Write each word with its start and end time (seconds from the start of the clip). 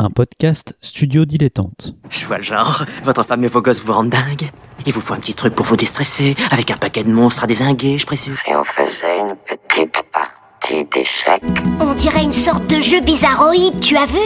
un 0.00 0.10
podcast 0.10 0.76
studio 0.80 1.24
dilettante. 1.24 1.94
Je 2.10 2.24
vois 2.26 2.36
le 2.38 2.44
genre. 2.44 2.84
Votre 3.02 3.24
femme 3.24 3.42
et 3.44 3.48
vos 3.48 3.60
gosses 3.60 3.82
vous 3.82 3.92
rendent 3.92 4.10
dingue. 4.10 4.50
Il 4.86 4.92
vous 4.92 5.00
faut 5.00 5.14
un 5.14 5.18
petit 5.18 5.34
truc 5.34 5.54
pour 5.54 5.66
vous 5.66 5.76
déstresser, 5.76 6.36
avec 6.52 6.70
un 6.70 6.76
paquet 6.76 7.02
de 7.02 7.10
monstres 7.10 7.44
à 7.44 7.46
désinguer, 7.48 7.98
je 7.98 8.06
précise. 8.06 8.36
Et 8.46 8.54
on 8.54 8.64
faisait 8.64 9.18
une 9.18 9.34
petite 9.36 9.96
partie 10.12 10.84
d'échecs. 10.92 11.42
On 11.80 11.94
dirait 11.94 12.22
une 12.22 12.32
sorte 12.32 12.66
de 12.68 12.80
jeu 12.80 13.00
bizarroïde, 13.00 13.80
tu 13.80 13.96
as 13.96 14.06
vu? 14.06 14.20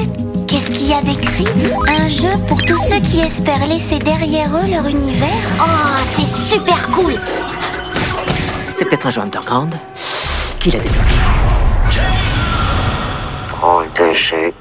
Qu'est-ce 0.47 0.71
qu'il 0.71 0.89
y 0.89 0.93
a 0.93 1.01
d'écrit? 1.01 1.49
Un 1.89 2.09
jeu 2.09 2.29
pour 2.49 2.61
tous 2.63 2.77
ceux 2.77 3.01
qui 3.01 3.21
espèrent 3.21 3.67
laisser 3.67 3.99
derrière 3.99 4.51
eux 4.51 4.71
leur 4.71 4.87
univers? 4.87 5.29
Oh, 5.59 5.99
c'est 6.05 6.27
super 6.27 6.89
cool 6.91 7.15
C'est 8.75 8.85
peut-être 8.85 9.07
un 9.07 9.11
jeu 9.11 9.23
underground. 9.23 9.75
Qui 10.61 10.71
l'a 10.71 10.81
développé? 10.81 11.15
Drôle 13.51 13.87
de 13.99 14.15
jeu 14.15 14.52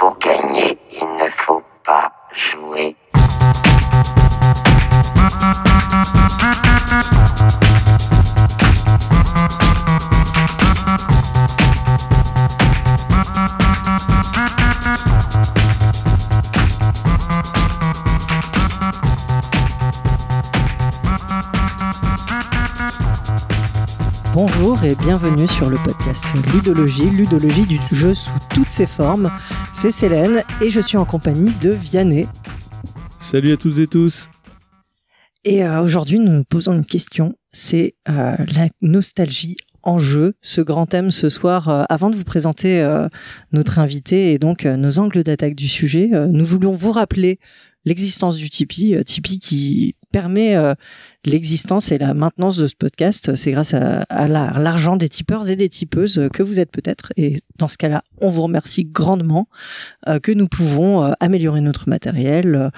pour 0.00 0.16
gagner, 0.18 0.78
il 0.92 1.06
ne 1.18 1.28
faut 1.44 1.62
pas 1.84 2.10
jouer. 2.32 2.96
Bonjour 24.42 24.82
et 24.84 24.94
bienvenue 24.94 25.46
sur 25.46 25.68
le 25.68 25.76
podcast 25.84 26.24
Ludologie, 26.54 27.10
Ludologie 27.10 27.66
du 27.66 27.78
jeu 27.92 28.14
sous 28.14 28.30
toutes 28.48 28.70
ses 28.70 28.86
formes. 28.86 29.30
C'est 29.74 29.90
Célène 29.90 30.42
et 30.62 30.70
je 30.70 30.80
suis 30.80 30.96
en 30.96 31.04
compagnie 31.04 31.52
de 31.60 31.72
Vianney. 31.72 32.26
Salut 33.18 33.52
à 33.52 33.58
toutes 33.58 33.78
et 33.78 33.86
tous. 33.86 34.30
Et 35.44 35.62
euh, 35.62 35.82
aujourd'hui, 35.82 36.20
nous 36.20 36.32
nous 36.32 36.44
posons 36.44 36.72
une 36.72 36.86
question, 36.86 37.34
c'est 37.52 37.96
euh, 38.08 38.34
la 38.54 38.68
nostalgie 38.80 39.58
en 39.82 39.98
jeu, 39.98 40.32
ce 40.40 40.62
grand 40.62 40.86
thème 40.86 41.10
ce 41.10 41.28
soir. 41.28 41.68
Euh, 41.68 41.84
avant 41.90 42.08
de 42.08 42.16
vous 42.16 42.24
présenter 42.24 42.82
notre 43.52 43.78
invité 43.78 44.32
et 44.32 44.38
donc 44.38 44.64
nos 44.64 44.98
angles 44.98 45.22
d'attaque 45.22 45.54
du 45.54 45.68
sujet, 45.68 46.08
nous 46.30 46.46
voulions 46.46 46.74
vous 46.74 46.92
rappeler 46.92 47.38
l'existence 47.84 48.38
du 48.38 48.48
Tipeee, 48.48 49.04
Tipeee 49.04 49.38
qui 49.38 49.96
permet 50.12 50.56
euh, 50.56 50.74
l'existence 51.24 51.92
et 51.92 51.98
la 51.98 52.14
maintenance 52.14 52.56
de 52.56 52.66
ce 52.66 52.74
podcast. 52.74 53.34
C'est 53.36 53.52
grâce 53.52 53.74
à, 53.74 54.02
à 54.08 54.28
la- 54.28 54.52
l'argent 54.58 54.96
des 54.96 55.08
tipeurs 55.08 55.48
et 55.48 55.56
des 55.56 55.68
tipeuses 55.68 56.28
que 56.32 56.42
vous 56.42 56.60
êtes 56.60 56.70
peut-être. 56.70 57.12
Et 57.16 57.38
dans 57.58 57.68
ce 57.68 57.76
cas-là, 57.78 58.02
on 58.20 58.28
vous 58.28 58.42
remercie 58.42 58.84
grandement 58.84 59.48
euh, 60.08 60.18
que 60.18 60.32
nous 60.32 60.48
pouvons 60.48 61.04
euh, 61.04 61.12
améliorer 61.20 61.60
notre 61.60 61.88
matériel, 61.88 62.70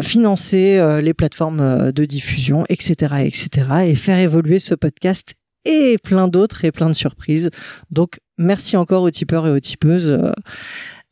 financer 0.00 0.80
les 1.02 1.12
plateformes 1.12 1.92
de 1.92 2.04
diffusion, 2.06 2.64
etc., 2.70 3.16
etc., 3.24 3.66
et 3.86 3.94
faire 3.94 4.18
évoluer 4.18 4.58
ce 4.58 4.74
podcast 4.74 5.34
et 5.66 5.96
plein 6.02 6.28
d'autres 6.28 6.64
et 6.64 6.72
plein 6.72 6.88
de 6.88 6.94
surprises. 6.94 7.50
Donc, 7.90 8.18
merci 8.38 8.76
encore 8.76 9.02
aux 9.02 9.10
tipeurs 9.10 9.46
et 9.46 9.50
aux 9.50 9.60
tipeuses. 9.60 10.18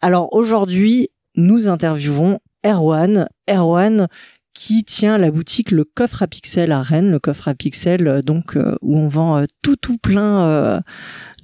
Alors, 0.00 0.32
aujourd'hui, 0.34 1.08
nous 1.36 1.68
interviewons 1.68 2.38
Erwan. 2.64 3.28
Erwan 3.50 4.08
qui 4.55 4.84
tient 4.84 5.19
la 5.19 5.31
boutique 5.31 5.70
Le 5.70 5.84
Coffre 5.84 6.22
à 6.22 6.27
Pixel 6.27 6.72
à 6.72 6.83
Rennes. 6.83 7.11
Le 7.11 7.19
Coffre 7.19 7.48
à 7.48 7.55
Pixel, 7.55 8.06
euh, 8.06 8.22
donc, 8.22 8.56
euh, 8.56 8.77
où 8.83 8.97
on 8.97 9.09
vend 9.09 9.39
euh, 9.39 9.44
tout, 9.62 9.77
tout 9.77 9.98
plein 9.98 10.83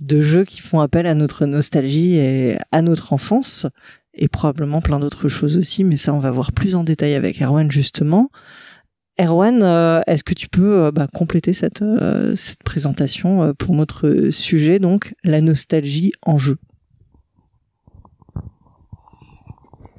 de 0.00 0.20
jeux 0.20 0.44
qui 0.44 0.60
font 0.60 0.80
appel 0.80 1.06
à 1.06 1.14
notre 1.14 1.46
nostalgie 1.46 2.16
et 2.16 2.58
à 2.72 2.82
notre 2.82 3.12
enfance. 3.12 3.66
Et 4.14 4.28
probablement 4.28 4.80
plein 4.80 4.98
d'autres 4.98 5.28
choses 5.28 5.56
aussi, 5.56 5.84
mais 5.84 5.96
ça, 5.96 6.12
on 6.12 6.18
va 6.18 6.30
voir 6.30 6.52
plus 6.52 6.74
en 6.74 6.84
détail 6.84 7.14
avec 7.14 7.40
Erwan, 7.40 7.70
justement. 7.70 8.30
Erwan, 9.20 9.62
est-ce 10.06 10.24
que 10.24 10.34
tu 10.34 10.48
peux 10.48 10.90
bah, 10.92 11.06
compléter 11.12 11.52
cette, 11.52 11.84
cette 12.34 12.62
présentation 12.64 13.54
pour 13.54 13.74
notre 13.74 14.30
sujet, 14.30 14.78
donc 14.80 15.14
la 15.22 15.40
nostalgie 15.40 16.12
en 16.22 16.38
jeu? 16.38 16.56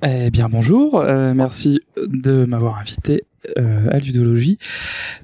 Eh 0.01 0.29
bien 0.31 0.47
bonjour, 0.47 1.01
euh, 1.01 1.33
merci 1.33 1.81
de 1.97 2.45
m'avoir 2.45 2.77
invité 2.79 3.25
euh, 3.57 3.89
à 3.91 3.99
Ludologie. 3.99 4.57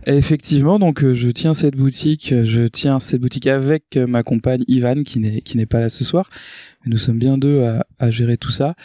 Effectivement, 0.05 0.79
donc 0.79 1.01
euh, 1.01 1.13
je 1.13 1.29
tiens 1.29 1.53
cette 1.53 1.77
boutique, 1.77 2.33
je 2.43 2.67
tiens 2.67 2.99
cette 2.99 3.21
boutique 3.21 3.47
avec 3.47 3.95
ma 3.95 4.21
compagne 4.21 4.65
Ivan 4.67 5.03
qui 5.03 5.19
n'est 5.19 5.39
qui 5.39 5.55
n'est 5.55 5.65
pas 5.65 5.79
là 5.79 5.87
ce 5.87 6.03
soir. 6.03 6.29
Nous 6.85 6.97
sommes 6.97 7.17
bien 7.17 7.37
deux 7.37 7.63
à, 7.99 8.11
gérer 8.11 8.35
tout 8.35 8.51
ça 8.51 8.75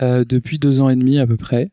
depuis 0.00 0.58
deux 0.58 0.80
ans 0.80 0.88
et 0.88 0.96
demi 0.96 1.18
à 1.18 1.26
peu 1.26 1.36
près. 1.36 1.70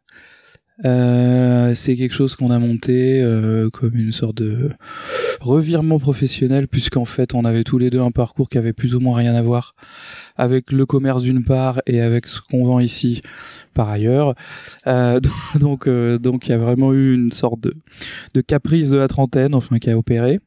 Euh, 0.86 1.76
c'est 1.76 1.96
quelque 1.96 2.14
chose 2.14 2.36
qu'on 2.36 2.50
a 2.50 2.58
monté 2.58 3.22
euh, 3.22 3.70
comme 3.70 3.96
une 3.96 4.12
sorte 4.12 4.38
de 4.38 4.70
revirement 5.40 6.00
professionnel 6.00 6.68
puisqu'en 6.68 7.06
fait 7.06 7.36
on 7.36 7.46
avait 7.46 7.64
tous 7.64 7.78
les 7.78 7.92
deux 7.92 8.02
un 8.02 8.10
parcours 8.10 8.50
qui 8.50 8.58
avait 8.58 8.74
plus 8.74 8.96
ou 8.96 9.00
moins 9.00 9.16
rien 9.18 9.36
à 9.36 9.42
voir 9.44 9.76
avec 10.36 10.72
le 10.72 10.88
commerce 10.88 11.22
d'une 11.22 11.44
part 11.44 11.82
et 11.86 12.02
avec 12.02 12.26
ce 12.26 12.42
qu'on 12.42 12.66
vend 12.66 12.80
ici 12.80 13.22
par 13.76 13.90
ailleurs. 13.90 14.34
Euh, 14.88 15.20
donc 15.60 15.88
euh, 15.88 16.18
donc 16.18 16.48
il 16.48 16.52
y 16.52 16.56
a 16.56 16.58
vraiment 16.58 16.92
eu 16.92 17.14
une 17.14 17.32
sorte 17.32 17.60
de, 17.60 17.76
de 18.34 18.42
caprice 18.42 18.90
de 18.90 18.98
la 18.98 19.08
trentaine 19.08 19.54
enfin 19.54 19.78
qui 19.78 19.92
a 19.92 19.98
opéré. 19.98 20.40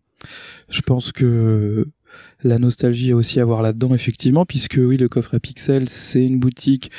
Je 0.69 0.81
pense 0.81 1.13
que 1.13 1.87
la 2.43 2.59
nostalgie 2.59 3.13
aussi 3.13 3.41
à 3.41 3.45
voir 3.45 3.63
là-dedans 3.63 3.95
effectivement 3.95 4.45
puisque 4.45 4.79
oui 4.79 4.97
le 4.97 5.09
coffre 5.09 5.35
à 5.35 5.41
pixels 5.41 5.89
c'est 5.89 6.25
une 6.25 6.39
boutique 6.39 6.91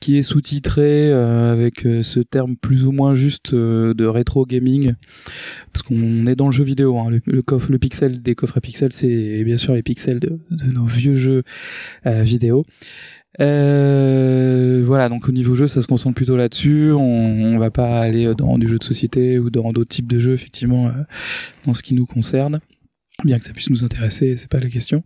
qui 0.00 0.18
est 0.18 0.22
sous-titrée 0.22 1.10
euh, 1.10 1.52
avec 1.52 1.86
euh, 1.86 2.02
ce 2.02 2.20
terme 2.20 2.56
plus 2.56 2.84
ou 2.84 2.92
moins 2.92 3.14
juste 3.14 3.54
euh, 3.54 3.94
de 3.94 4.04
rétro 4.04 4.44
gaming 4.44 4.94
parce 5.72 5.82
qu'on 5.82 6.26
est 6.26 6.36
dans 6.36 6.46
le 6.46 6.52
jeu 6.52 6.64
vidéo 6.64 6.98
hein. 6.98 7.08
le, 7.24 7.42
coffre 7.42 7.70
le 7.70 7.78
pixel 7.78 8.20
des 8.20 8.34
coffres 8.34 8.58
à 8.58 8.60
pixels 8.60 8.92
c'est 8.92 9.42
bien 9.44 9.56
sûr 9.56 9.74
les 9.74 9.82
pixels 9.82 10.20
de, 10.20 10.38
nos 10.50 10.84
vieux 10.84 11.16
jeux 11.16 11.42
vidéo 12.04 12.64
voilà, 13.38 15.08
donc 15.08 15.28
au 15.28 15.32
niveau 15.32 15.54
jeu, 15.54 15.66
ça 15.66 15.80
se 15.80 15.86
concentre 15.86 16.14
plutôt 16.14 16.36
là-dessus. 16.36 16.92
On, 16.92 17.00
on 17.00 17.58
va 17.58 17.70
pas 17.70 18.00
aller 18.00 18.34
dans 18.34 18.58
du 18.58 18.68
jeu 18.68 18.78
de 18.78 18.84
société 18.84 19.38
ou 19.38 19.48
dans 19.48 19.72
d'autres 19.72 19.88
types 19.88 20.06
de 20.06 20.18
jeux, 20.18 20.34
effectivement, 20.34 20.92
dans 21.64 21.72
ce 21.72 21.82
qui 21.82 21.94
nous 21.94 22.04
concerne. 22.04 22.60
Bien 23.24 23.38
que 23.38 23.44
ça 23.44 23.52
puisse 23.52 23.70
nous 23.70 23.84
intéresser, 23.84 24.36
c'est 24.36 24.48
pas 24.50 24.58
la 24.60 24.68
question. 24.68 25.04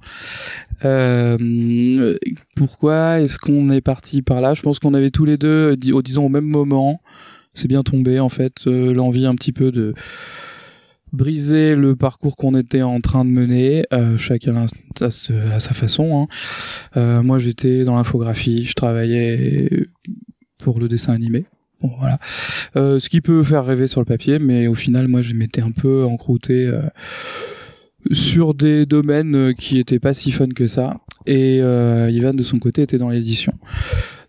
Euh, 0.84 2.16
pourquoi 2.54 3.21
est-ce 3.21 3.38
qu'on 3.38 3.71
est 3.71 3.81
parti 3.82 4.22
par 4.22 4.41
là? 4.41 4.54
Je 4.54 4.62
pense 4.62 4.78
qu'on 4.78 4.94
avait 4.94 5.10
tous 5.10 5.25
les 5.27 5.37
deux, 5.37 5.77
dis- 5.77 5.93
oh, 5.93 6.00
disons 6.03 6.26
au 6.26 6.28
même 6.31 6.47
moment, 6.47 7.00
c'est 7.55 7.69
bien 7.69 7.82
tombé 7.82 8.19
en 8.21 8.28
fait, 8.31 8.66
euh, 8.66 8.93
l'envie 8.94 9.26
un 9.26 9.34
petit 9.34 9.53
peu 9.53 9.71
de 9.71 9.94
briser 11.12 11.75
le 11.76 11.94
parcours 11.94 12.37
qu'on 12.37 12.55
était 12.56 12.82
en 12.82 13.00
train 13.00 13.25
de 13.25 13.31
mener, 13.31 13.84
euh, 13.93 14.16
chacun 14.16 14.56
à, 15.00 15.10
sa- 15.10 15.75
façon. 15.75 16.22
hein. 16.22 16.26
Euh, 16.97 17.22
moi, 17.22 17.38
j'étais 17.38 17.84
dans 17.84 17.97
l'infographie, 17.97 18.65
je 18.65 18.75
travaillais 18.75 19.71
pour 20.59 20.81
le 20.81 20.88
dessin 20.88 21.12
animé. 21.12 21.44
Voilà. 21.82 22.19
Euh, 22.76 22.99
ce 22.99 23.09
qui 23.10 23.21
peut 23.21 23.43
faire 23.44 23.65
rêver 23.65 23.87
sur 23.87 24.00
le 24.00 24.06
papier, 24.06 24.38
mais 24.38 24.66
au 24.66 24.75
final, 24.75 25.06
moi, 25.09 25.21
je 25.22 25.34
m'étais 25.34 25.60
un 25.62 25.71
peu 25.71 26.05
encrouté 26.05 26.66
euh, 26.66 26.81
sur 28.12 28.55
des 28.55 28.87
domaines 28.87 29.34
euh, 29.34 29.53
qui 29.53 29.78
étaient 29.78 29.99
pas 29.99 30.15
si 30.15 30.33
fun 30.33 30.49
que 30.49 30.67
ça. 30.67 31.00
Et 31.27 31.61
euh, 31.61 32.11
Ivan, 32.11 32.34
de 32.34 32.43
son 32.43 32.59
côté, 32.59 32.83
était 32.83 32.99
dans 32.99 33.09
l'édition. 33.09 33.53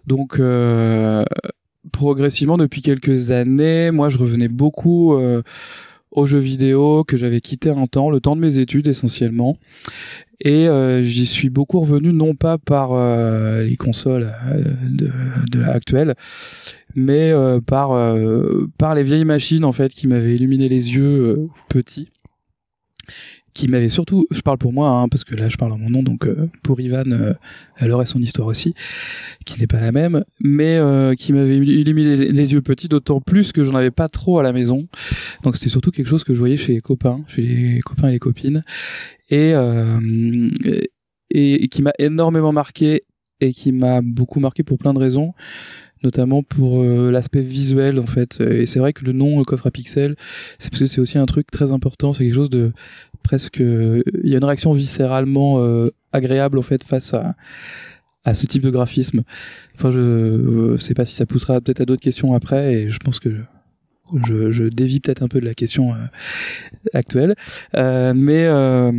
Donc, 0.07 0.39
euh, 0.39 1.23
progressivement, 1.91 2.57
depuis 2.57 2.81
quelques 2.81 3.31
années, 3.31 3.91
moi, 3.91 4.09
je 4.09 4.17
revenais 4.17 4.47
beaucoup 4.47 5.15
euh, 5.15 5.41
aux 6.11 6.25
jeux 6.25 6.39
vidéo 6.39 7.03
que 7.03 7.17
j'avais 7.17 7.41
quitté 7.41 7.69
un 7.69 7.88
temps, 7.88 8.09
le 8.09 8.19
temps 8.19 8.35
de 8.35 8.41
mes 8.41 8.59
études 8.59 8.88
essentiellement. 8.88 9.57
Et 10.39 10.67
euh, 10.67 11.01
j'y 11.01 11.25
suis 11.25 11.49
beaucoup 11.49 11.79
revenu 11.79 12.13
non 12.13 12.35
pas 12.35 12.59
par 12.59 12.91
les 13.63 13.75
consoles 13.75 14.31
euh, 14.45 14.63
de, 14.88 15.09
de 15.51 16.15
mais 16.95 17.33
par 17.65 18.15
par 18.77 18.95
les 18.95 19.03
vieilles 19.03 19.25
machines 19.25 19.65
en 19.65 19.71
fait 19.71 19.91
qui 19.91 20.07
m'avaient 20.07 20.35
illuminé 20.35 20.69
les 20.69 20.94
yeux 20.95 21.50
petits, 21.69 22.09
qui 23.57 23.68
m'avaient 23.68 23.89
surtout, 23.89 24.27
je 24.30 24.42
parle 24.42 24.59
pour 24.59 24.71
moi 24.71 24.89
hein, 24.89 25.09
parce 25.09 25.24
que 25.24 25.36
là 25.36 25.50
je 25.50 25.57
parle 25.57 25.71
en 25.71 25.80
mon 25.80 25.89
nom, 25.89 26.04
donc 26.04 26.27
euh, 26.27 26.48
pour 26.62 26.80
Ivan, 26.80 27.12
euh, 27.12 27.33
elle 27.77 27.92
aurait 27.92 28.06
son 28.06 28.19
histoire 28.19 28.48
aussi, 28.48 28.75
qui 29.45 29.59
n'est 29.59 29.65
pas 29.65 29.80
la 29.80 29.92
même, 29.92 30.24
mais 30.39 30.77
euh, 30.77 31.15
qui 31.15 31.33
m'avait 31.33 31.57
illuminé 31.57 32.15
les, 32.15 32.54
yeux 32.54 32.62
petits, 32.62 32.88
d'autant 32.88 33.19
plus 33.19 33.51
que 33.51 33.63
j'en 33.63 33.74
avais 33.74 33.89
pas 33.89 34.09
trop 34.09 34.38
à 34.38 34.44
la 34.44 34.54
maison, 34.54 34.88
donc 35.44 35.56
c'était 35.56 35.71
surtout 35.71 35.89
quelque 35.89 36.07
chose 36.07 36.24
que 36.24 36.36
je 36.36 36.39
voyais 36.39 36.56
chez 36.56 36.74
les 36.74 36.81
copains, 36.81 37.24
chez 37.27 37.42
les 37.42 37.80
copains 37.80 38.09
et 38.09 38.12
les 38.12 38.19
copines, 38.19 38.63
et 39.30 39.54
euh, 39.56 40.50
et 41.31 41.68
qui 41.68 41.81
m'a 41.81 41.94
énormément 41.98 42.51
marqué 42.51 43.01
et 43.39 43.53
qui 43.53 43.71
m'a 43.71 44.01
beaucoup 44.01 44.39
marqué 44.39 44.62
pour 44.62 44.77
plein 44.77 44.94
de 44.94 45.00
raisons 45.00 45.33
notamment 46.03 46.44
pour 46.44 46.81
euh, 46.81 47.11
l'aspect 47.11 47.41
visuel 47.41 47.99
en 47.99 48.05
fait 48.05 48.39
et 48.41 48.65
c'est 48.65 48.79
vrai 48.79 48.94
que 48.94 49.05
le 49.05 49.13
nom 49.13 49.39
euh, 49.39 49.44
coffre 49.44 49.67
à 49.67 49.71
pixels 49.71 50.15
c'est 50.59 50.69
parce 50.69 50.81
que 50.81 50.88
c'est 50.88 51.01
aussi 51.01 51.17
un 51.17 51.25
truc 51.25 51.49
très 51.51 51.71
important 51.71 52.13
c'est 52.13 52.23
quelque 52.23 52.35
chose 52.35 52.49
de 52.49 52.71
presque 53.23 53.59
il 53.59 54.29
y 54.29 54.33
a 54.33 54.38
une 54.38 54.45
réaction 54.45 54.73
viscéralement 54.73 55.59
euh, 55.59 55.89
agréable 56.13 56.57
en 56.57 56.63
fait 56.63 56.83
face 56.83 57.13
à 57.13 57.35
à 58.25 58.33
ce 58.33 58.45
type 58.45 58.61
de 58.61 58.69
graphisme. 58.69 59.23
Enfin, 59.73 59.89
je, 59.89 60.75
je 60.77 60.81
sais 60.83 60.94
pas 60.94 61.05
si 61.05 61.15
ça 61.15 61.25
poussera 61.25 61.61
peut-être 61.61 61.79
à 61.79 61.85
d'autres 61.85 62.01
questions 62.01 62.33
après, 62.33 62.73
et 62.73 62.89
je 62.89 62.97
pense 62.97 63.21
que 63.21 63.29
je, 64.25 64.63
dévie 64.69 65.00
peut-être 65.00 65.24
un 65.24 65.27
peu 65.27 65.39
de 65.39 65.45
la 65.45 65.54
question 65.54 65.94
euh, 65.94 65.98
actuelle, 66.94 67.36
euh, 67.75 68.13
mais 68.15 68.45
euh, 68.45 68.92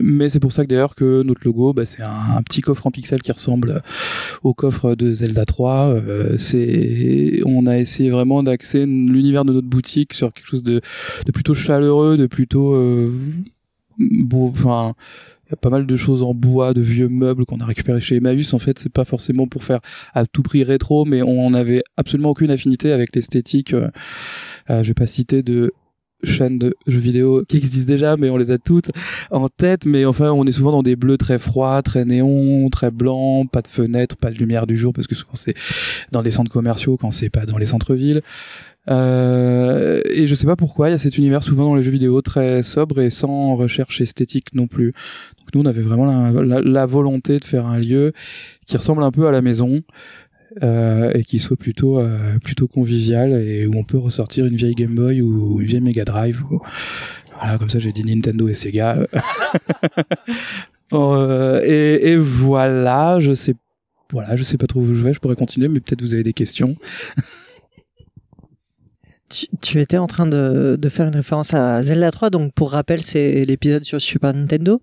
mais 0.00 0.28
c'est 0.28 0.40
pour 0.40 0.52
ça 0.52 0.64
que 0.64 0.68
d'ailleurs 0.68 0.94
que 0.94 1.22
notre 1.22 1.42
logo, 1.44 1.72
bah, 1.72 1.86
c'est 1.86 2.02
un, 2.02 2.42
petit 2.42 2.60
coffre 2.60 2.86
en 2.86 2.90
pixels 2.90 3.22
qui 3.22 3.32
ressemble 3.32 3.82
au 4.42 4.54
coffre 4.54 4.94
de 4.94 5.12
Zelda 5.12 5.44
3. 5.44 5.88
Euh, 5.88 6.38
c'est 6.38 7.40
on 7.46 7.66
a 7.66 7.78
essayé 7.78 8.10
vraiment 8.10 8.42
d'axer 8.42 8.86
l'univers 8.86 9.44
de 9.44 9.52
notre 9.52 9.68
boutique 9.68 10.12
sur 10.12 10.32
quelque 10.32 10.46
chose 10.46 10.62
de, 10.62 10.80
plutôt 11.32 11.54
chaleureux, 11.54 12.16
de 12.16 12.26
plutôt 12.26 12.76
beau, 13.98 14.52
pas 15.60 15.70
mal 15.70 15.86
de 15.86 15.96
choses 15.96 16.22
en 16.22 16.34
bois, 16.34 16.74
de 16.74 16.80
vieux 16.80 17.08
meubles 17.08 17.44
qu'on 17.44 17.58
a 17.58 17.64
récupérés 17.64 18.00
chez 18.00 18.16
Emmaüs. 18.16 18.54
En 18.54 18.58
fait, 18.58 18.78
c'est 18.78 18.92
pas 18.92 19.04
forcément 19.04 19.46
pour 19.46 19.64
faire 19.64 19.80
à 20.14 20.26
tout 20.26 20.42
prix 20.42 20.64
rétro, 20.64 21.04
mais 21.04 21.22
on 21.22 21.50
n'avait 21.50 21.82
absolument 21.96 22.30
aucune 22.30 22.50
affinité 22.50 22.92
avec 22.92 23.14
l'esthétique. 23.14 23.74
Euh, 23.74 23.88
euh, 24.70 24.82
je 24.82 24.88
vais 24.88 24.94
pas 24.94 25.06
citer 25.06 25.42
de 25.42 25.72
chaînes 26.24 26.58
de 26.58 26.74
jeux 26.86 27.00
vidéo 27.00 27.44
qui 27.48 27.56
existent 27.56 27.92
déjà, 27.92 28.16
mais 28.16 28.30
on 28.30 28.36
les 28.36 28.50
a 28.50 28.58
toutes 28.58 28.90
en 29.30 29.48
tête. 29.48 29.86
Mais 29.86 30.04
enfin, 30.04 30.30
on 30.30 30.46
est 30.46 30.52
souvent 30.52 30.72
dans 30.72 30.82
des 30.82 30.96
bleus 30.96 31.16
très 31.16 31.38
froids, 31.38 31.82
très 31.82 32.04
néons, 32.04 32.68
très 32.70 32.90
blancs, 32.90 33.50
pas 33.50 33.62
de 33.62 33.68
fenêtres, 33.68 34.16
pas 34.16 34.30
de 34.30 34.38
lumière 34.38 34.66
du 34.66 34.76
jour, 34.76 34.92
parce 34.92 35.06
que 35.06 35.14
souvent 35.14 35.34
c'est 35.34 35.54
dans 36.12 36.22
les 36.22 36.30
centres 36.30 36.52
commerciaux 36.52 36.96
quand 36.96 37.10
c'est 37.10 37.30
pas 37.30 37.46
dans 37.46 37.58
les 37.58 37.66
centres-villes. 37.66 38.22
Euh, 38.90 40.00
et 40.10 40.26
je 40.26 40.34
sais 40.34 40.46
pas 40.46 40.56
pourquoi, 40.56 40.88
il 40.88 40.92
y 40.92 40.94
a 40.94 40.98
cet 40.98 41.16
univers 41.18 41.42
souvent 41.42 41.64
dans 41.64 41.74
les 41.74 41.82
jeux 41.82 41.92
vidéo 41.92 42.20
très 42.20 42.62
sobre 42.62 43.00
et 43.00 43.10
sans 43.10 43.54
recherche 43.54 44.00
esthétique 44.00 44.54
non 44.54 44.66
plus. 44.66 44.86
Donc 44.86 45.54
nous, 45.54 45.60
on 45.60 45.66
avait 45.66 45.82
vraiment 45.82 46.06
la, 46.06 46.42
la, 46.42 46.60
la 46.60 46.86
volonté 46.86 47.38
de 47.38 47.44
faire 47.44 47.66
un 47.66 47.78
lieu 47.78 48.12
qui 48.66 48.76
ressemble 48.76 49.02
un 49.02 49.10
peu 49.10 49.26
à 49.26 49.30
la 49.30 49.42
maison 49.42 49.82
euh, 50.62 51.10
et 51.14 51.24
qui 51.24 51.38
soit 51.38 51.56
plutôt 51.56 51.98
euh, 51.98 52.38
plutôt 52.44 52.68
convivial 52.68 53.32
et 53.32 53.66
où 53.66 53.72
on 53.74 53.84
peut 53.84 53.96
ressortir 53.96 54.44
une 54.44 54.56
vieille 54.56 54.74
Game 54.74 54.94
Boy 54.94 55.22
ou 55.22 55.60
une 55.60 55.66
vieille 55.66 55.80
Mega 55.80 56.04
Drive. 56.04 56.42
Ou... 56.50 56.60
Voilà, 57.38 57.58
comme 57.58 57.70
ça 57.70 57.78
j'ai 57.78 57.92
dit 57.92 58.04
Nintendo 58.04 58.48
et 58.48 58.54
Sega. 58.54 58.98
Euh, 60.94 61.62
et, 61.64 62.10
et 62.10 62.16
voilà, 62.18 63.18
je 63.18 63.32
sais 63.32 63.54
voilà, 64.12 64.36
je 64.36 64.42
sais 64.42 64.58
pas 64.58 64.66
trop 64.66 64.80
où 64.80 64.94
je 64.94 65.02
vais, 65.02 65.14
je 65.14 65.20
pourrais 65.20 65.36
continuer, 65.36 65.68
mais 65.68 65.80
peut-être 65.80 66.02
vous 66.02 66.12
avez 66.12 66.22
des 66.22 66.34
questions. 66.34 66.76
Tu, 69.60 69.80
étais 69.80 69.98
en 69.98 70.06
train 70.06 70.26
de, 70.26 70.78
faire 70.90 71.06
une 71.06 71.16
référence 71.16 71.54
à 71.54 71.80
Zelda 71.82 72.10
3, 72.10 72.30
donc 72.30 72.52
pour 72.52 72.72
rappel, 72.72 73.02
c'est 73.02 73.44
l'épisode 73.44 73.84
sur 73.84 74.00
Super 74.00 74.34
Nintendo. 74.34 74.82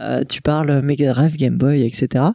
Euh, 0.00 0.22
tu 0.28 0.42
parles 0.42 0.80
Mega 0.82 1.12
Drive, 1.12 1.36
Game 1.36 1.58
Boy, 1.58 1.82
etc. 1.82 2.26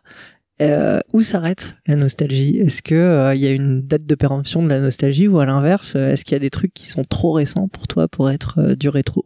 Euh, 0.61 0.99
où 1.13 1.21
s'arrête 1.21 1.77
la 1.87 1.95
nostalgie? 1.95 2.57
Est-ce 2.57 2.81
que 2.81 2.95
euh, 2.95 3.35
il 3.35 3.41
y 3.41 3.47
a 3.47 3.51
une 3.51 3.81
date 3.81 4.05
de 4.05 4.15
péremption 4.15 4.61
de 4.61 4.69
la 4.69 4.79
nostalgie? 4.79 5.27
Ou 5.27 5.39
à 5.39 5.45
l'inverse, 5.45 5.93
euh, 5.95 6.11
est-ce 6.11 6.25
qu'il 6.25 6.33
y 6.33 6.35
a 6.35 6.39
des 6.39 6.49
trucs 6.49 6.73
qui 6.73 6.87
sont 6.87 7.03
trop 7.05 7.31
récents 7.31 7.67
pour 7.67 7.87
toi 7.87 8.07
pour 8.07 8.29
être 8.29 8.59
euh, 8.59 8.75
du 8.75 8.89
rétro? 8.89 9.25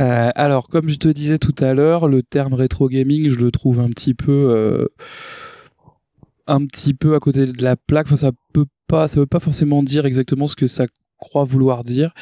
Euh, 0.00 0.30
alors, 0.34 0.68
comme 0.68 0.88
je 0.88 0.96
te 0.96 1.08
disais 1.08 1.38
tout 1.38 1.54
à 1.58 1.74
l'heure, 1.74 2.08
le 2.08 2.22
terme 2.22 2.54
rétro 2.54 2.88
gaming, 2.88 3.28
je 3.28 3.36
le 3.36 3.50
trouve 3.50 3.80
un 3.80 3.88
petit 3.88 4.14
peu, 4.14 4.50
euh, 4.50 4.86
un 6.46 6.64
petit 6.66 6.94
peu 6.94 7.14
à 7.14 7.20
côté 7.20 7.46
de 7.46 7.62
la 7.62 7.76
plaque. 7.76 8.06
Enfin, 8.06 8.16
ça 8.16 8.32
peut 8.52 8.66
pas, 8.88 9.06
ça 9.06 9.20
veut 9.20 9.26
pas 9.26 9.40
forcément 9.40 9.82
dire 9.82 10.06
exactement 10.06 10.48
ce 10.48 10.56
que 10.56 10.66
ça 10.66 10.86
croit 11.18 11.44
vouloir 11.44 11.84
dire. 11.84 12.14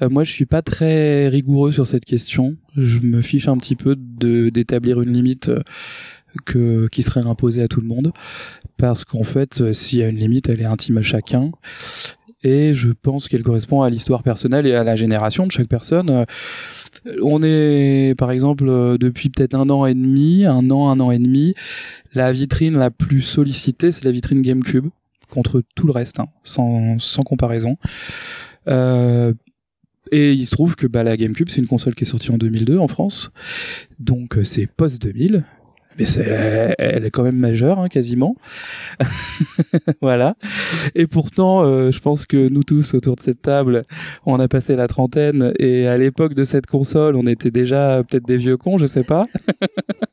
Euh, 0.00 0.08
moi, 0.08 0.24
je 0.24 0.32
suis 0.32 0.46
pas 0.46 0.62
très 0.62 1.28
rigoureux 1.28 1.72
sur 1.72 1.86
cette 1.86 2.04
question. 2.04 2.56
Je 2.76 3.00
me 3.00 3.20
fiche 3.20 3.48
un 3.48 3.58
petit 3.58 3.76
peu 3.76 3.96
de 3.96 4.48
d'établir 4.48 5.00
une 5.00 5.12
limite 5.12 5.50
euh, 5.50 5.62
que 6.46 6.88
qui 6.88 7.02
serait 7.02 7.20
imposée 7.20 7.62
à 7.62 7.68
tout 7.68 7.80
le 7.80 7.86
monde, 7.86 8.12
parce 8.76 9.04
qu'en 9.04 9.24
fait, 9.24 9.60
euh, 9.60 9.72
s'il 9.72 9.98
y 9.98 10.02
a 10.02 10.08
une 10.08 10.18
limite, 10.18 10.48
elle 10.48 10.60
est 10.60 10.66
intime 10.66 10.98
à 10.98 11.02
chacun. 11.02 11.50
Et 12.44 12.72
je 12.72 12.90
pense 12.90 13.26
qu'elle 13.26 13.42
correspond 13.42 13.82
à 13.82 13.90
l'histoire 13.90 14.22
personnelle 14.22 14.64
et 14.66 14.74
à 14.74 14.84
la 14.84 14.94
génération 14.94 15.44
de 15.44 15.50
chaque 15.50 15.66
personne. 15.66 16.24
On 17.20 17.42
est, 17.42 18.14
par 18.16 18.30
exemple, 18.30 18.64
depuis 18.96 19.28
peut-être 19.28 19.54
un 19.54 19.68
an 19.70 19.86
et 19.86 19.94
demi, 19.94 20.44
un 20.44 20.70
an, 20.70 20.88
un 20.88 21.00
an 21.00 21.10
et 21.10 21.18
demi, 21.18 21.54
la 22.14 22.32
vitrine 22.32 22.78
la 22.78 22.92
plus 22.92 23.22
sollicitée, 23.22 23.90
c'est 23.90 24.04
la 24.04 24.12
vitrine 24.12 24.40
GameCube, 24.40 24.86
contre 25.28 25.62
tout 25.74 25.86
le 25.86 25.92
reste, 25.92 26.20
hein, 26.20 26.28
sans, 26.42 26.98
sans 26.98 27.22
comparaison. 27.22 27.76
Euh, 28.68 29.32
et 30.10 30.32
il 30.32 30.46
se 30.46 30.52
trouve 30.52 30.76
que 30.76 30.86
bah, 30.86 31.02
la 31.02 31.16
GameCube, 31.16 31.48
c'est 31.48 31.60
une 31.60 31.66
console 31.66 31.94
qui 31.94 32.04
est 32.04 32.06
sortie 32.06 32.30
en 32.30 32.38
2002 32.38 32.78
en 32.78 32.88
France, 32.88 33.30
donc 33.98 34.38
euh, 34.38 34.44
c'est 34.44 34.66
post 34.66 35.00
2000. 35.02 35.44
Mais 35.98 36.04
elle 36.78 37.04
est 37.04 37.10
quand 37.10 37.24
même 37.24 37.36
majeure, 37.38 37.80
hein, 37.80 37.88
quasiment. 37.88 38.36
voilà. 40.00 40.36
Et 40.94 41.08
pourtant, 41.08 41.64
euh, 41.64 41.90
je 41.90 41.98
pense 41.98 42.24
que 42.24 42.48
nous 42.48 42.62
tous 42.62 42.94
autour 42.94 43.16
de 43.16 43.20
cette 43.20 43.42
table, 43.42 43.82
on 44.24 44.38
a 44.38 44.46
passé 44.46 44.76
la 44.76 44.86
trentaine. 44.86 45.52
Et 45.58 45.88
à 45.88 45.98
l'époque 45.98 46.34
de 46.34 46.44
cette 46.44 46.66
console, 46.66 47.16
on 47.16 47.26
était 47.26 47.50
déjà 47.50 48.04
peut-être 48.08 48.26
des 48.26 48.36
vieux 48.36 48.56
cons, 48.56 48.78
je 48.78 48.86
sais 48.86 49.02
pas. 49.02 49.24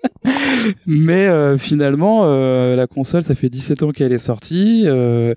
Mais 0.85 1.27
euh, 1.27 1.57
finalement, 1.57 2.21
euh, 2.23 2.75
la 2.75 2.87
console, 2.87 3.23
ça 3.23 3.35
fait 3.35 3.49
17 3.49 3.83
ans 3.83 3.91
qu'elle 3.91 4.11
est 4.11 4.17
sortie. 4.17 4.83
Euh, 4.85 5.33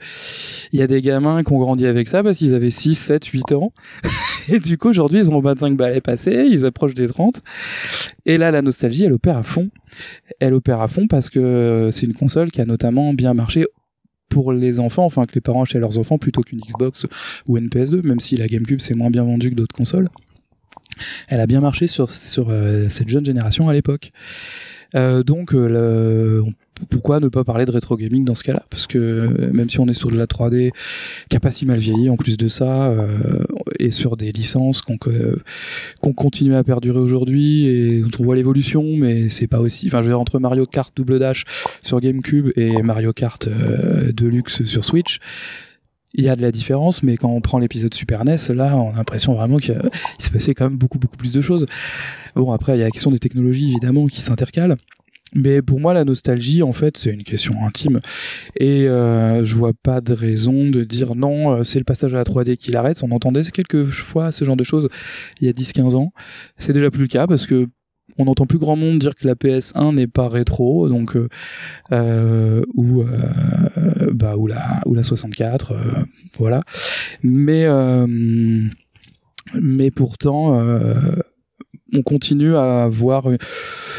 Il 0.73 0.79
y 0.79 0.83
a 0.83 0.87
des 0.87 1.03
gamins 1.03 1.43
qui 1.43 1.53
ont 1.53 1.59
grandi 1.59 1.87
avec 1.87 2.09
ça 2.09 2.23
parce 2.23 2.39
qu'ils 2.39 2.55
avaient 2.55 2.71
6, 2.71 2.95
7, 2.95 3.25
8 3.25 3.53
ans. 3.53 3.73
Et 4.49 4.61
du 4.61 4.79
coup, 4.79 4.89
aujourd'hui, 4.89 5.19
ils 5.19 5.31
ont 5.31 5.41
25 5.41 5.77
balais 5.77 6.01
passés, 6.01 6.47
ils 6.51 6.65
approchent 6.65 6.95
des 6.95 7.09
30. 7.09 7.41
Et 8.27 8.39
là, 8.39 8.51
la 8.51 8.63
nostalgie, 8.63 9.05
elle 9.05 9.13
opère 9.13 9.37
à 9.37 9.43
fond. 9.43 9.69
Elle 10.41 10.55
opère 10.55 10.81
à 10.81 10.89
fond 10.89 11.07
parce 11.07 11.29
que 11.31 11.91
c'est 11.93 12.07
une 12.07 12.15
console 12.15 12.51
qui 12.51 12.61
a 12.61 12.65
notamment 12.65 13.13
bien 13.13 13.35
marché 13.35 13.67
pour 14.29 14.53
les 14.53 14.79
enfants, 14.79 15.05
enfin 15.05 15.25
que 15.25 15.35
les 15.35 15.41
parents 15.41 15.63
achètent 15.63 15.81
leurs 15.81 15.99
enfants 15.99 16.19
plutôt 16.19 16.43
qu'une 16.43 16.61
Xbox 16.61 17.07
ou 17.47 17.57
une 17.57 17.69
PS2, 17.69 18.03
même 18.03 18.21
si 18.21 18.37
la 18.37 18.47
GameCube 18.47 18.81
c'est 18.81 18.95
moins 18.95 19.11
bien 19.11 19.25
vendu 19.25 19.51
que 19.51 19.55
d'autres 19.55 19.75
consoles. 19.75 20.07
Elle 21.29 21.41
a 21.41 21.47
bien 21.47 21.63
marché 21.63 21.87
sur, 21.87 22.11
sur 22.11 22.53
cette 22.91 23.09
jeune 23.09 23.25
génération 23.25 23.69
à 23.69 23.73
l'époque. 23.73 24.13
Euh, 24.95 25.23
donc, 25.23 25.55
euh, 25.55 26.43
pourquoi 26.91 27.21
ne 27.21 27.29
pas 27.29 27.45
parler 27.45 27.65
de 27.65 27.71
rétro 27.71 27.97
gaming 27.97 28.25
dans 28.25 28.35
ce 28.35 28.45
cas-là? 28.45 28.65
Parce 28.71 28.87
que 28.87 28.99
euh, 28.99 29.53
même 29.53 29.69
si 29.69 29.81
on 29.81 29.87
est 29.87 29.95
sur 29.95 30.11
de 30.11 30.17
la 30.17 30.27
3D 30.27 30.71
qui 31.29 31.37
a 31.37 31.41
pas 31.41 31.51
si 31.51 31.67
mal 31.67 31.79
vieilli, 31.79 32.09
en 32.09 32.17
plus 32.17 32.37
de 32.37 32.49
ça, 32.49 32.89
euh, 32.89 33.45
et 33.79 33.91
sur 33.91 34.17
des 34.17 34.33
licences 34.33 34.83
qu'on 34.83 36.13
continue 36.13 36.55
à 36.55 36.65
perdurer 36.65 36.99
aujourd'hui 36.99 37.67
et 37.67 38.01
dont 38.01 38.11
on 38.21 38.23
voit 38.23 38.37
l'évolution, 38.37 38.85
mais 38.97 39.29
c'est 39.29 39.47
pas 39.47 39.61
aussi. 39.61 39.89
Enfin, 39.89 39.99
je 39.99 40.07
veux 40.07 40.13
dire 40.13 40.21
entre 40.21 40.39
Mario 40.39 40.67
Kart 40.67 40.93
Double 40.97 41.19
Dash 41.19 41.45
sur 41.83 42.01
GameCube 42.01 42.51
et 42.57 42.83
Mario 42.83 43.13
Kart 43.13 43.49
Deluxe 44.15 44.65
sur 44.65 44.85
Switch. 44.85 45.19
Il 46.15 46.25
y 46.25 46.29
a 46.29 46.37
de 46.37 46.43
la 46.43 46.51
différence, 46.51 47.03
mais 47.03 47.17
quand 47.17 47.29
on 47.29 47.41
prend 47.41 47.59
l'épisode 47.59 47.93
Super 47.93 48.25
NES, 48.25 48.37
là, 48.55 48.77
on 48.77 48.93
a 48.93 48.97
l'impression 48.97 49.35
vraiment 49.35 49.59
qu'il 49.59 49.79
s'est 50.19 50.31
passé 50.31 50.55
quand 50.55 50.65
même 50.65 50.79
beaucoup, 50.79 50.99
beaucoup 50.99 51.17
plus 51.17 51.33
de 51.33 51.41
choses. 51.41 51.67
Bon, 52.35 52.53
après, 52.53 52.77
il 52.77 52.79
y 52.79 52.83
a 52.83 52.87
la 52.87 52.91
question 52.91 53.11
des 53.11 53.19
technologies, 53.19 53.71
évidemment, 53.71 54.07
qui 54.07 54.23
s'intercalent. 54.23 54.77
Mais 55.35 55.61
pour 55.61 55.79
moi, 55.79 55.93
la 55.93 56.05
nostalgie, 56.05 56.63
en 56.63 56.73
fait, 56.73 56.97
c'est 56.97 57.11
une 57.11 57.23
question 57.23 57.55
intime. 57.67 58.01
Et 58.57 58.89
euh, 58.89 59.45
je 59.45 59.55
vois 59.55 59.73
pas 59.75 60.01
de 60.01 60.15
raison 60.15 60.71
de 60.71 60.85
dire 60.85 61.15
non, 61.15 61.53
euh, 61.53 61.65
c'est 61.65 61.79
le 61.79 61.85
passage 61.85 62.15
à 62.15 62.17
la 62.17 62.25
3D 62.25 62.57
qui 62.57 62.71
l'arrête. 62.71 63.03
On 63.03 63.11
entendait 63.11 63.43
quelques 63.43 63.87
fois 63.87 64.33
ce 64.33 64.45
genre 64.45 64.57
de 64.57 64.65
choses 64.65 64.89
il 65.41 65.47
y 65.47 65.51
a 65.51 65.53
10-15 65.53 65.97
ans. 65.97 66.13
C'est 66.57 66.73
déjà 66.73 66.91
plus 66.91 67.03
le 67.03 67.09
cas 67.09 67.27
parce 67.27 67.47
que 67.47 67.69
on 68.17 68.25
n'entend 68.25 68.47
plus 68.47 68.59
grand 68.59 68.77
monde 68.77 68.99
dire 68.99 69.15
que 69.15 69.27
la 69.27 69.35
PS1 69.35 69.95
n'est 69.95 70.07
pas 70.07 70.29
rétro, 70.29 70.89
donc 70.89 71.17
euh, 71.17 71.29
euh, 71.93 72.65
ou 72.75 73.03
euh, 73.03 74.11
bah 74.13 74.37
ou 74.37 74.47
la 74.47 74.81
ou 74.87 74.95
la 74.95 75.03
64, 75.03 75.73
euh, 75.73 75.77
voilà. 76.39 76.63
Mais 77.23 77.65
euh, 77.67 78.07
mais 79.55 79.91
pourtant, 79.91 80.61
euh, 80.61 81.17
on 81.95 82.03
continue 82.03 82.55
à 82.55 82.85
avoir 82.85 83.31
euh, 83.31 83.37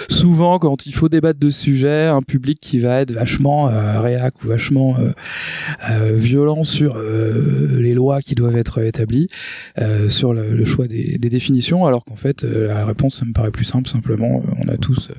souvent 0.09 0.59
quand 0.59 0.85
il 0.85 0.93
faut 0.93 1.09
débattre 1.09 1.39
de 1.39 1.49
sujets 1.49 2.07
un 2.07 2.21
public 2.21 2.59
qui 2.61 2.79
va 2.79 3.01
être 3.01 3.11
vachement 3.11 3.69
euh, 3.69 3.99
réac 3.99 4.43
ou 4.43 4.47
vachement 4.47 4.95
euh, 4.97 5.11
euh, 5.89 6.15
violent 6.15 6.63
sur 6.63 6.97
les 6.99 7.93
lois 7.93 8.21
qui 8.21 8.35
doivent 8.35 8.57
être 8.57 8.81
établies, 8.81 9.27
sur 10.09 10.33
le, 10.33 10.65
choix 10.65 10.87
des, 10.87 11.17
définitions, 11.17 11.85
alors 11.85 12.05
qu'en 12.05 12.15
fait 12.15 12.43
la 12.43 12.85
réponse 12.85 13.19
ça 13.19 13.25
me 13.25 13.33
paraît 13.33 13.51
plus 13.51 13.63
simple 13.63 13.89
simplement. 13.89 14.41
on 14.57 14.67
a 14.67 14.77
tous, 14.77 15.09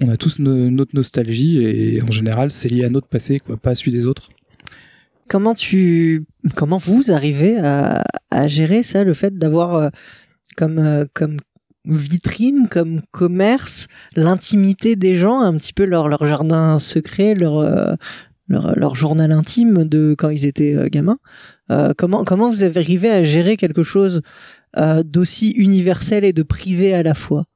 on 0.00 0.08
a 0.08 0.16
tous 0.16 0.38
no- 0.38 0.70
notre 0.70 0.94
nostalgie 0.94 1.58
et 1.58 2.02
en 2.02 2.10
général 2.10 2.50
c'est 2.50 2.68
lié 2.68 2.84
à 2.84 2.90
notre 2.90 3.08
passé, 3.08 3.40
quoi, 3.40 3.56
pas 3.56 3.70
à 3.70 3.74
celui 3.74 3.92
des 3.92 4.06
autres. 4.06 4.30
Comment 5.28 5.54
tu, 5.54 6.24
comment 6.54 6.76
vous 6.76 7.10
arrivez 7.10 7.58
à, 7.58 8.04
gérer 8.46 8.82
ça, 8.82 9.04
le 9.04 9.14
fait 9.14 9.36
d'avoir 9.36 9.90
comme 10.56 10.78
euh, 10.78 11.04
comme 11.14 11.36
vitrine, 11.84 12.68
comme 12.70 13.02
commerce, 13.10 13.86
l'intimité 14.16 14.96
des 14.96 15.16
gens, 15.16 15.40
un 15.40 15.56
petit 15.56 15.72
peu 15.72 15.84
leur 15.84 16.08
leur 16.08 16.24
jardin 16.26 16.78
secret, 16.78 17.34
leur 17.34 17.58
euh, 17.58 17.94
leur, 18.48 18.78
leur 18.78 18.94
journal 18.94 19.32
intime 19.32 19.84
de 19.84 20.14
quand 20.16 20.30
ils 20.30 20.44
étaient 20.44 20.76
euh, 20.76 20.88
gamins. 20.88 21.18
Comment 21.96 22.24
comment 22.24 22.50
vous 22.50 22.62
avez 22.62 22.80
arrivé 22.80 23.10
à 23.10 23.24
gérer 23.24 23.56
quelque 23.56 23.82
chose 23.82 24.20
d'aussi 24.76 25.50
universel 25.52 26.24
et 26.24 26.32
de 26.32 26.42
privé 26.42 26.92
à 26.94 27.02
la 27.02 27.14
fois? 27.14 27.46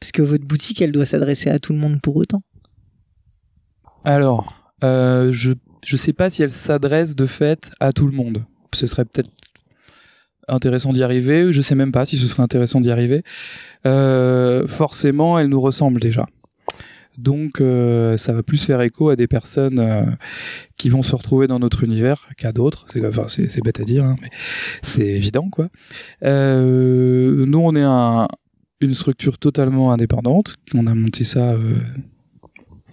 Parce 0.00 0.10
que 0.10 0.22
votre 0.22 0.44
boutique, 0.44 0.80
elle 0.80 0.90
doit 0.90 1.04
s'adresser 1.04 1.50
à 1.50 1.58
tout 1.58 1.72
le 1.72 1.78
monde 1.78 2.00
pour 2.00 2.16
autant. 2.16 2.42
Alors, 4.04 4.72
je 4.82 5.52
je 5.84 5.96
sais 5.96 6.12
pas 6.12 6.30
si 6.30 6.42
elle 6.42 6.50
s'adresse 6.50 7.14
de 7.14 7.26
fait 7.26 7.70
à 7.80 7.92
tout 7.92 8.06
le 8.06 8.12
monde. 8.12 8.44
Ce 8.72 8.86
serait 8.86 9.04
peut-être 9.04 9.30
intéressant 10.48 10.92
d'y 10.92 11.02
arriver. 11.02 11.52
Je 11.52 11.62
sais 11.62 11.74
même 11.74 11.92
pas 11.92 12.06
si 12.06 12.16
ce 12.16 12.26
serait 12.26 12.42
intéressant 12.42 12.80
d'y 12.80 12.90
arriver. 12.90 13.22
Euh, 13.86 14.66
forcément, 14.66 15.38
elle 15.38 15.48
nous 15.48 15.60
ressemble 15.60 16.00
déjà. 16.00 16.26
Donc, 17.18 17.60
euh, 17.60 18.16
ça 18.16 18.32
va 18.32 18.42
plus 18.42 18.64
faire 18.64 18.80
écho 18.80 19.10
à 19.10 19.16
des 19.16 19.26
personnes 19.26 19.78
euh, 19.78 20.04
qui 20.76 20.88
vont 20.88 21.02
se 21.02 21.14
retrouver 21.14 21.46
dans 21.46 21.58
notre 21.58 21.84
univers 21.84 22.28
qu'à 22.38 22.52
d'autres. 22.52 22.86
C'est 22.90 23.04
enfin, 23.06 23.26
bête 23.62 23.80
à 23.80 23.84
dire, 23.84 24.04
hein, 24.04 24.16
mais 24.22 24.30
c'est 24.82 25.06
évident, 25.06 25.48
quoi. 25.50 25.68
Euh, 26.24 27.44
nous, 27.46 27.58
on 27.58 27.76
est 27.76 27.82
un, 27.82 28.28
une 28.80 28.94
structure 28.94 29.38
totalement 29.38 29.92
indépendante. 29.92 30.56
On 30.74 30.86
a 30.86 30.94
monté 30.94 31.24
ça 31.24 31.52
euh, 31.52 31.74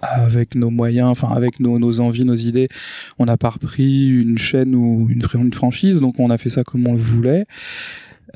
avec 0.02 0.56
nos 0.56 0.70
moyens, 0.70 1.10
enfin 1.10 1.30
avec 1.30 1.60
nos, 1.60 2.00
envies, 2.00 2.26
nos 2.26 2.36
idées. 2.36 2.68
On 3.18 3.26
n'a 3.26 3.38
pas 3.38 3.50
repris 3.50 4.10
une 4.10 4.38
chaîne 4.38 4.76
ou 4.76 5.08
une 5.10 5.54
franchise, 5.54 6.00
donc 6.00 6.20
on 6.20 6.30
a 6.30 6.38
fait 6.38 6.50
ça 6.50 6.64
comme 6.64 6.88
on 6.88 6.94
le 6.94 7.00
voulait. 7.00 7.46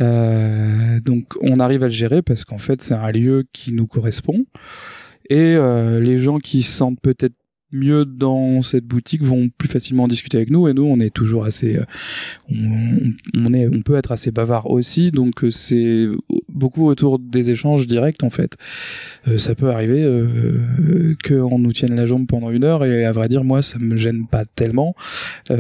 Euh, 0.02 1.00
donc 1.02 1.34
on 1.42 1.60
arrive 1.60 1.84
à 1.84 1.88
le 1.88 1.92
gérer 1.94 2.24
parce 2.24 2.46
qu'en 2.46 2.58
fait 2.58 2.82
c'est 2.82 2.96
un 2.96 3.12
lieu 3.12 3.46
qui 3.54 3.74
nous 3.74 3.86
correspond 3.86 4.44
et 5.30 5.56
euh, 5.56 6.00
les 6.00 6.18
gens 6.18 6.40
qui 6.40 6.64
se 6.64 6.72
sentent 6.72 7.00
peut-être 7.00 7.36
mieux 7.74 8.06
dans 8.06 8.62
cette 8.62 8.86
boutique 8.86 9.24
vont 9.24 9.50
plus 9.50 9.68
facilement 9.68 10.08
discuter 10.08 10.38
avec 10.38 10.50
nous 10.50 10.68
et 10.68 10.74
nous 10.74 10.84
on 10.86 11.00
est 11.00 11.14
toujours 11.14 11.44
assez 11.46 11.78
euh, 11.78 11.84
on, 12.52 13.54
est 13.54 13.68
on 13.68 13.82
peut 13.82 13.96
être 13.96 14.12
assez 14.12 14.32
bavard 14.32 14.70
aussi. 14.70 15.12
Donc 15.12 15.44
euh, 15.44 15.52
c'est 15.52 16.08
beaucoup 16.50 16.86
autour 16.88 17.20
des 17.20 17.50
échanges 17.50 17.88
directs 17.88 18.24
en 18.24 18.30
fait. 18.30 18.56
Euh, 19.28 19.38
ça 19.38 19.56
peut 19.56 19.72
arriver 19.72 20.04
euh, 20.04 21.16
qu'on 21.28 21.60
nous 21.60 21.72
tienne 21.74 21.96
la 21.96 22.06
jambe 22.06 22.28
pendant 22.28 22.52
une 22.52 22.64
heure 22.64 22.86
et 22.86 23.06
à 23.06 23.12
vrai 23.12 23.28
dire 23.28 23.44
moi 23.44 23.62
ça 23.62 23.80
me 23.80 23.98
gêne 23.98 24.28
pas 24.28 24.46
tellement. 24.46 24.96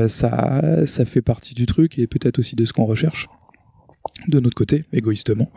Ça 0.07 0.61
ça 0.85 1.05
fait 1.05 1.21
partie 1.21 1.53
du 1.53 1.65
truc 1.65 1.97
et 1.99 2.07
peut-être 2.07 2.39
aussi 2.39 2.55
de 2.55 2.65
ce 2.65 2.73
qu'on 2.73 2.85
recherche. 2.85 3.27
De 4.27 4.39
notre 4.39 4.55
côté, 4.55 4.83
égoïstement. 4.93 5.49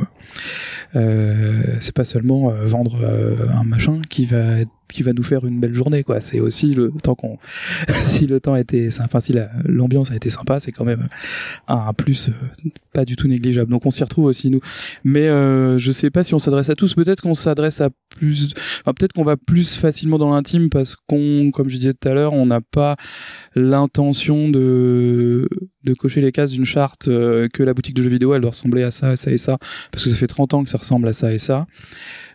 C'est 0.95 1.95
pas 1.95 2.05
seulement 2.05 2.49
vendre 2.49 3.05
un 3.53 3.65
machin 3.65 4.01
qui 4.09 4.25
va 4.25 4.61
être- 4.61 4.71
qui 4.88 5.02
va 5.02 5.12
nous 5.12 5.23
faire 5.23 5.45
une 5.47 5.59
belle 5.61 5.75
journée 5.75 6.02
quoi. 6.02 6.21
C'est 6.21 6.40
aussi 6.40 6.75
le 6.75 6.93
temps 7.02 7.14
qu'on 7.14 7.38
si 8.05 8.26
le 8.26 8.40
temps 8.40 8.57
était 8.57 8.90
sympa 8.90 9.21
si 9.21 9.33
la- 9.33 9.50
l'ambiance 9.64 10.11
a 10.11 10.16
été 10.16 10.31
sympa 10.31 10.61
c'est 10.61 10.73
quand 10.73 10.85
même 10.85 11.09
un 11.69 11.93
plus 11.93 12.28
euh, 12.28 12.69
pas 12.93 13.05
du 13.05 13.16
tout 13.16 13.28
négligeable. 13.28 13.71
Donc 13.71 13.85
on 13.87 13.90
s'y 13.90 14.02
retrouve 14.02 14.25
aussi 14.26 14.50
nous. 14.50 14.61
Mais 15.05 15.28
euh, 15.28 15.78
je 15.78 15.93
sais 15.93 16.11
pas 16.11 16.23
si 16.23 16.35
on 16.35 16.38
s'adresse 16.38 16.71
à 16.71 16.75
tous. 16.75 16.95
Peut-être 16.95 17.21
qu'on 17.21 17.35
s'adresse 17.35 17.81
à 17.81 17.90
plus 18.11 18.55
enfin, 18.83 18.95
peut-être 18.95 19.12
qu'on 19.12 19.25
va 19.25 19.37
plus 19.37 19.76
facilement 19.76 20.19
dans 20.19 20.31
l'intime 20.31 20.71
parce 20.71 20.97
qu'on 20.97 21.50
comme 21.52 21.69
je 21.69 21.76
disais 21.76 21.93
tout 21.93 22.09
à 22.09 22.14
l'heure 22.14 22.33
on 22.33 22.47
n'a 22.47 22.61
pas 22.61 22.97
l'intention 23.55 24.49
de 24.49 25.49
de 25.85 25.95
cocher 25.95 26.21
les 26.21 26.33
cases 26.33 26.50
d'une 26.50 26.64
charte 26.64 27.09
euh, 27.09 27.49
que 27.52 27.62
la 27.62 27.73
boutique 27.75 27.95
de 27.95 28.02
jeux 28.02 28.11
vidéo 28.11 28.35
elle 28.35 28.40
doit 28.40 28.50
ressembler 28.50 28.83
à 28.83 28.90
ça, 28.90 29.11
à 29.11 29.16
ça 29.16 29.31
et 29.31 29.38
ça. 29.38 29.59
Parce 29.93 30.05
que 30.05 30.11
ça 30.11 30.16
fait 30.16 30.26
30 30.26 30.55
ans 30.55 30.64
que 30.64 30.71
ça 30.71 30.78
ressemble 30.78 31.07
à 31.09 31.12
ça 31.12 31.33
et 31.33 31.38
ça 31.38 31.66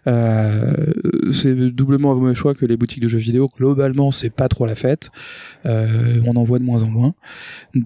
c'est 0.05 1.55
doublement 1.71 2.11
un 2.11 2.15
mauvais 2.15 2.35
choix 2.35 2.55
que 2.55 2.65
les 2.65 2.77
boutiques 2.77 3.01
de 3.01 3.07
jeux 3.07 3.19
vidéo 3.19 3.47
globalement 3.55 4.11
c'est 4.11 4.29
pas 4.29 4.47
trop 4.47 4.65
la 4.65 4.75
fête 4.75 5.11
euh, 5.65 6.21
on 6.25 6.35
en 6.35 6.43
voit 6.43 6.59
de 6.59 6.63
moins 6.63 6.83
en 6.83 6.89
moins 6.89 7.13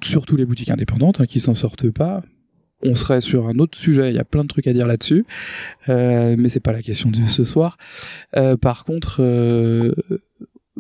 surtout 0.03 0.37
les 0.37 0.45
boutiques 0.45 0.69
indépendantes 0.69 1.19
hein, 1.19 1.25
qui 1.25 1.39
s'en 1.39 1.55
sortent 1.55 1.91
pas 1.91 2.23
on 2.83 2.95
serait 2.95 3.21
sur 3.21 3.47
un 3.47 3.57
autre 3.59 3.77
sujet, 3.77 4.09
il 4.09 4.15
y 4.15 4.19
a 4.19 4.25
plein 4.25 4.43
de 4.43 4.47
trucs 4.47 4.67
à 4.67 4.73
dire 4.73 4.85
là-dessus, 4.85 5.25
euh, 5.89 6.35
mais 6.37 6.49
c'est 6.49 6.59
pas 6.59 6.73
la 6.73 6.81
question 6.81 7.09
de 7.09 7.25
ce 7.27 7.43
soir. 7.43 7.77
Euh, 8.35 8.57
par 8.57 8.83
contre, 8.83 9.21
euh, 9.21 9.93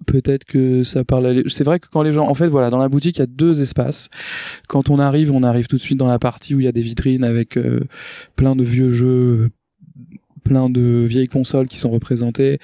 peut-être 0.05 0.45
que 0.45 0.83
ça 0.83 1.03
parle. 1.03 1.25
à 1.25 1.33
C'est 1.47 1.63
vrai 1.63 1.79
que 1.79 1.87
quand 1.91 2.03
les 2.03 2.11
gens, 2.11 2.27
en 2.27 2.33
fait, 2.33 2.47
voilà, 2.47 2.69
dans 2.69 2.77
la 2.77 2.89
boutique, 2.89 3.17
il 3.17 3.19
y 3.19 3.23
a 3.23 3.27
deux 3.27 3.61
espaces. 3.61 4.09
Quand 4.67 4.89
on 4.89 4.99
arrive, 4.99 5.31
on 5.31 5.43
arrive 5.43 5.67
tout 5.67 5.77
de 5.77 5.81
suite 5.81 5.97
dans 5.97 6.07
la 6.07 6.19
partie 6.19 6.53
où 6.55 6.59
il 6.59 6.65
y 6.65 6.69
a 6.69 6.71
des 6.71 6.81
vitrines 6.81 7.23
avec 7.23 7.57
euh, 7.57 7.81
plein 8.35 8.55
de 8.55 8.63
vieux 8.63 8.89
jeux, 8.89 9.49
plein 10.45 10.69
de 10.69 11.05
vieilles 11.05 11.27
consoles 11.27 11.67
qui 11.67 11.77
sont 11.77 11.89
représentées, 11.89 12.59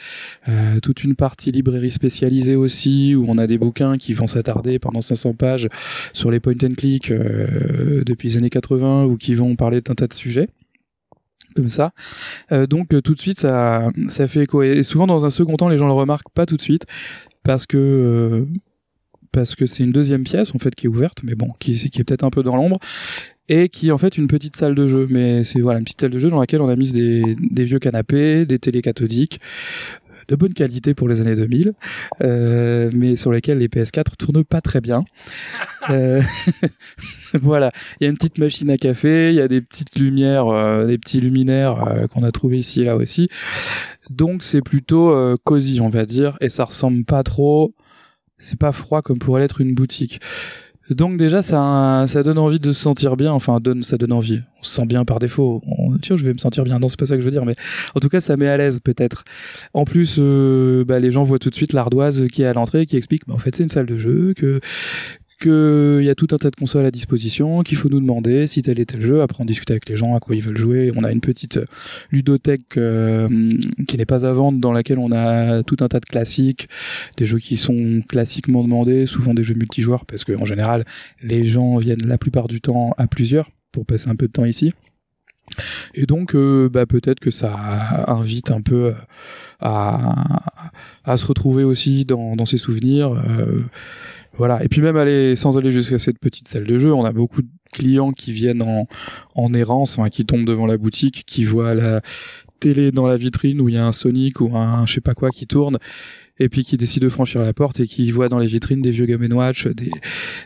euh, 0.47 0.79
toute 0.79 1.03
une 1.03 1.15
partie 1.15 1.51
librairie 1.51 1.91
spécialisée 1.91 2.55
aussi 2.55 3.15
où 3.15 3.25
on 3.27 3.37
a 3.37 3.47
des 3.47 3.57
bouquins 3.57 3.97
qui 3.97 4.13
vont 4.13 4.27
s'attarder 4.27 4.79
pendant 4.79 5.01
500 5.01 5.33
pages 5.33 5.67
sur 6.13 6.31
les 6.31 6.39
point 6.39 6.53
and 6.63 6.75
click 6.77 7.11
euh, 7.11 8.03
depuis 8.05 8.29
les 8.29 8.37
années 8.37 8.49
80 8.51 9.05
ou 9.05 9.17
qui 9.17 9.33
vont 9.33 9.55
parler 9.55 9.81
d'un 9.81 9.95
tas 9.95 10.07
de 10.07 10.13
sujets 10.13 10.47
comme 11.55 11.69
ça. 11.69 11.91
Euh, 12.53 12.67
donc 12.67 12.89
tout 13.03 13.13
de 13.13 13.19
suite 13.19 13.41
ça 13.41 13.91
fait 14.27 14.43
écho 14.43 14.61
et 14.61 14.83
souvent 14.83 15.07
dans 15.07 15.25
un 15.25 15.31
second 15.31 15.57
temps 15.57 15.67
les 15.67 15.77
gens 15.77 15.87
le 15.87 15.93
remarquent 15.93 16.31
pas 16.33 16.45
tout 16.45 16.55
de 16.55 16.61
suite 16.61 16.85
parce 17.43 17.65
que 17.65 18.45
c'est 19.65 19.83
une 19.83 19.91
deuxième 19.91 20.23
pièce 20.23 20.53
en 20.53 20.59
fait 20.59 20.75
qui 20.75 20.85
est 20.85 20.89
ouverte 20.89 21.23
mais 21.23 21.35
bon 21.35 21.49
qui 21.59 21.73
est 21.73 22.03
peut-être 22.03 22.23
un 22.23 22.29
peu 22.29 22.43
dans 22.43 22.55
l'ombre 22.55 22.79
et 23.51 23.67
qui 23.67 23.89
est 23.89 23.91
en 23.91 23.97
fait 23.97 24.17
une 24.17 24.27
petite 24.27 24.55
salle 24.55 24.73
de 24.73 24.87
jeu. 24.87 25.07
Mais 25.09 25.43
c'est 25.43 25.59
voilà 25.59 25.79
une 25.79 25.83
petite 25.83 26.01
salle 26.01 26.11
de 26.11 26.19
jeu 26.19 26.29
dans 26.29 26.39
laquelle 26.39 26.61
on 26.61 26.69
a 26.69 26.75
mis 26.75 26.91
des, 26.93 27.35
des 27.37 27.63
vieux 27.65 27.79
canapés 27.79 28.45
des 28.45 28.57
télés 28.57 28.81
cathodiques 28.81 29.39
de 30.29 30.35
bonne 30.37 30.53
qualité 30.53 30.93
pour 30.93 31.09
les 31.09 31.19
années 31.19 31.35
2000 31.35 31.73
euh, 32.21 32.89
mais 32.93 33.17
sur 33.17 33.33
lesquels 33.33 33.57
les 33.57 33.67
PS4 33.67 34.15
tournent 34.17 34.45
pas 34.45 34.61
très 34.61 34.81
bien. 34.81 35.03
Euh, 35.89 36.21
voilà. 37.41 37.71
Il 37.99 38.03
y 38.03 38.07
a 38.07 38.11
une 38.11 38.15
petite 38.15 38.37
machine 38.37 38.69
à 38.69 38.77
café 38.77 39.31
il 39.31 39.35
y 39.35 39.41
a 39.41 39.47
des 39.47 39.61
petites 39.61 39.97
lumières 39.97 40.47
euh, 40.47 40.85
des 40.85 40.99
petits 40.99 41.19
luminaires 41.19 41.87
euh, 41.87 42.05
qu'on 42.05 42.23
a 42.23 42.31
trouvé 42.31 42.59
ici 42.59 42.81
et 42.81 42.85
là 42.85 42.95
aussi. 42.95 43.29
Donc 44.11 44.43
c'est 44.43 44.61
plutôt 44.61 45.09
euh, 45.09 45.37
cosy 45.43 45.81
on 45.81 45.89
va 45.89 46.05
dire 46.05 46.37
et 46.39 46.49
ça 46.49 46.65
ressemble 46.65 47.03
pas 47.03 47.23
trop 47.23 47.73
c'est 48.37 48.59
pas 48.59 48.71
froid 48.71 49.01
comme 49.01 49.17
pourrait 49.17 49.41
l'être 49.41 49.59
une 49.59 49.73
boutique 49.73 50.19
donc 50.89 51.17
déjà 51.17 51.41
ça 51.41 52.05
ça 52.07 52.23
donne 52.23 52.37
envie 52.37 52.59
de 52.59 52.71
se 52.73 52.81
sentir 52.81 53.15
bien. 53.15 53.31
Enfin 53.31 53.59
donne 53.59 53.83
ça 53.83 53.97
donne 53.97 54.11
envie. 54.11 54.41
On 54.59 54.63
se 54.63 54.75
sent 54.75 54.85
bien 54.85 55.05
par 55.05 55.19
défaut. 55.19 55.61
Tiens 56.01 56.17
je 56.17 56.25
vais 56.25 56.33
me 56.33 56.37
sentir 56.37 56.63
bien. 56.63 56.79
Non 56.79 56.87
c'est 56.87 56.99
pas 56.99 57.05
ça 57.05 57.15
que 57.15 57.21
je 57.21 57.25
veux 57.25 57.31
dire 57.31 57.45
mais 57.45 57.55
en 57.95 57.99
tout 57.99 58.09
cas 58.09 58.19
ça 58.19 58.35
met 58.35 58.47
à 58.47 58.57
l'aise 58.57 58.79
peut-être. 58.83 59.23
En 59.73 59.85
plus 59.85 60.17
euh, 60.19 60.83
bah, 60.83 60.99
les 60.99 61.11
gens 61.11 61.23
voient 61.23 61.39
tout 61.39 61.49
de 61.49 61.55
suite 61.55 61.73
l'ardoise 61.73 62.25
qui 62.27 62.41
est 62.41 62.45
à 62.45 62.53
l'entrée 62.53 62.85
qui 62.85 62.97
explique 62.97 63.27
bah, 63.27 63.35
en 63.35 63.37
fait 63.37 63.55
c'est 63.55 63.63
une 63.63 63.69
salle 63.69 63.85
de 63.85 63.97
jeu 63.97 64.33
que 64.35 64.59
que 65.41 65.97
il 65.99 66.05
y 66.05 66.09
a 66.09 66.15
tout 66.15 66.27
un 66.31 66.37
tas 66.37 66.49
de 66.49 66.55
consoles 66.55 66.85
à 66.85 66.91
disposition, 66.91 67.63
qu'il 67.63 67.75
faut 67.75 67.89
nous 67.89 67.99
demander 67.99 68.47
si 68.47 68.61
tel 68.61 68.79
est 68.79 68.85
tel 68.85 69.01
jeu. 69.01 69.21
Après, 69.21 69.41
on 69.41 69.45
discute 69.45 69.69
avec 69.71 69.89
les 69.89 69.97
gens 69.97 70.15
à 70.15 70.19
quoi 70.19 70.35
ils 70.35 70.41
veulent 70.41 70.57
jouer. 70.57 70.91
On 70.95 71.03
a 71.03 71.11
une 71.11 71.19
petite 71.19 71.57
euh, 71.57 71.65
ludothèque 72.11 72.77
euh, 72.77 73.27
qui 73.87 73.97
n'est 73.97 74.05
pas 74.05 74.25
à 74.25 74.31
vendre, 74.31 74.59
dans 74.59 74.71
laquelle 74.71 74.99
on 74.99 75.11
a 75.11 75.63
tout 75.63 75.77
un 75.81 75.87
tas 75.87 75.99
de 75.99 76.05
classiques, 76.05 76.69
des 77.17 77.25
jeux 77.25 77.39
qui 77.39 77.57
sont 77.57 78.01
classiquement 78.07 78.63
demandés, 78.63 79.05
souvent 79.07 79.33
des 79.33 79.43
jeux 79.43 79.55
multijoueurs, 79.55 80.05
parce 80.05 80.23
que 80.23 80.33
en 80.33 80.45
général, 80.45 80.85
les 81.21 81.43
gens 81.43 81.77
viennent 81.77 82.05
la 82.05 82.17
plupart 82.17 82.47
du 82.47 82.61
temps 82.61 82.93
à 82.97 83.07
plusieurs 83.07 83.49
pour 83.71 83.85
passer 83.85 84.09
un 84.09 84.15
peu 84.15 84.27
de 84.27 84.31
temps 84.31 84.45
ici. 84.45 84.71
Et 85.95 86.05
donc, 86.05 86.35
euh, 86.35 86.69
bah, 86.69 86.85
peut-être 86.85 87.19
que 87.19 87.31
ça 87.31 88.05
invite 88.07 88.51
un 88.51 88.61
peu 88.61 88.93
à, 89.59 91.17
se 91.17 91.25
retrouver 91.25 91.63
aussi 91.63 92.05
dans, 92.05 92.35
dans 92.35 92.45
ses 92.45 92.57
souvenirs. 92.57 93.21
Voilà. 94.33 94.63
Et 94.63 94.67
puis 94.67 94.81
même 94.81 94.97
aller 94.97 95.35
sans 95.35 95.57
aller 95.57 95.71
jusqu'à 95.71 95.99
cette 95.99 96.19
petite 96.19 96.47
salle 96.47 96.65
de 96.65 96.77
jeu, 96.77 96.93
on 96.93 97.03
a 97.05 97.11
beaucoup 97.11 97.41
de 97.41 97.49
clients 97.73 98.11
qui 98.11 98.31
viennent 98.31 98.61
en, 98.61 98.87
en 99.35 99.53
errance, 99.53 99.99
qui 100.11 100.25
tombent 100.25 100.45
devant 100.45 100.65
la 100.65 100.77
boutique, 100.77 101.23
qui 101.25 101.43
voient 101.43 101.73
la 101.73 102.01
télé 102.59 102.91
dans 102.91 103.07
la 103.07 103.17
vitrine 103.17 103.59
où 103.59 103.69
il 103.69 103.75
y 103.75 103.77
a 103.77 103.85
un 103.85 103.91
Sonic 103.91 104.39
ou 104.39 104.55
un 104.55 104.85
je 104.85 104.93
sais 104.93 105.01
pas 105.01 105.15
quoi 105.15 105.31
qui 105.31 105.47
tourne 105.47 105.77
et 106.41 106.49
puis 106.49 106.63
qui 106.63 106.75
décident 106.75 107.05
de 107.05 107.09
franchir 107.09 107.41
la 107.41 107.53
porte 107.53 107.79
et 107.79 107.87
qui 107.87 108.09
voient 108.09 108.29
dans 108.29 108.39
les 108.39 108.47
vitrines 108.47 108.81
des 108.81 108.89
vieux 108.89 109.05
Game 109.05 109.31
Watch, 109.31 109.67
des, 109.67 109.91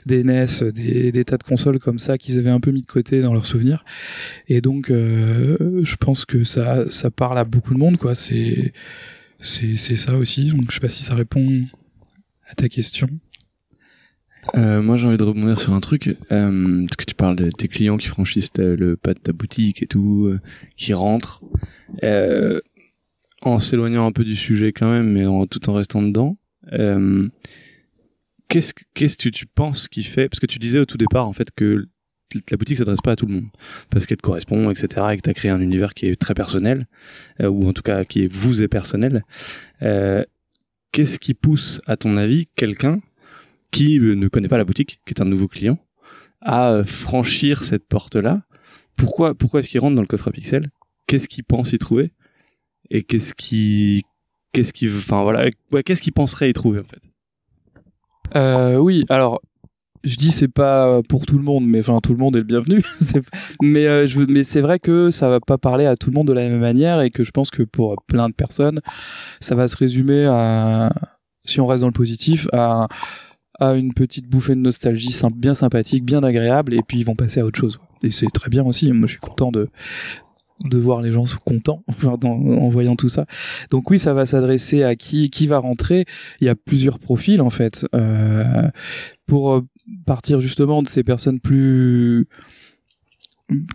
des 0.05 0.23
NES, 0.25 0.71
des, 0.73 1.11
des 1.13 1.23
tas 1.23 1.37
de 1.37 1.43
consoles 1.43 1.79
comme 1.79 1.99
ça 1.99 2.17
qu'ils 2.17 2.37
avaient 2.37 2.49
un 2.49 2.59
peu 2.59 2.71
mis 2.71 2.81
de 2.81 2.85
côté 2.85 3.21
dans 3.21 3.33
leurs 3.33 3.45
souvenirs. 3.45 3.85
Et 4.49 4.59
donc, 4.59 4.89
euh, 4.89 5.81
je 5.83 5.95
pense 5.95 6.25
que 6.25 6.43
ça, 6.43 6.89
ça 6.91 7.11
parle 7.11 7.37
à 7.37 7.45
beaucoup 7.45 7.73
de 7.73 7.79
monde, 7.79 7.97
quoi. 7.97 8.13
C'est, 8.13 8.73
c'est, 9.39 9.77
c'est 9.77 9.95
ça 9.95 10.17
aussi. 10.17 10.47
Donc, 10.47 10.65
je 10.69 10.75
sais 10.75 10.81
pas 10.81 10.89
si 10.89 11.03
ça 11.03 11.15
répond 11.15 11.63
à 12.49 12.55
ta 12.55 12.67
question. 12.67 13.07
Euh, 14.55 14.81
moi, 14.81 14.95
j'ai 14.97 15.07
envie 15.07 15.17
de 15.17 15.23
rebondir 15.23 15.59
sur 15.59 15.73
un 15.73 15.79
truc. 15.79 16.15
Euh, 16.31 16.81
parce 16.85 16.95
que 16.97 17.05
tu 17.05 17.15
parles 17.15 17.35
de 17.35 17.49
tes 17.49 17.67
clients 17.67 17.97
qui 17.97 18.07
franchissent 18.07 18.51
ta- 18.51 18.63
le 18.63 18.95
pas 18.95 19.13
de 19.13 19.19
ta 19.19 19.31
boutique 19.33 19.81
et 19.83 19.87
tout, 19.87 20.27
euh, 20.27 20.39
qui 20.77 20.93
rentrent. 20.93 21.43
Euh, 22.03 22.59
en 23.41 23.59
s'éloignant 23.59 24.05
un 24.07 24.11
peu 24.11 24.23
du 24.23 24.35
sujet 24.35 24.71
quand 24.71 24.89
même, 24.89 25.11
mais 25.11 25.25
en, 25.25 25.45
tout 25.45 25.69
en 25.69 25.73
restant 25.73 26.01
dedans. 26.01 26.37
Euh, 26.73 27.27
qu'est-ce 28.47 28.73
que 28.73 28.83
qu'est-ce 28.93 29.17
que 29.17 29.29
tu 29.29 29.45
penses 29.45 29.87
qui 29.87 30.03
fait 30.03 30.29
Parce 30.29 30.39
que 30.39 30.47
tu 30.47 30.57
disais 30.57 30.79
au 30.79 30.85
tout 30.85 30.97
départ 30.97 31.27
en 31.27 31.33
fait 31.33 31.49
que 31.55 31.85
la 32.49 32.57
boutique 32.57 32.77
s'adresse 32.77 33.01
pas 33.03 33.11
à 33.11 33.15
tout 33.15 33.27
le 33.27 33.33
monde 33.35 33.45
parce 33.91 34.05
qu'elle 34.07 34.17
te 34.17 34.23
correspond, 34.23 34.71
etc. 34.71 34.87
Et 35.11 35.17
que 35.17 35.21
tu 35.21 35.29
as 35.29 35.33
créé 35.35 35.51
un 35.51 35.61
univers 35.61 35.93
qui 35.93 36.07
est 36.07 36.15
très 36.15 36.33
personnel, 36.33 36.87
euh, 37.41 37.47
ou 37.49 37.67
en 37.67 37.73
tout 37.73 37.83
cas 37.83 38.03
qui 38.03 38.23
est 38.23 38.27
vous 38.33 38.63
est 38.63 38.67
personnel. 38.67 39.23
Euh, 39.83 40.23
Qu'est-ce 40.91 41.19
qui 41.19 41.33
pousse, 41.33 41.81
à 41.87 41.97
ton 41.97 42.15
avis, 42.15 42.47
quelqu'un 42.55 43.01
qui 43.71 43.99
euh, 43.99 44.15
ne 44.15 44.27
connaît 44.27 44.47
pas 44.47 44.57
la 44.57 44.65
boutique, 44.65 45.01
qui 45.05 45.13
est 45.13 45.21
un 45.21 45.25
nouveau 45.25 45.47
client, 45.47 45.77
à 46.41 46.71
euh, 46.71 46.83
franchir 46.83 47.63
cette 47.63 47.87
porte-là. 47.87 48.43
Pourquoi, 48.97 49.35
pourquoi 49.35 49.59
est-ce 49.59 49.69
qu'il 49.69 49.79
rentre 49.79 49.95
dans 49.95 50.01
le 50.01 50.07
coffre 50.07 50.29
à 50.29 50.31
pixels 50.31 50.69
Qu'est-ce 51.07 51.27
qu'il 51.27 51.43
pense 51.43 51.73
y 51.73 51.77
trouver? 51.77 52.11
Et 52.89 53.03
qu'est-ce 53.03 53.33
qui 53.33 54.03
qu'est-ce 54.53 54.71
qui 54.71 54.87
enfin 54.87 55.23
voilà 55.23 55.49
qu'est-ce 55.83 56.01
qu'il 56.01 56.13
penserait 56.13 56.49
y 56.49 56.53
trouver 56.53 56.79
en 56.79 56.83
fait? 56.83 57.01
Euh, 58.35 58.77
oui, 58.77 59.05
alors 59.09 59.41
je 60.05 60.15
dis 60.17 60.31
c'est 60.31 60.47
pas 60.47 61.01
pour 61.09 61.25
tout 61.25 61.37
le 61.37 61.43
monde, 61.43 61.65
mais 61.65 61.79
enfin 61.79 61.99
tout 61.99 62.13
le 62.13 62.19
monde 62.19 62.35
est 62.35 62.39
le 62.39 62.45
bienvenu. 62.45 62.83
Mais 63.61 63.87
euh, 63.87 64.07
je 64.07 64.19
mais 64.21 64.43
c'est 64.43 64.61
vrai 64.61 64.79
que 64.79 65.09
ça 65.09 65.29
va 65.29 65.39
pas 65.39 65.57
parler 65.57 65.85
à 65.85 65.95
tout 65.95 66.09
le 66.11 66.15
monde 66.15 66.27
de 66.27 66.33
la 66.33 66.47
même 66.47 66.59
manière 66.59 67.01
et 67.01 67.09
que 67.09 67.23
je 67.23 67.31
pense 67.31 67.49
que 67.49 67.63
pour 67.63 67.95
plein 68.07 68.29
de 68.29 68.33
personnes, 68.33 68.81
ça 69.39 69.55
va 69.55 69.67
se 69.67 69.77
résumer 69.77 70.25
à, 70.25 70.93
si 71.43 71.59
on 71.59 71.65
reste 71.65 71.81
dans 71.81 71.87
le 71.87 71.93
positif, 71.93 72.47
à 72.53 72.87
à 73.59 73.73
une 73.75 73.93
petite 73.93 74.27
bouffée 74.27 74.55
de 74.55 74.61
nostalgie 74.61 75.15
bien 75.33 75.55
sympathique, 75.55 76.03
bien 76.03 76.23
agréable, 76.23 76.73
et 76.73 76.81
puis 76.81 76.99
ils 76.99 77.05
vont 77.05 77.15
passer 77.15 77.39
à 77.39 77.45
autre 77.45 77.59
chose. 77.59 77.79
Et 78.03 78.11
c'est 78.11 78.27
très 78.33 78.49
bien 78.49 78.63
aussi. 78.63 78.91
Moi, 78.91 79.07
je 79.07 79.13
suis 79.13 79.19
content 79.19 79.51
de 79.51 79.69
de 80.63 80.77
voir 80.77 81.01
les 81.01 81.11
gens 81.11 81.25
contents 81.43 81.83
enfin, 81.87 82.17
en 82.23 82.69
voyant 82.69 82.95
tout 82.95 83.09
ça. 83.09 83.25
Donc 83.71 83.89
oui, 83.89 83.99
ça 83.99 84.13
va 84.13 84.25
s'adresser 84.25 84.83
à 84.83 84.95
qui 84.95 85.29
qui 85.29 85.47
va 85.47 85.57
rentrer. 85.57 86.05
Il 86.39 86.47
y 86.47 86.49
a 86.49 86.55
plusieurs 86.55 86.99
profils 86.99 87.41
en 87.41 87.49
fait. 87.49 87.85
Euh, 87.93 88.69
pour 89.27 89.53
euh, 89.53 89.61
partir 90.05 90.39
justement 90.39 90.81
de 90.81 90.87
ces 90.87 91.03
personnes 91.03 91.39
plus 91.39 92.27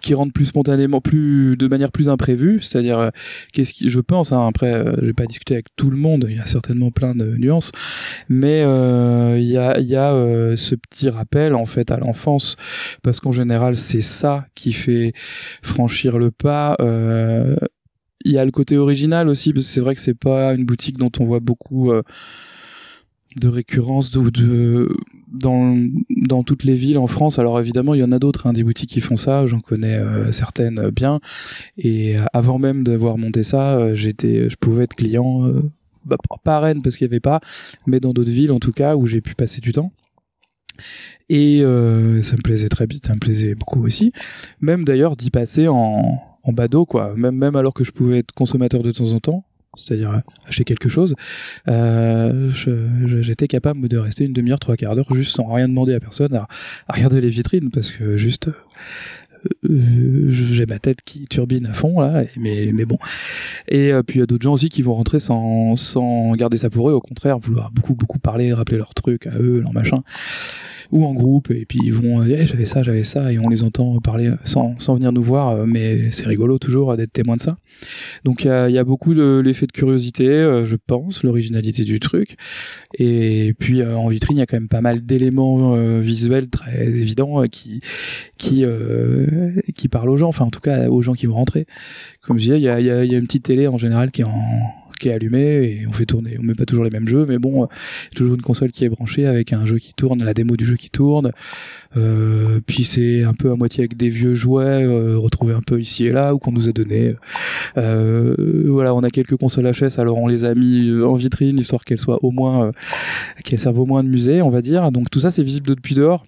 qui 0.02 0.14
rentrent 0.14 0.32
plus 0.32 0.46
spontanément, 0.46 1.00
plus 1.00 1.56
de 1.56 1.68
manière 1.68 1.92
plus 1.92 2.08
imprévue, 2.08 2.60
c'est-à-dire 2.60 2.98
euh, 2.98 3.10
qu'est-ce 3.52 3.72
qui, 3.72 3.88
je 3.88 4.00
pense, 4.00 4.32
hein, 4.32 4.46
après, 4.46 4.72
euh, 4.72 4.96
j'ai 5.02 5.12
pas 5.12 5.26
discuté 5.26 5.54
avec 5.54 5.66
tout 5.76 5.90
le 5.90 5.96
monde, 5.96 6.26
il 6.28 6.36
y 6.36 6.40
a 6.40 6.46
certainement 6.46 6.90
plein 6.90 7.14
de 7.14 7.36
nuances, 7.36 7.70
mais 8.28 8.62
euh, 8.62 9.38
il 9.38 9.46
y 9.46 9.56
a, 9.56 9.78
y 9.78 9.94
a 9.94 10.12
euh, 10.12 10.56
ce 10.56 10.74
petit 10.74 11.08
rappel 11.08 11.54
en 11.54 11.66
fait 11.66 11.92
à 11.92 11.98
l'enfance, 11.98 12.56
parce 13.02 13.20
qu'en 13.20 13.32
général 13.32 13.76
c'est 13.76 14.00
ça 14.00 14.46
qui 14.54 14.72
fait 14.72 15.12
franchir 15.62 16.18
le 16.18 16.30
pas. 16.30 16.76
il 16.80 18.32
y 18.32 18.38
a 18.38 18.44
le 18.44 18.50
côté 18.50 18.76
original 18.76 19.28
aussi, 19.28 19.52
parce 19.52 19.66
que 19.66 19.72
c'est 19.72 19.80
vrai 19.80 19.94
que 19.94 20.00
c'est 20.00 20.18
pas 20.18 20.52
une 20.54 20.64
boutique 20.64 20.96
dont 20.96 21.12
on 21.20 21.24
voit 21.24 21.40
beaucoup 21.40 21.92
de 23.36 23.48
récurrence 23.48 24.10
de, 24.10 24.30
de 24.30 24.96
dans 25.32 25.76
dans 26.26 26.42
toutes 26.42 26.64
les 26.64 26.74
villes 26.74 26.98
en 26.98 27.06
France. 27.06 27.38
Alors 27.38 27.60
évidemment, 27.60 27.94
il 27.94 28.00
y 28.00 28.04
en 28.04 28.12
a 28.12 28.18
d'autres, 28.18 28.46
hein, 28.46 28.52
des 28.52 28.64
boutiques 28.64 28.90
qui 28.90 29.00
font 29.00 29.16
ça. 29.16 29.46
J'en 29.46 29.60
connais 29.60 29.96
euh, 29.96 30.32
certaines 30.32 30.90
bien. 30.90 31.20
Et 31.78 32.18
euh, 32.18 32.24
avant 32.32 32.58
même 32.58 32.82
d'avoir 32.84 33.18
monté 33.18 33.42
ça, 33.42 33.78
euh, 33.78 33.94
j'étais, 33.94 34.50
je 34.50 34.56
pouvais 34.56 34.84
être 34.84 34.94
client. 34.94 35.46
euh, 35.46 35.62
bah, 36.04 36.16
pas 36.44 36.56
à 36.56 36.60
Rennes 36.60 36.80
parce 36.82 36.96
qu'il 36.96 37.06
y 37.06 37.10
avait 37.10 37.20
pas, 37.20 37.40
mais 37.86 38.00
dans 38.00 38.12
d'autres 38.12 38.30
villes 38.32 38.52
en 38.52 38.58
tout 38.58 38.72
cas 38.72 38.96
où 38.96 39.06
j'ai 39.06 39.20
pu 39.20 39.34
passer 39.34 39.60
du 39.60 39.72
temps. 39.72 39.92
Et 41.28 41.60
euh, 41.62 42.22
ça 42.22 42.36
me 42.36 42.42
plaisait 42.42 42.70
très 42.70 42.86
bien, 42.86 42.98
ça 43.04 43.14
me 43.14 43.20
plaisait 43.20 43.54
beaucoup 43.54 43.84
aussi. 43.84 44.12
Même 44.60 44.84
d'ailleurs 44.84 45.14
d'y 45.14 45.30
passer 45.30 45.68
en, 45.68 46.18
en 46.42 46.52
badaud, 46.52 46.86
quoi. 46.86 47.14
Même, 47.16 47.36
même 47.36 47.54
alors 47.54 47.74
que 47.74 47.84
je 47.84 47.92
pouvais 47.92 48.20
être 48.20 48.32
consommateur 48.32 48.82
de 48.82 48.90
temps 48.92 49.12
en 49.12 49.20
temps, 49.20 49.44
c'est-à-dire 49.76 50.10
euh, 50.10 50.18
acheter 50.46 50.64
quelque 50.64 50.88
chose, 50.88 51.14
euh, 51.68 52.50
j'étais 53.22 53.46
capable 53.46 53.88
de 53.88 53.98
rester 53.98 54.24
une 54.24 54.32
demi-heure, 54.32 54.58
trois 54.58 54.76
quarts 54.76 54.96
d'heure 54.96 55.12
juste 55.14 55.36
sans 55.36 55.52
rien 55.52 55.68
demander 55.68 55.94
à 55.94 56.00
personne, 56.00 56.34
à, 56.34 56.48
regarder 56.88 57.20
les 57.20 57.28
vitrines, 57.28 57.70
parce 57.70 57.90
que 57.90 58.16
juste 58.16 58.48
euh, 59.68 60.26
j'ai 60.30 60.66
ma 60.66 60.78
tête 60.78 60.98
qui 61.02 61.24
turbine 61.24 61.66
à 61.66 61.72
fond 61.72 62.00
là, 62.00 62.24
mais, 62.36 62.70
mais 62.74 62.84
bon. 62.84 62.98
Et 63.68 63.92
puis 64.06 64.18
il 64.18 64.20
y 64.20 64.22
a 64.22 64.26
d'autres 64.26 64.42
gens 64.42 64.52
aussi 64.52 64.68
qui 64.68 64.82
vont 64.82 64.94
rentrer 64.94 65.20
sans, 65.20 65.76
sans 65.76 66.32
garder 66.32 66.56
ça 66.56 66.68
pour 66.68 66.90
eux, 66.90 66.92
au 66.92 67.00
contraire, 67.00 67.38
vouloir 67.38 67.70
beaucoup 67.70 67.94
beaucoup 67.94 68.18
parler, 68.18 68.52
rappeler 68.52 68.76
leurs 68.76 68.94
trucs 68.94 69.26
à 69.26 69.38
eux, 69.38 69.60
leur 69.60 69.72
machin 69.72 70.02
ou 70.92 71.04
en 71.04 71.14
groupe 71.14 71.50
et 71.50 71.64
puis 71.66 71.78
ils 71.82 71.92
vont 71.92 72.22
eh, 72.24 72.46
j'avais 72.46 72.64
ça 72.64 72.82
j'avais 72.82 73.02
ça 73.02 73.32
et 73.32 73.38
on 73.38 73.48
les 73.48 73.62
entend 73.62 73.98
parler 74.00 74.32
sans, 74.44 74.78
sans 74.78 74.94
venir 74.94 75.12
nous 75.12 75.22
voir 75.22 75.50
euh, 75.50 75.64
mais 75.66 76.10
c'est 76.10 76.26
rigolo 76.26 76.58
toujours 76.58 76.92
euh, 76.92 76.96
d'être 76.96 77.12
témoin 77.12 77.36
de 77.36 77.40
ça. 77.40 77.56
Donc 78.24 78.44
il 78.44 78.48
y 78.48 78.50
a, 78.50 78.68
y 78.68 78.78
a 78.78 78.84
beaucoup 78.84 79.14
de 79.14 79.40
l'effet 79.44 79.66
de 79.66 79.72
curiosité 79.72 80.28
euh, 80.28 80.66
je 80.66 80.76
pense 80.76 81.22
l'originalité 81.22 81.84
du 81.84 82.00
truc. 82.00 82.36
Et 82.98 83.54
puis 83.58 83.84
en 83.84 84.08
vitrine 84.08 84.36
il 84.36 84.40
y 84.40 84.42
a 84.42 84.46
quand 84.46 84.56
même 84.56 84.68
pas 84.68 84.80
mal 84.80 85.04
d'éléments 85.04 85.76
visuels 86.00 86.48
très 86.48 86.86
évidents 86.88 87.42
qui 87.44 87.80
qui 88.38 88.64
euh, 88.64 89.52
qui 89.74 89.88
parlent 89.88 90.10
aux 90.10 90.16
gens 90.16 90.28
enfin 90.28 90.44
en 90.44 90.50
tout 90.50 90.60
cas 90.60 90.88
aux 90.88 91.02
gens 91.02 91.14
qui 91.14 91.26
vont 91.26 91.34
rentrer. 91.34 91.66
Comme 92.22 92.38
je 92.38 92.42
disais 92.42 92.58
il 92.58 92.62
y 92.62 92.68
a, 92.68 92.80
y 92.80 92.90
a, 92.90 93.04
y 93.04 93.14
a 93.14 93.18
une 93.18 93.26
petite 93.26 93.44
télé 93.44 93.68
en 93.68 93.78
général 93.78 94.10
qui 94.10 94.22
est 94.22 94.24
en 94.24 94.42
qui 95.00 95.08
est 95.08 95.12
allumée 95.12 95.80
et 95.80 95.86
on 95.88 95.92
fait 95.92 96.06
tourner 96.06 96.36
on 96.38 96.42
met 96.42 96.54
pas 96.54 96.66
toujours 96.66 96.84
les 96.84 96.90
mêmes 96.90 97.08
jeux 97.08 97.26
mais 97.26 97.38
bon 97.38 97.64
euh, 97.64 97.66
toujours 98.14 98.34
une 98.34 98.42
console 98.42 98.70
qui 98.70 98.84
est 98.84 98.88
branchée 98.88 99.26
avec 99.26 99.52
un 99.52 99.64
jeu 99.64 99.78
qui 99.78 99.94
tourne, 99.94 100.22
la 100.22 100.34
démo 100.34 100.56
du 100.56 100.66
jeu 100.66 100.76
qui 100.76 100.90
tourne. 100.90 101.32
Euh, 101.96 102.60
puis 102.66 102.84
c'est 102.84 103.24
un 103.24 103.34
peu 103.34 103.50
à 103.50 103.56
moitié 103.56 103.80
avec 103.80 103.96
des 103.96 104.08
vieux 104.08 104.34
jouets 104.34 104.84
euh, 104.84 105.18
retrouvés 105.18 105.54
un 105.54 105.62
peu 105.62 105.80
ici 105.80 106.06
et 106.06 106.12
là 106.12 106.34
ou 106.34 106.38
qu'on 106.38 106.52
nous 106.52 106.68
a 106.68 106.72
donné. 106.72 107.14
Voilà, 107.76 108.94
on 108.94 109.02
a 109.02 109.10
quelques 109.10 109.36
consoles 109.36 109.70
HS, 109.70 109.98
alors 109.98 110.18
on 110.18 110.28
les 110.28 110.44
a 110.44 110.54
mis 110.54 110.90
en 111.02 111.14
vitrine 111.14 111.58
histoire 111.58 111.84
qu'elles 111.84 111.98
soient 111.98 112.22
au 112.24 112.30
moins, 112.30 112.72
qu'elles 113.44 113.58
servent 113.58 113.80
au 113.80 113.86
moins 113.86 114.02
de 114.04 114.08
musée, 114.08 114.42
on 114.42 114.50
va 114.50 114.62
dire. 114.62 114.90
Donc 114.92 115.10
tout 115.10 115.20
ça 115.20 115.30
c'est 115.30 115.42
visible 115.42 115.66
depuis 115.68 115.94
dehors. 115.94 116.24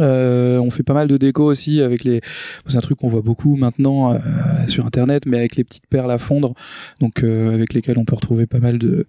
Euh, 0.00 0.58
on 0.58 0.70
fait 0.70 0.82
pas 0.82 0.94
mal 0.94 1.08
de 1.08 1.16
déco 1.16 1.44
aussi 1.44 1.82
avec 1.82 2.04
les. 2.04 2.20
C'est 2.66 2.76
un 2.76 2.80
truc 2.80 2.98
qu'on 2.98 3.08
voit 3.08 3.22
beaucoup 3.22 3.56
maintenant 3.56 4.12
euh, 4.12 4.18
sur 4.66 4.86
internet, 4.86 5.24
mais 5.26 5.38
avec 5.38 5.56
les 5.56 5.64
petites 5.64 5.86
perles 5.86 6.10
à 6.10 6.18
fondre, 6.18 6.54
donc 7.00 7.22
euh, 7.22 7.54
avec 7.54 7.74
lesquelles 7.74 7.98
on 7.98 8.04
peut 8.04 8.16
retrouver 8.16 8.46
pas 8.46 8.58
mal 8.58 8.78
de 8.78 9.06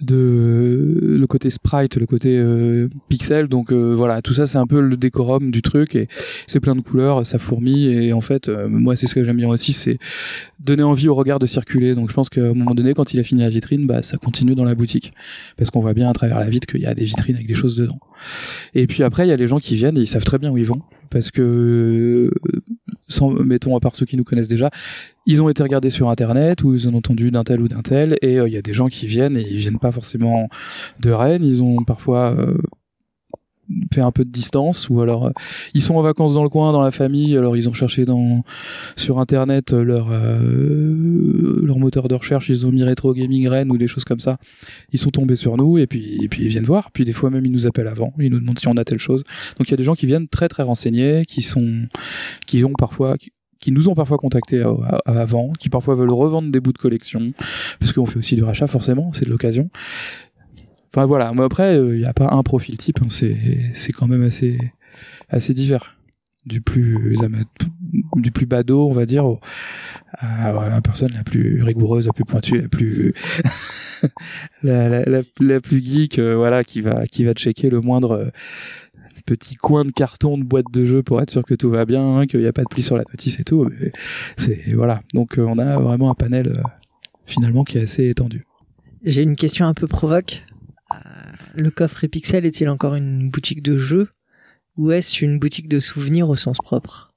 de 0.00 1.16
le 1.18 1.26
côté 1.26 1.50
sprite, 1.50 1.96
le 1.96 2.06
côté 2.06 2.36
euh, 2.36 2.88
pixel. 3.08 3.46
Donc 3.48 3.72
euh, 3.72 3.94
voilà, 3.94 4.22
tout 4.22 4.34
ça 4.34 4.46
c'est 4.46 4.58
un 4.58 4.66
peu 4.66 4.80
le 4.80 4.96
décorum 4.96 5.50
du 5.50 5.62
truc 5.62 5.94
et 5.94 6.08
c'est 6.46 6.60
plein 6.60 6.74
de 6.74 6.80
couleurs, 6.80 7.26
ça 7.26 7.38
fourmille 7.38 7.88
et 7.88 8.12
en 8.12 8.20
fait 8.20 8.48
euh, 8.48 8.68
moi 8.68 8.96
c'est 8.96 9.06
ce 9.06 9.14
que 9.14 9.22
j'aime 9.22 9.36
bien 9.36 9.48
aussi, 9.48 9.72
c'est 9.72 9.98
donner 10.58 10.82
envie 10.82 11.08
au 11.08 11.14
regard 11.14 11.38
de 11.38 11.46
circuler. 11.46 11.94
Donc 11.94 12.08
je 12.08 12.14
pense 12.14 12.28
qu'à 12.28 12.42
un 12.42 12.54
moment 12.54 12.74
donné 12.74 12.94
quand 12.94 13.14
il 13.14 13.20
a 13.20 13.22
fini 13.22 13.42
la 13.42 13.50
vitrine, 13.50 13.86
bah 13.86 14.02
ça 14.02 14.16
continue 14.16 14.54
dans 14.54 14.64
la 14.64 14.74
boutique 14.74 15.12
parce 15.56 15.70
qu'on 15.70 15.80
voit 15.80 15.94
bien 15.94 16.10
à 16.10 16.12
travers 16.12 16.40
la 16.40 16.48
vitre 16.48 16.66
qu'il 16.66 16.80
y 16.80 16.86
a 16.86 16.94
des 16.94 17.04
vitrines 17.04 17.36
avec 17.36 17.46
des 17.46 17.54
choses 17.54 17.76
dedans. 17.76 17.98
Et 18.74 18.86
puis 18.86 19.02
après 19.02 19.26
il 19.26 19.30
y 19.30 19.32
a 19.32 19.36
les 19.36 19.48
gens 19.48 19.58
qui 19.58 19.76
viennent 19.76 19.96
et 19.96 20.02
ils 20.02 20.08
savent 20.08 20.24
très 20.24 20.38
bien 20.38 20.50
où 20.50 20.58
ils 20.58 20.66
vont 20.66 20.82
parce 21.14 21.30
que 21.30 21.42
euh, 21.42 22.30
sans 23.08 23.30
mettons 23.30 23.76
à 23.76 23.80
part 23.80 23.96
ceux 23.96 24.06
qui 24.06 24.16
nous 24.16 24.24
connaissent 24.24 24.48
déjà, 24.48 24.70
ils 25.26 25.42
ont 25.42 25.48
été 25.48 25.62
regardés 25.62 25.90
sur 25.90 26.08
internet 26.08 26.62
ou 26.62 26.74
ils 26.74 26.88
ont 26.88 26.94
entendu 26.94 27.30
d'un 27.30 27.44
tel 27.44 27.60
ou 27.60 27.68
d'un 27.68 27.82
tel 27.82 28.16
et 28.22 28.38
euh, 28.38 28.48
il 28.48 28.54
y 28.54 28.56
a 28.56 28.62
des 28.62 28.74
gens 28.74 28.88
qui 28.88 29.06
viennent 29.06 29.36
et 29.36 29.46
ils 29.48 29.58
viennent 29.58 29.78
pas 29.78 29.92
forcément 29.92 30.48
de 31.00 31.10
Rennes, 31.10 31.44
ils 31.44 31.62
ont 31.62 31.84
parfois 31.84 32.34
euh, 32.38 32.56
fait 33.92 34.00
un 34.00 34.12
peu 34.12 34.24
de 34.24 34.30
distance 34.30 34.88
ou 34.88 35.00
alors 35.00 35.26
euh, 35.26 35.30
ils 35.74 35.82
sont 35.82 35.94
en 35.94 36.02
vacances 36.02 36.34
dans 36.34 36.42
le 36.42 36.48
coin 36.48 36.72
dans 36.72 36.80
la 36.80 36.90
famille 36.90 37.36
alors 37.36 37.56
ils 37.56 37.68
ont 37.68 37.72
cherché 37.72 38.04
sur 38.96 39.18
internet 39.18 39.72
euh, 39.72 39.82
leur 39.82 40.08
euh, 40.10 41.60
leur 41.64 41.78
moteur 41.78 42.08
de 42.08 42.14
recherche 42.14 42.48
ils 42.48 42.66
ont 42.66 42.72
mis 42.72 42.82
rétro 42.82 43.14
gaming 43.14 43.48
Rennes 43.48 43.70
ou 43.70 43.78
des 43.78 43.86
choses 43.86 44.04
comme 44.04 44.20
ça. 44.20 44.38
Ils 44.92 44.98
sont 44.98 45.10
tombés 45.10 45.36
sur 45.36 45.56
nous 45.56 45.78
et 45.78 45.86
puis 45.86 46.18
et 46.22 46.28
puis 46.28 46.42
ils 46.42 46.48
viennent 46.48 46.64
voir. 46.64 46.90
Puis 46.90 47.04
des 47.04 47.12
fois 47.12 47.30
même 47.30 47.44
ils 47.44 47.52
nous 47.52 47.66
appellent 47.66 47.88
avant. 47.88 48.12
Ils 48.18 48.30
nous 48.30 48.40
demandent 48.40 48.58
si 48.58 48.68
on 48.68 48.76
a 48.76 48.84
telle 48.84 48.98
chose. 48.98 49.22
Donc 49.58 49.68
il 49.68 49.70
y 49.70 49.74
a 49.74 49.76
des 49.76 49.82
gens 49.82 49.94
qui 49.94 50.06
viennent 50.06 50.28
très 50.28 50.48
très 50.48 50.62
renseignés 50.62 51.24
qui 51.24 51.42
sont 51.42 51.86
qui 52.46 52.64
ont 52.64 52.72
parfois 52.78 53.16
qui, 53.60 53.72
nous 53.72 53.88
ont 53.88 53.94
parfois 53.94 54.18
contactés 54.18 54.62
avant, 55.06 55.50
qui 55.58 55.70
parfois 55.70 55.94
veulent 55.94 56.12
revendre 56.12 56.52
des 56.52 56.60
bouts 56.60 56.74
de 56.74 56.78
collection, 56.78 57.32
parce 57.80 57.94
qu'on 57.94 58.04
fait 58.04 58.18
aussi 58.18 58.34
du 58.34 58.42
rachat 58.42 58.66
forcément, 58.66 59.10
c'est 59.14 59.24
de 59.24 59.30
l'occasion. 59.30 59.70
Enfin 60.94 61.06
voilà, 61.06 61.32
mais 61.34 61.42
après, 61.42 61.76
il 61.76 61.98
n'y 61.98 62.04
a 62.04 62.12
pas 62.12 62.28
un 62.32 62.42
profil 62.42 62.76
type, 62.76 63.00
hein, 63.02 63.06
c'est 63.08 63.92
quand 63.92 64.06
même 64.06 64.22
assez 64.22 64.58
assez 65.28 65.54
divers. 65.54 65.96
Du 66.46 66.60
plus 66.60 67.16
du 68.16 68.30
plus 68.30 68.44
badaud, 68.44 68.90
on 68.90 68.92
va 68.92 69.06
dire, 69.06 69.24
à 70.18 70.52
la 70.52 70.80
personne 70.82 71.10
la 71.14 71.24
plus 71.24 71.62
rigoureuse, 71.62 72.06
la 72.06 72.12
plus 72.12 72.26
pointue, 72.26 72.60
la 72.60 72.68
plus 72.68 73.14
la, 74.62 75.60
plus 75.60 75.82
geek, 75.82 76.18
euh, 76.18 76.36
voilà, 76.36 76.62
qui 76.62 76.82
va 76.82 77.06
qui 77.06 77.24
va 77.24 77.32
checker 77.32 77.70
le 77.70 77.80
moindre 77.80 78.12
euh, 78.12 78.30
petit 79.24 79.54
coin 79.54 79.84
de 79.84 79.90
carton 79.90 80.38
de 80.38 80.44
boîte 80.44 80.70
de 80.72 80.84
jeu 80.84 81.02
pour 81.02 81.20
être 81.20 81.30
sûr 81.30 81.42
que 81.42 81.54
tout 81.54 81.70
va 81.70 81.84
bien, 81.84 82.04
hein, 82.04 82.26
qu'il 82.26 82.40
n'y 82.40 82.46
a 82.46 82.52
pas 82.52 82.62
de 82.62 82.68
pli 82.68 82.82
sur 82.82 82.96
la 82.96 83.04
notice 83.10 83.40
et 83.40 83.44
tout. 83.44 83.68
C'est 84.36 84.72
voilà. 84.74 85.02
Donc 85.14 85.38
euh, 85.38 85.42
on 85.42 85.58
a 85.58 85.78
vraiment 85.78 86.10
un 86.10 86.14
panel 86.14 86.48
euh, 86.48 86.62
finalement 87.26 87.64
qui 87.64 87.78
est 87.78 87.82
assez 87.82 88.08
étendu. 88.08 88.44
J'ai 89.02 89.22
une 89.22 89.36
question 89.36 89.66
un 89.66 89.74
peu 89.74 89.86
provoque. 89.86 90.42
Le 91.54 91.70
coffre 91.70 92.04
Epixel 92.04 92.44
est-il 92.46 92.68
encore 92.68 92.94
une 92.94 93.30
boutique 93.30 93.62
de 93.62 93.76
jeux 93.76 94.08
ou 94.78 94.90
est-ce 94.92 95.24
une 95.24 95.38
boutique 95.38 95.68
de 95.68 95.80
souvenirs 95.80 96.28
au 96.28 96.36
sens 96.36 96.58
propre? 96.58 97.12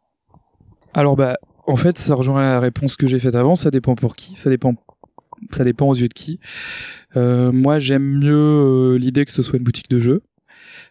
Alors 0.93 1.15
bah 1.15 1.38
en 1.65 1.75
fait 1.75 1.97
ça 1.97 2.15
rejoint 2.15 2.41
la 2.41 2.60
réponse 2.60 2.95
que 2.95 3.08
j'ai 3.08 3.19
faite 3.19 3.36
avant. 3.36 3.56
Ça 3.56 3.71
dépend 3.71 3.95
pour 3.95 4.15
qui. 4.15 4.36
Ça 4.36 4.49
dépend. 4.49 4.75
Ça 5.51 5.63
dépend 5.63 5.88
aux 5.88 5.95
yeux 5.95 6.08
de 6.08 6.13
qui. 6.13 6.39
Euh, 7.15 7.51
moi 7.51 7.80
j'aime 7.80 8.03
mieux 8.03 8.34
euh, 8.34 8.97
l'idée 8.97 9.25
que 9.25 9.32
ce 9.32 9.41
soit 9.43 9.58
une 9.58 9.63
boutique 9.63 9.89
de 9.89 9.99
jeux. 9.99 10.21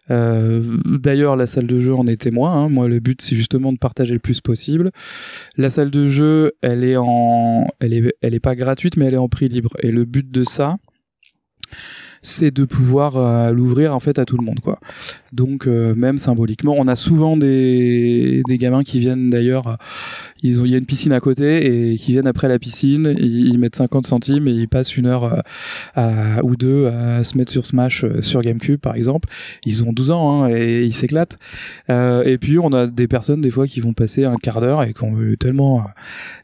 Euh, 0.09 0.77
D'ailleurs, 0.85 1.35
la 1.35 1.47
salle 1.47 1.67
de 1.67 1.79
jeu 1.81 1.93
en 1.93 2.07
est 2.07 2.21
témoin. 2.21 2.53
hein. 2.53 2.69
Moi, 2.69 2.87
le 2.87 3.01
but, 3.01 3.21
c'est 3.21 3.35
justement 3.35 3.73
de 3.73 3.77
partager 3.77 4.13
le 4.13 4.19
plus 4.19 4.39
possible. 4.39 4.91
La 5.57 5.69
salle 5.69 5.91
de 5.91 6.05
jeu, 6.05 6.53
elle 6.61 6.85
est 6.85 6.95
en, 6.95 7.67
elle 7.81 7.93
est, 7.93 8.13
elle 8.21 8.33
est 8.33 8.39
pas 8.39 8.55
gratuite, 8.55 8.95
mais 8.95 9.07
elle 9.07 9.15
est 9.15 9.17
en 9.17 9.27
prix 9.27 9.49
libre. 9.49 9.75
Et 9.83 9.91
le 9.91 10.05
but 10.05 10.31
de 10.31 10.45
ça, 10.45 10.77
c'est 12.27 12.51
de 12.51 12.65
pouvoir 12.65 13.17
euh, 13.17 13.51
l'ouvrir 13.51 13.95
en 13.95 13.99
fait 13.99 14.19
à 14.19 14.25
tout 14.25 14.37
le 14.37 14.43
monde 14.43 14.59
quoi. 14.59 14.79
Donc 15.31 15.67
euh, 15.67 15.95
même 15.95 16.17
symboliquement, 16.17 16.75
on 16.77 16.87
a 16.87 16.95
souvent 16.95 17.37
des 17.37 18.43
des 18.47 18.57
gamins 18.57 18.83
qui 18.83 18.99
viennent 18.99 19.29
d'ailleurs 19.29 19.77
ils 20.43 20.61
ont 20.61 20.65
il 20.65 20.71
y 20.71 20.75
a 20.75 20.77
une 20.77 20.85
piscine 20.85 21.13
à 21.13 21.19
côté 21.19 21.91
et 21.91 21.97
qui 21.97 22.11
viennent 22.11 22.27
après 22.27 22.47
la 22.47 22.59
piscine, 22.59 23.15
ils, 23.17 23.57
mettent 23.57 23.75
50 23.75 24.05
centimes 24.05 24.47
et 24.47 24.51
ils 24.51 24.67
passent 24.67 24.95
une 24.97 25.07
heure 25.07 25.23
euh, 25.23 25.41
à, 25.95 26.43
ou 26.43 26.55
deux 26.55 26.87
à 26.87 27.23
se 27.23 27.37
mettre 27.37 27.51
sur 27.51 27.65
Smash 27.65 28.03
euh, 28.03 28.21
sur 28.21 28.41
GameCube 28.41 28.79
par 28.79 28.95
exemple. 28.95 29.29
Ils 29.65 29.83
ont 29.83 29.93
12 29.93 30.11
ans 30.11 30.43
hein, 30.43 30.49
et 30.49 30.83
ils 30.83 30.93
s'éclatent. 30.93 31.37
Euh, 31.89 32.23
et 32.23 32.37
puis 32.37 32.59
on 32.59 32.71
a 32.73 32.87
des 32.87 33.07
personnes 33.07 33.41
des 33.41 33.51
fois 33.51 33.67
qui 33.67 33.79
vont 33.79 33.93
passer 33.93 34.25
un 34.25 34.35
quart 34.35 34.61
d'heure 34.61 34.83
et 34.83 34.93
qui 34.93 35.03
ont 35.03 35.19
eu 35.19 35.37
tellement 35.37 35.85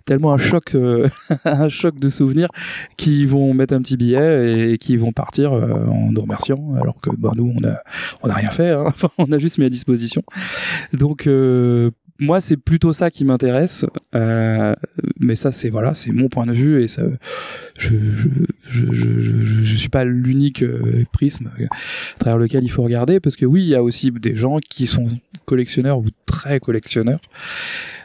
tellement 0.06 0.34
un 0.34 0.38
choc 0.38 0.76
euh, 0.76 1.08
un 1.46 1.70
choc 1.70 2.00
de 2.00 2.10
souvenirs 2.10 2.50
qui 2.98 3.26
vont 3.26 3.54
mettre 3.54 3.74
un 3.74 3.82
petit 3.82 3.98
billet 3.98 4.74
et 4.74 4.78
qui 4.78 4.98
vont 4.98 5.12
partir 5.12 5.54
en 5.54 6.12
nous 6.12 6.22
remerciant 6.22 6.76
alors 6.82 7.00
que 7.02 7.10
bah, 7.16 7.32
nous 7.36 7.54
on 7.56 7.64
a 7.68 7.78
on 8.24 8.30
a 8.30 8.34
rien 8.34 8.50
fait 8.50 8.70
hein. 8.72 8.94
on 9.18 9.32
a 9.32 9.38
juste 9.38 9.58
mis 9.58 9.66
à 9.66 9.70
disposition. 9.70 10.24
Donc 10.94 11.28
moi, 12.20 12.42
c'est 12.42 12.58
plutôt 12.58 12.94
ça 12.94 13.10
qui 13.10 13.26
m'intéresse, 13.26 13.86
euh, 14.16 14.74
mais 15.20 15.36
ça, 15.36 15.52
c'est 15.52 15.70
voilà, 15.70 15.94
c'est 15.94 16.12
mon 16.12 16.30
point 16.30 16.46
de 16.46 16.54
vue 16.54 16.82
et 16.82 16.88
ça, 16.88 17.04
je 17.80 17.90
je 17.90 18.30
je 18.70 18.92
je, 18.92 19.64
je, 19.64 19.76
suis 19.76 19.90
pas 19.90 20.04
l'unique 20.04 20.62
euh, 20.64 21.06
prisme 21.12 21.52
à 21.60 22.20
travers 22.20 22.38
lequel 22.38 22.64
il 22.64 22.70
faut 22.70 22.84
regarder, 22.84 23.20
parce 23.20 23.36
que 23.36 23.46
oui, 23.46 23.64
il 23.64 23.68
y 23.68 23.76
a 23.76 23.84
aussi 23.84 24.12
des 24.12 24.36
gens 24.36 24.60
qui 24.60 24.86
sont 24.86 25.08
collectionneurs 25.46 25.98
ou 25.98 26.06
très 26.26 26.60
collectionneurs. 26.60 27.20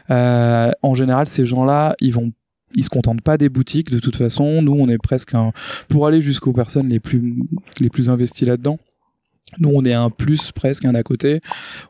Euh, 0.09 0.71
en 0.81 0.95
général, 0.95 1.27
ces 1.27 1.45
gens-là, 1.45 1.95
ils 1.99 2.13
vont 2.13 2.31
ils 2.75 2.83
se 2.83 2.89
contentent 2.89 3.21
pas 3.21 3.37
des 3.37 3.49
boutiques 3.49 3.89
de 3.89 3.99
toute 3.99 4.15
façon. 4.15 4.61
Nous, 4.61 4.73
on 4.73 4.89
est 4.89 4.99
presque 4.99 5.33
un 5.33 5.51
pour 5.87 6.05
aller 6.07 6.21
jusqu'aux 6.21 6.53
personnes 6.53 6.89
les 6.89 6.99
plus 6.99 7.35
les 7.79 7.89
plus 7.89 8.09
investies 8.09 8.45
là-dedans. 8.45 8.79
Nous, 9.57 9.69
on 9.73 9.83
est 9.83 9.93
un 9.93 10.09
plus 10.09 10.51
presque 10.51 10.85
un 10.85 10.93
à 10.93 11.03
côté. 11.03 11.39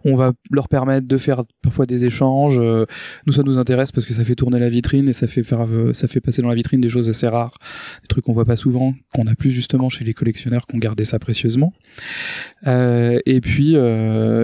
On 0.06 0.16
va 0.16 0.32
leur 0.52 0.70
permettre 0.70 1.08
de 1.08 1.18
faire 1.18 1.44
parfois 1.62 1.86
des 1.86 2.06
échanges. 2.06 2.58
Euh, 2.58 2.86
nous, 3.26 3.34
ça 3.34 3.44
nous 3.44 3.58
intéresse 3.58 3.92
parce 3.92 4.06
que 4.06 4.14
ça 4.14 4.24
fait 4.24 4.36
tourner 4.36 4.60
la 4.60 4.70
vitrine 4.70 5.10
et 5.10 5.14
ça 5.14 5.28
fait 5.28 5.44
faire, 5.44 5.66
euh, 5.70 5.94
ça 5.94 6.08
fait 6.08 6.22
passer 6.22 6.42
dans 6.42 6.50
la 6.50 6.56
vitrine 6.56 6.80
des 6.80 6.90
choses 6.90 7.10
assez 7.10 7.28
rares, 7.28 7.58
des 8.02 8.08
trucs 8.08 8.24
qu'on 8.24 8.34
voit 8.34 8.46
pas 8.46 8.56
souvent, 8.56 8.94
qu'on 9.14 9.28
a 9.28 9.36
plus 9.36 9.52
justement 9.52 9.90
chez 9.90 10.06
les 10.06 10.14
collectionneurs 10.14 10.66
qui 10.66 10.76
ont 10.76 10.80
gardé 10.80 11.04
ça 11.04 11.20
précieusement. 11.20 11.74
Euh, 12.68 13.20
et 13.26 13.42
puis, 13.42 13.76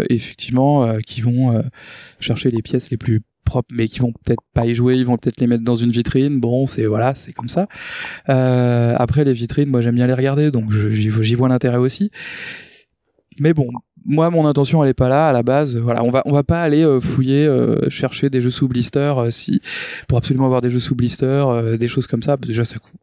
effectivement, 0.09 0.97
qui 0.99 1.21
vont 1.21 1.63
chercher 2.19 2.51
les 2.51 2.61
pièces 2.61 2.91
les 2.91 2.97
plus 2.97 3.21
propres, 3.45 3.69
mais 3.71 3.87
qui 3.87 3.99
vont 3.99 4.11
peut-être 4.11 4.41
pas 4.53 4.65
y 4.65 4.73
jouer, 4.73 4.95
ils 4.95 5.05
vont 5.05 5.17
peut-être 5.17 5.39
les 5.39 5.47
mettre 5.47 5.63
dans 5.63 5.75
une 5.75 5.91
vitrine. 5.91 6.39
Bon, 6.39 6.67
c'est 6.67 6.85
voilà, 6.85 7.15
c'est 7.15 7.31
comme 7.31 7.49
ça. 7.49 7.67
Après, 8.25 9.23
les 9.23 9.33
vitrines, 9.33 9.69
moi, 9.69 9.81
j'aime 9.81 9.95
bien 9.95 10.07
les 10.07 10.13
regarder, 10.13 10.51
donc 10.51 10.71
j'y 10.71 11.35
vois 11.35 11.49
l'intérêt 11.49 11.77
aussi 11.77 12.11
mais 13.39 13.53
bon 13.53 13.67
moi 14.05 14.29
mon 14.29 14.45
intention 14.45 14.83
elle 14.83 14.91
est 14.91 14.93
pas 14.93 15.09
là 15.09 15.27
à 15.29 15.33
la 15.33 15.43
base. 15.43 15.75
Voilà 15.77 16.03
on 16.03 16.11
va 16.11 16.21
on 16.25 16.31
va 16.31 16.43
pas 16.43 16.61
aller 16.61 16.83
euh, 16.83 16.99
fouiller 16.99 17.45
euh, 17.45 17.89
chercher 17.89 18.29
des 18.29 18.39
jeux 18.39 18.51
sous 18.51 18.67
blister 18.67 19.13
euh, 19.17 19.31
si 19.31 19.61
pour 20.07 20.17
absolument 20.17 20.45
avoir 20.45 20.61
des 20.61 20.69
jeux 20.69 20.79
sous 20.79 20.95
blister 20.95 21.43
des 21.79 21.87
choses 21.87 22.07
comme 22.07 22.21
ça. 22.21 22.37
Déjà 22.37 22.65
ça 22.65 22.77
coûte 22.77 22.93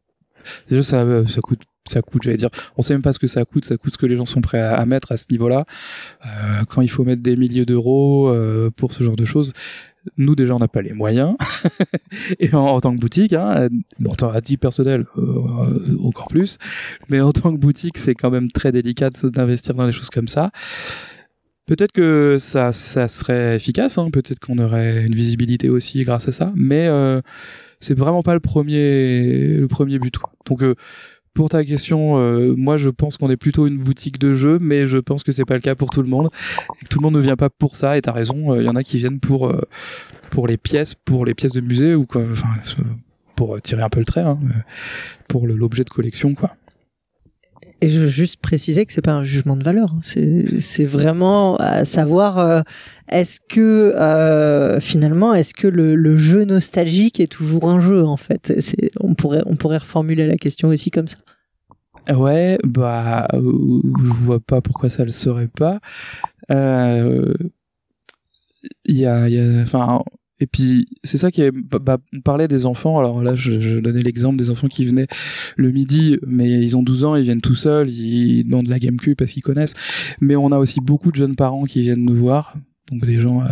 déjà 0.69 0.83
ça 0.83 1.05
ça 1.27 1.41
coûte 1.41 1.61
ça 1.89 2.03
coûte 2.03 2.23
j'allais 2.23 2.37
dire 2.37 2.51
on 2.77 2.83
sait 2.83 2.95
même 2.95 3.03
pas 3.03 3.13
ce 3.13 3.19
que 3.19 3.27
ça 3.27 3.45
coûte 3.45 3.65
ça 3.65 3.77
coûte 3.77 3.93
ce 3.93 3.99
que 3.99 4.07
les 4.07 4.17
gens 4.17 4.27
sont 4.27 4.41
prêts 4.41 4.61
à, 4.61 4.85
mettre 4.87 5.13
à 5.13 5.17
ce 5.17 5.27
niveau 5.31 5.49
là 5.49 5.65
euh, 6.25 6.65
quand 6.69 6.81
il 6.83 6.91
faut 6.91 7.05
mettre 7.05 7.23
des 7.23 7.37
milliers 7.37 7.67
d'euros 7.67 8.29
euh, 8.29 8.71
pour 8.71 8.93
ce 8.93 9.03
genre 9.03 9.17
de 9.17 9.25
choses 9.25 9.53
nous 10.17 10.35
déjà 10.35 10.55
on 10.55 10.59
n'a 10.59 10.69
pas 10.69 10.83
les 10.83 10.93
moyens. 10.93 11.35
Et 12.39 12.53
en, 12.55 12.81
tant 12.81 12.95
que 12.95 13.01
boutique 13.01 13.33
hein, 13.33 13.69
bon, 13.99 14.11
en 14.11 14.15
tant 14.15 14.31
à 14.31 14.41
titre 14.41 14.61
personnel 14.61 15.07
euh, 15.17 15.23
euh, 15.23 15.97
encore 16.03 16.29
plus. 16.29 16.59
Mais 17.09 17.21
en 17.21 17.33
tant 17.33 17.53
que 17.53 17.59
boutique 17.59 17.99
c'est 17.99 18.15
quand 18.15 18.31
même 18.31 18.51
très 18.51 18.73
délicat 18.73 19.11
d'investir 19.25 19.75
dans 19.75 19.87
des 19.87 19.93
choses 19.93 20.11
comme 20.11 20.29
ça. 20.29 20.51
Peut-être 21.67 21.93
que 21.93 22.39
ça 22.41 22.73
serait 22.73 23.57
efficace 23.57 23.97
hein, 23.97 24.11
peut-être 24.11 24.41
qu'on 24.41 24.59
aurait 24.59 25.07
une 25.07 25.15
visibilité 25.15 25.71
aussi 25.71 26.03
grâce 26.03 26.29
à 26.29 26.33
ça. 26.33 26.53
Mais 26.57 26.89
euh, 26.89 27.21
c'est 27.81 27.97
vraiment 27.97 28.23
pas 28.23 28.35
le 28.35 28.41
premier 28.41 29.57
le 29.57 29.69
premier 29.69 29.99
but. 29.99 30.15
Donc 30.47 30.63
euh, 30.63 30.75
pour 31.35 31.49
ta 31.49 31.65
question, 31.65 32.19
euh, 32.19 32.55
moi 32.57 32.77
je 32.77 32.89
pense 32.89 33.17
qu'on 33.17 33.31
est 33.31 33.37
plutôt 33.37 33.67
une 33.67 33.79
boutique 33.79 34.19
de 34.19 34.33
jeux, 34.33 34.59
mais 34.61 34.87
je 34.87 34.99
pense 34.99 35.23
que 35.23 35.33
c'est 35.33 35.45
pas 35.45 35.55
le 35.55 35.61
cas 35.61 35.75
pour 35.75 35.91
tout 35.91 36.03
le 36.03 36.09
monde. 36.09 36.29
Et 36.81 36.85
que 36.85 36.89
tout 36.89 36.99
le 36.99 37.03
monde 37.03 37.15
ne 37.15 37.21
vient 37.21 37.37
pas 37.37 37.51
pour 37.51 37.77
ça. 37.77 37.97
Et 37.97 38.03
t'as 38.03 38.13
raison, 38.13 38.55
il 38.55 38.65
y 38.65 38.69
en 38.69 38.77
a 38.77 38.83
qui 38.83 38.99
viennent 38.99 39.21
pour 39.21 39.49
euh, 39.49 39.61
pour 40.33 40.47
les 40.47 40.57
pièces, 40.57 40.95
pour 40.95 41.25
les 41.25 41.35
pièces 41.35 41.53
de 41.53 41.61
musée 41.61 41.95
ou 41.95 42.05
quoi. 42.05 42.23
Enfin, 42.31 42.49
euh, 42.81 42.85
pour 43.37 43.57
euh, 43.57 43.61
tirer 43.61 43.83
un 43.83 43.89
peu 43.89 44.01
le 44.01 44.05
trait, 44.05 44.23
hein, 44.23 44.39
euh, 44.43 44.61
pour 45.29 45.47
l'objet 45.47 45.85
de 45.85 45.91
collection, 45.91 46.35
quoi. 46.35 46.55
Et 47.83 47.89
je 47.89 47.99
veux 47.99 48.09
juste 48.09 48.41
préciser 48.41 48.87
que 48.87 48.93
c'est 48.93 49.03
pas 49.03 49.13
un 49.13 49.25
jugement 49.25 49.57
de 49.57 49.65
valeur. 49.65 49.89
hein. 49.93 50.01
C'est 50.61 50.85
vraiment 50.85 51.57
à 51.57 51.85
savoir 51.85 52.39
euh, 52.39 52.61
est-ce 53.09 53.41
que 53.41 53.93
euh, 53.97 54.79
finalement 54.79 55.35
est-ce 55.35 55.53
que 55.53 55.67
le, 55.67 56.17
jeu 56.17 56.45
nostalgique 56.45 57.19
est 57.19 57.27
toujours 57.27 57.69
un 57.69 57.81
jeu 57.81 58.05
en 58.05 58.17
fait? 58.17 58.55
On 59.01 59.15
pourrait 59.15 59.43
on 59.47 59.57
pourrait 59.57 59.79
reformuler 59.79 60.29
la 60.29 60.37
question 60.37 60.69
aussi 60.69 60.93
comme 60.93 61.09
ça. 61.09 61.19
Ouais, 62.15 62.59
bah, 62.65 63.27
euh, 63.35 63.81
je 63.99 64.13
vois 64.13 64.41
pas 64.41 64.61
pourquoi 64.61 64.89
ça 64.89 65.05
le 65.05 65.11
serait 65.11 65.49
pas. 65.49 65.81
Euh, 66.53 67.35
Il 68.85 68.97
y 68.97 69.07
a, 69.07 69.29
y 69.29 69.41
a, 69.41 69.63
enfin, 69.63 70.03
et 70.43 70.47
puis 70.49 70.89
c'est 71.05 71.19
ça 71.19 71.31
qui 71.31 71.41
est, 71.41 71.53
bah, 71.53 71.79
bah, 71.79 71.99
on 72.13 72.21
parlait 72.21 72.49
des 72.49 72.67
enfants. 72.67 72.99
Alors 72.99 73.23
là, 73.23 73.37
je, 73.37 73.79
donnais 73.79 74.03
l'exemple 74.03 74.37
des 74.37 74.51
enfants 74.51 74.67
qui 74.67 74.85
venaient 74.85 75.07
le 75.57 75.71
midi, 75.71 76.19
mais 76.27 76.51
ils 76.51 76.77
ont 76.77 76.83
12 76.83 77.05
ans, 77.05 77.15
ils 77.15 77.23
viennent 77.23 77.41
tout 77.41 77.55
seuls, 77.55 77.89
ils 77.89 78.43
demandent 78.43 78.67
la 78.67 78.81
GameCube 78.81 79.17
parce 79.17 79.31
qu'ils 79.31 79.45
connaissent. 79.45 79.75
Mais 80.21 80.35
on 80.35 80.51
a 80.51 80.59
aussi 80.59 80.81
beaucoup 80.81 81.13
de 81.13 81.17
jeunes 81.17 81.37
parents 81.37 81.63
qui 81.63 81.83
viennent 81.83 82.05
nous 82.05 82.17
voir. 82.17 82.57
Donc 82.91 83.07
des 83.07 83.21
gens 83.21 83.41
euh, 83.43 83.47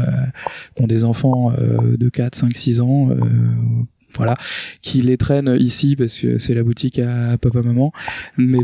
qui 0.74 0.82
ont 0.82 0.88
des 0.88 1.04
enfants 1.04 1.52
euh, 1.52 1.96
de 1.96 2.08
4, 2.08 2.34
5, 2.34 2.56
6 2.56 2.80
ans, 2.80 3.10
euh, 3.10 3.16
voilà, 4.16 4.36
qui 4.82 5.00
les 5.00 5.16
traînent 5.16 5.56
ici 5.60 5.94
parce 5.94 6.18
que 6.18 6.38
c'est 6.38 6.54
la 6.54 6.64
boutique 6.64 6.98
à 6.98 7.38
papa 7.38 7.62
maman. 7.62 7.92
Mais 8.36 8.58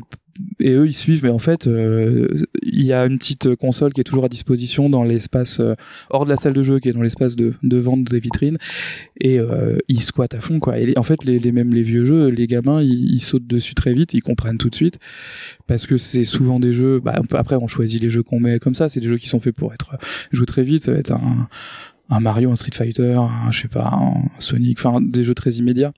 et 0.60 0.72
eux 0.72 0.86
ils 0.86 0.94
suivent 0.94 1.22
mais 1.22 1.30
en 1.30 1.38
fait 1.38 1.66
euh, 1.66 2.44
il 2.62 2.84
y 2.84 2.92
a 2.92 3.06
une 3.06 3.18
petite 3.18 3.54
console 3.56 3.92
qui 3.92 4.00
est 4.00 4.04
toujours 4.04 4.24
à 4.24 4.28
disposition 4.28 4.88
dans 4.88 5.04
l'espace 5.04 5.60
euh, 5.60 5.74
hors 6.10 6.24
de 6.24 6.30
la 6.30 6.36
salle 6.36 6.52
de 6.52 6.62
jeu 6.62 6.78
qui 6.78 6.88
est 6.88 6.92
dans 6.92 7.02
l'espace 7.02 7.36
de, 7.36 7.54
de 7.62 7.76
vente 7.78 8.04
des 8.04 8.20
vitrines. 8.20 8.58
Et 9.20 9.38
euh, 9.38 9.78
ils 9.88 10.02
squattent 10.02 10.34
à 10.34 10.40
fond 10.40 10.58
quoi. 10.58 10.78
Et 10.78 10.94
en 10.96 11.02
fait 11.02 11.24
les, 11.24 11.38
les 11.38 11.52
mêmes 11.52 11.72
les 11.72 11.82
vieux 11.82 12.04
jeux 12.04 12.28
les 12.28 12.46
gamins 12.46 12.82
ils, 12.82 13.20
sautent 13.20 13.46
dessus 13.46 13.74
très 13.74 13.94
vite 13.94 14.14
ils 14.14 14.22
comprennent 14.22 14.58
tout 14.58 14.70
de 14.70 14.74
suite. 14.74 14.98
Parce 15.66 15.86
que 15.86 15.96
c'est 15.96 16.24
souvent 16.24 16.60
des 16.60 16.72
jeux 16.72 17.00
bah, 17.00 17.20
après 17.32 17.56
on 17.56 17.66
choisit 17.66 18.00
les 18.02 18.10
jeux 18.10 18.22
qu'on 18.22 18.40
met 18.40 18.58
comme 18.58 18.74
ça. 18.74 18.88
C'est 18.88 19.00
des 19.00 19.08
jeux 19.08 19.18
qui 19.18 19.28
sont 19.28 19.40
faits 19.40 19.54
pour 19.54 19.72
être 19.72 19.96
joués 20.32 20.46
très 20.46 20.62
vite. 20.62 20.82
Ça 20.82 20.92
va 20.92 20.98
être 20.98 21.12
un 21.12 21.48
un 22.08 22.20
Mario, 22.20 22.50
un 22.50 22.56
Street 22.56 22.70
Fighter, 22.72 23.14
un, 23.14 23.50
je 23.50 23.62
sais 23.62 23.68
pas, 23.68 23.90
un 23.92 24.28
Sonic, 24.38 24.78
enfin 24.78 25.00
des 25.00 25.24
jeux 25.24 25.34
très 25.34 25.54
immédiats. 25.54 25.92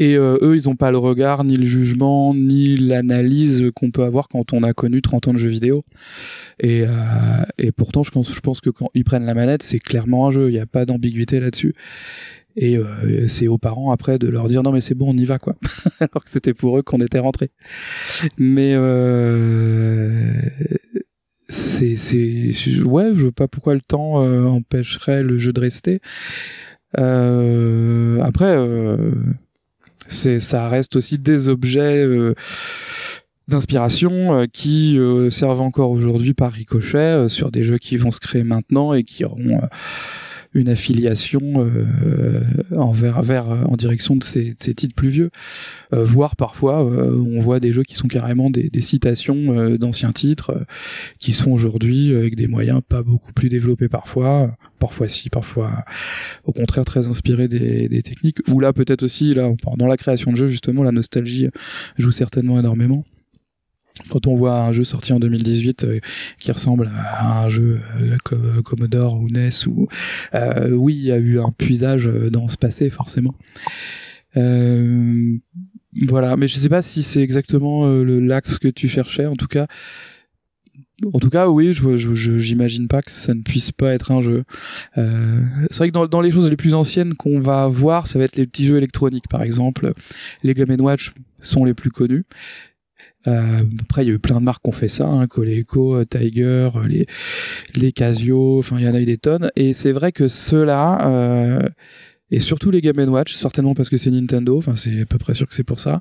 Et 0.00 0.16
euh, 0.16 0.38
eux, 0.40 0.56
ils 0.56 0.66
ont 0.66 0.76
pas 0.76 0.90
le 0.90 0.96
regard, 0.96 1.44
ni 1.44 1.58
le 1.58 1.66
jugement, 1.66 2.34
ni 2.34 2.74
l'analyse 2.74 3.70
qu'on 3.76 3.90
peut 3.90 4.02
avoir 4.02 4.28
quand 4.28 4.54
on 4.54 4.62
a 4.62 4.72
connu 4.72 5.02
30 5.02 5.28
ans 5.28 5.32
de 5.34 5.38
jeux 5.38 5.50
vidéo. 5.50 5.84
Et, 6.58 6.84
euh, 6.84 6.90
et 7.58 7.70
pourtant, 7.70 8.02
je 8.02 8.10
pense, 8.10 8.60
que 8.62 8.70
quand 8.70 8.88
ils 8.94 9.04
prennent 9.04 9.26
la 9.26 9.34
manette, 9.34 9.62
c'est 9.62 9.78
clairement 9.78 10.26
un 10.26 10.30
jeu. 10.30 10.48
Il 10.48 10.54
n'y 10.54 10.58
a 10.58 10.64
pas 10.64 10.86
d'ambiguïté 10.86 11.38
là-dessus. 11.38 11.74
Et 12.56 12.78
euh, 12.78 13.28
c'est 13.28 13.46
aux 13.46 13.58
parents 13.58 13.92
après 13.92 14.18
de 14.18 14.26
leur 14.28 14.48
dire 14.48 14.64
non 14.64 14.72
mais 14.72 14.80
c'est 14.80 14.96
bon, 14.96 15.10
on 15.10 15.16
y 15.16 15.24
va 15.24 15.38
quoi. 15.38 15.54
Alors 16.00 16.24
que 16.24 16.30
c'était 16.30 16.52
pour 16.52 16.76
eux 16.78 16.82
qu'on 16.82 17.00
était 17.00 17.20
rentrés. 17.20 17.50
Mais 18.38 18.72
euh, 18.74 20.32
c'est 21.48 21.94
c'est 21.96 22.52
ouais, 22.82 23.12
je 23.14 23.22
vois 23.22 23.32
pas 23.32 23.46
pourquoi 23.46 23.74
le 23.74 23.80
temps 23.80 24.24
euh, 24.24 24.46
empêcherait 24.46 25.22
le 25.22 25.38
jeu 25.38 25.52
de 25.52 25.60
rester. 25.60 26.00
Euh, 26.98 28.20
après. 28.20 28.56
C'est 30.10 30.40
ça 30.40 30.68
reste 30.68 30.96
aussi 30.96 31.18
des 31.18 31.48
objets 31.48 32.04
euh, 32.04 32.34
d'inspiration 33.46 34.34
euh, 34.34 34.46
qui 34.52 34.98
euh, 34.98 35.30
servent 35.30 35.60
encore 35.60 35.92
aujourd'hui 35.92 36.34
par 36.34 36.50
ricochet 36.50 37.28
sur 37.28 37.52
des 37.52 37.62
jeux 37.62 37.78
qui 37.78 37.96
vont 37.96 38.10
se 38.10 38.18
créer 38.18 38.42
maintenant 38.42 38.92
et 38.92 39.04
qui 39.04 39.24
auront 39.24 39.60
une 40.52 40.68
affiliation 40.68 41.40
euh, 41.56 42.42
envers 42.76 43.22
vers 43.22 43.46
en 43.46 43.76
direction 43.76 44.16
de 44.16 44.24
ces, 44.24 44.50
de 44.50 44.58
ces 44.58 44.74
titres 44.74 44.94
plus 44.94 45.08
vieux. 45.08 45.30
Euh, 45.92 46.04
voire 46.04 46.36
parfois 46.36 46.84
euh, 46.84 47.16
on 47.16 47.40
voit 47.40 47.60
des 47.60 47.72
jeux 47.72 47.84
qui 47.84 47.94
sont 47.94 48.08
carrément 48.08 48.50
des, 48.50 48.68
des 48.68 48.80
citations 48.80 49.56
euh, 49.56 49.78
d'anciens 49.78 50.12
titres 50.12 50.50
euh, 50.50 50.64
qui 51.18 51.32
sont 51.32 51.50
aujourd'hui 51.50 52.14
avec 52.14 52.34
des 52.34 52.48
moyens 52.48 52.80
pas 52.86 53.02
beaucoup 53.02 53.32
plus 53.32 53.48
développés 53.48 53.88
parfois. 53.88 54.56
Parfois 54.78 55.08
si 55.08 55.28
parfois 55.28 55.84
au 56.44 56.52
contraire 56.52 56.84
très 56.84 57.06
inspiré 57.08 57.48
des, 57.48 57.88
des 57.88 58.02
techniques. 58.02 58.38
Ou 58.48 58.60
là 58.60 58.72
peut-être 58.72 59.02
aussi 59.02 59.34
là 59.34 59.52
dans 59.76 59.86
la 59.86 59.96
création 59.96 60.32
de 60.32 60.36
jeux 60.36 60.48
justement 60.48 60.82
la 60.82 60.92
nostalgie 60.92 61.48
joue 61.98 62.12
certainement 62.12 62.58
énormément 62.58 63.04
quand 64.08 64.26
on 64.26 64.34
voit 64.34 64.60
un 64.60 64.72
jeu 64.72 64.84
sorti 64.84 65.12
en 65.12 65.20
2018 65.20 65.84
euh, 65.84 66.00
qui 66.38 66.52
ressemble 66.52 66.90
à 66.94 67.44
un 67.44 67.48
jeu 67.48 67.80
euh, 68.00 68.62
Commodore 68.62 69.20
ou 69.20 69.28
NES 69.28 69.50
euh, 70.34 70.70
oui 70.70 70.94
il 70.94 71.06
y 71.06 71.12
a 71.12 71.18
eu 71.18 71.40
un 71.40 71.50
puisage 71.50 72.06
dans 72.06 72.48
ce 72.48 72.56
passé 72.56 72.90
forcément 72.90 73.34
voilà, 76.06 76.36
mais 76.36 76.46
je 76.46 76.56
sais 76.56 76.68
pas 76.68 76.82
si 76.82 77.02
c'est 77.02 77.20
exactement 77.20 77.84
le 77.84 78.20
l'axe 78.20 78.58
que 78.58 78.68
tu 78.68 78.86
cherchais. 78.86 79.26
En 79.26 79.34
tout 79.34 79.48
cas, 79.48 79.66
en 81.12 81.18
tout 81.18 81.30
cas, 81.30 81.48
oui, 81.48 81.74
je 81.74 82.14
j'imagine 82.14 82.86
pas 82.86 83.02
que 83.02 83.10
ça 83.10 83.34
ne 83.34 83.42
puisse 83.42 83.72
pas 83.72 83.92
être 83.92 84.12
un 84.12 84.22
jeu. 84.22 84.44
C'est 84.94 85.78
vrai 85.78 85.88
que 85.88 85.94
dans, 85.94 86.06
dans 86.06 86.20
les 86.20 86.30
choses 86.30 86.48
les 86.48 86.56
plus 86.56 86.74
anciennes 86.74 87.14
qu'on 87.14 87.40
va 87.40 87.66
voir, 87.66 88.06
ça 88.06 88.20
va 88.20 88.24
être 88.24 88.36
les 88.36 88.46
petits 88.46 88.66
jeux 88.66 88.76
électroniques, 88.76 89.28
par 89.28 89.42
exemple. 89.42 89.90
Les 90.44 90.54
Game 90.54 90.80
Watch 90.80 91.12
sont 91.42 91.64
les 91.64 91.74
plus 91.74 91.90
connus. 91.90 92.24
Euh, 93.26 93.62
après, 93.82 94.04
il 94.04 94.08
y 94.08 94.10
a 94.10 94.14
eu 94.14 94.18
plein 94.18 94.40
de 94.40 94.44
marques 94.44 94.62
qui 94.62 94.70
ont 94.70 94.72
fait 94.72 94.88
ça, 94.88 95.06
hein, 95.06 95.26
Coleco, 95.26 96.04
Tiger, 96.04 96.70
les, 96.88 97.06
les 97.74 97.92
Casio, 97.92 98.58
enfin, 98.58 98.78
il 98.78 98.84
y 98.84 98.88
en 98.88 98.94
a 98.94 99.00
eu 99.00 99.04
des 99.04 99.18
tonnes. 99.18 99.50
Et 99.56 99.74
c'est 99.74 99.92
vrai 99.92 100.12
que 100.12 100.28
ceux-là, 100.28 101.06
euh, 101.06 101.68
et 102.30 102.38
surtout 102.38 102.70
les 102.70 102.80
Game 102.80 102.96
Watch, 103.08 103.34
certainement 103.34 103.74
parce 103.74 103.88
que 103.88 103.96
c'est 103.96 104.10
Nintendo, 104.10 104.56
enfin, 104.56 104.76
c'est 104.76 105.02
à 105.02 105.06
peu 105.06 105.18
près 105.18 105.34
sûr 105.34 105.48
que 105.48 105.54
c'est 105.54 105.64
pour 105.64 105.80
ça, 105.80 106.00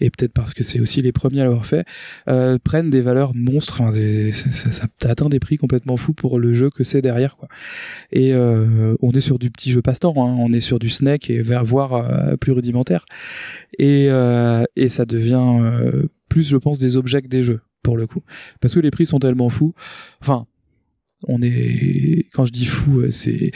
et 0.00 0.10
peut-être 0.10 0.32
parce 0.32 0.54
que 0.54 0.62
c'est 0.62 0.80
aussi 0.80 1.02
les 1.02 1.10
premiers 1.10 1.40
à 1.40 1.44
l'avoir 1.44 1.66
fait, 1.66 1.84
euh, 2.28 2.58
prennent 2.62 2.90
des 2.90 3.00
valeurs 3.00 3.34
monstres, 3.34 3.82
ça, 4.32 4.72
ça, 4.72 4.86
atteint 5.02 5.28
des 5.28 5.40
prix 5.40 5.56
complètement 5.56 5.96
fous 5.96 6.12
pour 6.12 6.38
le 6.38 6.52
jeu 6.52 6.70
que 6.70 6.84
c'est 6.84 7.02
derrière, 7.02 7.36
quoi. 7.36 7.48
Et 8.12 8.32
euh, 8.32 8.94
on 9.02 9.10
est 9.10 9.20
sur 9.20 9.38
du 9.38 9.50
petit 9.50 9.70
jeu 9.70 9.82
passe-temps, 9.82 10.14
hein, 10.16 10.36
on 10.38 10.52
est 10.52 10.60
sur 10.60 10.78
du 10.78 10.90
snack 10.90 11.28
et 11.30 11.42
voire 11.42 11.94
euh, 11.94 12.36
plus 12.36 12.52
rudimentaire. 12.52 13.04
Et, 13.78 14.08
euh, 14.10 14.64
et 14.76 14.88
ça 14.88 15.04
devient 15.04 15.60
plus, 16.28 16.48
je 16.48 16.56
pense, 16.56 16.78
des 16.78 16.96
objets 16.96 17.22
que 17.22 17.28
des 17.28 17.42
jeux, 17.42 17.60
pour 17.82 17.96
le 17.96 18.06
coup. 18.06 18.22
Parce 18.60 18.74
que 18.74 18.80
les 18.80 18.90
prix 18.90 19.06
sont 19.06 19.18
tellement 19.18 19.48
fous. 19.48 19.74
Enfin, 20.20 20.46
on 21.26 21.42
est, 21.42 22.26
quand 22.32 22.46
je 22.46 22.52
dis 22.52 22.66
fou, 22.66 23.00
euh, 23.00 23.10
c'est, 23.10 23.50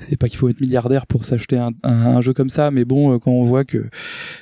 c'est 0.00 0.16
pas 0.16 0.28
qu'il 0.28 0.38
faut 0.38 0.48
être 0.48 0.60
milliardaire 0.60 1.06
pour 1.06 1.24
s'acheter 1.24 1.60
un, 1.82 2.20
jeu 2.20 2.32
comme 2.32 2.48
ça, 2.48 2.70
mais 2.70 2.84
bon, 2.84 3.14
euh, 3.14 3.18
quand 3.18 3.30
on 3.30 3.44
voit 3.44 3.64
que 3.64 3.88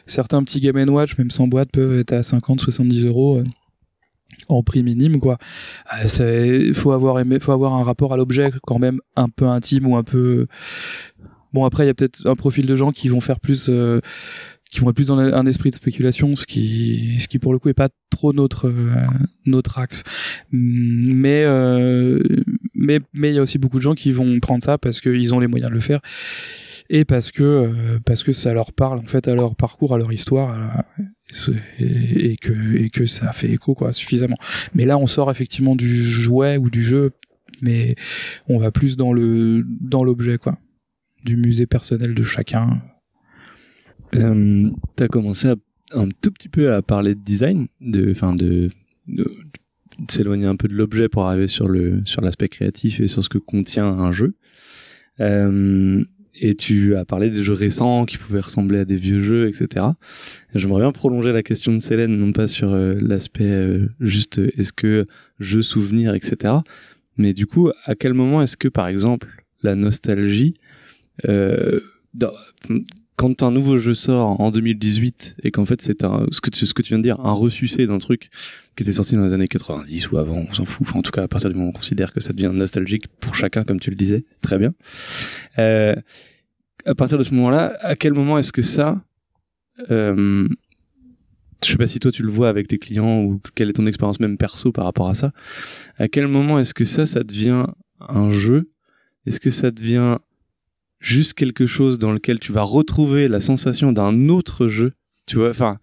certains 0.06 0.42
petits 0.42 0.60
Game 0.60 0.88
Watch, 0.88 1.18
même 1.18 1.30
sans 1.30 1.46
boîte, 1.46 1.70
peuvent 1.70 1.98
être 1.98 2.12
à 2.12 2.22
50, 2.22 2.60
70 2.60 3.04
euros, 3.04 3.38
euh, 3.38 3.44
en 4.48 4.64
prix 4.64 4.82
minime 4.82 5.20
quoi 5.20 5.38
c'est 6.06 6.72
faut 6.74 6.90
avoir 6.90 7.22
faut 7.40 7.52
avoir 7.52 7.74
un 7.74 7.84
rapport 7.84 8.12
à 8.12 8.16
l'objet 8.16 8.50
quand 8.66 8.80
même 8.80 8.98
un 9.14 9.28
peu 9.28 9.46
intime 9.46 9.86
ou 9.86 9.96
un 9.96 10.02
peu 10.02 10.48
bon 11.52 11.64
après 11.64 11.84
il 11.84 11.86
y 11.86 11.90
a 11.90 11.94
peut-être 11.94 12.26
un 12.26 12.34
profil 12.34 12.66
de 12.66 12.74
gens 12.74 12.90
qui 12.90 13.08
vont 13.08 13.20
faire 13.20 13.38
plus 13.38 13.70
qui 14.74 14.80
vont 14.80 14.90
être 14.90 14.96
plus 14.96 15.06
dans 15.06 15.18
un 15.18 15.46
esprit 15.46 15.70
de 15.70 15.74
spéculation 15.76 16.34
ce 16.34 16.46
qui 16.46 17.20
ce 17.20 17.28
qui 17.28 17.38
pour 17.38 17.52
le 17.52 17.60
coup 17.60 17.68
est 17.68 17.74
pas 17.74 17.90
trop 18.10 18.32
notre 18.32 18.68
euh, 18.68 19.06
notre 19.46 19.78
axe. 19.78 20.02
Mais 20.50 21.44
euh, 21.44 22.20
mais 22.74 22.98
mais 23.12 23.30
il 23.30 23.36
y 23.36 23.38
a 23.38 23.42
aussi 23.42 23.58
beaucoup 23.58 23.76
de 23.76 23.82
gens 23.82 23.94
qui 23.94 24.10
vont 24.10 24.40
prendre 24.40 24.64
ça 24.64 24.76
parce 24.76 25.00
qu'ils 25.00 25.32
ont 25.32 25.38
les 25.38 25.46
moyens 25.46 25.70
de 25.70 25.74
le 25.74 25.80
faire 25.80 26.00
et 26.90 27.04
parce 27.04 27.30
que 27.30 27.42
euh, 27.42 28.00
parce 28.04 28.24
que 28.24 28.32
ça 28.32 28.52
leur 28.52 28.72
parle 28.72 28.98
en 28.98 29.04
fait 29.04 29.28
à 29.28 29.34
leur 29.36 29.54
parcours 29.54 29.94
à 29.94 29.98
leur 29.98 30.12
histoire 30.12 30.82
et, 31.78 32.32
et 32.32 32.36
que 32.36 32.76
et 32.76 32.90
que 32.90 33.06
ça 33.06 33.32
fait 33.32 33.50
écho 33.50 33.74
quoi 33.74 33.92
suffisamment. 33.92 34.36
Mais 34.74 34.86
là 34.86 34.98
on 34.98 35.06
sort 35.06 35.30
effectivement 35.30 35.76
du 35.76 36.02
jouet 36.02 36.56
ou 36.56 36.68
du 36.68 36.82
jeu 36.82 37.12
mais 37.62 37.94
on 38.48 38.58
va 38.58 38.72
plus 38.72 38.96
dans 38.96 39.12
le 39.12 39.64
dans 39.80 40.02
l'objet 40.02 40.36
quoi 40.36 40.58
du 41.24 41.36
musée 41.36 41.66
personnel 41.66 42.12
de 42.14 42.22
chacun 42.24 42.82
Euh, 44.16 44.70
T'as 44.96 45.08
commencé 45.08 45.48
à- 45.48 45.56
un 45.92 46.08
tout 46.08 46.30
petit 46.30 46.48
peu 46.48 46.72
à 46.72 46.82
parler 46.82 47.14
de 47.14 47.20
design, 47.20 47.66
de, 47.80 48.10
enfin 48.10 48.34
de, 48.34 48.70
de, 49.06 49.30
s'éloigner 50.08 50.46
un 50.46 50.56
peu 50.56 50.66
de 50.68 50.74
l'objet 50.74 51.08
pour 51.08 51.26
arriver 51.26 51.46
sur 51.46 51.68
le 51.68 52.00
sur 52.04 52.20
l'aspect 52.20 52.48
créatif 52.48 53.00
et 53.00 53.06
sur 53.06 53.22
ce 53.22 53.28
que 53.28 53.38
contient 53.38 53.86
un 53.86 54.10
jeu. 54.10 54.34
Euh, 55.20 56.02
et 56.40 56.56
tu 56.56 56.96
as 56.96 57.04
parlé 57.04 57.30
des 57.30 57.44
jeux 57.44 57.52
récents 57.52 58.04
qui 58.06 58.18
pouvaient 58.18 58.40
ressembler 58.40 58.78
à 58.80 58.84
des 58.84 58.96
vieux 58.96 59.20
jeux, 59.20 59.46
etc. 59.46 59.86
J'aimerais 60.54 60.80
bien 60.82 60.90
prolonger 60.90 61.32
la 61.32 61.44
question 61.44 61.72
de 61.72 61.78
Célène, 61.78 62.16
non 62.16 62.32
pas 62.32 62.48
sur 62.48 62.72
euh, 62.72 62.94
l'aspect 63.00 63.44
euh, 63.52 63.88
juste 64.00 64.38
est-ce 64.56 64.72
que 64.72 65.06
jeu 65.38 65.62
souvenir, 65.62 66.14
etc. 66.14 66.54
Mais 67.16 67.34
du 67.34 67.46
coup, 67.46 67.70
à 67.84 67.94
quel 67.94 68.14
moment 68.14 68.42
est-ce 68.42 68.56
que, 68.56 68.66
par 68.66 68.88
exemple, 68.88 69.44
la 69.62 69.76
nostalgie, 69.76 70.54
dans- 71.24 72.32
quand 73.16 73.42
un 73.42 73.50
nouveau 73.50 73.78
jeu 73.78 73.94
sort 73.94 74.40
en 74.40 74.50
2018 74.50 75.36
et 75.42 75.50
qu'en 75.50 75.64
fait 75.64 75.80
c'est 75.82 76.04
un 76.04 76.26
ce 76.30 76.40
que 76.40 76.50
tu, 76.50 76.66
ce 76.66 76.74
que 76.74 76.82
tu 76.82 76.88
viens 76.88 76.98
de 76.98 77.04
dire 77.04 77.20
un 77.20 77.32
ressucé 77.32 77.86
d'un 77.86 77.98
truc 77.98 78.30
qui 78.76 78.82
était 78.82 78.92
sorti 78.92 79.14
dans 79.14 79.24
les 79.24 79.34
années 79.34 79.48
90 79.48 80.10
ou 80.10 80.18
avant 80.18 80.44
on 80.48 80.52
s'en 80.52 80.64
fout. 80.64 80.86
Enfin 80.86 80.98
en 80.98 81.02
tout 81.02 81.12
cas 81.12 81.22
à 81.22 81.28
partir 81.28 81.48
du 81.48 81.54
moment 81.54 81.68
où 81.68 81.70
on 81.70 81.72
considère 81.72 82.12
que 82.12 82.20
ça 82.20 82.32
devient 82.32 82.50
nostalgique 82.52 83.06
pour 83.20 83.36
chacun 83.36 83.64
comme 83.64 83.80
tu 83.80 83.90
le 83.90 83.96
disais 83.96 84.24
très 84.40 84.58
bien. 84.58 84.74
Euh, 85.58 85.94
à 86.84 86.94
partir 86.94 87.18
de 87.18 87.24
ce 87.24 87.34
moment-là 87.34 87.76
à 87.80 87.96
quel 87.96 88.14
moment 88.14 88.38
est-ce 88.38 88.52
que 88.52 88.62
ça 88.62 89.04
euh, 89.90 90.48
je 91.64 91.70
sais 91.70 91.78
pas 91.78 91.86
si 91.86 91.98
toi 91.98 92.10
tu 92.10 92.22
le 92.22 92.30
vois 92.30 92.48
avec 92.48 92.68
tes 92.68 92.78
clients 92.78 93.22
ou 93.22 93.40
quelle 93.54 93.70
est 93.70 93.74
ton 93.74 93.86
expérience 93.86 94.20
même 94.20 94.36
perso 94.36 94.70
par 94.72 94.84
rapport 94.84 95.08
à 95.08 95.14
ça 95.14 95.32
à 95.98 96.08
quel 96.08 96.26
moment 96.26 96.58
est-ce 96.58 96.74
que 96.74 96.84
ça 96.84 97.06
ça 97.06 97.22
devient 97.22 97.66
un 98.08 98.30
jeu? 98.30 98.70
Est-ce 99.26 99.40
que 99.40 99.50
ça 99.50 99.70
devient 99.70 100.18
juste 101.04 101.34
quelque 101.34 101.66
chose 101.66 101.98
dans 101.98 102.12
lequel 102.12 102.38
tu 102.38 102.50
vas 102.50 102.62
retrouver 102.62 103.28
la 103.28 103.38
sensation 103.38 103.92
d'un 103.92 104.30
autre 104.30 104.68
jeu, 104.68 104.92
tu 105.26 105.36
vois, 105.36 105.50
enfin, 105.50 105.78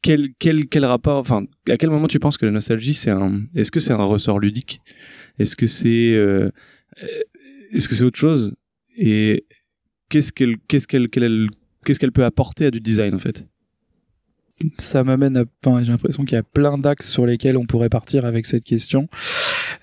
quel, 0.00 0.30
quel, 0.38 0.68
quel 0.68 0.84
rapport, 0.84 1.18
enfin, 1.18 1.44
à 1.68 1.76
quel 1.76 1.90
moment 1.90 2.06
tu 2.06 2.20
penses 2.20 2.38
que 2.38 2.46
la 2.46 2.52
nostalgie, 2.52 2.94
c'est 2.94 3.10
un, 3.10 3.42
est-ce 3.54 3.72
que 3.72 3.80
c'est 3.80 3.92
un 3.92 3.96
ressort 3.96 4.38
ludique? 4.38 4.80
Est-ce 5.40 5.56
que 5.56 5.66
c'est, 5.66 6.12
euh, 6.14 6.50
est-ce 7.72 7.88
que 7.88 7.96
c'est 7.96 8.04
autre 8.04 8.18
chose? 8.18 8.54
Et 8.96 9.44
qu'est-ce 10.08 10.32
qu'elle, 10.32 10.56
qu'est-ce 10.68 10.86
qu'elle, 10.86 11.08
qu'est-ce 11.08 11.98
qu'elle 11.98 12.12
peut 12.12 12.24
apporter 12.24 12.66
à 12.66 12.70
du 12.70 12.80
design, 12.80 13.14
en 13.14 13.18
fait? 13.18 13.44
Ça 14.78 15.04
m'amène 15.04 15.36
à 15.36 15.44
enfin, 15.64 15.82
j'ai 15.82 15.90
l'impression 15.90 16.24
qu'il 16.24 16.36
y 16.36 16.38
a 16.38 16.42
plein 16.42 16.78
d'axes 16.78 17.10
sur 17.10 17.26
lesquels 17.26 17.56
on 17.56 17.64
pourrait 17.64 17.88
partir 17.88 18.24
avec 18.24 18.46
cette 18.46 18.64
question. 18.64 19.08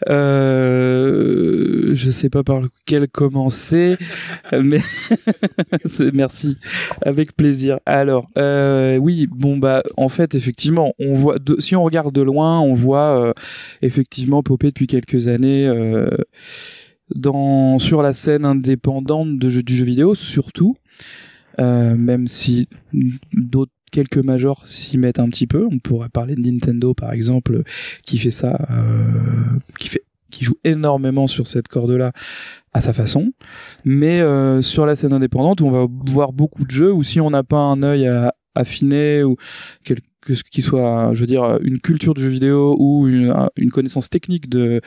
Euh, 0.08 1.94
je 1.94 2.12
sais 2.12 2.30
pas 2.30 2.44
par 2.44 2.62
lequel 2.62 3.08
commencer 3.08 3.98
mais 4.52 4.82
merci. 6.14 6.58
Avec 7.02 7.36
plaisir. 7.36 7.80
Alors 7.86 8.28
euh, 8.38 8.98
oui 8.98 9.28
bon 9.30 9.58
bah 9.58 9.84
en 9.98 10.10
fait 10.10 10.36
effectivement 10.36 10.94
on 11.00 11.14
voit 11.14 11.38
si 11.60 11.76
on 11.76 11.84
regarde 11.84 12.14
de 12.14 12.22
loin 12.22 12.60
on 12.60 12.74
voit 12.74 13.20
euh, 13.22 13.34
effectivement 13.82 14.44
popper 14.44 14.68
depuis 14.68 14.88
quelques 14.88 15.28
années 15.28 15.68
euh, 15.68 16.10
dans 17.16 17.80
sur 17.80 18.02
la 18.02 18.14
scène 18.14 18.46
indépendante 18.46 19.40
de 19.40 19.62
du 19.62 19.76
jeu 19.76 19.86
vidéo 19.86 20.16
surtout. 20.16 20.76
Euh, 21.60 21.96
même 21.96 22.28
si 22.28 22.70
d'autres 23.34 23.72
quelques 23.92 24.18
majors 24.18 24.66
s'y 24.68 24.98
mettent 24.98 25.20
un 25.20 25.30
petit 25.30 25.48
peu. 25.48 25.68
On 25.72 25.80
pourrait 25.80 26.10
parler 26.10 26.36
de 26.36 26.42
Nintendo 26.42 26.94
par 26.94 27.12
exemple, 27.12 27.64
qui 28.04 28.18
fait 28.18 28.32
ça, 28.32 28.68
euh, 28.72 29.06
qui 29.80 29.90
fait, 29.90 30.04
qui 30.30 30.44
joue 30.44 30.58
énormément 30.64 31.28
sur 31.28 31.48
cette 31.48 31.68
corde-là 31.68 32.12
à 32.74 32.82
sa 32.82 32.94
façon. 32.94 33.32
Mais 33.86 34.22
euh, 34.22 34.62
sur 34.62 34.86
la 34.86 34.96
scène 34.96 35.14
indépendante, 35.14 35.62
on 35.62 35.72
va 35.72 35.88
voir 36.06 36.34
beaucoup 36.34 36.66
de 36.66 36.72
jeux 36.72 36.92
où 36.92 37.04
si 37.04 37.22
on 37.22 37.30
n'a 37.30 37.44
pas 37.44 37.60
un 37.60 37.84
œil 37.84 38.08
à 38.08 38.34
affiner 38.56 39.24
ou 39.24 39.36
quelque 39.84 40.04
qui 40.52 40.62
soit, 40.62 41.12
je 41.14 41.22
veux 41.22 41.26
dire, 41.26 41.58
une 41.62 41.80
culture 41.80 42.14
de 42.14 42.20
jeu 42.20 42.28
vidéo 42.30 42.76
ou 42.80 43.08
une, 43.08 43.34
une 43.56 43.72
connaissance 43.72 44.10
technique 44.10 44.50
de 44.50 44.82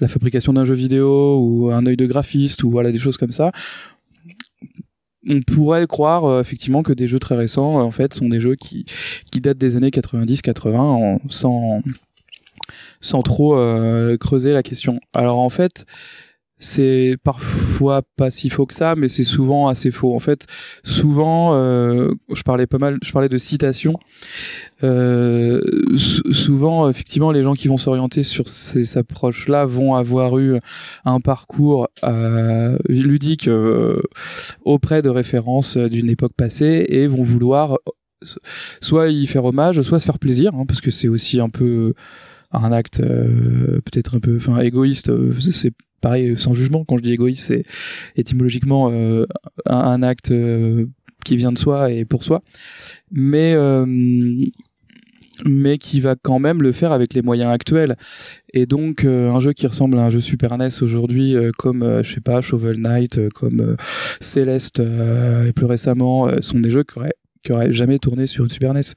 la 0.00 0.08
fabrication 0.08 0.52
d'un 0.52 0.64
jeu 0.64 0.74
vidéo 0.74 1.38
ou 1.38 1.70
un 1.70 1.86
œil 1.86 1.96
de 1.96 2.06
graphiste 2.06 2.64
ou 2.64 2.70
voilà 2.70 2.90
des 2.90 2.98
choses 2.98 3.16
comme 3.16 3.32
ça 3.32 3.52
on 5.28 5.40
pourrait 5.42 5.86
croire 5.86 6.24
euh, 6.24 6.40
effectivement 6.40 6.82
que 6.82 6.92
des 6.92 7.06
jeux 7.06 7.18
très 7.18 7.36
récents 7.36 7.78
euh, 7.78 7.82
en 7.82 7.90
fait 7.90 8.14
sont 8.14 8.28
des 8.28 8.40
jeux 8.40 8.56
qui 8.56 8.84
datent 9.40 9.58
des 9.58 9.76
années 9.76 9.90
90 9.90 10.42
80 10.42 10.80
en, 10.80 11.20
sans 11.28 11.82
sans 13.00 13.22
trop 13.22 13.56
euh, 13.56 14.16
creuser 14.16 14.52
la 14.52 14.62
question. 14.62 15.00
Alors 15.12 15.38
en 15.38 15.50
fait, 15.50 15.84
c'est 16.64 17.16
parfois 17.22 18.02
pas 18.16 18.30
si 18.30 18.48
faux 18.48 18.64
que 18.64 18.72
ça, 18.74 18.94
mais 18.96 19.10
c'est 19.10 19.22
souvent 19.22 19.68
assez 19.68 19.90
faux. 19.90 20.14
En 20.14 20.18
fait, 20.18 20.46
souvent, 20.82 21.54
euh, 21.54 22.12
je 22.32 22.42
parlais 22.42 22.66
pas 22.66 22.78
mal, 22.78 22.98
je 23.02 23.12
parlais 23.12 23.28
de 23.28 23.36
citations. 23.36 23.98
Euh, 24.82 25.60
souvent, 25.96 26.88
effectivement, 26.88 27.32
les 27.32 27.42
gens 27.42 27.52
qui 27.52 27.68
vont 27.68 27.76
s'orienter 27.76 28.22
sur 28.22 28.48
ces 28.48 28.96
approches-là 28.96 29.66
vont 29.66 29.94
avoir 29.94 30.38
eu 30.38 30.58
un 31.04 31.20
parcours 31.20 31.88
euh, 32.02 32.78
ludique 32.88 33.46
euh, 33.46 34.00
auprès 34.64 35.02
de 35.02 35.10
références 35.10 35.76
d'une 35.76 36.08
époque 36.08 36.32
passée 36.34 36.86
et 36.88 37.06
vont 37.06 37.22
vouloir 37.22 37.76
soit 38.80 39.10
y 39.10 39.26
faire 39.26 39.44
hommage, 39.44 39.82
soit 39.82 39.98
se 39.98 40.06
faire 40.06 40.18
plaisir, 40.18 40.54
hein, 40.54 40.64
parce 40.66 40.80
que 40.80 40.90
c'est 40.90 41.08
aussi 41.08 41.40
un 41.40 41.50
peu 41.50 41.92
un 42.52 42.72
acte 42.72 43.00
euh, 43.00 43.80
peut-être 43.84 44.16
un 44.16 44.20
peu, 44.20 44.36
enfin, 44.36 44.60
égoïste. 44.60 45.10
C'est 45.40 45.72
pareil, 46.04 46.34
sans 46.36 46.52
jugement. 46.52 46.84
Quand 46.84 46.98
je 46.98 47.02
dis 47.02 47.14
égoïste, 47.14 47.46
c'est 47.46 47.64
étymologiquement 48.14 48.90
euh, 48.92 49.24
un, 49.64 50.02
acte 50.02 50.32
euh, 50.32 50.84
qui 51.24 51.38
vient 51.38 51.50
de 51.50 51.56
soi 51.56 51.90
et 51.90 52.04
pour 52.04 52.24
soi, 52.24 52.42
mais 53.10 53.54
euh, 53.54 53.86
qui 55.80 56.00
va 56.00 56.14
quand 56.14 56.38
même 56.38 56.60
le 56.60 56.72
faire 56.72 56.92
avec 56.92 57.14
les 57.14 57.22
moyens 57.22 57.50
actuels. 57.50 57.96
Et 58.52 58.66
donc 58.66 59.06
euh, 59.06 59.30
un 59.30 59.40
jeu 59.40 59.54
qui 59.54 59.66
ressemble 59.66 59.98
à 59.98 60.02
un 60.02 60.10
jeu 60.10 60.20
Super 60.20 60.58
NES 60.58 60.82
aujourd'hui, 60.82 61.34
euh, 61.34 61.52
comme 61.56 61.82
euh, 61.82 62.02
je 62.02 62.12
sais 62.12 62.20
pas 62.20 62.42
Shovel 62.42 62.76
Knight, 62.76 63.30
comme 63.30 63.76
Celeste 64.20 64.80
et 64.80 65.52
plus 65.54 65.66
récemment, 65.66 66.28
sont 66.42 66.60
des 66.60 66.70
jeux 66.70 66.84
qui 67.42 67.52
auraient 67.52 67.72
jamais 67.72 67.98
tourné 67.98 68.26
sur 68.26 68.44
une 68.44 68.50
Super 68.50 68.74
NES, 68.74 68.92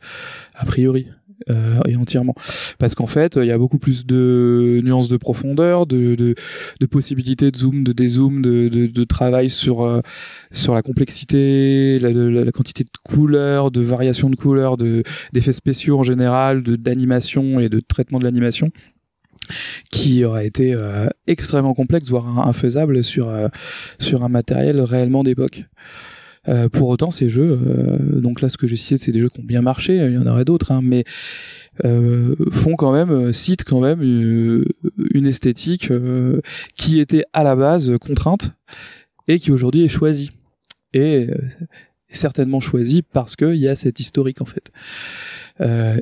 a 0.55 0.65
priori. 0.65 1.07
Euh, 1.51 1.79
et 1.87 1.95
entièrement. 1.95 2.33
Parce 2.79 2.95
qu'en 2.95 3.05
fait 3.05 3.35
il 3.35 3.45
y 3.45 3.51
a 3.51 3.59
beaucoup 3.59 3.77
plus 3.77 4.07
de 4.07 4.81
nuances 4.83 5.07
de 5.07 5.17
profondeur 5.17 5.85
de, 5.85 6.33
possibilités 6.89 7.51
de 7.51 7.57
zoom 7.57 7.83
de 7.83 7.93
dézoom 7.93 8.41
de, 8.41 9.03
travail 9.03 9.49
sur 9.49 9.83
euh, 9.83 10.01
sur 10.51 10.73
la 10.73 10.81
complexité 10.81 11.99
la, 11.99 12.51
quantité 12.51 12.83
de 12.83 12.89
couleurs 13.05 13.69
de 13.69 13.81
variations 13.81 14.31
de 14.31 14.35
couleurs 14.35 14.77
de 14.77 15.03
d'effets 15.31 15.51
spéciaux 15.51 15.99
en 15.99 16.03
général 16.03 16.63
d'animation 16.63 17.59
et 17.59 17.69
de 17.69 17.81
traitement 17.81 18.17
de 18.17 18.23
l'animation 18.23 18.69
qui 19.91 20.25
aurait 20.25 20.47
été 20.47 20.73
euh, 20.73 21.07
extrêmement 21.27 21.75
complexe 21.75 22.09
voire 22.09 22.47
infaisable 22.47 23.03
sur 23.03 23.31
sur 23.99 24.23
un 24.23 24.29
matériel 24.29 24.81
réellement 24.81 25.21
d'époque 25.21 25.65
euh, 26.49 26.69
pour 26.69 26.89
autant, 26.89 27.11
ces 27.11 27.29
jeux, 27.29 27.59
euh, 27.67 27.97
donc 28.19 28.41
là, 28.41 28.49
ce 28.49 28.57
que 28.57 28.67
j'ai 28.67 28.75
cité, 28.75 28.97
c'est 28.97 29.11
des 29.11 29.19
jeux 29.19 29.29
qui 29.29 29.39
ont 29.39 29.45
bien 29.45 29.61
marché. 29.61 29.97
Il 29.97 30.13
y 30.13 30.17
en 30.17 30.27
aurait 30.27 30.45
d'autres, 30.45 30.71
hein, 30.71 30.81
mais 30.83 31.03
euh, 31.85 32.35
font 32.51 32.75
quand 32.75 32.93
même, 32.93 33.33
citent 33.33 33.63
quand 33.63 33.81
même 33.81 34.01
une, 34.01 35.27
esthétique 35.27 35.91
qui 36.75 36.99
était 36.99 37.23
à 37.33 37.43
la 37.43 37.55
base 37.55 37.97
contrainte 37.99 38.53
et 39.27 39.39
qui 39.39 39.51
aujourd'hui 39.51 39.83
est 39.83 39.89
choisie. 39.89 40.31
Et 40.93 41.27
certainement 42.09 42.61
choisie 42.61 43.01
parce 43.01 43.35
qu'il 43.35 43.55
y 43.55 43.67
a 43.67 43.75
cette 43.75 43.99
historique 43.99 44.41
en 44.41 44.45
fait. 44.45 44.71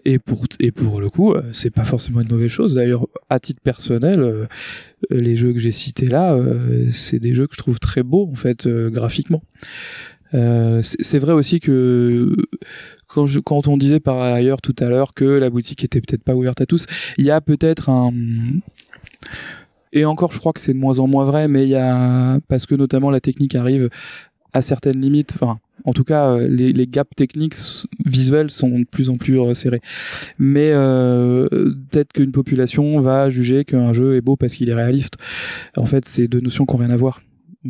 Et 0.05 0.19
pour 0.19 0.45
et 0.59 0.71
pour 0.71 1.01
le 1.01 1.09
coup, 1.09 1.33
c'est 1.51 1.71
pas 1.71 1.85
forcément 1.85 2.21
une 2.21 2.29
mauvaise 2.29 2.51
chose. 2.51 2.75
D'ailleurs, 2.75 3.07
à 3.29 3.39
titre 3.39 3.61
personnel, 3.61 4.47
les 5.09 5.35
jeux 5.35 5.53
que 5.53 5.59
j'ai 5.59 5.71
cités 5.71 6.07
là, 6.07 6.37
c'est 6.91 7.19
des 7.19 7.33
jeux 7.33 7.47
que 7.47 7.55
je 7.55 7.61
trouve 7.61 7.79
très 7.79 8.03
beaux 8.03 8.29
en 8.31 8.35
fait 8.35 8.67
graphiquement. 8.67 9.41
C'est 10.81 11.19
vrai 11.19 11.33
aussi 11.33 11.59
que 11.59 12.35
quand, 13.07 13.67
on 13.67 13.77
disait 13.77 13.99
par 13.99 14.21
ailleurs 14.21 14.61
tout 14.61 14.75
à 14.79 14.85
l'heure 14.89 15.13
que 15.13 15.25
la 15.25 15.49
boutique 15.49 15.83
était 15.83 16.01
peut-être 16.01 16.23
pas 16.23 16.35
ouverte 16.35 16.61
à 16.61 16.65
tous, 16.65 16.85
il 17.17 17.25
y 17.25 17.31
a 17.31 17.41
peut-être 17.41 17.89
un 17.89 18.11
et 19.95 20.03
encore, 20.03 20.33
je 20.33 20.39
crois 20.39 20.51
que 20.51 20.59
c'est 20.59 20.73
de 20.73 20.77
moins 20.77 20.99
en 20.99 21.07
moins 21.07 21.23
vrai, 21.23 21.47
mais 21.47 21.63
il 21.63 21.69
y 21.69 21.75
a 21.75 22.39
parce 22.49 22.65
que 22.65 22.75
notamment 22.75 23.09
la 23.09 23.21
technique 23.21 23.55
arrive 23.55 23.89
à 24.51 24.61
certaines 24.61 24.99
limites. 24.99 25.33
Enfin, 25.35 25.59
en 25.85 25.93
tout 25.93 26.03
cas, 26.03 26.31
euh, 26.31 26.47
les, 26.49 26.87
gaps 26.87 27.15
techniques 27.15 27.55
visuels 28.05 28.49
sont 28.49 28.79
de 28.79 28.85
plus 28.85 29.09
en 29.09 29.17
plus 29.17 29.37
resserrés. 29.39 29.81
Mais 30.37 30.71
euh, 30.73 31.47
peut-être 31.91 32.13
qu'une 32.13 32.31
population 32.31 32.99
va 32.99 33.29
juger 33.29 33.63
qu'un 33.63 33.93
jeu 33.93 34.15
est 34.15 34.21
beau 34.21 34.35
parce 34.35 34.55
qu'il 34.55 34.69
est 34.69 34.73
réaliste. 34.73 35.15
En 35.77 35.85
fait, 35.85 36.05
c'est 36.05 36.27
deux 36.27 36.41
notions 36.41 36.65
qui 36.65 36.73
n'ont 36.73 36.81
rien 36.81 36.91
à 36.91 36.97
voir. 36.97 37.21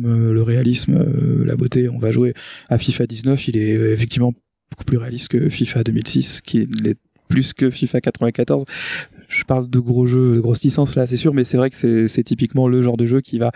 Euh, 0.04 0.32
le 0.32 0.42
réalisme, 0.42 0.94
euh, 0.94 1.44
la 1.44 1.56
beauté, 1.56 1.88
on 1.88 1.98
va 1.98 2.10
jouer 2.10 2.34
à 2.68 2.78
FIFA 2.78 3.06
19, 3.06 3.48
il 3.48 3.56
est 3.56 3.92
effectivement 3.92 4.32
beaucoup 4.70 4.84
plus 4.84 4.98
réaliste 4.98 5.28
que 5.28 5.48
FIFA 5.48 5.84
2006, 5.84 6.40
qui 6.42 6.58
est 6.58 6.98
plus 7.28 7.52
que 7.52 7.70
FIFA 7.70 8.00
94 8.00 8.64
je 9.28 9.44
parle 9.44 9.68
de 9.68 9.78
gros 9.78 10.06
jeux, 10.06 10.36
de 10.36 10.40
grosses 10.40 10.62
licences 10.62 10.94
là, 10.96 11.06
c'est 11.06 11.16
sûr, 11.16 11.34
mais 11.34 11.44
c'est 11.44 11.56
vrai 11.56 11.70
que 11.70 12.06
c'est 12.06 12.22
typiquement 12.22 12.68
le 12.68 12.82
genre 12.82 12.96
de 12.96 13.06
jeu 13.06 13.20
qui 13.20 13.38
va 13.38 13.52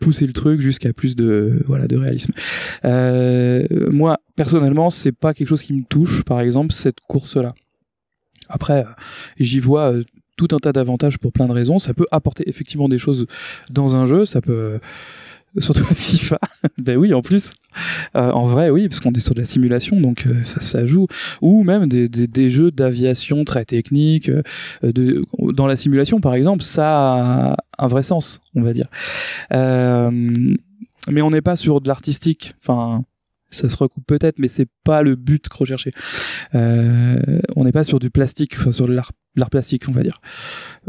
pousser 0.00 0.26
le 0.26 0.32
truc 0.32 0.60
jusqu'à 0.60 0.92
plus 0.92 1.16
de 1.16 1.62
voilà 1.66 1.86
de 1.86 1.96
réalisme. 1.96 2.32
Euh, 2.84 3.64
moi 3.90 4.18
personnellement, 4.36 4.90
c'est 4.90 5.12
pas 5.12 5.34
quelque 5.34 5.48
chose 5.48 5.62
qui 5.62 5.72
me 5.72 5.84
touche, 5.84 6.24
par 6.24 6.40
exemple 6.40 6.72
cette 6.72 7.00
course 7.00 7.36
là. 7.36 7.54
Après, 8.48 8.84
j'y 9.38 9.58
vois 9.58 9.92
euh, 9.92 10.04
tout 10.36 10.48
un 10.52 10.58
tas 10.58 10.72
d'avantages 10.72 11.18
pour 11.18 11.32
plein 11.32 11.46
de 11.46 11.52
raisons. 11.52 11.78
Ça 11.78 11.94
peut 11.94 12.06
apporter 12.10 12.46
effectivement 12.48 12.88
des 12.88 12.98
choses 12.98 13.26
dans 13.70 13.96
un 13.96 14.04
jeu, 14.04 14.24
ça 14.24 14.40
peut 14.40 14.80
surtout 15.58 15.84
à 15.88 15.94
FIFA. 15.94 16.38
ben 16.78 16.96
oui, 16.96 17.14
en 17.14 17.22
plus, 17.22 17.52
euh, 18.16 18.30
en 18.30 18.46
vrai, 18.46 18.70
oui, 18.70 18.88
parce 18.88 19.00
qu'on 19.00 19.12
est 19.12 19.20
sur 19.20 19.34
de 19.34 19.40
la 19.40 19.46
simulation, 19.46 20.00
donc 20.00 20.26
euh, 20.26 20.34
ça, 20.44 20.60
ça, 20.60 20.86
joue. 20.86 21.06
Ou 21.40 21.62
même 21.62 21.88
des, 21.88 22.08
des, 22.08 22.26
des 22.26 22.50
jeux 22.50 22.70
d'aviation 22.70 23.44
très 23.44 23.64
techniques. 23.64 24.28
Euh, 24.28 24.42
de, 24.82 25.24
dans 25.52 25.66
la 25.66 25.76
simulation, 25.76 26.20
par 26.20 26.34
exemple, 26.34 26.62
ça 26.62 27.52
a 27.52 27.56
un 27.78 27.86
vrai 27.86 28.02
sens, 28.02 28.40
on 28.54 28.62
va 28.62 28.72
dire. 28.72 28.86
Euh, 29.52 30.10
mais 31.10 31.22
on 31.22 31.30
n'est 31.30 31.42
pas 31.42 31.56
sur 31.56 31.80
de 31.80 31.88
l'artistique. 31.88 32.54
Enfin, 32.60 33.04
ça 33.54 33.68
se 33.68 33.76
recoupe 33.76 34.04
peut-être, 34.06 34.38
mais 34.38 34.48
c'est 34.48 34.68
pas 34.84 35.02
le 35.02 35.16
but 35.16 35.46
recherché. 35.52 35.92
Euh, 36.54 37.40
on 37.56 37.64
n'est 37.64 37.72
pas 37.72 37.84
sur 37.84 37.98
du 37.98 38.10
plastique, 38.10 38.56
enfin 38.58 38.72
sur 38.72 38.86
de 38.86 38.92
l'art 38.92 39.50
plastique, 39.50 39.88
on 39.88 39.92
va 39.92 40.02
dire. 40.02 40.20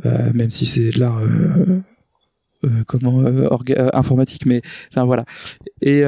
Euh, 0.06 0.32
même 0.34 0.50
si 0.50 0.66
c'est 0.66 0.90
de 0.90 1.00
l'art 1.00 1.20
euh, 1.20 1.82
comment 2.88 3.22
euh, 3.22 3.48
euh, 3.70 3.90
informatique, 3.94 4.46
mais 4.46 4.60
enfin 4.92 5.06
voilà. 5.06 5.26
Et 5.82 6.02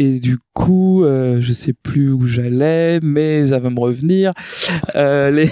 et 0.00 0.20
du 0.20 0.38
coup, 0.54 1.04
je 1.04 1.52
sais 1.52 1.72
plus 1.72 2.10
où 2.10 2.26
j'allais, 2.26 3.00
mais 3.00 3.46
ça 3.46 3.58
va 3.58 3.70
me 3.70 3.78
revenir. 3.78 4.32
les, 4.94 5.50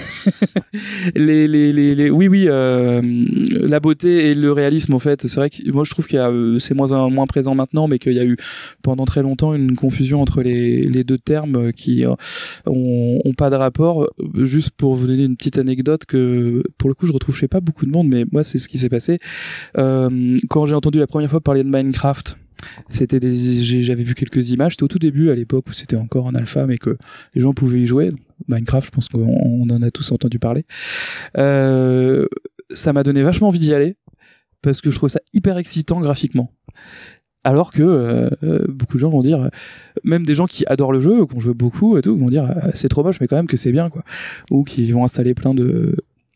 les, 1.15 1.47
les, 1.47 1.73
les, 1.73 1.95
les, 1.95 2.09
oui, 2.09 2.27
oui, 2.27 2.45
la 2.45 3.79
beauté 3.79 4.29
et 4.29 4.35
le 4.35 4.51
réalisme, 4.51 4.93
en 4.93 4.99
fait, 4.99 5.27
c'est 5.27 5.35
vrai 5.35 5.49
que 5.49 5.71
moi 5.71 5.83
je 5.83 5.91
trouve 5.91 6.07
qu'il 6.07 6.17
y 6.17 6.19
a, 6.19 6.31
c'est 6.59 6.73
moins 6.73 7.27
présent 7.27 7.55
maintenant, 7.55 7.87
mais 7.87 7.99
qu'il 7.99 8.13
y 8.13 8.19
a 8.19 8.25
eu 8.25 8.37
pendant 8.81 9.05
très 9.05 9.21
longtemps 9.21 9.53
une 9.53 9.75
confusion 9.75 10.21
entre 10.21 10.41
les, 10.41 11.03
deux 11.03 11.17
termes 11.17 11.71
qui 11.73 12.05
ont, 12.05 12.17
ont, 12.65 13.33
pas 13.33 13.49
de 13.49 13.55
rapport. 13.55 14.09
Juste 14.35 14.71
pour 14.71 14.95
vous 14.95 15.07
donner 15.07 15.23
une 15.23 15.37
petite 15.37 15.57
anecdote 15.57 16.05
que 16.05 16.63
pour 16.77 16.89
le 16.89 16.95
coup 16.95 17.05
je 17.05 17.13
retrouve 17.13 17.35
chez 17.35 17.47
pas 17.47 17.61
beaucoup 17.61 17.85
de 17.85 17.91
monde, 17.91 18.07
mais 18.07 18.25
moi 18.31 18.43
c'est 18.43 18.57
ce 18.57 18.67
qui 18.67 18.77
s'est 18.77 18.89
passé. 18.89 19.19
Euh, 19.77 20.37
quand 20.49 20.65
j'ai 20.65 20.75
entendu 20.75 20.99
la 20.99 21.07
première 21.07 21.29
fois 21.29 21.41
parler 21.41 21.63
de 21.63 21.69
Minecraft, 21.69 22.37
c'était 22.89 23.19
des 23.19 23.31
j'avais 23.83 24.03
vu 24.03 24.15
quelques 24.15 24.49
images. 24.49 24.73
C'était 24.73 24.83
au 24.83 24.87
tout 24.87 24.99
début 24.99 25.29
à 25.29 25.35
l'époque 25.35 25.67
où 25.67 25.73
c'était 25.73 25.95
encore 25.95 26.25
en 26.25 26.35
alpha 26.35 26.65
mais 26.65 26.77
que 26.77 26.97
les 27.33 27.41
gens 27.41 27.53
pouvaient 27.53 27.81
y 27.81 27.85
jouer. 27.85 28.13
Minecraft 28.47 28.87
je 28.87 28.91
pense 28.91 29.07
qu'on 29.07 29.69
en 29.69 29.81
a 29.81 29.91
tous 29.91 30.11
entendu 30.11 30.39
parler. 30.39 30.65
Euh, 31.37 32.25
ça 32.71 32.93
m'a 32.93 33.03
donné 33.03 33.21
vachement 33.23 33.47
envie 33.47 33.59
d'y 33.59 33.73
aller 33.73 33.95
parce 34.61 34.81
que 34.81 34.91
je 34.91 34.95
trouve 34.97 35.09
ça 35.09 35.19
hyper 35.33 35.57
excitant 35.57 35.99
graphiquement. 35.99 36.51
Alors 37.45 37.71
que 37.71 37.81
euh, 37.81 38.65
beaucoup 38.67 38.95
de 38.95 38.99
gens 38.99 39.09
vont 39.09 39.21
dire 39.21 39.49
même 40.03 40.25
des 40.25 40.35
gens 40.35 40.45
qui 40.45 40.65
adorent 40.67 40.91
le 40.91 40.99
jeu 40.99 41.25
qu'on 41.25 41.39
joue 41.39 41.53
beaucoup 41.53 41.97
et 41.97 42.01
tout 42.01 42.17
vont 42.17 42.29
dire 42.29 42.53
c'est 42.73 42.89
trop 42.89 43.01
moche 43.01 43.21
mais 43.21 43.27
quand 43.27 43.37
même 43.37 43.47
que 43.47 43.57
c'est 43.57 43.71
bien 43.71 43.89
quoi. 43.89 44.03
Ou 44.51 44.63
qui 44.63 44.91
vont 44.91 45.03
installer 45.03 45.33
plein 45.33 45.53
de 45.53 45.95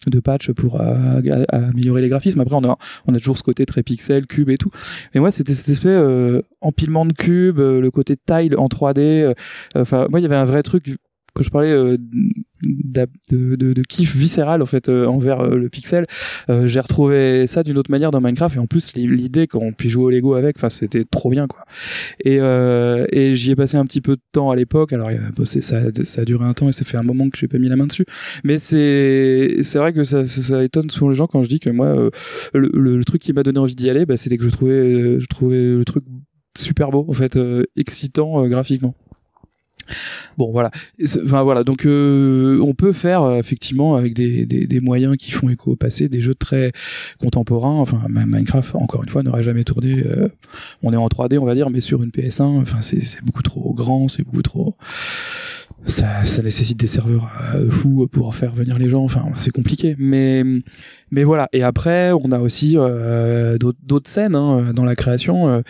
de 0.09 0.19
patch 0.19 0.51
pour 0.51 0.79
euh, 0.79 1.45
améliorer 1.49 2.01
les 2.01 2.09
graphismes. 2.09 2.39
Après, 2.41 2.55
on 2.55 2.63
a, 2.63 2.77
on 3.07 3.13
a 3.13 3.17
toujours 3.17 3.37
ce 3.37 3.43
côté 3.43 3.65
très 3.65 3.83
pixel, 3.83 4.27
cube 4.27 4.49
et 4.49 4.57
tout. 4.57 4.71
Mais 5.13 5.19
moi, 5.19 5.31
c'était 5.31 5.53
cet 5.53 5.69
aspect 5.69 5.89
euh, 5.89 6.41
empilement 6.61 7.05
de 7.05 7.13
cubes, 7.13 7.59
euh, 7.59 7.81
le 7.81 7.91
côté 7.91 8.15
tile 8.17 8.55
en 8.57 8.67
3D. 8.67 9.33
Enfin, 9.75 10.07
moi, 10.09 10.19
il 10.19 10.23
y 10.23 10.25
avait 10.25 10.35
un 10.35 10.45
vrai 10.45 10.63
truc 10.63 10.97
que 11.33 11.43
je 11.43 11.49
parlais 11.49 11.97
de, 12.63 13.55
de, 13.55 13.73
de, 13.73 13.81
kiff 13.81 14.15
viscéral 14.15 14.61
en 14.61 14.65
fait 14.65 14.89
euh, 14.89 15.05
envers 15.05 15.41
euh, 15.41 15.55
le 15.55 15.69
pixel 15.69 16.05
euh, 16.49 16.67
j'ai 16.67 16.79
retrouvé 16.79 17.47
ça 17.47 17.63
d'une 17.63 17.77
autre 17.77 17.91
manière 17.91 18.11
dans 18.11 18.21
Minecraft 18.21 18.55
et 18.55 18.59
en 18.59 18.67
plus 18.67 18.93
l'idée 18.95 19.47
qu'on 19.47 19.73
puisse 19.73 19.91
jouer 19.91 20.05
au 20.05 20.09
Lego 20.09 20.35
avec 20.35 20.57
enfin 20.57 20.69
c'était 20.69 21.03
trop 21.03 21.29
bien 21.29 21.47
quoi. 21.47 21.65
Et, 22.23 22.37
et 22.37 23.35
j'y 23.35 23.51
ai 23.51 23.55
passé 23.55 23.77
un 23.77 23.85
petit 23.85 24.01
peu 24.01 24.15
de 24.15 24.21
temps 24.31 24.51
à 24.51 24.55
l'époque 24.55 24.93
alors 24.93 25.09
ça, 25.45 25.61
ça 25.61 26.21
a 26.21 26.25
duré 26.25 26.45
un 26.45 26.53
temps 26.53 26.69
et 26.69 26.71
ça 26.71 26.85
fait 26.85 26.97
un 26.97 27.03
moment 27.03 27.29
que 27.29 27.37
j'ai 27.37 27.47
pas 27.47 27.57
mis 27.57 27.69
la 27.69 27.75
main 27.75 27.87
dessus. 27.87 28.05
Mais 28.43 28.59
c'est 28.59 29.57
c'est 29.63 29.77
vrai 29.77 29.93
que 29.93 30.03
ça, 30.03 30.25
ça, 30.25 30.63
étonne 30.63 30.89
souvent 30.89 31.09
les 31.09 31.15
gens 31.15 31.27
quand 31.27 31.43
je 31.43 31.49
dis 31.49 31.59
que 31.59 31.69
moi 31.69 32.09
le, 32.53 32.69
le, 32.73 33.03
truc 33.03 33.21
qui 33.21 33.33
m'a 33.33 33.43
donné 33.43 33.59
envie 33.59 33.75
d'y 33.75 33.89
aller 33.89 34.05
bah, 34.05 34.17
c'était 34.17 34.37
que 34.37 34.43
je 34.43 34.49
trouvais 34.49 35.19
je 35.19 35.25
trouvais 35.27 35.57
le 35.57 35.83
truc 35.85 36.03
super 36.57 36.91
beau 36.91 37.05
en 37.07 37.13
fait 37.13 37.37
excitant 37.75 38.47
graphiquement 38.47 38.95
Bon 40.37 40.51
voilà, 40.51 40.71
enfin 41.23 41.43
voilà, 41.43 41.63
donc 41.63 41.85
euh, 41.85 42.59
on 42.61 42.73
peut 42.73 42.91
faire 42.91 43.23
euh, 43.23 43.37
effectivement 43.37 43.95
avec 43.95 44.13
des, 44.13 44.79
moyens 44.81 45.15
qui 45.17 45.31
font 45.31 45.49
écho 45.49 45.71
au 45.71 45.75
passé, 45.75 46.09
des 46.09 46.21
jeux 46.21 46.35
très 46.35 46.71
contemporains. 47.19 47.79
Enfin 47.79 48.01
Minecraft, 48.09 48.75
encore 48.75 49.03
une 49.03 49.09
fois, 49.09 49.23
n'aurait 49.23 49.43
jamais 49.43 49.63
tourné. 49.63 50.03
Euh, 50.05 50.27
on 50.81 50.91
est 50.91 50.97
en 50.97 51.07
3D, 51.07 51.37
on 51.37 51.45
va 51.45 51.55
dire, 51.55 51.69
mais 51.69 51.81
sur 51.81 52.03
une 52.03 52.09
PS1, 52.09 52.61
enfin 52.61 52.81
c'est 52.81 53.23
beaucoup 53.23 53.43
trop 53.43 53.73
grand, 53.73 54.07
c'est 54.07 54.23
beaucoup 54.23 54.41
trop 54.41 54.75
ça, 55.85 56.23
ça, 56.23 56.41
nécessite 56.41 56.79
des 56.79 56.87
serveurs 56.87 57.29
euh, 57.55 57.69
fous 57.69 58.07
pour 58.07 58.33
faire 58.35 58.53
venir 58.53 58.79
les 58.79 58.89
gens. 58.89 59.03
Enfin, 59.03 59.25
c'est 59.35 59.51
compliqué. 59.51 59.95
Mais, 59.97 60.43
mais 61.11 61.23
voilà. 61.23 61.49
Et 61.51 61.63
après, 61.63 62.11
on 62.11 62.31
a 62.31 62.39
aussi 62.39 62.75
euh, 62.77 63.57
d'autres 63.57 64.09
scènes 64.09 64.35
hein, 64.35 64.71
dans 64.73 64.85
la 64.85 64.95
création. 64.95 65.47
Euh, 65.49 65.61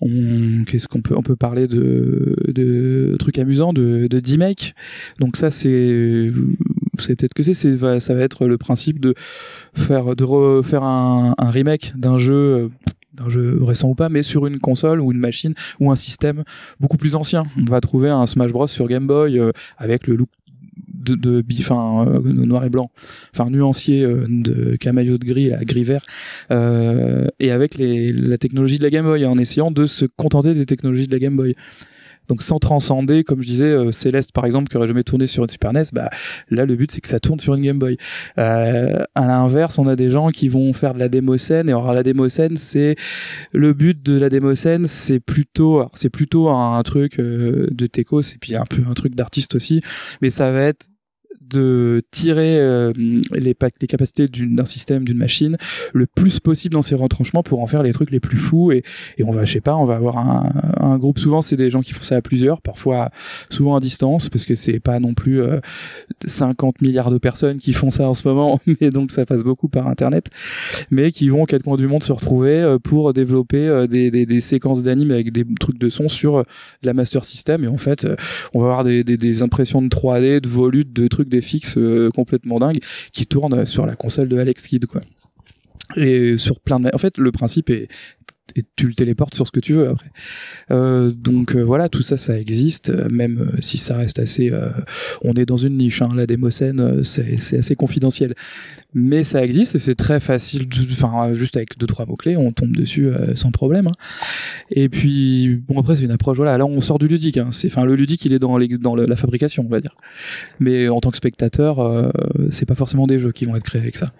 on, 0.00 0.64
qu'est-ce 0.64 0.88
qu'on 0.88 1.02
peut, 1.02 1.14
on 1.16 1.22
peut 1.22 1.36
parler 1.36 1.68
de, 1.68 2.36
de 2.48 3.16
trucs 3.18 3.38
amusants, 3.38 3.72
de, 3.72 4.08
de 4.08 4.20
D-Make. 4.20 4.74
Donc 5.20 5.36
ça, 5.36 5.50
c'est, 5.50 6.30
vous 6.30 7.02
savez 7.02 7.16
peut-être 7.16 7.34
que 7.34 7.42
c'est, 7.42 7.54
ça 7.54 8.14
va 8.14 8.22
être 8.22 8.46
le 8.46 8.58
principe 8.58 9.00
de 9.00 9.14
faire, 9.74 10.16
de 10.16 10.24
refaire 10.24 10.82
un, 10.82 11.34
un 11.38 11.50
remake 11.50 11.92
d'un 11.96 12.18
jeu 12.18 12.70
d'un 13.14 13.28
jeu 13.28 13.58
récent 13.62 13.88
ou 13.88 13.94
pas, 13.94 14.08
mais 14.08 14.22
sur 14.22 14.46
une 14.46 14.58
console 14.58 15.00
ou 15.00 15.12
une 15.12 15.18
machine 15.18 15.54
ou 15.80 15.90
un 15.90 15.96
système 15.96 16.44
beaucoup 16.80 16.96
plus 16.96 17.14
ancien. 17.14 17.44
On 17.58 17.70
va 17.70 17.80
trouver 17.80 18.10
un 18.10 18.26
Smash 18.26 18.52
Bros 18.52 18.66
sur 18.66 18.88
Game 18.88 19.06
Boy 19.06 19.38
euh, 19.38 19.52
avec 19.78 20.06
le 20.06 20.16
look 20.16 20.28
de, 20.76 21.14
de, 21.14 21.44
enfin 21.58 22.06
euh, 22.08 22.20
noir 22.32 22.64
et 22.64 22.70
blanc, 22.70 22.90
enfin 23.34 23.50
nuancier 23.50 24.02
euh, 24.02 24.26
de 24.28 24.76
camaillot 24.76 25.18
de 25.18 25.24
gris, 25.24 25.50
la 25.50 25.62
gris 25.64 25.84
vert, 25.84 26.02
et 26.50 27.50
avec 27.50 27.76
les, 27.76 28.08
la 28.08 28.38
technologie 28.38 28.78
de 28.78 28.84
la 28.84 28.90
Game 28.90 29.04
Boy, 29.04 29.24
en 29.26 29.38
essayant 29.38 29.70
de 29.70 29.86
se 29.86 30.06
contenter 30.16 30.54
des 30.54 30.66
technologies 30.66 31.06
de 31.06 31.12
la 31.12 31.18
Game 31.18 31.36
Boy. 31.36 31.54
Donc 32.28 32.42
sans 32.42 32.58
transcender, 32.58 33.24
comme 33.24 33.42
je 33.42 33.48
disais, 33.48 33.64
euh, 33.64 33.92
Céleste 33.92 34.32
par 34.32 34.46
exemple, 34.46 34.68
qui 34.68 34.76
aurait 34.76 34.86
jamais 34.86 35.04
tourné 35.04 35.26
sur 35.26 35.42
une 35.42 35.48
Super 35.48 35.72
NES, 35.72 35.84
bah 35.92 36.10
là 36.50 36.64
le 36.64 36.74
but 36.76 36.90
c'est 36.90 37.00
que 37.00 37.08
ça 37.08 37.20
tourne 37.20 37.40
sur 37.40 37.54
une 37.54 37.62
Game 37.62 37.78
Boy. 37.78 37.96
Euh, 38.38 39.02
à 39.14 39.26
l'inverse, 39.26 39.78
on 39.78 39.86
a 39.86 39.96
des 39.96 40.10
gens 40.10 40.30
qui 40.30 40.48
vont 40.48 40.72
faire 40.72 40.94
de 40.94 40.98
la 40.98 41.08
démoscène 41.08 41.68
et 41.68 41.72
alors 41.72 41.92
la 41.92 42.02
démoscène, 42.02 42.56
c'est 42.56 42.96
le 43.52 43.72
but 43.72 44.02
de 44.02 44.18
la 44.18 44.28
démoscène, 44.28 44.86
c'est 44.86 45.20
plutôt, 45.20 45.88
c'est 45.94 46.10
plutôt 46.10 46.48
un, 46.48 46.82
truc 46.82 47.18
euh, 47.18 47.68
de 47.70 47.86
techos 47.86 48.20
et 48.20 48.38
puis 48.38 48.56
un 48.56 48.64
peu 48.64 48.82
un 48.88 48.94
truc 48.94 49.14
d'artiste 49.14 49.54
aussi, 49.54 49.80
mais 50.20 50.30
ça 50.30 50.50
va 50.50 50.62
être 50.62 50.86
de 51.48 52.02
tirer 52.10 52.58
euh, 52.58 52.92
les, 53.32 53.54
capacités 53.88 54.28
d'un 54.28 54.64
système, 54.64 55.04
d'une 55.04 55.18
machine, 55.18 55.56
le 55.92 56.06
plus 56.06 56.40
possible 56.40 56.74
dans 56.74 56.82
ses 56.82 56.94
retranchements 56.94 57.42
pour 57.42 57.60
en 57.60 57.66
faire 57.66 57.82
les 57.82 57.92
trucs 57.92 58.10
les 58.10 58.20
plus 58.20 58.36
fous. 58.36 58.72
Et, 58.72 58.82
on 59.24 59.32
va, 59.32 59.44
je 59.44 59.52
sais 59.52 59.60
pas, 59.60 59.76
on 59.76 59.84
va 59.84 59.96
avoir 59.96 60.18
un, 60.18 60.98
groupe. 60.98 61.18
Souvent, 61.18 61.42
c'est 61.42 61.56
des 61.56 61.70
gens 61.70 61.80
qui 61.80 61.92
font 61.92 62.02
ça 62.02 62.16
à 62.16 62.22
plusieurs, 62.22 62.60
parfois 62.62 63.10
souvent 63.50 63.76
à 63.76 63.80
distance, 63.80 64.28
parce 64.28 64.44
que 64.44 64.54
c'est 64.54 64.80
pas 64.80 65.00
non 65.00 65.14
plus 65.14 65.40
50 66.24 66.76
euh, 66.76 66.86
milliards 66.86 67.10
de 67.10 67.18
personnes 67.18 67.58
qui 67.58 67.72
font 67.72 67.90
ça 67.90 68.08
en 68.08 68.14
ce 68.14 68.26
moment, 68.26 68.60
mais 68.80 68.90
donc 68.90 69.10
ça 69.10 69.26
passe 69.26 69.42
beaucoup 69.42 69.68
par 69.68 69.88
Internet, 69.88 70.26
mais 70.90 71.10
qui 71.10 71.28
vont 71.28 71.42
aux 71.42 71.46
quatre 71.46 71.62
coins 71.62 71.76
du 71.76 71.86
monde 71.86 72.02
se 72.02 72.12
retrouver 72.12 72.60
euh, 72.60 72.78
pour 72.78 73.12
développer 73.12 73.86
des, 73.88 74.40
séquences 74.40 74.82
d'anime 74.82 75.10
avec 75.10 75.32
des 75.32 75.44
trucs 75.58 75.78
de 75.78 75.88
son 75.88 76.08
sur 76.08 76.44
la 76.82 76.92
Master 76.92 77.24
System. 77.24 77.64
Et 77.64 77.68
en 77.68 77.76
fait, 77.76 78.06
on 78.52 78.60
va 78.60 78.66
avoir 78.66 78.84
des, 78.84 79.42
impressions 79.42 79.82
de 79.82 79.88
3D, 79.88 80.40
de 80.40 80.48
volutes, 80.48 80.92
de 80.92 81.08
trucs 81.08 81.28
fixes 81.44 81.78
euh, 81.78 82.10
complètement 82.10 82.58
dingues 82.58 82.80
qui 83.12 83.26
tournent 83.26 83.64
sur 83.66 83.86
la 83.86 83.96
console 83.96 84.28
de 84.28 84.38
Alex 84.38 84.66
Kidd 84.66 84.86
quoi. 84.86 85.02
Et 85.96 86.38
sur 86.38 86.60
plein 86.60 86.80
de 86.80 86.90
en 86.92 86.98
fait 86.98 87.18
le 87.18 87.30
principe 87.30 87.70
est 87.70 87.88
et 88.56 88.62
tu 88.76 88.86
le 88.86 88.94
téléportes 88.94 89.34
sur 89.34 89.46
ce 89.46 89.52
que 89.52 89.60
tu 89.60 89.74
veux 89.74 89.88
après. 89.88 90.10
Euh, 90.70 91.10
donc 91.10 91.54
euh, 91.54 91.62
voilà, 91.62 91.88
tout 91.88 92.02
ça, 92.02 92.16
ça 92.16 92.38
existe, 92.38 92.90
euh, 92.90 93.08
même 93.10 93.50
si 93.60 93.78
ça 93.78 93.96
reste 93.96 94.18
assez. 94.18 94.52
on 95.22 95.34
est 95.34 95.46
dans 95.46 95.56
une 95.56 95.76
niche, 95.76 96.02
hein, 96.02 96.10
la 96.14 96.26
démocène, 96.26 97.02
c'est 97.04 97.58
assez 97.58 97.74
confidentiel, 97.74 98.34
mais 98.94 99.24
ça 99.24 99.44
existe 99.44 99.78
c'est 99.78 99.94
très 99.94 100.20
facile. 100.20 100.66
Enfin, 100.92 101.34
juste 101.34 101.56
avec 101.56 101.78
deux 101.78 101.86
trois 101.86 102.06
mots 102.06 102.16
clés, 102.16 102.36
on 102.36 102.52
tombe 102.52 102.76
dessus 102.76 103.10
sans 103.34 103.50
problème. 103.50 103.88
Hein. 103.88 103.92
Et 104.70 104.88
puis 104.88 105.62
bon 105.68 105.80
après 105.80 105.96
c'est 105.96 106.04
une 106.04 106.10
approche. 106.10 106.36
Voilà, 106.36 106.56
là 106.58 106.66
on 106.66 106.80
sort 106.80 106.98
du 106.98 107.08
ludique. 107.08 107.38
Hein. 107.38 107.50
Enfin 107.66 107.84
le 107.84 107.96
ludique, 107.96 108.24
il 108.24 108.32
est 108.32 108.38
dans 108.38 108.56
la 108.56 109.16
fabrication, 109.16 109.64
on 109.66 109.70
va 109.70 109.80
dire. 109.80 109.94
Mais 110.60 110.88
en 110.88 111.00
tant 111.00 111.10
que 111.10 111.16
spectateur, 111.16 112.12
c'est 112.50 112.66
pas 112.66 112.74
forcément 112.74 113.06
des 113.06 113.18
jeux 113.18 113.32
qui 113.32 113.44
vont 113.44 113.56
être 113.56 113.64
créés 113.64 113.82
avec 113.82 113.96
ça. 113.96 114.12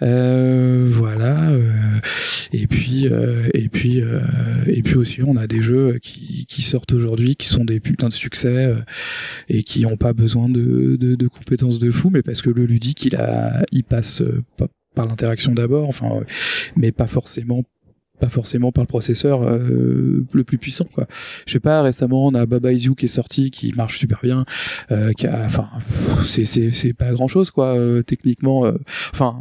voilà. 0.00 1.52
et 2.52 2.66
puis 2.66 3.08
et 3.54 3.68
puis 3.68 4.02
euh, 4.02 4.20
et 4.66 4.82
puis 4.82 4.96
aussi 4.96 5.22
on 5.22 5.36
a 5.36 5.46
des 5.46 5.62
jeux 5.62 5.98
qui, 6.02 6.44
qui 6.46 6.62
sortent 6.62 6.92
aujourd'hui 6.92 7.36
qui 7.36 7.48
sont 7.48 7.64
des 7.64 7.80
putains 7.80 8.08
de 8.08 8.12
succès 8.12 8.66
euh, 8.66 8.76
et 9.48 9.62
qui 9.62 9.82
n'ont 9.82 9.96
pas 9.96 10.12
besoin 10.12 10.48
de, 10.48 10.96
de, 10.96 11.14
de, 11.14 11.28
compétences 11.28 11.78
de 11.78 11.90
fou 11.90 12.10
mais 12.10 12.22
parce 12.22 12.42
que 12.42 12.50
le 12.50 12.66
ludique 12.66 13.04
il 13.04 13.16
a 13.16 13.64
il 13.72 13.84
passe 13.84 14.20
euh, 14.20 14.42
par 14.94 15.06
l'interaction 15.06 15.52
d'abord 15.52 15.88
enfin 15.88 16.20
mais 16.76 16.92
pas 16.92 17.06
forcément 17.06 17.64
pas 18.20 18.28
forcément 18.28 18.72
par 18.72 18.82
le 18.82 18.88
processeur 18.88 19.42
euh, 19.42 20.24
le 20.32 20.44
plus 20.44 20.58
puissant 20.58 20.84
quoi. 20.84 21.06
Je 21.46 21.52
sais 21.52 21.60
pas 21.60 21.82
récemment 21.82 22.26
on 22.26 22.34
a 22.34 22.46
Baba 22.46 22.72
Is 22.72 22.84
You 22.84 22.94
qui 22.94 23.06
est 23.06 23.08
sorti 23.08 23.50
qui 23.50 23.72
marche 23.72 23.98
super 23.98 24.20
bien 24.22 24.44
euh, 24.90 25.12
qui 25.12 25.26
a 25.26 25.44
enfin 25.44 25.68
c'est 26.24 26.44
c'est 26.44 26.92
pas 26.92 27.12
grand 27.12 27.28
chose 27.28 27.50
quoi 27.50 27.76
euh, 27.76 28.02
techniquement 28.02 28.70
enfin 29.12 29.40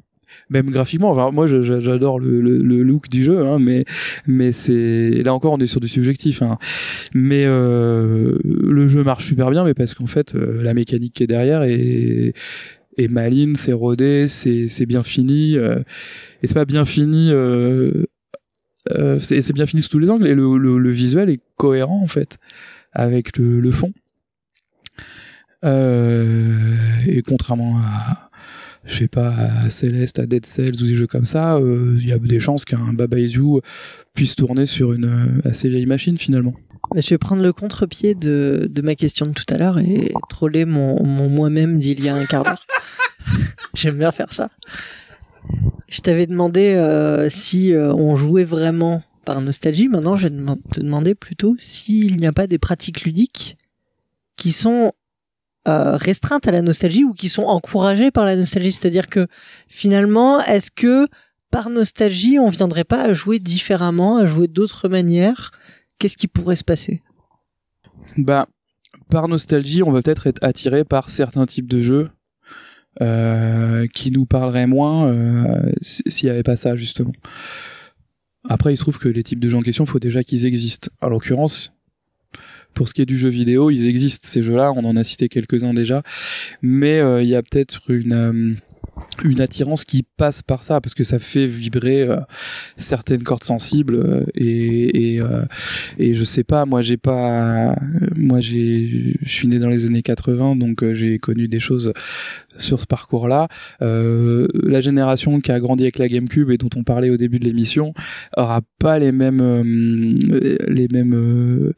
même 0.49 0.69
graphiquement. 0.69 1.11
Enfin, 1.11 1.31
moi, 1.31 1.47
j'adore 1.47 2.19
le, 2.19 2.39
look 2.84 3.09
du 3.09 3.23
jeu, 3.23 3.45
hein, 3.45 3.59
mais 3.59 3.86
mais 4.27 4.51
c'est 4.51 5.23
là 5.23 5.34
encore, 5.34 5.53
on 5.53 5.59
est 5.59 5.67
sur 5.67 5.79
du 5.79 5.88
subjectif. 5.88 6.41
Hein. 6.41 6.57
Mais 7.13 7.43
euh, 7.45 8.38
le 8.43 8.88
jeu 8.88 9.03
marche 9.03 9.25
super 9.25 9.51
bien, 9.51 9.63
mais 9.63 9.73
parce 9.73 9.93
qu'en 9.93 10.07
fait, 10.07 10.36
euh, 10.36 10.61
la 10.63 10.73
mécanique 10.73 11.13
qui 11.13 11.23
est 11.23 11.27
derrière 11.27 11.63
est 11.63 12.34
est 12.97 13.07
maline, 13.07 13.55
c'est 13.55 13.73
rodé, 13.73 14.27
c'est 14.27 14.86
bien 14.86 15.03
fini. 15.03 15.57
Euh, 15.57 15.79
et 16.43 16.47
c'est 16.47 16.53
pas 16.53 16.65
bien 16.65 16.86
fini. 16.86 17.31
C'est 19.19 19.53
bien 19.53 19.65
fini 19.65 19.81
sous 19.81 19.89
tous 19.89 19.99
les 19.99 20.09
angles 20.09 20.27
et 20.27 20.36
le, 20.36 20.89
visuel 20.89 21.29
est 21.29 21.39
cohérent 21.57 22.01
en 22.01 22.07
fait 22.07 22.38
avec 22.91 23.38
le, 23.38 23.71
fond. 23.71 23.93
Et 25.63 27.21
contrairement 27.25 27.77
à, 27.77 28.29
je 28.86 28.95
sais 28.95 29.07
pas, 29.07 29.29
à 29.29 29.69
Céleste, 29.69 30.19
à 30.19 30.25
Dead 30.25 30.45
Cells 30.45 30.81
ou 30.81 30.88
des 30.88 30.93
jeux 30.93 31.07
comme 31.07 31.25
ça, 31.25 31.55
euh, 31.55 31.97
il 31.99 32.07
y 32.07 32.11
a 32.11 32.17
des 32.17 32.39
chances 32.39 32.65
qu'un 32.65 32.93
Baba 32.93 33.17
Is 33.17 33.34
You 33.36 33.61
puisse 34.13 34.36
tourner 34.36 34.65
sur 34.65 34.93
une 34.93 35.05
euh, 35.05 35.49
assez 35.49 35.69
vieille 35.69 35.86
machine 35.86 36.17
finalement. 36.17 36.53
Je 36.95 37.09
vais 37.09 37.17
prendre 37.17 37.41
le 37.41 37.53
contre-pied 37.53 38.13
de, 38.13 38.69
ma 38.84 38.95
question 38.95 39.25
de 39.25 39.31
tout 39.31 39.45
à 39.49 39.57
l'heure 39.57 39.79
et 39.79 40.11
troller 40.29 40.65
mon, 40.65 41.03
mon 41.03 41.29
moi-même 41.29 41.79
d'il 41.79 42.03
y 42.03 42.09
a 42.09 42.15
un 42.15 42.25
quart 42.25 42.43
d'heure. 42.43 42.65
J'aime 43.73 43.97
bien 43.97 44.11
faire 44.11 44.34
ça. 44.34 44.49
Je 45.88 46.01
t'avais 46.01 46.27
demandé 46.27 46.73
euh, 46.75 47.29
si 47.29 47.73
on 47.75 48.15
jouait 48.15 48.43
vraiment 48.43 49.01
par 49.25 49.41
nostalgie. 49.41 49.88
Maintenant, 49.88 50.17
je 50.17 50.27
vais 50.27 50.36
te 50.73 50.81
demander 50.81 51.15
plutôt 51.15 51.55
s'il 51.57 52.17
n'y 52.17 52.27
a 52.27 52.34
pas 52.34 52.47
des 52.47 52.59
pratiques 52.59 53.03
ludiques 53.05 53.57
qui 54.36 54.51
sont 54.51 54.91
euh, 55.68 55.95
restreintes 55.95 56.47
à 56.47 56.51
la 56.51 56.61
nostalgie 56.61 57.03
ou 57.03 57.14
qui 57.14 57.30
sont 57.30 57.43
encouragées 57.43 58.11
par 58.11 58.26
la 58.26 58.36
nostalgie. 58.36 58.72
C'est-à-dire 58.72 59.07
que 59.07 59.28
finalement, 59.68 60.41
est-ce 60.41 60.72
que 60.72 61.07
par 61.51 61.70
nostalgie, 61.70 62.39
on 62.39 62.49
viendrait 62.49 62.84
pas 62.84 63.03
à 63.03 63.14
jouer 63.14 63.39
différemment, 63.39 64.18
à 64.18 64.26
jouer 64.26 64.47
d'autres 64.47 64.89
manières? 64.89 65.51
Qu'est-ce 65.99 66.18
qui 66.18 66.28
pourrait 66.28 66.55
se 66.55 66.64
passer? 66.64 67.01
Bah, 68.18 68.47
par 69.09 69.28
nostalgie, 69.28 69.84
on 69.84 69.91
va 69.91 70.01
peut-être 70.01 70.28
être 70.28 70.43
attiré 70.43 70.84
par 70.84 71.09
certains 71.09 71.45
types 71.45 71.68
de 71.68 71.82
jeux 71.82 72.09
euh, 73.01 73.88
qui 73.93 74.11
nous 74.11 74.26
parleraient 74.26 74.68
moins 74.68 75.07
euh, 75.07 75.72
s'il 75.82 76.28
n'y 76.28 76.32
avait 76.32 76.43
pas 76.43 76.57
ça 76.57 76.76
justement. 76.76 77.14
Après, 78.49 78.74
il 78.74 78.78
se 78.78 78.82
trouve 78.82 78.99
que 78.99 79.07
les 79.07 79.24
types 79.24 79.39
de 79.39 79.49
jeux 79.49 79.57
en 79.57 79.61
question, 79.61 79.86
il 79.86 79.89
faut 79.89 79.99
déjà 79.99 80.24
qu'ils 80.24 80.45
existent. 80.45 80.89
En 81.01 81.09
l'occurrence, 81.09 81.72
pour 82.74 82.89
ce 82.89 82.93
qui 82.93 83.01
est 83.01 83.05
du 83.05 83.17
jeu 83.17 83.30
vidéo, 83.30 83.69
ils 83.71 83.88
existent 83.88 84.28
ces 84.28 84.43
jeux-là, 84.43 84.71
on 84.76 84.86
en 84.86 84.95
a 84.95 85.03
cité 85.03 85.30
quelques-uns 85.30 85.74
déjà, 85.74 86.03
mais 86.61 86.99
euh, 86.99 87.21
il 87.21 87.30
y 87.30 87.36
a 87.36 87.41
peut-être 87.41 87.89
une 87.89 88.13
euh, 88.13 88.53
une 89.24 89.41
attirance 89.41 89.86
qui 89.86 90.03
passe 90.17 90.43
par 90.43 90.63
ça 90.63 90.80
parce 90.80 90.93
que 90.93 91.03
ça 91.03 91.17
fait 91.17 91.47
vibrer 91.47 92.03
euh, 92.03 92.17
certaines 92.78 93.24
cordes 93.24 93.43
sensibles 93.43 94.26
et 94.36 95.15
et, 95.15 95.21
et 95.97 96.13
je 96.13 96.24
sais 96.24 96.43
pas 96.43 96.65
moi 96.65 96.84
j'ai 96.84 96.97
pas 96.97 97.76
moi 98.15 98.39
j'ai 98.39 99.17
je 99.19 99.30
suis 99.30 99.47
né 99.47 99.57
dans 99.57 99.69
les 99.69 99.88
années 99.88 100.03
80 100.03 100.57
donc 100.57 100.86
j'ai 100.93 101.17
connu 101.17 101.47
des 101.47 101.59
choses 101.59 101.91
sur 102.59 102.80
ce 102.80 102.86
parcours 102.86 103.28
là 103.28 103.47
la 103.82 104.82
génération 104.82 105.41
qui 105.41 105.51
a 105.51 105.59
grandi 105.59 105.84
avec 105.84 105.97
la 105.97 106.07
GameCube 106.07 106.51
et 106.51 106.57
dont 106.57 106.69
on 106.76 106.84
parlait 106.84 107.09
au 107.09 107.17
début 107.17 107.39
de 107.39 107.45
l'émission 107.45 107.95
aura 108.38 108.61
pas 108.78 108.99
les 108.99 109.11
mêmes 109.11 110.19
les 110.67 110.88
mêmes 110.88 111.74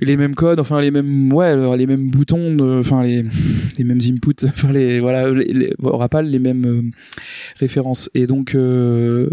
les 0.00 0.16
mêmes 0.16 0.34
codes, 0.34 0.60
enfin 0.60 0.80
les 0.80 0.90
mêmes, 0.90 1.32
ouais, 1.32 1.76
les 1.76 1.86
mêmes 1.86 2.10
boutons, 2.10 2.56
enfin 2.80 3.02
les, 3.02 3.24
les 3.78 3.84
mêmes 3.84 4.00
inputs, 4.00 4.44
enfin 4.44 4.72
les, 4.72 5.00
voilà, 5.00 5.30
les, 5.30 5.72
aura 5.82 6.08
pas 6.08 6.22
les 6.22 6.38
mêmes 6.38 6.66
euh, 6.66 6.82
références. 7.58 8.10
Et 8.14 8.26
donc, 8.26 8.54
euh, 8.54 9.28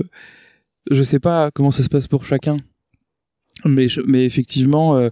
je 0.91 1.03
sais 1.03 1.19
pas 1.19 1.51
comment 1.53 1.71
ça 1.71 1.83
se 1.83 1.89
passe 1.89 2.07
pour 2.07 2.25
chacun, 2.25 2.57
mais 3.65 3.87
mais 4.05 4.25
effectivement, 4.25 4.97
euh, 4.97 5.09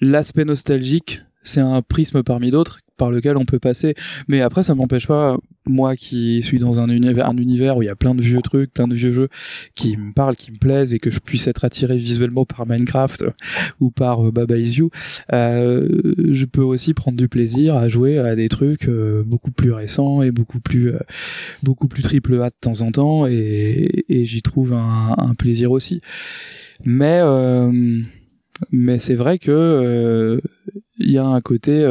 l'aspect 0.00 0.44
nostalgique, 0.44 1.22
c'est 1.42 1.60
un 1.60 1.82
prisme 1.82 2.22
parmi 2.22 2.50
d'autres 2.50 2.80
par 2.96 3.10
lequel 3.10 3.36
on 3.36 3.44
peut 3.44 3.58
passer. 3.58 3.94
Mais 4.28 4.40
après, 4.40 4.62
ça 4.62 4.74
m'empêche 4.74 5.06
pas, 5.06 5.36
moi 5.66 5.96
qui 5.96 6.42
suis 6.42 6.58
dans 6.58 6.80
un 6.80 6.88
univers, 6.88 7.28
un 7.28 7.36
univers 7.36 7.76
où 7.76 7.82
il 7.82 7.86
y 7.86 7.90
a 7.90 7.96
plein 7.96 8.14
de 8.14 8.22
vieux 8.22 8.42
trucs, 8.42 8.72
plein 8.72 8.86
de 8.86 8.94
vieux 8.94 9.12
jeux 9.12 9.28
qui 9.74 9.96
me 9.96 10.12
parlent, 10.12 10.36
qui 10.36 10.52
me 10.52 10.58
plaisent 10.58 10.92
et 10.92 10.98
que 10.98 11.10
je 11.10 11.18
puisse 11.18 11.46
être 11.46 11.64
attiré 11.64 11.96
visuellement 11.96 12.44
par 12.44 12.66
Minecraft 12.66 13.24
ou 13.80 13.90
par 13.90 14.26
euh, 14.26 14.30
Baba 14.30 14.56
Is 14.56 14.76
You, 14.76 14.90
euh, 15.32 15.88
je 16.30 16.44
peux 16.44 16.62
aussi 16.62 16.94
prendre 16.94 17.16
du 17.16 17.28
plaisir 17.28 17.76
à 17.76 17.88
jouer 17.88 18.18
à 18.18 18.36
des 18.36 18.48
trucs 18.48 18.88
euh, 18.88 19.22
beaucoup 19.24 19.50
plus 19.50 19.72
récents 19.72 20.22
et 20.22 20.30
beaucoup 20.30 20.60
plus, 20.60 20.94
euh, 20.94 20.98
beaucoup 21.62 21.88
plus 21.88 22.02
triple 22.02 22.40
A 22.42 22.48
de 22.48 22.54
temps 22.60 22.82
en 22.82 22.92
temps 22.92 23.26
et, 23.26 24.04
et 24.08 24.24
j'y 24.24 24.42
trouve 24.42 24.72
un, 24.72 25.14
un, 25.16 25.34
plaisir 25.34 25.70
aussi. 25.70 26.00
Mais, 26.84 27.20
euh, 27.22 28.00
mais 28.70 28.98
c'est 28.98 29.14
vrai 29.14 29.38
que 29.38 30.40
il 30.98 31.10
y 31.10 31.18
a 31.18 31.24
un 31.24 31.40
côté 31.40 31.84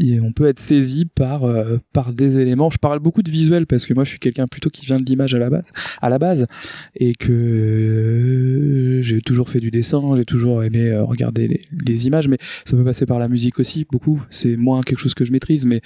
euh, 0.00 0.20
on 0.22 0.32
peut 0.32 0.46
être 0.46 0.58
saisi 0.58 1.04
par 1.04 1.44
euh, 1.44 1.78
par 1.92 2.12
des 2.12 2.38
éléments. 2.38 2.70
Je 2.70 2.78
parle 2.78 2.98
beaucoup 2.98 3.22
de 3.22 3.30
visuel 3.30 3.66
parce 3.66 3.86
que 3.86 3.94
moi 3.94 4.04
je 4.04 4.10
suis 4.10 4.18
quelqu'un 4.18 4.46
plutôt 4.46 4.70
qui 4.70 4.86
vient 4.86 4.98
de 4.98 5.04
l'image 5.04 5.34
à 5.34 5.38
la 5.38 5.50
base, 5.50 5.70
à 6.00 6.08
la 6.08 6.18
base, 6.18 6.46
et 6.94 7.14
que 7.14 7.32
euh, 7.32 9.02
j'ai 9.02 9.20
toujours 9.20 9.48
fait 9.48 9.60
du 9.60 9.70
dessin, 9.70 10.00
j'ai 10.16 10.24
toujours 10.24 10.62
aimé 10.62 10.96
regarder 10.98 11.60
les, 11.86 12.06
images, 12.06 12.28
mais 12.28 12.38
ça 12.64 12.76
peut 12.76 12.84
passer 12.84 13.06
par 13.06 13.18
la 13.18 13.28
musique 13.28 13.58
aussi 13.58 13.86
beaucoup. 13.90 14.22
C'est 14.30 14.56
moins 14.56 14.80
quelque 14.82 14.98
chose 14.98 15.14
que 15.14 15.24
je 15.24 15.32
maîtrise, 15.32 15.66
mais 15.66 15.80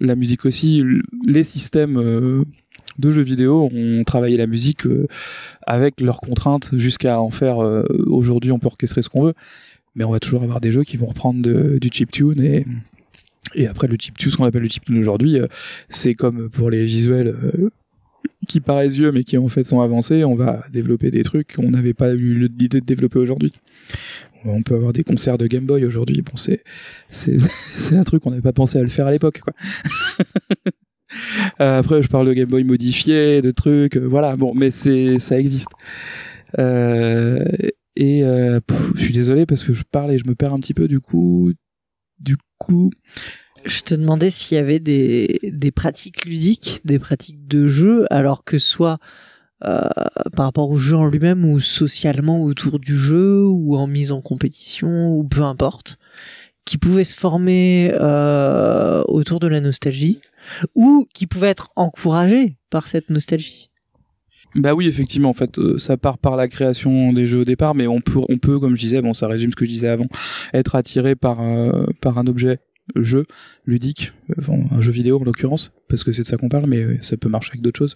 la 0.00 0.14
musique 0.14 0.44
aussi, 0.44 0.84
les 1.26 1.44
systèmes 1.44 2.44
de 2.98 3.10
jeux 3.10 3.22
vidéo 3.22 3.70
ont 3.72 4.04
travaillé 4.04 4.36
la 4.36 4.46
musique 4.46 4.82
avec 5.66 6.00
leurs 6.00 6.20
contraintes 6.20 6.70
jusqu'à 6.76 7.20
en 7.20 7.30
faire 7.30 7.58
aujourd'hui 8.06 8.52
on 8.52 8.58
peut 8.58 8.66
orchestrer 8.66 9.02
ce 9.02 9.08
qu'on 9.08 9.22
veut 9.22 9.34
mais 9.94 10.04
on 10.04 10.10
va 10.10 10.20
toujours 10.20 10.42
avoir 10.42 10.60
des 10.60 10.70
jeux 10.70 10.84
qui 10.84 10.96
vont 10.96 11.06
reprendre 11.06 11.42
de- 11.42 11.78
du 11.80 11.88
chiptune 11.92 12.40
et 12.42 12.66
et 13.54 13.66
après 13.66 13.86
le 13.88 13.96
chiptune 13.98 14.30
ce 14.30 14.36
qu'on 14.36 14.44
appelle 14.44 14.62
le 14.62 14.68
chiptune 14.68 14.98
aujourd'hui 14.98 15.38
euh, 15.38 15.46
c'est 15.88 16.14
comme 16.14 16.48
pour 16.48 16.70
les 16.70 16.84
visuels 16.84 17.28
euh, 17.28 17.70
qui 18.48 18.60
paraissent 18.60 18.94
vieux 18.94 19.12
mais 19.12 19.24
qui 19.24 19.36
en 19.36 19.48
fait 19.48 19.64
sont 19.64 19.80
avancés 19.80 20.24
on 20.24 20.34
va 20.34 20.64
développer 20.72 21.10
des 21.10 21.22
trucs 21.22 21.54
qu'on 21.54 21.70
n'avait 21.70 21.94
pas 21.94 22.14
eu 22.14 22.48
l'idée 22.58 22.80
de 22.80 22.86
développer 22.86 23.18
aujourd'hui 23.18 23.52
on 24.44 24.62
peut 24.62 24.74
avoir 24.74 24.92
des 24.92 25.04
concerts 25.04 25.38
de 25.38 25.46
Game 25.46 25.66
Boy 25.66 25.84
aujourd'hui 25.84 26.22
bon 26.22 26.36
c'est 26.36 26.62
c'est 27.08 27.38
c'est 27.66 27.96
un 27.96 28.04
truc 28.04 28.22
qu'on 28.22 28.30
n'avait 28.30 28.42
pas 28.42 28.52
pensé 28.52 28.78
à 28.78 28.82
le 28.82 28.88
faire 28.88 29.06
à 29.06 29.12
l'époque 29.12 29.40
quoi 29.40 29.52
Euh, 31.60 31.78
après, 31.80 32.00
je 32.02 32.08
parle 32.08 32.26
de 32.26 32.32
Game 32.32 32.48
Boy 32.48 32.64
modifié, 32.64 33.42
de 33.42 33.50
trucs, 33.50 33.98
voilà. 33.98 34.34
Bon, 34.36 34.54
mais 34.54 34.70
c'est 34.70 35.18
ça 35.18 35.38
existe. 35.38 35.68
Euh, 36.58 37.44
et 38.02 38.24
euh, 38.24 38.58
je 38.96 39.00
suis 39.00 39.12
désolé 39.12 39.46
parce 39.46 39.62
que 39.62 39.72
je 39.72 39.84
parle 39.88 40.10
et 40.10 40.18
je 40.18 40.26
me 40.26 40.34
perds 40.34 40.52
un 40.52 40.58
petit 40.58 40.74
peu. 40.74 40.88
Du 40.88 40.98
coup, 40.98 41.52
du 42.18 42.36
coup, 42.58 42.90
Je 43.64 43.82
te 43.82 43.94
demandais 43.94 44.30
s'il 44.30 44.56
y 44.56 44.58
avait 44.58 44.80
des, 44.80 45.38
des 45.44 45.70
pratiques 45.70 46.24
ludiques, 46.24 46.80
des 46.84 46.98
pratiques 46.98 47.46
de 47.46 47.68
jeu, 47.68 48.06
alors 48.10 48.42
que 48.42 48.58
soit 48.58 48.98
euh, 49.64 49.88
par 50.34 50.46
rapport 50.46 50.68
au 50.68 50.76
jeu 50.76 50.96
en 50.96 51.06
lui-même 51.06 51.44
ou 51.44 51.60
socialement 51.60 52.42
autour 52.42 52.80
du 52.80 52.96
jeu 52.96 53.46
ou 53.46 53.76
en 53.76 53.86
mise 53.86 54.10
en 54.10 54.20
compétition 54.20 55.16
ou 55.16 55.22
peu 55.22 55.42
importe, 55.42 55.96
qui 56.64 56.78
pouvaient 56.78 57.04
se 57.04 57.16
former 57.16 57.92
euh, 57.94 59.04
autour 59.06 59.38
de 59.38 59.46
la 59.46 59.60
nostalgie 59.60 60.20
ou 60.74 61.06
qui 61.14 61.28
pouvaient 61.28 61.50
être 61.50 61.70
encouragés 61.76 62.56
par 62.68 62.88
cette 62.88 63.10
nostalgie. 63.10 63.70
Bah 64.54 64.74
oui, 64.74 64.86
effectivement, 64.86 65.30
en 65.30 65.34
fait, 65.34 65.58
euh, 65.58 65.78
ça 65.78 65.96
part 65.96 66.18
par 66.18 66.36
la 66.36 66.46
création 66.48 67.12
des 67.12 67.26
jeux 67.26 67.40
au 67.40 67.44
départ, 67.44 67.74
mais 67.74 67.86
on 67.86 68.00
peut, 68.00 68.20
on 68.28 68.38
peut, 68.38 68.58
comme 68.60 68.76
je 68.76 68.80
disais, 68.80 69.00
bon, 69.00 69.14
ça 69.14 69.26
résume 69.26 69.50
ce 69.50 69.56
que 69.56 69.64
je 69.64 69.70
disais 69.70 69.88
avant, 69.88 70.06
être 70.52 70.74
attiré 70.74 71.14
par 71.14 71.40
euh, 71.40 71.86
par 72.00 72.18
un 72.18 72.26
objet 72.26 72.58
jeu 72.96 73.24
ludique, 73.64 74.12
euh, 74.30 74.52
un 74.70 74.80
jeu 74.80 74.92
vidéo 74.92 75.20
en 75.20 75.24
l'occurrence, 75.24 75.72
parce 75.88 76.04
que 76.04 76.12
c'est 76.12 76.22
de 76.22 76.26
ça 76.26 76.36
qu'on 76.36 76.48
parle, 76.48 76.66
mais 76.66 76.82
euh, 76.82 76.98
ça 77.00 77.16
peut 77.16 77.28
marcher 77.28 77.50
avec 77.50 77.62
d'autres 77.62 77.78
choses, 77.78 77.94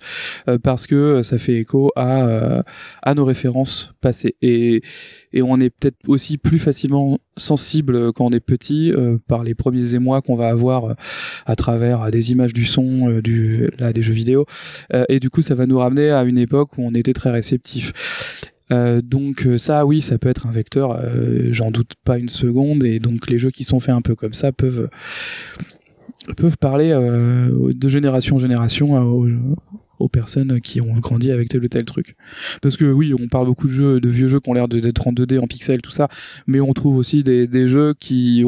euh, 0.49 0.59
parce 0.59 0.87
que 0.87 1.23
ça 1.23 1.39
fait 1.39 1.57
écho 1.59 1.91
à 1.97 2.65
à 3.03 3.15
nos 3.15 3.25
références 3.25 3.95
passées 4.01 4.37
et 4.43 4.83
et 5.33 5.43
on 5.43 5.61
est 5.61 5.71
peut-être 5.71 5.97
aussi 6.07 6.39
plus 6.39 6.59
facilement 6.59 7.19
sensible 7.37 8.13
quand 8.13 8.27
on 8.27 8.31
est 8.31 8.41
petit 8.41 8.93
par 9.27 9.45
les 9.45 9.55
premiers 9.55 9.95
émois 9.95 10.23
qu'on 10.23 10.37
va 10.37 10.49
avoir 10.49 10.97
à 11.45 11.57
travers 11.57 12.11
des 12.11 12.33
images 12.33 12.53
du 12.53 12.65
son, 12.65 13.21
du 13.21 13.69
là 13.79 13.93
des 13.93 14.03
jeux 14.03 14.15
vidéo, 14.15 14.47
et 15.09 15.21
du 15.21 15.31
coup 15.31 15.43
ça 15.43 15.55
va 15.55 15.67
nous 15.67 15.79
ramener 15.79 16.11
à 16.11 16.23
une 16.25 16.39
époque 16.39 16.79
où 16.79 16.83
on 16.83 16.95
était 16.95 17.13
très 17.13 17.31
réceptif. 17.31 17.93
Euh, 18.73 19.01
donc 19.01 19.47
euh, 19.47 19.59
ça 19.59 19.87
oui 19.87 20.03
ça 20.03 20.19
peut 20.19 20.29
être 20.29 20.47
un 20.47 20.51
vecteur 20.51 20.91
euh, 20.91 21.53
j'en 21.53 21.71
doute 21.71 21.93
pas 22.03 22.19
une 22.19 22.29
seconde 22.29 22.83
et 22.83 22.99
donc 22.99 23.31
les 23.31 23.39
jeux 23.39 23.53
qui 23.53 23.63
sont 23.63 23.79
faits 23.79 23.95
un 23.95 24.01
peu 24.01 24.17
comme 24.17 24.35
ça 24.35 24.51
peuvent 24.51 24.89
peuvent 26.37 26.57
parler 26.59 26.91
de 26.91 27.89
génération 27.89 28.35
en 28.35 28.39
génération 28.41 28.97
aux, 29.99 30.09
personnes 30.09 30.61
qui 30.61 30.81
ont 30.81 30.95
grandi 30.95 31.31
avec 31.31 31.49
tel 31.49 31.63
ou 31.63 31.69
tel 31.69 31.85
truc. 31.85 32.17
Parce 32.61 32.77
que 32.77 32.85
oui 32.85 33.15
on 33.15 33.29
parle 33.29 33.47
beaucoup 33.47 33.69
de 33.69 34.09
vieux 34.09 34.27
jeux 34.27 34.41
qui 34.41 34.51
ont 34.51 34.53
l'air 34.53 34.67
d'être 34.67 35.07
en 35.07 35.13
2D 35.13 35.39
en 35.39 35.47
pixels 35.47 35.81
tout 35.81 35.93
ça 35.93 36.09
mais 36.49 36.61
on 36.61 36.73
trouve 36.73 36.97
aussi 36.97 37.23
des, 37.23 37.47
des 37.47 37.69
jeux 37.69 37.95
qui 38.01 38.45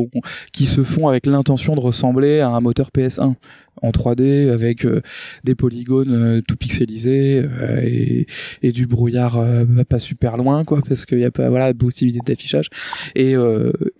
qui 0.52 0.66
se 0.66 0.82
font 0.82 1.06
avec 1.06 1.26
l'intention 1.26 1.76
de 1.76 1.80
ressembler 1.80 2.40
à 2.40 2.48
un 2.48 2.60
moteur 2.60 2.90
PS1 2.92 3.34
en 3.82 3.90
3D 3.90 4.50
avec 4.50 4.84
euh, 4.84 5.00
des 5.44 5.54
polygones 5.54 6.14
euh, 6.14 6.40
tout 6.46 6.56
pixelisés 6.56 7.42
euh, 7.44 8.24
et, 8.62 8.72
du 8.72 8.86
brouillard 8.86 9.42
pas 9.88 9.98
super 9.98 10.36
loin 10.36 10.62
quoi 10.64 10.80
parce 10.86 11.06
qu'il 11.06 11.18
y 11.18 11.24
a 11.24 11.30
pas 11.30 11.48
voilà 11.48 11.72
possibilité 11.72 12.20
d'affichage. 12.24 12.68
Et 13.14 13.34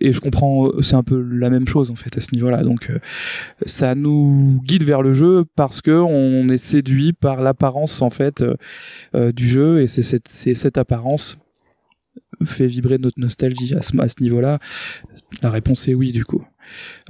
et 0.01 0.13
je 0.13 0.21
comprends 0.21 0.71
c'est 0.83 0.95
un 0.95 1.03
peu 1.03 1.21
la 1.21 1.49
même 1.49 1.67
chose 1.67 1.91
en 1.91 1.95
fait 1.95 2.17
à 2.17 2.21
ce 2.21 2.29
niveau-là. 2.35 2.63
Donc 2.63 2.91
euh, 2.91 2.99
ça 3.65 3.95
nous 3.95 4.61
guide 4.65 4.85
vers 4.85 5.03
le 5.03 5.15
jeu 5.15 5.45
parce 5.57 5.81
que 5.81 5.91
on 5.91 6.49
est 6.49 6.59
séduit 6.59 7.13
par 7.13 7.41
l'apparence 7.41 8.03
en 8.03 8.11
fait 8.11 8.45
du 9.15 9.49
jeu. 9.49 9.81
Et 9.81 9.87
c'est 9.87 10.03
cette 10.03 10.29
cette 10.29 10.79
apparence 10.79 11.39
fait 12.45 12.67
vibrer 12.67 12.99
notre 12.99 13.19
nostalgie 13.19 13.75
à 13.75 13.79
à 13.79 14.09
ce 14.09 14.23
niveau-là. 14.23 14.59
La 15.43 15.51
réponse 15.51 15.89
est 15.89 15.95
oui 15.95 16.13
du 16.13 16.25
coup 16.25 16.45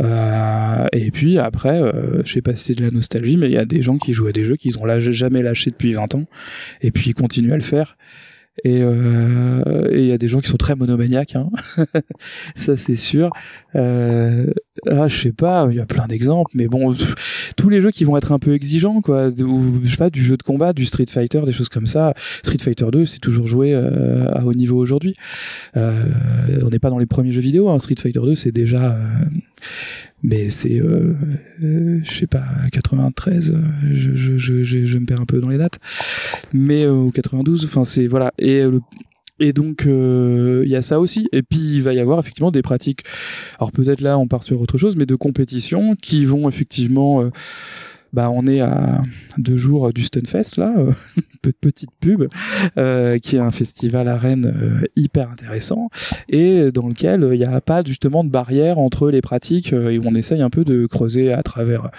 euh, 0.00 0.86
et 0.92 1.11
puis 1.11 1.38
après, 1.38 1.80
euh, 1.80 2.22
je 2.24 2.32
sais 2.32 2.42
pas 2.42 2.54
si 2.54 2.66
c'est 2.66 2.74
de 2.74 2.84
la 2.84 2.90
nostalgie, 2.90 3.36
mais 3.36 3.46
il 3.46 3.52
y 3.52 3.59
a 3.59 3.64
des 3.64 3.82
gens 3.82 3.98
qui 3.98 4.12
jouent 4.12 4.28
à 4.28 4.32
des 4.32 4.44
jeux 4.44 4.56
qu'ils 4.56 4.78
ont 4.78 5.00
jamais 5.00 5.42
lâché 5.42 5.70
depuis 5.70 5.92
20 5.92 6.14
ans, 6.14 6.24
et 6.82 6.90
puis 6.90 7.11
ils 7.11 7.14
continuent 7.14 7.52
à 7.52 7.56
le 7.56 7.62
faire. 7.62 7.96
Et 8.64 8.82
euh, 8.82 9.88
et 9.92 10.00
il 10.00 10.06
y 10.06 10.12
a 10.12 10.18
des 10.18 10.28
gens 10.28 10.40
qui 10.40 10.48
sont 10.48 10.56
très 10.56 10.74
monomaniaques, 10.74 11.36
hein. 11.36 11.48
ça 12.56 12.76
c'est 12.76 12.96
sûr. 12.96 13.30
Euh, 13.76 14.52
ah, 14.87 15.09
je 15.09 15.16
sais 15.16 15.33
pas, 15.33 15.66
il 15.70 15.76
y 15.76 15.81
a 15.81 15.87
plein 15.87 16.07
d'exemples, 16.07 16.51
mais 16.55 16.68
bon, 16.68 16.95
tous 17.57 17.68
les 17.68 17.81
jeux 17.81 17.91
qui 17.91 18.05
vont 18.05 18.16
être 18.16 18.33
un 18.33 18.39
peu 18.39 18.55
exigeants, 18.55 19.01
quoi, 19.01 19.29
ou 19.29 19.81
je 19.83 19.91
sais 19.91 19.97
pas, 19.97 20.11
du 20.11 20.24
jeu 20.24 20.37
de 20.37 20.43
combat, 20.43 20.72
du 20.72 20.87
Street 20.87 21.07
Fighter, 21.09 21.43
des 21.45 21.53
choses 21.53 21.68
comme 21.68 21.87
ça. 21.87 22.14
Street 22.43 22.59
Fighter 22.62 22.87
2, 22.91 23.07
c'est 23.07 23.18
toujours 23.18 23.47
joué 23.47 23.74
euh, 23.74 24.26
à 24.33 24.45
haut 24.45 24.55
niveau 24.55 24.79
aujourd'hui. 24.79 25.14
Euh, 25.76 26.05
on 26.62 26.70
n'est 26.70 26.79
pas 26.79 26.91
dans 26.91 26.99
les 26.99 27.07
premiers 27.07 27.33
jeux 27.33 27.41
vidéo, 27.41 27.68
hein. 27.68 27.79
Street 27.79 27.97
Fighter 27.99 28.20
2, 28.20 28.35
c'est 28.35 28.53
déjà 28.53 28.95
euh, 28.95 29.24
mais 30.22 30.51
c'est 30.51 30.83
je 31.61 32.11
sais 32.11 32.26
pas 32.26 32.45
93 32.72 33.51
euh, 33.51 33.57
je, 33.93 34.37
je, 34.37 34.99
me 34.99 35.07
perds 35.07 35.20
un 35.20 35.26
peu 35.26 35.41
dans 35.41 35.49
les 35.49 35.59
dates 35.59 35.79
mais 36.53 36.89
ou 36.89 37.12
92 37.12 37.64
enfin 37.64 37.85
c'est 37.85 38.09
voilà 38.09 38.33
et 38.39 38.62
le 38.62 38.81
et 39.41 39.53
donc 39.53 39.86
euh, 39.86 40.62
il 40.64 40.70
y 40.70 40.76
a 40.76 40.82
ça 40.82 41.01
aussi. 41.01 41.28
Et 41.32 41.43
puis 41.43 41.59
il 41.76 41.82
va 41.82 41.93
y 41.95 42.01
avoir 42.01 42.18
effectivement 42.18 42.51
des 42.51 42.62
pratiques. 42.62 43.03
Alors 43.59 43.72
peut-être 43.72 44.01
là 44.01 44.18
on 44.18 44.26
part 44.28 44.43
sur 44.43 44.61
autre 44.61 44.78
chose 44.78 44.97
mais 44.97 45.07
de 45.07 45.14
compétition 45.14 45.95
qui 46.01 46.24
vont 46.24 46.49
effectivement 46.49 47.22
euh, 47.22 47.30
bah 48.14 48.30
on 48.30 48.47
est 48.47 48.61
à 48.61 49.03
deux 49.36 49.59
jours 49.59 49.93
du 49.93 50.03
Stunfest 50.03 50.57
là 50.57 50.72
euh, 50.78 50.93
pe- 51.43 51.53
petite 51.61 51.91
pub 52.01 52.26
euh, 52.78 53.18
qui 53.18 53.36
est 53.36 53.39
un 53.41 53.51
festival 53.51 54.09
à 54.09 54.16
Rennes 54.16 54.51
euh, 54.57 54.86
hyper 54.97 55.30
intéressant 55.30 55.91
et 56.30 56.70
dans 56.72 56.89
lequel 56.89 57.22
euh, 57.22 57.34
il 57.34 57.39
n'y 57.39 57.45
a 57.45 57.61
pas 57.61 57.82
justement 57.84 58.24
de 58.24 58.30
barrière 58.30 58.78
entre 58.78 59.11
les 59.11 59.20
pratiques 59.20 59.74
euh, 59.74 59.91
et 59.91 59.99
où 59.99 60.03
on 60.07 60.14
essaye 60.14 60.41
un 60.41 60.49
peu 60.51 60.64
de 60.64 60.86
creuser 60.86 61.32
à 61.34 61.43
travers 61.43 61.91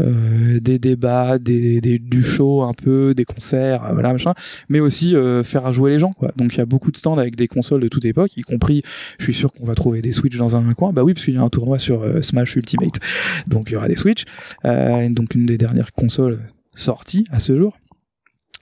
euh, 0.00 0.60
des 0.60 0.78
débats, 0.78 1.38
des, 1.38 1.80
du 1.80 2.22
show 2.22 2.62
un 2.62 2.72
peu, 2.74 3.14
des 3.14 3.24
concerts, 3.24 3.84
euh, 3.84 3.92
voilà 3.92 4.12
machin, 4.12 4.34
mais 4.68 4.80
aussi 4.80 5.16
euh, 5.16 5.42
faire 5.42 5.72
jouer 5.72 5.90
les 5.90 5.98
gens. 5.98 6.14
Donc 6.36 6.54
il 6.54 6.58
y 6.58 6.60
a 6.60 6.66
beaucoup 6.66 6.90
de 6.90 6.96
stands 6.96 7.18
avec 7.18 7.36
des 7.36 7.48
consoles 7.48 7.80
de 7.80 7.88
toute 7.88 8.04
époque, 8.04 8.36
y 8.36 8.42
compris, 8.42 8.82
je 9.18 9.24
suis 9.24 9.34
sûr 9.34 9.52
qu'on 9.52 9.64
va 9.64 9.74
trouver 9.74 10.02
des 10.02 10.12
Switch 10.12 10.36
dans 10.36 10.56
un 10.56 10.72
coin. 10.72 10.92
Bah 10.92 11.02
oui, 11.02 11.14
parce 11.14 11.24
qu'il 11.24 11.34
y 11.34 11.38
a 11.38 11.42
un 11.42 11.48
tournoi 11.48 11.78
sur 11.78 12.04
Smash 12.22 12.56
Ultimate, 12.56 12.98
donc 13.46 13.70
il 13.70 13.74
y 13.74 13.76
aura 13.76 13.88
des 13.88 13.96
Switch. 13.96 14.24
Donc 14.64 15.34
une 15.34 15.46
des 15.46 15.56
dernières 15.56 15.92
consoles 15.92 16.38
sorties 16.74 17.24
à 17.30 17.38
ce 17.38 17.56
jour. 17.56 17.76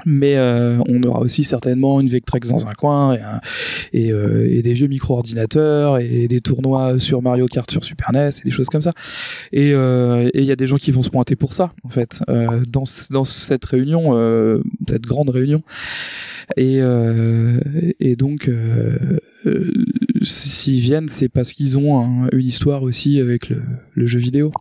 Mais 0.05 0.37
euh, 0.37 0.79
on 0.89 1.03
aura 1.03 1.21
aussi 1.21 1.43
certainement 1.43 2.01
une 2.01 2.09
Vectrex 2.09 2.49
dans 2.49 2.67
un 2.67 2.73
coin 2.73 3.15
et, 3.15 3.21
un- 3.21 3.41
et, 3.93 4.13
euh, 4.13 4.47
et 4.49 4.61
des 4.63 4.75
vieux 4.75 4.89
micro-ordinateurs 4.89 5.99
et 5.99 6.29
des 6.29 6.41
tournois 6.41 6.99
sur 7.01 7.23
Mario 7.23 7.47
Kart 7.47 7.69
sur 7.71 7.83
Super 7.83 8.13
NES 8.13 8.29
et 8.41 8.45
des 8.45 8.51
choses 8.51 8.69
comme 8.69 8.83
ça. 8.83 8.93
Et 9.53 9.73
euh, 9.73 10.29
il 10.35 10.45
y 10.45 10.53
a 10.53 10.57
des 10.57 10.67
gens 10.67 10.77
qui 10.77 10.91
vont 10.91 11.03
se 11.03 11.11
pointer 11.11 11.35
pour 11.35 11.55
ça 11.55 11.73
en 11.83 11.89
fait 11.89 12.21
euh, 12.29 12.63
dans 12.69 12.85
dans 13.11 13.25
cette 13.25 13.65
réunion, 13.65 14.11
euh, 14.17 14.63
cette 14.89 15.03
grande 15.07 15.31
réunion. 15.31 15.63
Et 16.57 16.79
euh, 16.81 17.61
et 17.99 18.15
donc 18.17 18.49
euh, 18.49 19.19
euh, 19.47 19.73
s'ils 20.23 20.81
viennent, 20.81 21.09
c'est 21.09 21.29
parce 21.29 21.53
qu'ils 21.53 21.79
ont 21.79 21.99
un- 21.99 22.29
une 22.33 22.47
histoire 22.47 22.83
aussi 22.83 23.19
avec 23.19 23.49
le, 23.49 23.63
le 23.95 24.07
jeu 24.07 24.19
vidéo. 24.19 24.53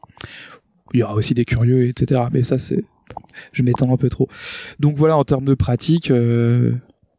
Il 0.94 1.02
y 1.02 1.04
aura 1.04 1.14
aussi 1.16 1.34
des 1.34 1.46
curieux, 1.46 1.88
etc. 1.88 2.22
Mais 2.32 2.44
ça 2.44 2.58
c'est 2.58 2.84
je 3.52 3.64
m'étends 3.64 3.92
un 3.94 3.98
peu 3.98 4.10
trop. 4.10 4.28
Donc 4.80 4.96
voilà, 4.96 5.18
en 5.18 5.24
termes 5.24 5.46
de 5.46 5.54
pratique, 5.54 6.12
euh, 6.12 6.72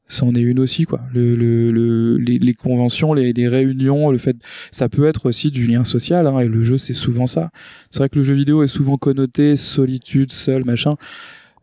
ça 0.09 0.25
en 0.25 0.35
est 0.35 0.41
une 0.41 0.61
aussi, 0.61 0.85
quoi. 0.85 1.01
Le, 1.13 1.35
le, 1.35 1.73
le- 1.73 2.17
les, 2.19 2.55
conventions, 2.55 3.13
les, 3.13 3.49
réunions, 3.49 4.11
le 4.11 4.19
fait, 4.19 4.37
ça 4.71 4.89
peut 4.89 5.05
être 5.07 5.27
aussi 5.27 5.51
du 5.51 5.67
lien 5.67 5.85
social, 5.85 6.27
hein, 6.29 6.39
et 6.41 6.47
le 6.47 6.63
jeu, 6.63 6.79
c'est 6.79 6.93
souvent 6.95 7.27
ça. 7.27 7.51
C'est 7.91 7.99
vrai 7.99 8.09
que 8.09 8.17
le 8.19 8.23
jeu 8.23 8.35
vidéo 8.35 8.63
est 8.63 8.69
souvent 8.69 8.99
connoté 8.99 9.57
solitude, 9.57 10.31
seul, 10.31 10.65
machin. 10.65 10.93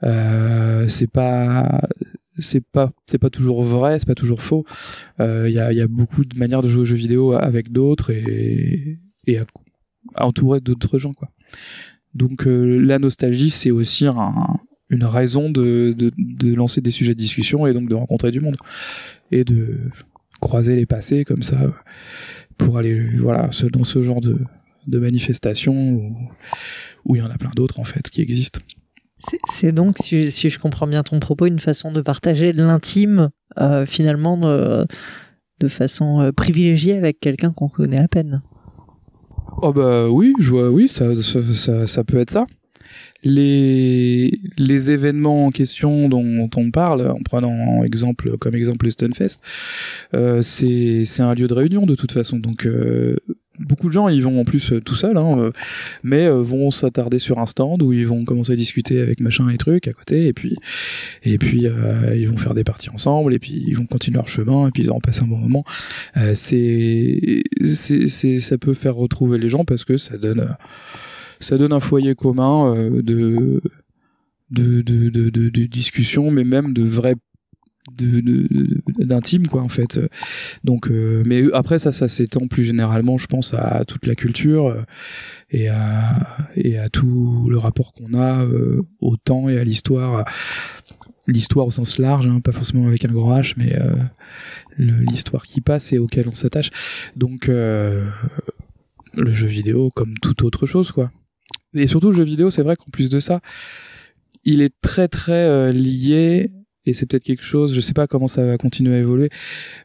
Euh, 0.03 0.87
c'est 0.89 1.07
pas, 1.07 1.81
c'est 2.37 2.59
pas, 2.65 2.91
c'est 3.07 3.17
pas 3.17 3.29
toujours 3.29 3.63
vrai, 3.63 3.97
c'est 3.99 4.07
pas 4.07 4.15
toujours 4.15 4.41
faux. 4.41 4.65
Euh, 5.21 5.45
Il 5.47 5.53
y, 5.55 5.59
a, 5.59 5.71
il 5.71 5.77
y 5.77 5.81
a 5.81 5.87
beaucoup 5.87 6.25
de 6.25 6.37
manières 6.37 6.61
de 6.61 6.67
jouer 6.67 6.81
aux 6.81 6.85
jeux 6.85 6.97
vidéo 6.97 7.31
avec 7.33 7.71
d'autres 7.71 8.09
et, 8.11 8.99
et 9.25 9.37
à, 9.37 9.45
à 10.15 10.25
entourer 10.25 10.59
d'autres 10.59 10.97
gens, 10.97 11.13
quoi. 11.13 11.29
Donc 12.13 12.47
euh, 12.47 12.79
la 12.79 12.99
nostalgie, 12.99 13.49
c'est 13.49 13.71
aussi 13.71 14.05
un, 14.05 14.59
une 14.89 15.03
raison 15.03 15.49
de, 15.49 15.95
lancer 16.55 16.81
des 16.81 16.91
sujets 16.91 17.13
de 17.13 17.19
discussion 17.19 17.65
et 17.67 17.73
donc 17.73 17.89
de 17.89 17.95
rencontrer 17.95 18.31
du 18.31 18.39
monde 18.39 18.57
et 19.31 19.43
de 19.43 19.79
croiser 20.39 20.75
les 20.75 20.85
passés 20.85 21.23
comme 21.23 21.41
ça 21.41 21.73
pour 22.57 22.77
aller 22.77 22.99
voilà 23.17 23.49
dans 23.71 23.83
ce 23.83 24.03
genre 24.03 24.21
de, 24.21 24.37
manifestations 24.87 26.13
où 27.05 27.15
il 27.15 27.19
y 27.19 27.21
en 27.21 27.29
a 27.31 27.37
plein 27.37 27.51
d'autres 27.55 27.79
en 27.79 27.83
fait 27.85 28.09
qui 28.09 28.21
existent. 28.21 28.59
C'est- 29.47 29.71
donc, 29.71 29.95
si, 29.99 30.27
je 30.27 30.59
comprends 30.59 30.85
bien 30.85 31.01
ton 31.01 31.19
propos, 31.21 31.45
une 31.45 31.61
façon 31.61 31.93
de 31.93 32.01
partager 32.01 32.51
l'intime, 32.51 33.29
euh, 33.57 33.85
finalement, 33.85 34.37
de, 34.37 34.85
de 35.61 35.67
façon 35.69 36.19
euh, 36.19 36.31
privilégiée 36.33 36.97
avec 36.97 37.21
quelqu'un 37.21 37.53
qu'on 37.53 37.69
connaît 37.69 37.99
à 37.99 38.09
peine. 38.09 38.41
Oh 39.65 39.71
bah 39.71 40.09
oui, 40.09 40.33
je 40.39 40.49
vois, 40.49 40.69
oui, 40.69 40.89
ça, 40.89 41.05
ça, 41.85 42.03
peut 42.03 42.17
être 42.17 42.31
ça. 42.31 42.47
Les, 43.23 44.41
les 44.57 44.91
événements 44.91 45.45
en 45.45 45.51
question 45.51 46.09
dont 46.09 46.49
on 46.57 46.69
parle, 46.69 47.09
en 47.09 47.21
prenant 47.23 47.81
exemple, 47.85 48.37
comme 48.39 48.55
exemple 48.55 48.83
le 48.83 48.91
Stunfest, 48.91 49.39
euh, 50.15 50.41
c'est, 50.41 51.05
c'est 51.05 51.23
un 51.23 51.33
lieu 51.33 51.47
de 51.47 51.53
réunion 51.53 51.85
de 51.85 51.95
toute 51.95 52.11
façon. 52.11 52.39
Donc 52.39 52.65
euh, 52.65 53.15
beaucoup 53.59 53.87
de 53.87 53.93
gens 53.93 54.09
y 54.09 54.19
vont 54.19 54.39
en 54.39 54.45
plus 54.45 54.73
euh, 54.73 54.81
tout 54.81 54.95
seuls, 54.95 55.17
hein, 55.17 55.37
euh, 55.37 55.51
mais 56.03 56.25
euh, 56.25 56.41
vont 56.41 56.71
s'attarder 56.71 57.19
sur 57.19 57.39
un 57.39 57.45
stand 57.45 57.81
où 57.81 57.93
ils 57.93 58.07
vont 58.07 58.25
commencer 58.25 58.53
à 58.53 58.55
discuter 58.55 58.99
avec 58.99 59.19
machin 59.19 59.49
et 59.49 59.57
trucs 59.57 59.87
à 59.87 59.93
côté, 59.93 60.27
et 60.27 60.33
puis 60.33 60.55
et 61.23 61.37
puis 61.37 61.67
ils 62.15 62.27
vont 62.29 62.37
faire 62.37 62.53
des 62.53 62.63
parties 62.63 62.89
ensemble, 62.89 63.33
et 63.33 63.39
puis 63.39 63.63
ils 63.67 63.75
vont 63.75 63.85
continuer 63.85 64.17
leur 64.17 64.27
chemin, 64.27 64.67
et 64.67 64.71
puis 64.71 64.83
ils 64.83 64.89
auront 64.89 64.99
passé 64.99 65.21
un 65.23 65.27
bon 65.27 65.37
moment. 65.37 65.63
C'est, 66.33 67.43
c'est, 67.61 68.39
ça 68.39 68.57
peut 68.57 68.73
faire 68.73 68.95
retrouver 68.95 69.37
les 69.37 69.49
gens 69.49 69.65
parce 69.65 69.85
que 69.85 69.97
ça 69.97 70.17
donne, 70.17 70.55
ça 71.39 71.57
donne 71.57 71.73
un 71.73 71.79
foyer 71.79 72.15
commun 72.15 72.75
de, 72.75 73.61
de, 74.51 74.81
de, 74.81 75.09
de, 75.09 75.29
de, 75.29 75.65
discussion, 75.65 76.31
mais 76.31 76.43
même 76.43 76.73
de 76.73 76.83
vrais 76.83 77.15
d'intime 77.91 79.47
quoi 79.47 79.61
en 79.61 79.67
fait. 79.67 79.99
Donc 80.63 80.89
euh, 80.89 81.23
mais 81.25 81.43
après 81.53 81.79
ça 81.79 81.91
ça 81.91 82.07
s'étend 82.07 82.47
plus 82.47 82.63
généralement 82.63 83.17
je 83.17 83.27
pense 83.27 83.53
à 83.53 83.83
toute 83.85 84.05
la 84.05 84.15
culture 84.15 84.67
euh, 84.67 84.81
et 85.51 85.67
à 85.67 86.47
et 86.55 86.77
à 86.77 86.89
tout 86.89 87.47
le 87.49 87.57
rapport 87.57 87.93
qu'on 87.93 88.13
a 88.13 88.43
euh, 88.43 88.83
au 89.01 89.17
temps 89.17 89.49
et 89.49 89.57
à 89.57 89.63
l'histoire 89.63 90.23
l'histoire 91.27 91.67
au 91.67 91.71
sens 91.71 91.99
large 91.99 92.27
hein, 92.27 92.39
pas 92.39 92.53
forcément 92.53 92.87
avec 92.87 93.03
un 93.05 93.11
grand 93.11 93.37
H 93.37 93.53
mais 93.57 93.77
l'histoire 94.77 95.45
qui 95.45 95.61
passe 95.61 95.93
et 95.93 95.97
auquel 95.97 96.27
on 96.27 96.35
s'attache. 96.35 96.69
Donc 97.15 97.47
le 97.47 98.03
jeu 99.31 99.47
vidéo 99.47 99.89
comme 99.93 100.13
toute 100.21 100.43
autre 100.43 100.65
chose 100.65 100.91
quoi. 100.91 101.11
Et 101.73 101.87
surtout 101.87 102.11
le 102.11 102.17
jeu 102.17 102.23
vidéo 102.23 102.49
c'est 102.49 102.63
vrai 102.63 102.75
qu'en 102.75 102.91
plus 102.91 103.09
de 103.09 103.19
ça 103.19 103.41
il 104.45 104.61
est 104.61 104.73
très 104.81 105.07
très 105.07 105.71
lié 105.71 106.51
et 106.85 106.93
c'est 106.93 107.05
peut-être 107.05 107.23
quelque 107.23 107.43
chose, 107.43 107.73
je 107.73 107.81
sais 107.81 107.93
pas 107.93 108.07
comment 108.07 108.27
ça 108.27 108.43
va 108.45 108.57
continuer 108.57 108.95
à 108.95 108.99
évoluer, 108.99 109.29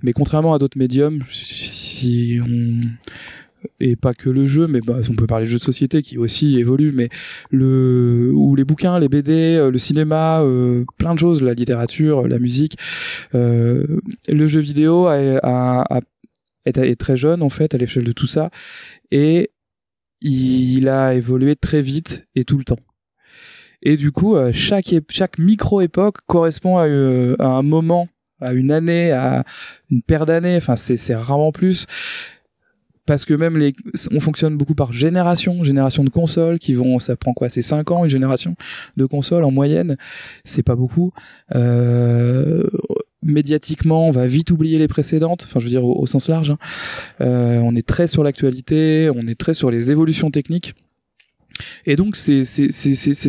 mais 0.03 0.12
contrairement 0.12 0.55
à 0.55 0.59
d'autres 0.59 0.78
médiums, 0.78 1.22
si 1.30 2.38
on 2.44 2.80
et 3.80 3.96
pas 3.96 4.14
que 4.14 4.30
le 4.30 4.46
jeu, 4.46 4.68
mais 4.68 4.80
bah, 4.80 4.99
on 5.11 5.14
peut 5.14 5.26
parler 5.26 5.44
de 5.44 5.51
jeux 5.51 5.59
de 5.59 5.62
société 5.64 6.01
qui 6.01 6.16
aussi 6.16 6.59
évoluent, 6.61 6.92
mais 6.92 7.09
le 7.51 8.30
ou 8.32 8.55
les 8.55 8.62
bouquins, 8.64 9.01
les 9.01 9.09
BD, 9.09 9.32
euh, 9.32 9.70
le 9.72 9.78
cinéma, 9.78 10.42
euh, 10.42 10.84
plein 10.96 11.12
de 11.14 11.18
choses, 11.18 11.42
la 11.42 11.55
littérature, 11.55 12.28
la 12.28 12.38
musique, 12.38 12.76
euh, 13.34 13.84
le 14.28 14.46
jeu 14.46 14.61
vidéo 14.61 15.07
a, 15.07 15.16
a- 15.42 16.01
est 16.66 17.01
très 17.01 17.16
jeune 17.16 17.42
en 17.42 17.49
fait 17.49 17.74
à 17.74 17.78
l'échelle 17.78 18.05
de 18.05 18.12
tout 18.12 18.26
ça, 18.28 18.51
et 19.11 19.51
il 20.20 20.88
a 20.88 21.14
évolué 21.14 21.57
très 21.57 21.82
vite 21.82 22.26
et 22.36 22.44
tout 22.44 22.59
le 22.59 22.64
temps. 22.64 22.78
Et 23.82 23.96
du 23.96 24.10
coup, 24.12 24.36
euh, 24.36 24.50
chaque, 24.52 24.86
ép- 24.88 25.10
chaque 25.10 25.38
micro-époque 25.38 26.18
correspond 26.26 26.78
à, 26.78 26.86
euh, 26.86 27.36
à 27.38 27.46
un 27.46 27.62
moment, 27.62 28.08
à 28.40 28.52
une 28.52 28.70
année, 28.72 29.12
à 29.12 29.44
une 29.90 30.02
paire 30.02 30.26
d'années. 30.26 30.56
Enfin, 30.56 30.76
c'est, 30.76 31.14
rarement 31.14 31.52
plus. 31.52 31.86
Parce 33.06 33.24
que 33.24 33.32
même 33.32 33.56
les, 33.56 33.72
on 34.12 34.20
fonctionne 34.20 34.56
beaucoup 34.58 34.74
par 34.74 34.92
génération, 34.92 35.64
génération 35.64 36.04
de 36.04 36.10
consoles 36.10 36.58
qui 36.58 36.74
vont, 36.74 36.98
ça 36.98 37.16
prend 37.16 37.32
quoi, 37.32 37.48
c'est 37.48 37.62
5 37.62 37.90
ans 37.90 38.04
une 38.04 38.10
génération 38.10 38.54
de 38.98 39.06
consoles 39.06 39.44
en 39.44 39.50
moyenne, 39.50 39.96
c'est 40.44 40.62
pas 40.62 40.76
beaucoup. 40.76 41.12
Euh, 41.54 42.64
médiatiquement, 43.22 44.06
on 44.06 44.10
va 44.10 44.26
vite 44.26 44.50
oublier 44.50 44.78
les 44.78 44.88
précédentes, 44.88 45.44
enfin 45.44 45.58
je 45.58 45.64
veux 45.64 45.70
dire 45.70 45.84
au, 45.86 45.98
au 45.98 46.06
sens 46.06 46.28
large. 46.28 46.50
hein. 46.50 46.58
Euh, 47.22 47.60
on 47.62 47.74
est 47.74 47.86
très 47.86 48.08
sur 48.08 48.22
l'actualité, 48.22 49.10
on 49.14 49.26
est 49.26 49.38
très 49.38 49.54
sur 49.54 49.70
les 49.70 49.90
évolutions 49.90 50.30
techniques. 50.30 50.74
Et 51.86 51.96
donc 51.96 52.16
c'est 52.16 52.42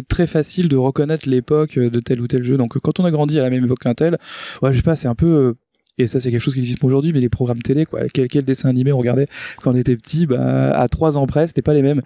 très 0.07 0.27
facile 0.27 0.67
de 0.69 0.77
reconnaître 0.77 1.27
l'époque 1.29 1.77
de 1.77 1.99
tel 1.99 2.21
ou 2.21 2.27
tel 2.27 2.43
jeu. 2.43 2.57
Donc 2.57 2.77
quand 2.79 2.99
on 2.99 3.05
a 3.05 3.11
grandi 3.11 3.39
à 3.39 3.43
la 3.43 3.49
même 3.49 3.65
époque 3.65 3.79
qu'un 3.79 3.93
tel, 3.93 4.17
ouais, 4.61 4.71
je 4.71 4.77
sais 4.77 4.83
pas, 4.83 4.95
c'est 4.95 5.07
un 5.07 5.15
peu 5.15 5.27
euh, 5.27 5.53
et 5.97 6.07
ça 6.07 6.19
c'est 6.19 6.31
quelque 6.31 6.41
chose 6.41 6.53
qui 6.53 6.59
existe 6.59 6.83
aujourd'hui, 6.83 7.13
mais 7.13 7.19
les 7.19 7.29
programmes 7.29 7.61
télé, 7.61 7.85
quoi, 7.85 8.01
quel 8.13 8.27
quel 8.27 8.43
dessin 8.43 8.69
animé 8.69 8.91
on 8.91 8.97
regardait 8.97 9.27
quand 9.61 9.71
on 9.71 9.75
était 9.75 9.95
petit, 9.97 10.25
bah 10.25 10.71
à 10.71 10.87
trois 10.87 11.17
ans 11.17 11.27
près, 11.27 11.47
c'était 11.47 11.61
pas 11.61 11.73
les 11.73 11.81
mêmes. 11.81 12.01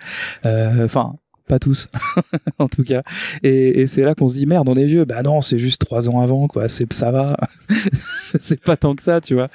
Euh, 0.45 0.86
Enfin. 0.86 1.15
Pas 1.47 1.59
tous, 1.59 1.89
en 2.59 2.67
tout 2.67 2.83
cas. 2.83 3.03
Et, 3.43 3.85
c'est 3.87 4.03
là 4.03 4.15
qu'on 4.15 4.29
se 4.29 4.35
dit 4.35 4.45
merde, 4.45 4.69
on 4.69 4.75
est 4.75 4.85
vieux. 4.85 5.05
Bah 5.05 5.21
non, 5.23 5.41
c'est 5.41 5.59
juste 5.59 5.81
trois 5.81 6.09
ans 6.09 6.19
avant, 6.19 6.47
quoi. 6.47 6.67
C'est 6.69 6.91
ça 6.93 7.11
va. 7.11 7.37
c'est 8.39 8.61
pas 8.61 8.77
tant 8.77 8.95
que 8.95 9.03
ça, 9.03 9.21
tu 9.21 9.33
vois. 9.33 9.47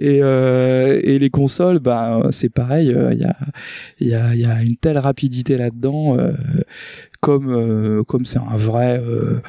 Et, 0.00 0.20
euh, 0.22 1.00
les 1.00 1.30
consoles, 1.30 1.78
bah 1.78 2.22
c'est 2.30 2.48
pareil. 2.48 2.94
Il 3.12 3.18
y 3.18 3.24
a 4.14 4.34
il 4.34 4.40
y 4.40 4.46
a 4.46 4.62
une 4.62 4.76
telle 4.76 4.98
rapidité 4.98 5.56
là-dedans, 5.56 6.18
euh, 6.18 6.32
comme 7.20 7.50
euh, 7.50 8.02
comme 8.02 8.24
c'est 8.24 8.38
un 8.38 8.56
vrai 8.56 9.00
euh, 9.04 9.40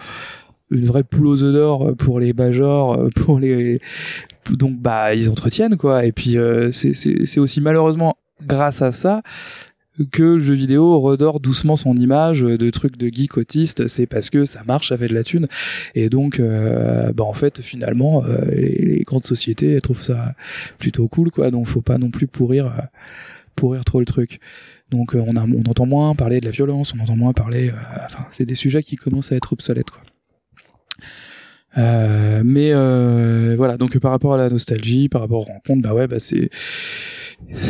une 0.69 0.85
vraie 0.85 1.03
poule 1.03 1.27
aux 1.27 1.43
œufs 1.43 1.53
d'or 1.53 1.95
pour 1.97 2.19
les 2.19 2.33
bajors, 2.33 2.95
euh, 2.95 3.09
pour 3.15 3.39
les 3.39 3.77
donc 4.49 4.77
bah 4.79 5.15
ils 5.15 5.29
entretiennent 5.29 5.77
quoi. 5.77 6.05
Et 6.05 6.11
puis 6.11 6.37
euh, 6.37 6.71
c'est 6.71 7.39
aussi 7.39 7.61
malheureusement 7.61 8.17
grâce 8.45 8.81
à 8.81 8.91
ça 8.91 9.21
que 10.11 10.23
le 10.23 10.39
jeu 10.39 10.53
vidéo 10.53 10.99
redore 10.99 11.39
doucement 11.39 11.75
son 11.75 11.95
image 11.95 12.41
de 12.41 12.69
truc 12.69 12.97
de 12.97 13.07
geek 13.07 13.37
autiste, 13.37 13.87
c'est 13.87 14.05
parce 14.05 14.29
que 14.29 14.45
ça 14.45 14.63
marche, 14.65 14.89
ça 14.89 14.97
fait 14.97 15.07
de 15.07 15.13
la 15.13 15.23
thune, 15.23 15.47
et 15.95 16.09
donc 16.09 16.39
euh, 16.39 17.11
bah 17.11 17.23
en 17.23 17.33
fait 17.33 17.61
finalement 17.61 18.23
euh, 18.23 18.45
les, 18.51 19.03
grandes 19.05 19.25
sociétés 19.25 19.79
trouvent 19.81 20.01
ça 20.01 20.33
plutôt 20.77 21.07
cool 21.07 21.31
quoi, 21.31 21.51
donc 21.51 21.67
faut 21.67 21.81
pas 21.81 21.97
non 21.97 22.09
plus 22.09 22.27
pourrir 22.27 22.67
euh, 22.67 22.81
pourrir 23.55 23.83
trop 23.83 23.99
le 23.99 24.05
truc. 24.05 24.39
Donc 24.89 25.15
on 25.15 25.35
entend 25.37 25.85
moins 25.85 26.15
parler 26.15 26.41
de 26.41 26.45
la 26.45 26.51
violence, 26.51 26.93
on 26.97 27.01
entend 27.01 27.15
moins 27.15 27.33
parler, 27.33 27.71
enfin 28.05 28.25
c'est 28.31 28.45
des 28.45 28.55
sujets 28.55 28.83
qui 28.83 28.97
commencent 28.97 29.31
à 29.31 29.35
être 29.35 29.53
obsolètes 29.53 29.89
quoi. 29.89 30.01
Mais 32.43 32.73
voilà, 33.55 33.77
donc 33.77 33.97
par 33.99 34.11
rapport 34.11 34.33
à 34.33 34.37
la 34.37 34.49
nostalgie, 34.49 35.07
par 35.07 35.21
rapport 35.21 35.41
aux 35.41 35.53
rencontres, 35.53 35.81
bah 35.81 35.93
ouais, 35.93 36.07
bah 36.07 36.19
c'est 36.19 36.49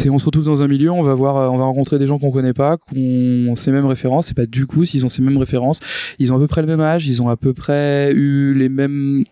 on 0.10 0.20
se 0.20 0.26
retrouve 0.26 0.46
dans 0.46 0.62
un 0.64 0.68
milieu, 0.68 0.92
on 0.92 1.02
va 1.04 1.14
voir, 1.14 1.52
on 1.52 1.58
va 1.58 1.64
rencontrer 1.66 1.98
des 2.00 2.06
gens 2.06 2.20
qu'on 2.20 2.32
connaît 2.32 2.54
pas, 2.54 2.78
qu'on 2.78 3.56
ces 3.56 3.72
mêmes 3.72 3.86
références, 3.86 4.28
c'est 4.28 4.34
pas 4.36 4.46
du 4.46 4.66
coup 4.68 4.86
s'ils 4.86 5.06
ont 5.06 5.10
ces 5.10 5.22
mêmes 5.22 5.38
références, 5.38 5.80
ils 6.20 6.32
ont 6.32 6.36
à 6.36 6.40
peu 6.40 6.48
près 6.48 6.62
le 6.62 6.68
même 6.68 6.82
âge, 6.82 7.08
ils 7.08 7.22
ont 7.22 7.30
à 7.30 7.38
peu 7.38 7.54
près 7.54 8.12
eu 8.14 8.54
les 8.54 8.70
mêmes 8.70 9.24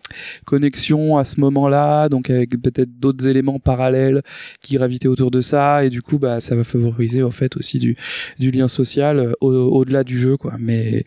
connexions 0.44 1.16
à 1.16 1.24
ce 1.24 1.40
moment-là, 1.40 2.08
donc 2.08 2.30
avec 2.30 2.60
peut-être 2.60 2.98
d'autres 2.98 3.26
éléments 3.28 3.58
parallèles 3.58 4.22
qui 4.60 4.74
gravitaient 4.76 5.08
autour 5.08 5.30
de 5.30 5.40
ça, 5.40 5.84
et 5.84 5.90
du 5.90 6.02
coup 6.02 6.18
bah 6.18 6.40
ça 6.40 6.54
va 6.54 6.64
favoriser 6.64 7.22
en 7.22 7.30
fait 7.30 7.56
aussi 7.56 7.78
du 7.78 7.96
lien 8.50 8.68
social 8.68 9.18
euh, 9.18 9.32
au- 9.40 9.50
au-delà 9.78 10.04
du 10.04 10.18
jeu 10.18 10.36
quoi. 10.36 10.54
Mais 10.58 11.04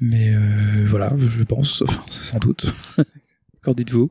mais 0.00 0.34
euh, 0.34 0.38
voilà, 0.86 1.14
je 1.18 1.42
pense, 1.42 1.82
sans 2.10 2.38
doute. 2.38 2.66
Qu'en 3.62 3.72
dites-vous? 3.72 4.10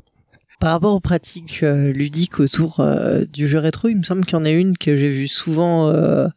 Par 0.59 0.71
rapport 0.71 0.95
aux 0.95 0.99
pratiques 0.99 1.63
euh, 1.63 1.91
ludiques 1.91 2.39
autour 2.39 2.79
euh, 2.79 3.25
du 3.25 3.47
jeu 3.47 3.59
rétro, 3.59 3.89
il 3.89 3.97
me 3.97 4.03
semble 4.03 4.25
qu'il 4.25 4.37
y 4.37 4.41
en 4.41 4.45
a 4.45 4.51
une 4.51 4.77
que 4.77 4.95
j'ai 4.95 5.09
vu 5.09 5.27
souvent 5.27 5.89
euh, 5.89 6.27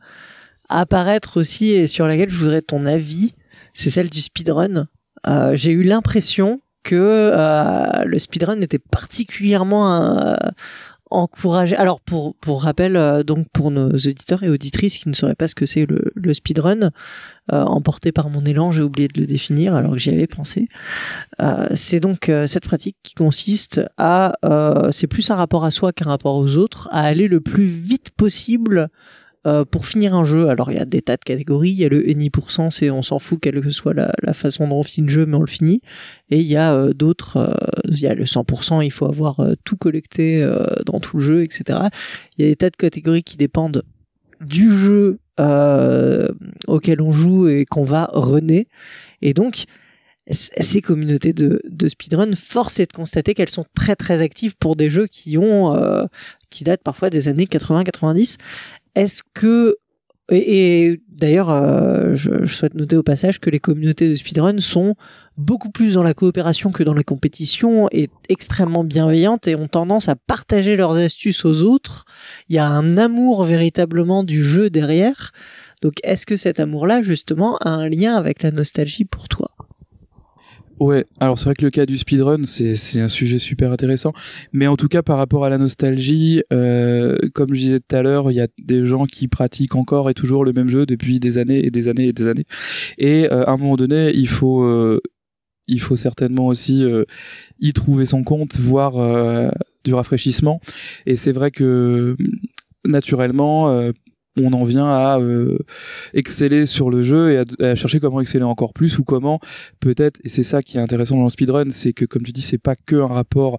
apparaître 0.69 1.39
aussi 1.39 1.71
et 1.71 1.87
sur 1.87 2.07
laquelle 2.07 2.31
je 2.31 2.37
voudrais 2.37 2.63
ton 2.63 2.85
avis. 2.85 3.35
C'est 3.75 3.91
celle 3.91 4.11
du 4.11 4.21
speedrun. 4.21 4.89
J'ai 5.55 5.73
eu 5.73 5.83
l'impression 5.83 6.63
que 6.83 7.33
le 8.05 8.19
speedrun 8.19 8.61
était 8.61 8.79
particulièrement 8.79 10.37
encouragé. 11.11 11.77
Alors 11.77 12.01
pour 12.01 12.35
pour 12.37 12.63
rappel, 12.63 12.97
euh, 12.97 13.23
donc 13.23 13.47
pour 13.53 13.71
nos 13.71 13.91
auditeurs 13.91 14.43
et 14.43 14.49
auditrices 14.49 14.99
qui 14.99 15.09
ne 15.09 15.15
sauraient 15.15 15.35
pas 15.35 15.49
ce 15.49 15.55
que 15.55 15.67
c'est 15.67 15.87
le, 15.87 16.13
le 16.15 16.35
speedrun, 16.35 16.91
euh, 17.53 17.63
emporté 17.63 18.13
par 18.13 18.29
mon 18.29 18.45
élan, 18.45 18.71
j'ai 18.73 18.83
oublié 18.83 19.09
de 19.09 19.21
le 19.21 19.27
définir 19.27 19.75
alors 19.75 19.93
que 19.93 19.99
j'y 19.99 20.11
avais 20.11 20.27
pensé. 20.27 20.69
Euh, 21.41 21.67
c'est 21.75 22.01
donc 22.01 22.29
euh, 22.29 22.47
cette 22.47 22.65
pratique 22.65 22.97
qui 23.03 23.15
consiste 23.15 23.81
à, 23.97 24.35
euh, 24.45 24.91
c'est 24.93 25.07
plus 25.07 25.31
un 25.31 25.37
rapport 25.37 25.65
à 25.65 25.71
soi 25.71 25.93
qu'un 25.93 26.09
rapport 26.09 26.37
aux 26.37 26.57
autres, 26.57 26.89
à 26.93 27.03
aller 27.03 27.29
le 27.29 27.41
plus 27.41 27.65
vite 27.65 28.11
possible 28.11 28.89
euh, 29.47 29.65
pour 29.65 29.87
finir 29.87 30.15
un 30.15 30.25
jeu. 30.25 30.49
Alors 30.49 30.71
il 30.71 30.77
y 30.77 30.81
a 30.81 30.85
des 30.85 31.01
tas 31.01 31.17
de 31.17 31.25
catégories, 31.25 31.71
il 31.71 31.77
y 31.77 31.85
a 31.85 31.89
le 31.89 32.31
pourcent, 32.31 32.71
c'est 32.71 32.91
on 32.91 33.03
s'en 33.03 33.19
fout 33.19 33.39
quelle 33.41 33.61
que 33.61 33.71
soit 33.71 33.95
la, 33.95 34.33
façon 34.33 34.67
dont 34.67 34.77
on 34.77 34.83
finit 34.83 35.07
le 35.07 35.13
jeu, 35.13 35.27
mais 35.27 35.37
on 35.37 35.41
le 35.41 35.47
finit. 35.47 35.81
Et 36.31 36.41
il 36.41 36.47
y 36.47 36.57
a 36.57 36.75
euh, 36.75 36.93
d'autres, 36.93 37.37
euh, 37.37 37.53
il 37.89 38.01
y 38.01 38.07
a 38.07 38.15
le 38.15 38.25
100%, 38.25 38.85
il 38.85 38.91
faut 38.91 39.07
avoir 39.07 39.41
tout 39.65 39.77
collecté 39.77 40.47
dans 40.87 41.01
tout 41.01 41.19
le 41.19 41.23
jeu, 41.23 41.43
etc. 41.43 41.79
Il 42.37 42.45
y 42.45 42.49
a 42.49 42.51
des 42.51 42.57
tas 42.57 42.71
de 42.71 42.77
catégories 42.77 43.23
qui 43.23 43.37
dépendent 43.37 43.83
du 44.41 44.77
jeu 44.77 45.19
auquel 46.67 47.01
on 47.01 47.13
joue 47.13 47.49
et 47.49 47.65
qu'on 47.65 47.85
va 47.85 48.11
runner. 48.13 48.67
Et 49.23 49.35
donc, 49.35 49.67
ces 50.31 50.83
communautés 50.83 51.33
de, 51.33 51.63
de 51.69 51.89
speedrun, 51.89 52.35
force 52.37 52.81
est 52.81 52.91
de 52.91 52.97
constater 52.97 53.35
qu'elles 53.35 53.49
sont 53.49 53.65
très 53.75 53.97
très 53.97 54.21
actives 54.21 54.57
pour 54.57 54.77
des 54.77 54.91
jeux 54.91 55.07
qui 55.07 55.39
ont, 55.39 55.75
euh, 55.75 56.05
qui 56.51 56.65
datent 56.65 56.83
parfois 56.83 57.09
des 57.09 57.29
années 57.29 57.47
80-90. 57.47 58.37
Est-ce 58.99 59.23
que 59.33 59.77
Et, 60.33 61.01
d'ailleurs, 61.09 61.51
euh, 61.51 62.17
je, 62.17 62.45
je 62.45 62.53
souhaite 62.53 62.75
noter 62.75 62.97
au 62.97 63.05
passage 63.05 63.39
que 63.39 63.49
les 63.49 63.61
communautés 63.61 64.09
de 64.09 64.17
speedrun 64.17 64.59
sont 64.59 64.97
beaucoup 65.37 65.71
plus 65.71 65.95
dans 65.95 66.03
la 66.03 66.15
coopération 66.15 66.73
que 66.73 66.83
dans 66.83 66.95
la 66.95 67.05
compétition 67.05 67.89
et 67.93 68.11
extrêmement 68.29 68.83
bienveillantes 68.83 69.47
et 69.47 69.55
ont 69.55 69.69
tendance 69.69 70.09
à 70.09 70.17
partager 70.17 70.75
leurs 70.75 70.97
astuces 70.97 71.45
aux 71.45 71.63
autres. 71.63 72.07
Il 72.49 72.57
y 72.57 72.59
a 72.59 72.67
un 72.67 72.99
amour 72.99 73.45
véritablement 73.45 74.25
du 74.25 74.43
jeu 74.43 74.69
derrière. 74.69 75.31
Donc 75.81 75.95
est-ce 76.03 76.27
que 76.27 76.37
cet 76.37 76.59
amour-là, 76.59 77.01
justement, 77.01 77.57
a 77.59 77.71
un 77.71 77.89
lien 77.89 78.17
avec 78.17 78.43
la 78.43 78.51
nostalgie 78.51 79.05
pour 79.05 79.29
toi? 79.29 79.53
Ouais, 80.81 81.05
alors 81.19 81.39
c'est 81.39 81.47
vrai 81.47 81.55
que 81.55 81.65
le 81.65 81.71
cas 81.71 81.87
du 81.87 81.99
speedrun, 81.99 82.45
c'est 82.45 83.01
un 83.01 83.09
sujet 83.09 83.39
super 83.39 83.73
intéressant. 83.73 84.13
Mais 84.53 84.67
en 84.67 84.77
tout 84.77 84.89
cas, 84.89 85.03
par 85.03 85.19
rapport 85.19 85.45
à 85.45 85.49
la 85.49 85.59
nostalgie, 85.59 86.43
euh, 86.53 87.17
comme 87.35 87.55
je 87.55 87.61
disais 87.61 87.81
tout 87.81 87.97
à 87.97 88.03
l'heure, 88.03 88.31
il 88.31 88.35
y 88.35 88.41
a 88.41 88.49
des 88.59 88.85
gens 88.85 89.07
qui 89.07 89.27
pratiquent 89.29 89.75
encore 89.75 90.09
et 90.09 90.15
toujours 90.15 90.45
le 90.45 90.53
même 90.53 90.69
jeu 90.69 90.87
depuis 90.87 91.19
des 91.19 91.39
années 91.39 91.65
et 91.67 91.71
des 91.71 91.89
années 91.89 92.09
et 92.09 92.13
des 92.13 92.29
années. 92.29 92.47
Et 92.97 93.27
euh, 93.33 93.45
à 93.45 93.53
un 93.53 93.57
moment 93.57 93.77
donné, 93.77 94.13
il 94.15 94.29
faut 94.29 94.63
euh, 94.63 95.01
il 95.67 95.81
faut 95.81 95.97
certainement 95.97 96.47
aussi 96.47 96.85
y 97.61 97.73
trouver 97.73 98.07
son 98.07 98.25
compte, 98.25 98.59
voire 98.59 98.99
euh, 98.99 99.51
du 99.85 99.95
rafraîchissement. 99.95 100.61
Et 101.07 101.17
c'est 101.17 101.33
vrai 101.33 101.51
que 101.51 102.17
naturellement, 102.87 103.93
on 104.39 104.53
en 104.53 104.65
vient 104.65 104.87
à 104.87 105.19
euh, 105.19 105.59
exceller 106.15 106.67
sur 106.67 106.91
le 106.91 107.03
jeu 107.03 107.33
et 107.33 107.65
à, 107.65 107.75
chercher 107.75 108.01
comment 108.01 108.21
exceller 108.21 108.45
encore 108.45 108.73
plus 108.73 108.99
ou 108.99 109.05
comment 109.05 109.41
peut-être 109.81 110.21
et 110.25 110.29
c'est 110.29 110.43
ça 110.43 110.63
qui 110.63 110.79
est 110.79 110.81
intéressant 110.81 111.17
dans 111.17 111.25
le 111.25 111.29
speedrun 111.29 111.71
c'est 111.71 111.93
que 111.93 112.05
comme 112.05 112.23
tu 112.23 112.33
dis 112.33 112.41
c'est 112.41 112.59
pas 112.59 112.77
que 112.77 112.97
un 112.97 113.07
rapport 113.07 113.59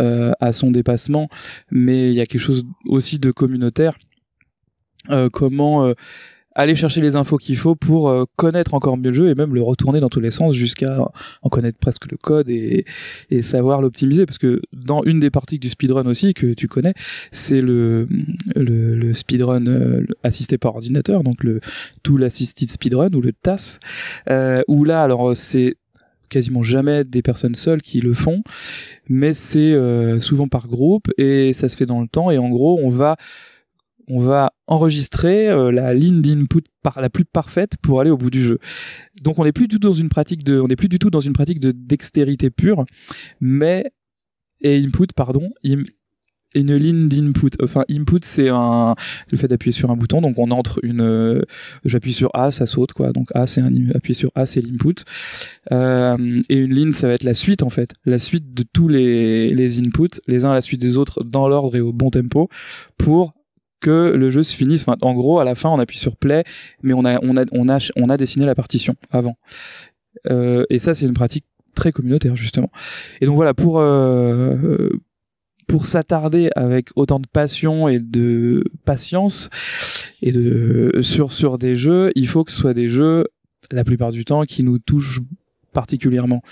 euh, 0.00 0.32
à 0.40 0.52
son 0.52 0.70
dépassement 0.70 1.28
mais 1.70 2.10
il 2.10 2.14
y 2.14 2.20
a 2.20 2.26
quelque 2.26 2.40
chose 2.40 2.64
aussi 2.86 3.18
de 3.18 3.30
communautaire. 3.30 3.98
Euh, 5.08 5.30
comment 5.32 5.92
aller 6.54 6.74
chercher 6.74 7.00
les 7.00 7.16
infos 7.16 7.36
qu'il 7.36 7.56
faut 7.56 7.74
pour 7.74 8.08
euh, 8.08 8.24
connaître 8.36 8.74
encore 8.74 8.96
mieux 8.96 9.10
le 9.10 9.14
jeu 9.14 9.28
et 9.28 9.34
même 9.34 9.54
le 9.54 9.62
retourner 9.62 10.00
dans 10.00 10.08
tous 10.08 10.20
les 10.20 10.30
sens 10.30 10.54
jusqu'à 10.54 10.98
en 11.42 11.48
connaître 11.48 11.78
presque 11.78 12.10
le 12.10 12.16
code 12.16 12.48
et, 12.48 12.84
et 13.30 13.42
savoir 13.42 13.80
l'optimiser. 13.80 14.26
Parce 14.26 14.38
que 14.38 14.60
dans 14.72 15.02
une 15.04 15.20
des 15.20 15.30
parties 15.30 15.58
du 15.58 15.68
speedrun 15.68 16.06
aussi 16.06 16.34
que 16.34 16.52
tu 16.52 16.66
connais 16.66 16.94
c'est 17.30 17.60
le, 17.60 18.06
le, 18.54 18.94
le 18.94 19.14
speedrun 19.14 19.66
euh, 19.66 20.04
assisté 20.22 20.58
par 20.58 20.74
ordinateur 20.74 21.22
donc 21.22 21.44
le 21.44 21.60
Tool 22.02 22.24
Assisted 22.24 22.68
Speedrun 22.68 23.12
ou 23.14 23.20
le 23.20 23.32
TAS 23.32 23.78
euh, 24.28 24.62
où 24.68 24.84
là 24.84 25.02
alors 25.02 25.36
c'est 25.36 25.76
quasiment 26.28 26.62
jamais 26.62 27.04
des 27.04 27.22
personnes 27.22 27.54
seules 27.54 27.82
qui 27.82 28.00
le 28.00 28.14
font 28.14 28.42
mais 29.10 29.34
c'est 29.34 29.72
euh, 29.72 30.20
souvent 30.20 30.46
par 30.46 30.68
groupe 30.68 31.08
et 31.18 31.52
ça 31.52 31.68
se 31.68 31.76
fait 31.76 31.84
dans 31.84 32.00
le 32.00 32.06
temps. 32.06 32.30
Et 32.30 32.38
en 32.38 32.48
gros 32.48 32.78
on 32.82 32.88
va 32.88 33.16
on 34.10 34.20
va 34.20 34.52
enregistrer 34.66 35.48
euh, 35.48 35.70
la 35.70 35.94
ligne 35.94 36.20
d'input 36.20 36.64
par 36.82 37.00
la 37.00 37.08
plus 37.08 37.24
parfaite 37.24 37.76
pour 37.80 38.00
aller 38.00 38.10
au 38.10 38.18
bout 38.18 38.30
du 38.30 38.42
jeu. 38.42 38.58
Donc 39.22 39.38
on 39.38 39.44
n'est 39.44 39.52
plus 39.52 39.68
du 39.68 39.78
tout 39.78 39.88
dans 39.88 39.94
une 39.94 40.08
pratique 40.08 40.44
de 40.44 40.58
on 40.60 40.66
n'est 40.66 40.76
plus 40.76 40.88
du 40.88 40.98
tout 40.98 41.10
dans 41.10 41.20
une 41.20 41.32
pratique 41.32 41.60
de 41.60 41.70
dextérité 41.70 42.50
pure, 42.50 42.84
mais 43.40 43.92
et 44.62 44.76
input 44.76 45.06
pardon, 45.14 45.48
une 45.62 46.74
ligne 46.74 47.08
d'input. 47.08 47.50
Enfin 47.62 47.84
input 47.88 48.20
c'est 48.22 48.48
un 48.48 48.96
le 49.30 49.38
fait 49.38 49.46
d'appuyer 49.46 49.72
sur 49.72 49.90
un 49.92 49.96
bouton 49.96 50.20
donc 50.20 50.38
on 50.38 50.50
entre 50.50 50.80
une 50.82 51.02
euh, 51.02 51.42
j'appuie 51.84 52.12
sur 52.12 52.30
A 52.34 52.50
ça 52.50 52.66
saute 52.66 52.92
quoi. 52.92 53.12
Donc 53.12 53.28
A 53.34 53.46
c'est 53.46 53.60
un 53.60 53.72
appuyer 53.94 54.14
sur 54.14 54.32
A 54.34 54.44
c'est 54.44 54.60
l'input. 54.60 55.04
Euh, 55.70 56.42
et 56.48 56.56
une 56.56 56.74
ligne 56.74 56.92
ça 56.92 57.06
va 57.06 57.14
être 57.14 57.22
la 57.22 57.34
suite 57.34 57.62
en 57.62 57.70
fait, 57.70 57.92
la 58.04 58.18
suite 58.18 58.52
de 58.54 58.64
tous 58.72 58.88
les 58.88 59.50
les 59.50 59.78
inputs 59.78 60.20
les 60.26 60.44
uns 60.44 60.50
à 60.50 60.54
la 60.54 60.62
suite 60.62 60.80
des 60.80 60.96
autres 60.96 61.22
dans 61.22 61.48
l'ordre 61.48 61.76
et 61.76 61.80
au 61.80 61.92
bon 61.92 62.10
tempo 62.10 62.48
pour 62.98 63.34
que 63.80 64.12
le 64.14 64.30
jeu 64.30 64.42
se 64.42 64.54
finisse. 64.54 64.86
En 64.88 65.14
gros, 65.14 65.38
à 65.38 65.44
la 65.44 65.54
fin, 65.54 65.68
on 65.68 65.78
appuie 65.78 65.98
sur 65.98 66.16
play, 66.16 66.44
mais 66.82 66.92
on 66.92 67.04
a, 67.04 67.18
on 67.22 67.36
a, 67.36 67.44
on 67.52 67.68
a, 67.68 67.90
on 67.96 68.08
a 68.08 68.16
dessiné 68.16 68.46
la 68.46 68.54
partition 68.54 68.94
avant. 69.10 69.36
Euh, 70.30 70.64
et 70.70 70.78
ça, 70.78 70.94
c'est 70.94 71.06
une 71.06 71.14
pratique 71.14 71.44
très 71.74 71.92
communautaire 71.92 72.36
justement. 72.36 72.70
Et 73.20 73.26
donc 73.26 73.36
voilà, 73.36 73.54
pour 73.54 73.78
euh, 73.78 74.90
pour 75.66 75.86
s'attarder 75.86 76.50
avec 76.56 76.90
autant 76.96 77.20
de 77.20 77.26
passion 77.26 77.88
et 77.88 78.00
de 78.00 78.64
patience 78.84 79.50
et 80.20 80.32
de 80.32 81.00
sur 81.00 81.32
sur 81.32 81.58
des 81.58 81.76
jeux, 81.76 82.10
il 82.16 82.26
faut 82.26 82.44
que 82.44 82.52
ce 82.52 82.58
soit 82.58 82.74
des 82.74 82.88
jeux 82.88 83.26
la 83.70 83.84
plupart 83.84 84.10
du 84.10 84.24
temps 84.24 84.44
qui 84.44 84.64
nous 84.64 84.78
touchent 84.78 85.20
particulièrement. 85.72 86.42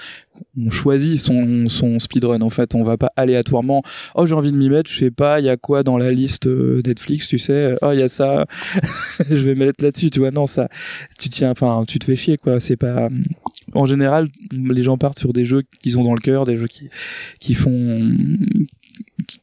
On 0.56 0.70
choisit 0.70 1.18
son, 1.18 1.68
son 1.68 1.98
speedrun 1.98 2.40
en 2.42 2.50
fait, 2.50 2.74
on 2.74 2.84
va 2.84 2.96
pas 2.96 3.10
aléatoirement 3.16 3.82
oh 4.14 4.26
j'ai 4.26 4.34
envie 4.34 4.52
de 4.52 4.56
m'y 4.56 4.68
mettre, 4.68 4.90
je 4.90 4.98
sais 4.98 5.10
pas, 5.10 5.40
il 5.40 5.46
y 5.46 5.48
a 5.48 5.56
quoi 5.56 5.82
dans 5.82 5.98
la 5.98 6.10
liste 6.12 6.46
euh, 6.46 6.82
Netflix, 6.86 7.28
tu 7.28 7.38
sais, 7.38 7.74
oh 7.82 7.90
il 7.92 7.98
y 7.98 8.02
a 8.02 8.08
ça, 8.08 8.46
je 9.30 9.36
vais 9.36 9.54
me 9.54 9.66
mettre 9.66 9.82
là-dessus, 9.82 10.10
tu 10.10 10.20
vois, 10.20 10.30
non 10.30 10.46
ça 10.46 10.68
tu 11.18 11.28
tiens 11.28 11.50
enfin 11.50 11.84
tu 11.86 11.98
te 11.98 12.04
fais 12.04 12.16
chier 12.16 12.36
quoi, 12.36 12.60
c'est 12.60 12.76
pas 12.76 13.08
en 13.74 13.86
général 13.86 14.28
les 14.52 14.82
gens 14.82 14.98
partent 14.98 15.18
sur 15.18 15.32
des 15.32 15.44
jeux 15.44 15.62
qu'ils 15.82 15.98
ont 15.98 16.04
dans 16.04 16.14
le 16.14 16.20
cœur, 16.20 16.44
des 16.44 16.56
jeux 16.56 16.66
qui 16.66 16.88
qui 17.40 17.54
font 17.54 18.16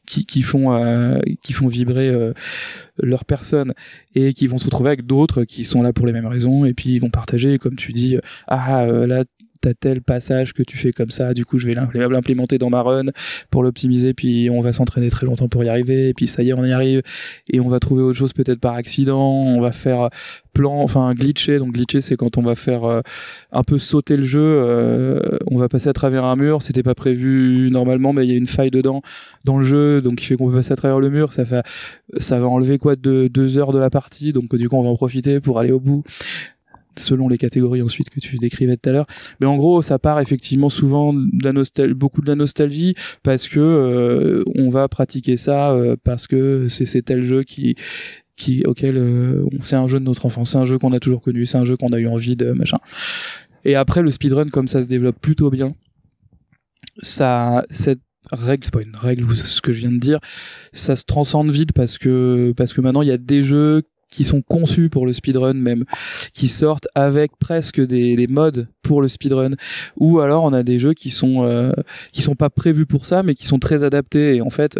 qui, 0.06 0.26
qui 0.26 0.42
font 0.42 0.72
euh, 0.72 1.18
qui 1.42 1.52
font 1.52 1.68
vibrer 1.68 2.08
euh, 2.08 2.32
leur 2.98 3.24
personne 3.24 3.74
et 4.14 4.32
qui 4.32 4.46
vont 4.46 4.58
se 4.58 4.64
retrouver 4.64 4.88
avec 4.88 5.06
d'autres 5.06 5.44
qui 5.44 5.64
sont 5.64 5.82
là 5.82 5.92
pour 5.92 6.06
les 6.06 6.12
mêmes 6.12 6.26
raisons 6.26 6.64
et 6.64 6.74
puis 6.74 6.90
ils 6.90 6.98
vont 6.98 7.10
partager 7.10 7.58
comme 7.58 7.76
tu 7.76 7.92
dis 7.92 8.16
ah 8.46 8.86
là 8.86 9.24
t'as 9.66 9.74
tel 9.74 10.00
passage 10.00 10.52
que 10.52 10.62
tu 10.62 10.76
fais 10.76 10.92
comme 10.92 11.10
ça 11.10 11.34
du 11.34 11.44
coup 11.44 11.58
je 11.58 11.66
vais 11.66 11.72
l'implé- 11.72 12.06
l'implémenter 12.08 12.58
dans 12.58 12.70
ma 12.70 12.82
run 12.82 13.06
pour 13.50 13.64
l'optimiser 13.64 14.14
puis 14.14 14.48
on 14.50 14.60
va 14.60 14.72
s'entraîner 14.72 15.10
très 15.10 15.26
longtemps 15.26 15.48
pour 15.48 15.64
y 15.64 15.68
arriver 15.68 16.08
et 16.08 16.14
puis 16.14 16.28
ça 16.28 16.42
y 16.42 16.50
est 16.50 16.52
on 16.52 16.64
y 16.64 16.72
arrive 16.72 17.02
et 17.52 17.58
on 17.58 17.68
va 17.68 17.80
trouver 17.80 18.02
autre 18.02 18.16
chose 18.18 18.32
peut-être 18.32 18.60
par 18.60 18.74
accident 18.74 19.32
on 19.32 19.60
va 19.60 19.72
faire 19.72 20.08
plan 20.52 20.80
enfin 20.80 21.12
glitcher. 21.14 21.58
Donc 21.58 21.72
glitcher 21.72 22.00
c'est 22.00 22.16
quand 22.16 22.38
on 22.38 22.42
va 22.42 22.54
faire 22.54 22.84
euh, 22.84 23.00
un 23.52 23.62
peu 23.62 23.78
sauter 23.78 24.16
le 24.16 24.22
jeu 24.22 24.40
euh, 24.40 25.20
on 25.50 25.58
va 25.58 25.68
passer 25.68 25.88
à 25.88 25.92
travers 25.92 26.24
un 26.24 26.36
mur. 26.36 26.62
C'était 26.62 26.82
pas 26.82 26.94
prévu 26.94 27.68
normalement 27.70 28.12
mais 28.12 28.24
il 28.24 28.30
y 28.30 28.34
a 28.34 28.36
une 28.36 28.46
faille 28.46 28.70
dedans 28.70 29.02
dans 29.44 29.58
le 29.58 29.64
jeu 29.64 30.00
donc 30.00 30.16
qui 30.16 30.26
fait 30.26 30.36
qu'on 30.36 30.48
peut 30.48 30.56
passer 30.56 30.72
à 30.72 30.76
travers 30.76 31.00
le 31.00 31.10
mur. 31.10 31.32
Ça 31.32 31.44
fait 31.44 31.62
ça 32.18 32.40
va 32.40 32.46
enlever 32.46 32.78
quoi 32.78 32.96
de 32.96 33.28
deux 33.28 33.58
heures 33.58 33.72
de 33.72 33.78
la 33.78 33.90
partie. 33.90 34.32
Donc 34.32 34.54
du 34.54 34.68
coup 34.68 34.76
on 34.76 34.82
va 34.82 34.88
en 34.88 34.96
profiter 34.96 35.40
pour 35.40 35.58
aller 35.58 35.72
au 35.72 35.80
bout 35.80 36.04
selon 36.98 37.28
les 37.28 37.38
catégories 37.38 37.82
ensuite 37.82 38.10
que 38.10 38.20
tu 38.20 38.38
décrivais 38.38 38.76
tout 38.76 38.88
à 38.88 38.92
l'heure. 38.92 39.06
Mais 39.40 39.46
en 39.46 39.56
gros 39.56 39.82
ça 39.82 39.98
part 39.98 40.20
effectivement 40.20 40.68
souvent 40.68 41.12
de 41.12 41.44
la 41.44 41.52
nostalgie 41.52 41.94
beaucoup 41.94 42.22
de 42.22 42.28
la 42.28 42.34
nostalgie 42.34 42.94
parce 43.22 43.48
que 43.48 43.60
euh, 43.60 44.44
on 44.54 44.70
va 44.70 44.88
pratiquer 44.88 45.36
ça 45.36 45.72
euh, 45.72 45.96
parce 46.02 46.26
que 46.26 46.68
c'est 46.68 47.02
tel 47.02 47.22
jeu 47.22 47.42
qui 47.42 47.76
auquel 48.66 48.96
euh, 48.98 49.46
c'est 49.62 49.76
un 49.76 49.88
jeu 49.88 49.98
de 49.98 50.04
notre 50.04 50.26
enfance 50.26 50.52
c'est 50.52 50.58
un 50.58 50.66
jeu 50.66 50.78
qu'on 50.78 50.92
a 50.92 51.00
toujours 51.00 51.22
connu 51.22 51.46
c'est 51.46 51.58
un 51.58 51.64
jeu 51.64 51.76
qu'on 51.76 51.88
a 51.88 51.98
eu 51.98 52.06
envie 52.06 52.36
de 52.36 52.52
machin. 52.52 52.78
Et 53.64 53.74
après 53.74 54.02
le 54.02 54.10
speedrun 54.10 54.46
comme 54.46 54.68
ça 54.68 54.82
se 54.82 54.88
développe 54.88 55.20
plutôt 55.20 55.50
bien 55.50 55.74
ça 57.00 57.64
cette 57.70 58.00
règle 58.32 58.64
c'est 58.64 58.72
pas 58.72 58.82
une 58.82 58.96
règle 58.96 59.34
ce 59.36 59.60
que 59.60 59.72
je 59.72 59.80
viens 59.80 59.92
de 59.92 59.98
dire 59.98 60.18
ça 60.72 60.96
se 60.96 61.04
transcende 61.04 61.50
vite 61.50 61.72
parce 61.72 61.98
que 61.98 62.52
parce 62.56 62.72
que 62.72 62.80
maintenant 62.80 63.02
il 63.02 63.08
y 63.08 63.12
a 63.12 63.18
des 63.18 63.44
jeux 63.44 63.82
qui 64.16 64.24
sont 64.24 64.40
conçus 64.40 64.88
pour 64.88 65.04
le 65.04 65.12
speedrun 65.12 65.52
même 65.52 65.84
qui 66.32 66.48
sortent 66.48 66.88
avec 66.94 67.36
presque 67.38 67.86
des, 67.86 68.16
des 68.16 68.26
modes 68.26 68.66
pour 68.80 69.02
le 69.02 69.08
speedrun. 69.08 69.50
Ou 69.98 70.20
alors 70.20 70.44
on 70.44 70.54
a 70.54 70.62
des 70.62 70.78
jeux 70.78 70.94
qui 70.94 71.10
sont 71.10 71.44
euh, 71.44 71.72
qui 72.12 72.22
sont 72.22 72.34
pas 72.34 72.48
prévus 72.48 72.86
pour 72.86 73.04
ça 73.04 73.22
mais 73.22 73.34
qui 73.34 73.44
sont 73.44 73.58
très 73.58 73.84
adaptés. 73.84 74.36
Et 74.36 74.40
en 74.40 74.48
fait 74.48 74.78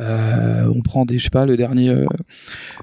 euh, 0.00 0.70
on 0.74 0.82
prend 0.82 1.06
des 1.06 1.16
je 1.16 1.24
sais 1.24 1.30
pas 1.30 1.46
le 1.46 1.56
dernier 1.56 1.88
euh, 1.88 2.04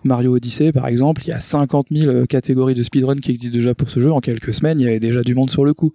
Mario 0.03 0.35
Odyssey 0.35 0.71
par 0.71 0.87
exemple. 0.87 1.21
Il 1.23 1.29
y 1.29 1.33
a 1.33 1.39
50 1.39 1.89
000 1.91 2.25
catégories 2.25 2.73
de 2.73 2.81
speedrun 2.81 3.15
qui 3.15 3.29
existent 3.29 3.55
déjà 3.55 3.75
pour 3.75 3.91
ce 3.91 3.99
jeu. 3.99 4.11
En 4.11 4.21
quelques 4.21 4.55
semaines 4.55 4.79
il 4.79 4.85
y 4.85 4.89
avait 4.89 4.99
déjà 4.99 5.21
du 5.21 5.35
monde 5.35 5.51
sur 5.51 5.65
le 5.65 5.75
coup. 5.75 5.93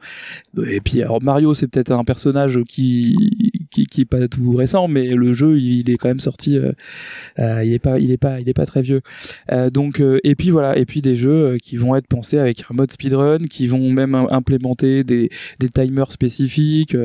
Et 0.68 0.80
puis 0.80 1.02
alors 1.02 1.20
Mario 1.20 1.52
c'est 1.52 1.66
peut-être 1.66 1.90
un 1.90 2.04
personnage 2.04 2.60
qui 2.68 3.65
qui 3.76 3.86
qui 3.86 4.00
est 4.02 4.04
pas 4.06 4.26
tout 4.28 4.54
récent 4.54 4.88
mais 4.88 5.08
le 5.08 5.34
jeu 5.34 5.58
il 5.58 5.90
est 5.90 5.96
quand 5.96 6.08
même 6.08 6.20
sorti 6.20 6.56
euh, 6.56 6.72
euh, 7.38 7.62
il 7.64 7.72
est 7.72 7.78
pas 7.78 7.98
il 7.98 8.10
est 8.10 8.16
pas 8.16 8.40
il 8.40 8.48
est 8.48 8.54
pas 8.54 8.66
très 8.66 8.82
vieux. 8.82 9.02
Euh, 9.52 9.68
donc 9.70 10.00
euh, 10.00 10.18
et 10.24 10.34
puis 10.34 10.50
voilà 10.50 10.78
et 10.78 10.86
puis 10.86 11.02
des 11.02 11.14
jeux 11.14 11.56
qui 11.62 11.76
vont 11.76 11.94
être 11.94 12.06
pensés 12.06 12.38
avec 12.38 12.62
un 12.70 12.74
mode 12.74 12.90
speedrun 12.90 13.38
qui 13.54 13.66
vont 13.66 13.90
même 13.90 14.14
im- 14.14 14.28
implémenter 14.30 15.04
des 15.04 15.28
des 15.60 15.68
timers 15.68 16.10
spécifiques 16.12 16.96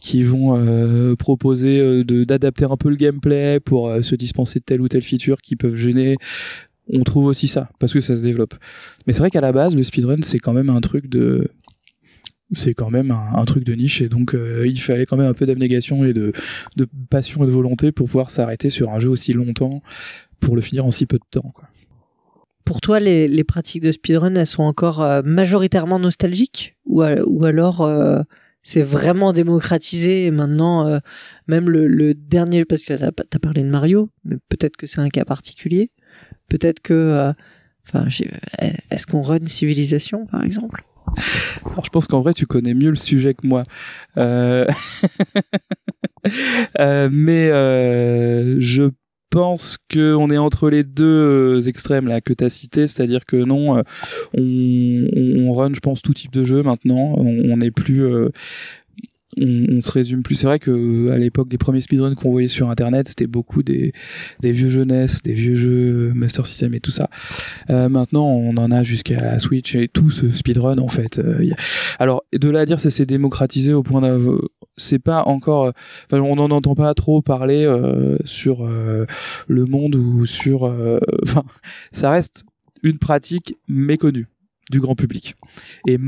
qui 0.00 0.22
vont 0.22 1.16
proposer 1.16 2.04
d'adapter 2.04 2.66
un 2.66 2.76
peu 2.76 2.90
le 2.90 2.96
gameplay 2.96 3.58
pour 3.60 3.92
se 4.02 4.14
dispenser 4.14 4.58
de 4.60 4.64
telle 4.64 4.80
ou 4.80 4.88
telle 4.88 5.02
feature 5.02 5.38
qui 5.42 5.56
peuvent 5.56 5.76
gêner. 5.76 6.16
On 6.92 7.04
trouve 7.04 7.26
aussi 7.26 7.46
ça 7.46 7.70
parce 7.78 7.92
que 7.92 8.00
ça 8.00 8.16
se 8.16 8.22
développe. 8.22 8.54
Mais 9.06 9.12
c'est 9.12 9.20
vrai 9.20 9.30
qu'à 9.30 9.40
la 9.40 9.52
base 9.52 9.76
le 9.76 9.82
speedrun 9.84 10.22
c'est 10.22 10.38
quand 10.38 10.52
même 10.52 10.70
un 10.70 10.80
truc 10.80 11.08
de 11.08 11.48
c'est 12.52 12.74
quand 12.74 12.90
même 12.90 13.10
un, 13.10 13.44
truc 13.44 13.64
de 13.64 13.74
niche 13.74 14.02
et 14.02 14.08
donc 14.08 14.34
euh, 14.34 14.66
il 14.66 14.80
fallait 14.80 15.06
quand 15.06 15.16
même 15.16 15.28
un 15.28 15.34
peu 15.34 15.46
d'abnégation 15.46 16.04
et 16.04 16.12
de, 16.12 16.32
passion 17.08 17.44
et 17.44 17.46
de 17.46 17.52
volonté 17.52 17.92
pour 17.92 18.06
pouvoir 18.06 18.30
s'arrêter 18.30 18.70
sur 18.70 18.90
un 18.90 18.98
jeu 18.98 19.08
aussi 19.08 19.32
longtemps 19.32 19.82
pour 20.40 20.56
le 20.56 20.62
finir 20.62 20.84
en 20.84 20.90
si 20.90 21.06
peu 21.06 21.18
de 21.18 21.24
temps 21.30 21.50
quoi. 21.54 21.68
Pour 22.64 22.80
toi, 22.80 23.00
les, 23.00 23.42
pratiques 23.42 23.82
de 23.82 23.90
speedrun, 23.90 24.36
elles 24.36 24.46
sont 24.46 24.62
encore 24.62 25.02
euh, 25.02 25.22
majoritairement 25.24 25.98
nostalgiques 25.98 26.76
ou, 26.86 27.02
alors 27.02 27.80
euh, 27.80 28.22
c'est 28.62 28.82
vraiment 28.82 29.32
démocratisé 29.32 30.26
et 30.26 30.30
maintenant, 30.30 31.00
même 31.48 31.68
le, 31.68 32.14
dernier, 32.14 32.64
parce 32.64 32.84
que 32.84 32.94
t'as 32.94 33.08
as 33.08 33.38
parlé 33.40 33.64
de 33.64 33.68
Mario, 33.68 34.10
mais 34.24 34.36
peut-être 34.48 34.76
que 34.76 34.86
c'est 34.86 35.00
un 35.00 35.08
cas 35.08 35.24
particulier, 35.24 35.90
peut-être 36.48 36.80
que... 36.80 37.32
Enfin, 37.88 38.06
est-ce 38.90 39.06
qu'on 39.06 39.22
run 39.22 39.46
civilisation, 39.46 40.26
par 40.26 40.44
exemple? 40.44 40.84
Alors, 41.66 41.84
je 41.84 41.90
pense 41.90 42.06
qu'en 42.06 42.20
vrai, 42.20 42.34
tu 42.34 42.46
connais 42.46 42.74
mieux 42.74 42.90
le 42.90 42.96
sujet 42.96 43.34
que 43.34 43.46
moi. 43.46 43.62
Euh... 44.16 44.66
euh, 46.80 47.08
mais 47.12 47.50
euh, 47.50 48.56
je 48.60 48.90
pense 49.30 49.78
que 49.88 50.14
on 50.14 50.28
est 50.28 50.38
entre 50.38 50.70
les 50.70 50.82
deux 50.82 51.68
extrêmes 51.68 52.08
là 52.08 52.20
que 52.20 52.32
tu 52.32 52.42
as 52.42 52.50
cité, 52.50 52.88
c'est-à-dire 52.88 53.24
que 53.24 53.36
non, 53.36 53.82
on, 54.36 55.08
on 55.46 55.52
run, 55.52 55.72
je 55.72 55.80
pense, 55.80 56.02
tout 56.02 56.14
type 56.14 56.32
de 56.32 56.44
jeu 56.44 56.62
maintenant. 56.62 57.14
On 57.16 57.56
n'est 57.56 57.70
plus 57.70 58.04
on, 59.38 59.66
on 59.76 59.80
se 59.80 59.92
résume 59.92 60.22
plus. 60.22 60.34
C'est 60.34 60.46
vrai 60.46 60.58
que 60.58 60.70
euh, 60.70 61.12
à 61.12 61.18
l'époque 61.18 61.48
des 61.48 61.58
premiers 61.58 61.80
speedruns 61.80 62.14
qu'on 62.14 62.30
voyait 62.30 62.48
sur 62.48 62.68
internet, 62.70 63.08
c'était 63.08 63.26
beaucoup 63.26 63.62
des, 63.62 63.92
des 64.40 64.52
vieux 64.52 64.68
jeunesses, 64.68 65.22
des 65.22 65.34
vieux 65.34 65.54
jeux 65.54 66.12
Master 66.14 66.46
System 66.46 66.74
et 66.74 66.80
tout 66.80 66.90
ça. 66.90 67.08
Euh, 67.70 67.88
maintenant, 67.88 68.26
on 68.26 68.56
en 68.56 68.70
a 68.70 68.82
jusqu'à 68.82 69.20
la 69.20 69.38
Switch 69.38 69.74
et 69.74 69.88
tout 69.88 70.10
ce 70.10 70.28
speedrun 70.30 70.78
en 70.78 70.88
fait. 70.88 71.18
Euh, 71.18 71.48
Alors, 71.98 72.24
de 72.32 72.48
là 72.48 72.60
à 72.60 72.66
dire, 72.66 72.80
ça 72.80 72.90
s'est 72.90 73.06
démocratisé 73.06 73.72
au 73.72 73.82
point 73.82 74.00
d'av- 74.00 74.40
c'est 74.76 74.98
pas 74.98 75.24
encore, 75.26 75.64
euh, 75.66 75.70
enfin, 76.10 76.20
on 76.22 76.36
n'en 76.36 76.50
entend 76.50 76.74
pas 76.74 76.92
trop 76.94 77.22
parler 77.22 77.64
euh, 77.64 78.16
sur 78.24 78.64
euh, 78.66 79.04
le 79.46 79.64
monde 79.66 79.94
ou 79.94 80.26
sur, 80.26 80.64
euh, 80.64 80.98
enfin, 81.22 81.44
ça 81.92 82.10
reste 82.10 82.44
une 82.82 82.98
pratique 82.98 83.54
méconnue 83.68 84.26
du 84.70 84.80
grand 84.80 84.94
public 84.94 85.34
et 85.86 85.98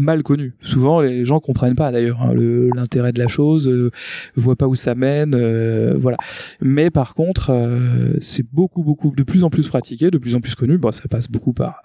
mal 0.00 0.22
connue. 0.22 0.54
Souvent, 0.60 1.00
les 1.00 1.24
gens 1.24 1.40
comprennent 1.40 1.74
pas 1.74 1.92
d'ailleurs 1.92 2.22
hein, 2.22 2.34
l'intérêt 2.74 3.12
de 3.12 3.18
la 3.18 3.28
chose, 3.28 3.68
euh, 3.68 3.90
voient 4.34 4.56
pas 4.56 4.66
où 4.66 4.74
ça 4.74 4.94
mène, 4.94 5.34
euh, 5.34 5.94
voilà. 5.98 6.16
Mais 6.60 6.90
par 6.90 7.14
contre, 7.14 7.50
euh, 7.50 8.14
c'est 8.20 8.46
beaucoup, 8.52 8.82
beaucoup 8.82 9.12
de 9.14 9.22
plus 9.22 9.44
en 9.44 9.50
plus 9.50 9.68
pratiqué, 9.68 10.10
de 10.10 10.18
plus 10.18 10.34
en 10.34 10.40
plus 10.40 10.54
connu. 10.54 10.78
Bon, 10.78 10.90
ça 10.92 11.08
passe 11.08 11.28
beaucoup 11.28 11.52
par 11.52 11.82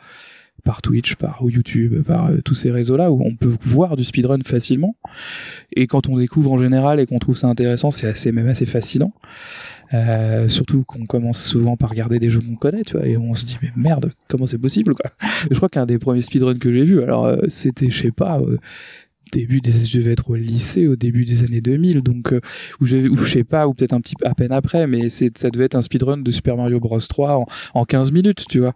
par 0.64 0.82
Twitch, 0.82 1.16
par 1.16 1.42
YouTube, 1.44 2.04
par 2.04 2.28
euh, 2.32 2.42
tous 2.44 2.56
ces 2.56 2.72
réseaux-là 2.72 3.12
où 3.12 3.22
on 3.24 3.36
peut 3.36 3.56
voir 3.62 3.96
du 3.96 4.04
speedrun 4.04 4.40
facilement. 4.44 4.96
Et 5.74 5.88
quand 5.88 6.10
on 6.10 6.18
découvre 6.18 6.52
en 6.52 6.58
général 6.58 7.00
et 7.00 7.06
qu'on 7.06 7.20
trouve 7.20 7.38
ça 7.38 7.48
intéressant, 7.48 7.92
c'est 7.92 8.08
assez 8.08 8.32
même 8.32 8.48
assez 8.48 8.66
fascinant. 8.66 9.14
Euh, 9.94 10.48
surtout 10.48 10.84
qu'on 10.84 11.06
commence 11.06 11.44
souvent 11.44 11.78
par 11.78 11.90
regarder 11.92 12.18
des 12.20 12.30
jeux 12.30 12.42
qu'on 12.42 12.56
connaît, 12.56 12.84
tu 12.84 12.98
vois, 12.98 13.06
et 13.06 13.18
on 13.18 13.34
se 13.36 13.46
dit 13.46 13.58
mais 13.62 13.72
merde, 13.76 14.12
comment 14.28 14.46
c'est 14.48 14.58
possible 14.58 14.96
quoi. 14.96 15.12
Je 15.52 15.56
crois 15.56 15.70
qu'un 15.70 15.86
des 15.86 16.00
premiers 16.00 16.22
speedruns 16.22 16.58
que 16.58 16.72
j'ai 16.72 16.84
vu, 16.84 17.02
alors 17.04 17.26
euh, 17.26 17.38
c'était 17.50 17.90
je 17.92 18.02
sais 18.02 18.12
pas 18.12 18.40
euh, 18.40 18.58
début 19.32 19.60
des 19.62 19.72
je 19.72 19.98
devais 19.98 20.12
être 20.14 20.30
au 20.30 20.36
lycée 20.36 20.88
au 20.88 20.96
début 20.96 21.26
des 21.26 21.44
années 21.44 21.60
2000 21.60 22.02
donc 22.02 22.34
où 22.80 22.86
j'ai 22.86 23.10
ou 23.10 23.18
je 23.18 23.30
sais 23.34 23.44
pas 23.44 23.68
ou 23.68 23.74
peut-être 23.74 23.92
un 23.94 24.00
petit 24.00 24.16
peu 24.16 24.26
à 24.28 24.34
peine 24.34 24.52
après 24.52 24.88
mais 24.88 25.10
c'est 25.10 25.38
ça 25.38 25.50
devait 25.50 25.66
être 25.66 25.76
un 25.76 25.82
speedrun 25.82 26.18
de 26.18 26.32
Super 26.32 26.56
Mario 26.56 26.80
Bros. 26.80 27.00
3 27.00 27.34
en, 27.40 27.46
en 27.74 27.86
15 27.86 28.12
minutes 28.12 28.46
tu 28.48 28.60
vois. 28.60 28.74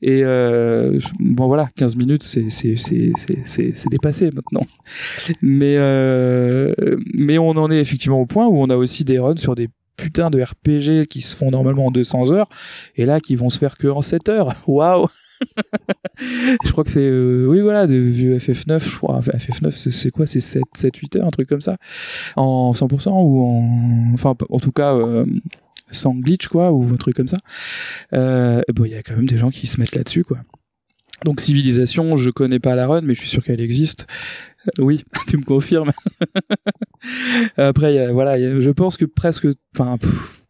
Et 0.00 0.20
je- 0.20 1.08
bon 1.20 1.46
voilà 1.48 1.68
15 1.76 1.96
minutes 1.96 2.22
c'est 2.22 2.48
c'est 2.48 2.76
c'est 2.76 3.12
c'est 3.44 3.88
dépassé 3.90 4.30
maintenant. 4.30 4.66
Mais 5.42 5.76
mais 7.14 7.38
on 7.38 7.50
en 7.50 7.70
est 7.70 7.78
effectivement 7.80 8.20
au 8.20 8.26
point 8.26 8.46
où 8.46 8.56
on 8.62 8.70
a 8.70 8.76
aussi 8.76 9.04
des 9.04 9.18
runs 9.18 9.36
sur 9.36 9.54
des 9.54 9.68
putains 9.98 10.30
de 10.30 10.40
RPG 10.40 11.06
qui 11.08 11.20
se 11.20 11.36
font 11.36 11.50
normalement 11.50 11.86
en 11.86 11.90
200 11.90 12.32
heures 12.32 12.48
et 12.96 13.04
là 13.04 13.20
qui 13.20 13.36
vont 13.36 13.50
se 13.50 13.58
faire 13.58 13.76
que 13.76 13.88
en 13.88 14.00
7 14.00 14.28
heures. 14.30 14.54
Waouh! 14.66 15.08
Je 16.64 16.72
crois 16.72 16.82
que 16.84 16.90
c'est 16.90 17.00
euh, 17.00 17.46
oui 17.48 17.60
voilà 17.60 17.86
de 17.86 17.94
vieux 17.94 18.38
FF9 18.38 18.80
je 18.88 18.96
crois. 18.96 19.20
FF9 19.20 19.70
c'est- 19.90 20.10
quoi? 20.10 20.26
C'est 20.26 20.40
7 20.40 20.62
7 20.74 20.96
8 20.96 21.16
heures 21.16 21.26
un 21.26 21.30
truc 21.30 21.48
comme 21.48 21.60
ça. 21.60 21.76
En 22.36 22.72
100% 22.72 23.10
ou 23.10 23.42
en 23.44 24.14
enfin 24.14 24.34
en 24.50 24.58
tout 24.58 24.72
cas 24.72 24.94
euh, 24.96 25.26
sans 25.90 26.14
glitch 26.14 26.48
quoi 26.48 26.72
ou 26.72 26.82
un 26.92 26.96
truc 26.96 27.14
comme 27.14 27.28
ça. 27.28 27.38
Euh, 28.14 28.62
bon 28.74 28.84
il 28.84 28.92
y 28.92 28.96
a 28.96 29.02
quand 29.02 29.14
même 29.16 29.26
des 29.26 29.38
gens 29.38 29.50
qui 29.50 29.66
se 29.66 29.80
mettent 29.80 29.94
là-dessus 29.94 30.24
quoi 30.24 30.38
donc 31.24 31.40
civilisation 31.40 32.16
je 32.16 32.30
connais 32.30 32.60
pas 32.60 32.74
la 32.74 32.86
run 32.86 33.02
mais 33.02 33.14
je 33.14 33.20
suis 33.20 33.28
sûr 33.28 33.42
qu'elle 33.42 33.60
existe. 33.60 34.06
Euh, 34.78 34.82
oui 34.82 35.04
tu 35.28 35.36
me 35.36 35.44
confirmes. 35.44 35.92
Après 37.56 38.12
voilà 38.12 38.38
je 38.38 38.70
pense 38.70 38.96
que 38.96 39.04
presque 39.04 39.46
enfin 39.76 39.98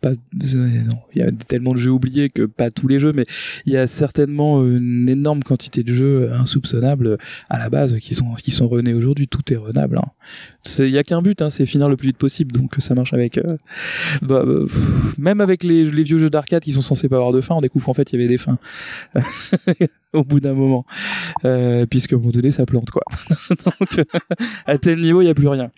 pas 0.01 0.11
euh, 0.11 0.15
non 0.45 0.99
il 1.15 1.23
y 1.23 1.23
a 1.23 1.33
tellement 1.33 1.73
de 1.73 1.79
jeux 1.79 1.91
oubliés 1.91 2.31
que 2.31 2.45
pas 2.47 2.71
tous 2.71 2.87
les 2.87 3.01
jeux 3.01 3.13
mais 3.13 3.25
il 3.67 3.73
y 3.73 3.77
a 3.77 3.87
certainement 3.87 4.65
une 4.65 5.09
énorme 5.09 5.43
quantité 5.43 5.83
de 5.83 5.93
jeux 5.93 6.33
insoupçonnables 6.33 7.19
à 7.49 7.59
la 7.59 7.69
base 7.69 7.99
qui 7.99 8.15
sont 8.15 8.35
qui 8.35 8.51
sont 8.51 8.69
renés 8.69 8.95
aujourd'hui. 8.95 9.29
Tout 9.29 9.53
est 9.53 9.57
renable 9.57 9.99
hein. 9.99 10.11
Il 10.79 10.91
y 10.91 10.99
a 10.99 11.05
qu'un 11.05 11.23
but 11.23 11.43
hein, 11.43 11.51
c'est 11.51 11.67
finir 11.67 11.89
le 11.89 11.97
plus 11.97 12.09
vite 12.09 12.19
possible 12.19 12.53
donc 12.53 12.75
ça 12.79 12.95
marche 12.95 13.13
avec 13.13 13.39
euh, 13.39 13.43
bah, 14.23 14.45
bah, 14.45 14.65
même 15.19 15.41
avec 15.41 15.63
les, 15.63 15.85
vieux 15.85 16.19
jeux 16.19 16.31
d'arcade 16.31 16.63
qui 16.63 16.73
sont 16.73 16.83
censés 16.83 17.09
pas 17.09 17.17
avoir 17.17 17.33
de 17.33 17.41
fin. 17.41 17.55
On 17.55 17.61
découvre 17.61 17.89
en 17.89 17.95
fait 17.95 18.13
il 18.13 18.17
y 18.17 18.19
avait 18.23 18.29
des 18.29 18.39
fins. 18.39 18.59
Au 20.15 20.25
bout 20.25 20.41
d'un 20.41 20.55
moment. 20.55 20.87
Euh, 21.45 21.85
puisqu'à 21.85 22.17
un 22.17 22.19
moment 22.19 22.31
donné 22.31 22.51
ça 22.51 22.65
plante 22.65 22.91
quoi. 22.91 23.03
Donc 23.51 24.07
à 24.67 24.79
tel 24.79 25.01
niveau 25.01 25.21
il 25.21 25.27
y 25.27 25.29
a 25.29 25.35
plus 25.35 25.49
rien. 25.49 25.71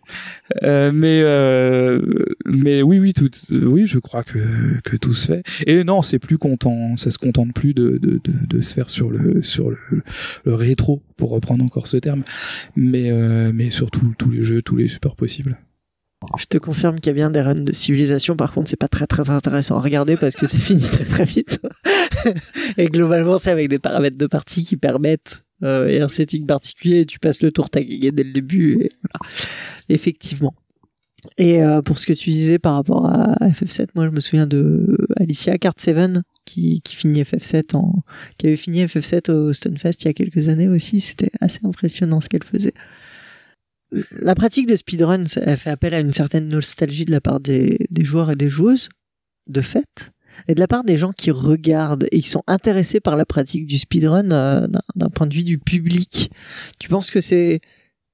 Euh, 0.63 0.93
mais 0.93 1.21
euh, 1.25 2.01
mais 2.47 2.83
oui 2.83 3.01
oui 3.01 3.13
tout 3.13 3.31
euh, 3.51 3.65
oui 3.65 3.87
je 3.87 3.99
crois 3.99 4.23
que 4.23 4.97
tout 5.01 5.15
se 5.15 5.27
fait. 5.27 5.43
Et 5.67 5.83
non 5.83 6.03
c'est 6.03 6.21
plus 6.21 6.39
content 6.39 6.97
ça 6.97 7.11
se 7.11 7.19
contente 7.19 7.53
plus 7.53 7.75
de 7.75 8.21
se 8.61 8.75
faire 8.75 8.89
sur 8.89 9.11
le 9.11 9.43
sur 9.43 9.71
le, 9.71 10.03
rétro 10.47 11.03
pour 11.17 11.31
reprendre 11.31 11.65
encore 11.65 11.87
ce 11.87 11.97
terme. 11.97 12.23
Mais 12.77 13.11
euh, 13.11 13.51
mais 13.55 13.71
surtout 13.71 14.15
tous 14.19 14.31
les 14.31 14.43
jeux 14.43 14.63
tous 14.63 14.77
les 14.77 14.80
supports 14.89 15.17
possibles 15.17 15.59
Je 16.39 16.45
te 16.47 16.59
confirme 16.59 17.01
qu'il 17.01 17.09
y 17.09 17.11
a 17.11 17.15
bien 17.15 17.31
des 17.31 17.41
runs 17.41 17.65
de 17.65 17.73
civilisation. 17.73 18.37
Par 18.37 18.53
contre, 18.53 18.71
c'est 18.71 18.77
pas 18.77 18.89
très 18.89 19.07
très 19.07 19.29
intéressant 19.31 19.77
à 19.77 19.81
regarder 19.81 20.17
parce 20.17 20.37
que 20.37 20.47
c'est 20.47 20.59
fini 20.71 20.83
très 20.83 21.05
très 21.05 21.25
vite. 21.25 21.61
et 22.77 22.87
globalement, 22.87 23.39
c'est 23.39 23.51
avec 23.51 23.69
des 23.69 23.79
paramètres 23.79 24.19
de 24.19 24.27
partie 24.27 24.65
qui 24.65 24.77
permettent 24.77 25.45
euh, 25.63 25.89
et 25.89 26.01
un 26.01 26.09
setting 26.09 26.47
particulier. 26.47 27.07
Tu 27.07 27.19
passes 27.19 27.43
le 27.43 27.51
tour, 27.51 27.71
t'as 27.71 27.81
gagné 27.81 28.13
dès 28.13 28.25
le 28.25 28.33
début. 28.33 28.89
Effectivement. 29.89 30.55
Et 31.37 31.63
euh, 31.63 31.83
pour 31.83 31.99
ce 31.99 32.07
que 32.07 32.13
tu 32.13 32.31
disais 32.31 32.59
par 32.59 32.75
rapport 32.75 33.07
à 33.07 33.35
FF7, 33.49 33.89
moi 33.95 34.07
je 34.07 34.11
me 34.11 34.21
souviens 34.21 34.47
de 34.47 34.97
Alicia 35.17 35.59
Card 35.59 35.75
7 35.77 36.21
qui, 36.47 36.83
finit 36.87 37.23
FF7 37.23 37.77
en, 37.77 38.03
qui 38.39 38.47
avait 38.47 38.57
fini 38.57 38.85
FF7 38.85 39.31
au 39.31 39.53
Stunfest 39.53 40.03
il 40.03 40.07
y 40.07 40.09
a 40.09 40.13
quelques 40.13 40.49
années 40.49 40.69
aussi. 40.69 41.01
C'était 41.01 41.31
assez 41.41 41.61
impressionnant 41.65 42.21
ce 42.21 42.29
qu'elle 42.29 42.45
faisait. 42.45 42.75
La 44.21 44.35
pratique 44.35 44.69
de 44.69 44.77
speedrun, 44.77 45.25
elle 45.37 45.57
fait 45.57 45.71
appel 45.71 45.95
à 45.95 46.01
une 46.01 46.13
certaine 46.13 46.49
nostalgie 46.49 47.05
de 47.05 47.11
la 47.13 47.21
part 47.21 47.41
des, 47.41 47.79
joueurs 48.03 48.31
et 48.31 48.37
des 48.37 48.49
joueuses, 48.49 48.89
de 49.49 49.61
fait, 49.61 50.13
et 50.47 50.55
de 50.55 50.61
la 50.61 50.69
part 50.69 50.85
des 50.85 50.97
gens 50.97 51.13
qui 51.13 51.31
regardent. 51.31 52.07
Et 52.13 52.21
qui 52.21 52.29
sont 52.29 52.45
intéressés 52.47 53.01
par 53.01 53.17
la 53.17 53.25
pratique 53.27 53.67
du 53.67 53.79
speedrun 53.79 54.31
euh, 54.31 54.67
d'un- 54.69 54.83
d'un 54.95 55.09
point 55.09 55.27
de 55.27 55.35
vue 55.35 55.45
du 55.45 55.59
public. 55.59 56.31
Tu 56.79 56.89
penses 56.89 57.11
que 57.11 57.21
c'est 57.21 57.61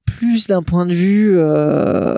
plus 0.05 0.47
d'un 0.47 0.63
point 0.63 0.85
de 0.85 0.93
vue... 0.93 1.37
euh, 1.37 2.17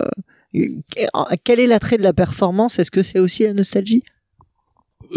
quel 1.43 1.60
est 1.60 1.68
l'attrait 1.68 1.97
de 1.97 2.03
la 2.03 2.14
performance? 2.14 2.80
Est-ce 2.80 2.91
que 2.91 3.03
c'est 3.03 3.20
aussi 3.20 3.43
la 3.43 3.53
nostalgie? 3.53 4.03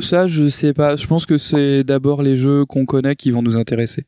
Ça, 0.00 0.26
je 0.26 0.46
sais 0.48 0.72
pas. 0.72 0.96
Je 0.96 1.06
pense 1.06 1.26
que 1.26 1.36
c'est 1.38 1.84
d'abord 1.84 2.22
les 2.22 2.36
jeux 2.36 2.64
qu'on 2.64 2.86
connaît 2.86 3.14
qui 3.14 3.30
vont 3.30 3.42
nous 3.42 3.56
intéresser. 3.56 4.06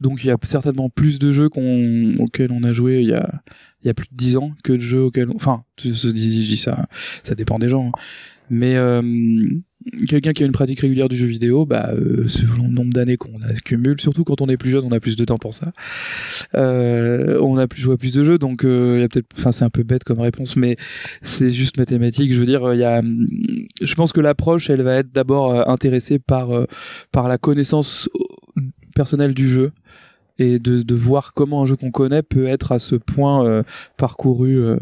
Donc 0.00 0.24
il 0.24 0.26
y 0.26 0.30
a 0.30 0.36
certainement 0.42 0.90
plus 0.90 1.18
de 1.18 1.30
jeux 1.30 1.48
qu'on, 1.48 2.14
auxquels 2.18 2.50
on 2.52 2.62
a 2.64 2.72
joué 2.72 3.00
il 3.02 3.08
y 3.08 3.14
a, 3.14 3.42
il 3.82 3.86
y 3.86 3.90
a 3.90 3.94
plus 3.94 4.08
de 4.10 4.16
10 4.16 4.36
ans 4.36 4.52
que 4.64 4.72
de 4.72 4.78
jeux 4.78 5.02
auxquels... 5.02 5.30
on- 5.30 5.36
Enfin, 5.36 5.62
je, 5.82 6.08
dis 6.10 6.56
ça, 6.56 6.86
ça 7.22 7.34
dépend 7.34 7.58
des 7.58 7.68
gens. 7.68 7.88
hein. 7.94 7.98
Mais 8.50 8.76
euh, 8.76 9.02
quelqu'un 10.08 10.32
qui 10.32 10.42
a 10.42 10.46
une 10.46 10.52
pratique 10.52 10.80
régulière 10.80 11.08
du 11.08 11.16
jeu 11.16 11.26
vidéo, 11.26 11.66
bah, 11.66 11.90
euh, 11.92 12.28
selon 12.28 12.64
le 12.64 12.72
nombre 12.72 12.92
d'années 12.92 13.16
qu'on 13.16 13.40
accumule, 13.42 14.00
surtout 14.00 14.24
quand 14.24 14.40
on 14.40 14.48
est 14.48 14.56
plus 14.56 14.70
jeune, 14.70 14.84
on 14.84 14.92
a 14.92 15.00
plus 15.00 15.16
de 15.16 15.24
temps 15.24 15.38
pour 15.38 15.54
ça. 15.54 15.72
Euh, 16.54 17.38
on 17.42 17.56
a 17.56 17.66
plus 17.66 17.80
joué 17.80 17.94
à 17.94 17.96
plus 17.96 18.14
de 18.14 18.24
jeux, 18.24 18.38
donc 18.38 18.64
euh, 18.64 18.94
il 18.96 19.00
y 19.00 19.04
a 19.04 19.08
peut-être, 19.08 19.26
enfin 19.38 19.52
c'est 19.52 19.64
un 19.64 19.70
peu 19.70 19.82
bête 19.82 20.04
comme 20.04 20.20
réponse, 20.20 20.56
mais 20.56 20.76
c'est 21.22 21.50
juste 21.50 21.76
mathématique. 21.78 22.32
Je 22.32 22.40
veux 22.40 22.46
dire, 22.46 22.72
il 22.74 22.80
y 22.80 22.84
a, 22.84 23.02
je 23.82 23.94
pense 23.94 24.12
que 24.12 24.20
l'approche, 24.20 24.70
elle 24.70 24.82
va 24.82 24.96
être 24.96 25.12
d'abord 25.12 25.54
euh, 25.54 25.62
intéressée 25.66 26.18
par 26.18 26.52
euh, 26.52 26.66
par 27.12 27.28
la 27.28 27.38
connaissance 27.38 28.08
euh, 28.58 28.62
personnelle 28.94 29.34
du 29.34 29.48
jeu 29.48 29.72
et 30.38 30.58
de, 30.58 30.82
de 30.82 30.94
voir 30.94 31.32
comment 31.34 31.62
un 31.62 31.66
jeu 31.66 31.76
qu'on 31.76 31.90
connaît 31.90 32.22
peut 32.22 32.46
être 32.46 32.72
à 32.72 32.78
ce 32.78 32.94
point 32.94 33.46
euh, 33.46 33.62
parcouru 33.96 34.58
euh, 34.58 34.76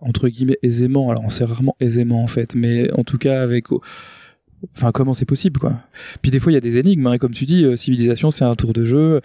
entre 0.00 0.28
guillemets 0.28 0.58
aisément. 0.62 1.10
Alors 1.10 1.24
on 1.24 1.30
sait 1.30 1.44
rarement 1.44 1.76
aisément 1.80 2.22
en 2.22 2.26
fait, 2.26 2.54
mais 2.54 2.92
en 2.92 3.04
tout 3.04 3.18
cas 3.18 3.42
avec 3.42 3.68
Enfin, 4.76 4.92
comment 4.92 5.14
c'est 5.14 5.24
possible, 5.24 5.58
quoi. 5.58 5.80
Puis 6.20 6.30
des 6.30 6.38
fois, 6.38 6.52
il 6.52 6.54
y 6.54 6.58
a 6.58 6.60
des 6.60 6.76
énigmes, 6.76 7.06
hein, 7.06 7.18
comme 7.18 7.32
tu 7.32 7.46
dis, 7.46 7.64
euh, 7.64 7.76
Civilisation, 7.76 8.30
c'est 8.30 8.44
un 8.44 8.54
tour 8.54 8.72
de 8.72 8.84
jeu. 8.84 9.20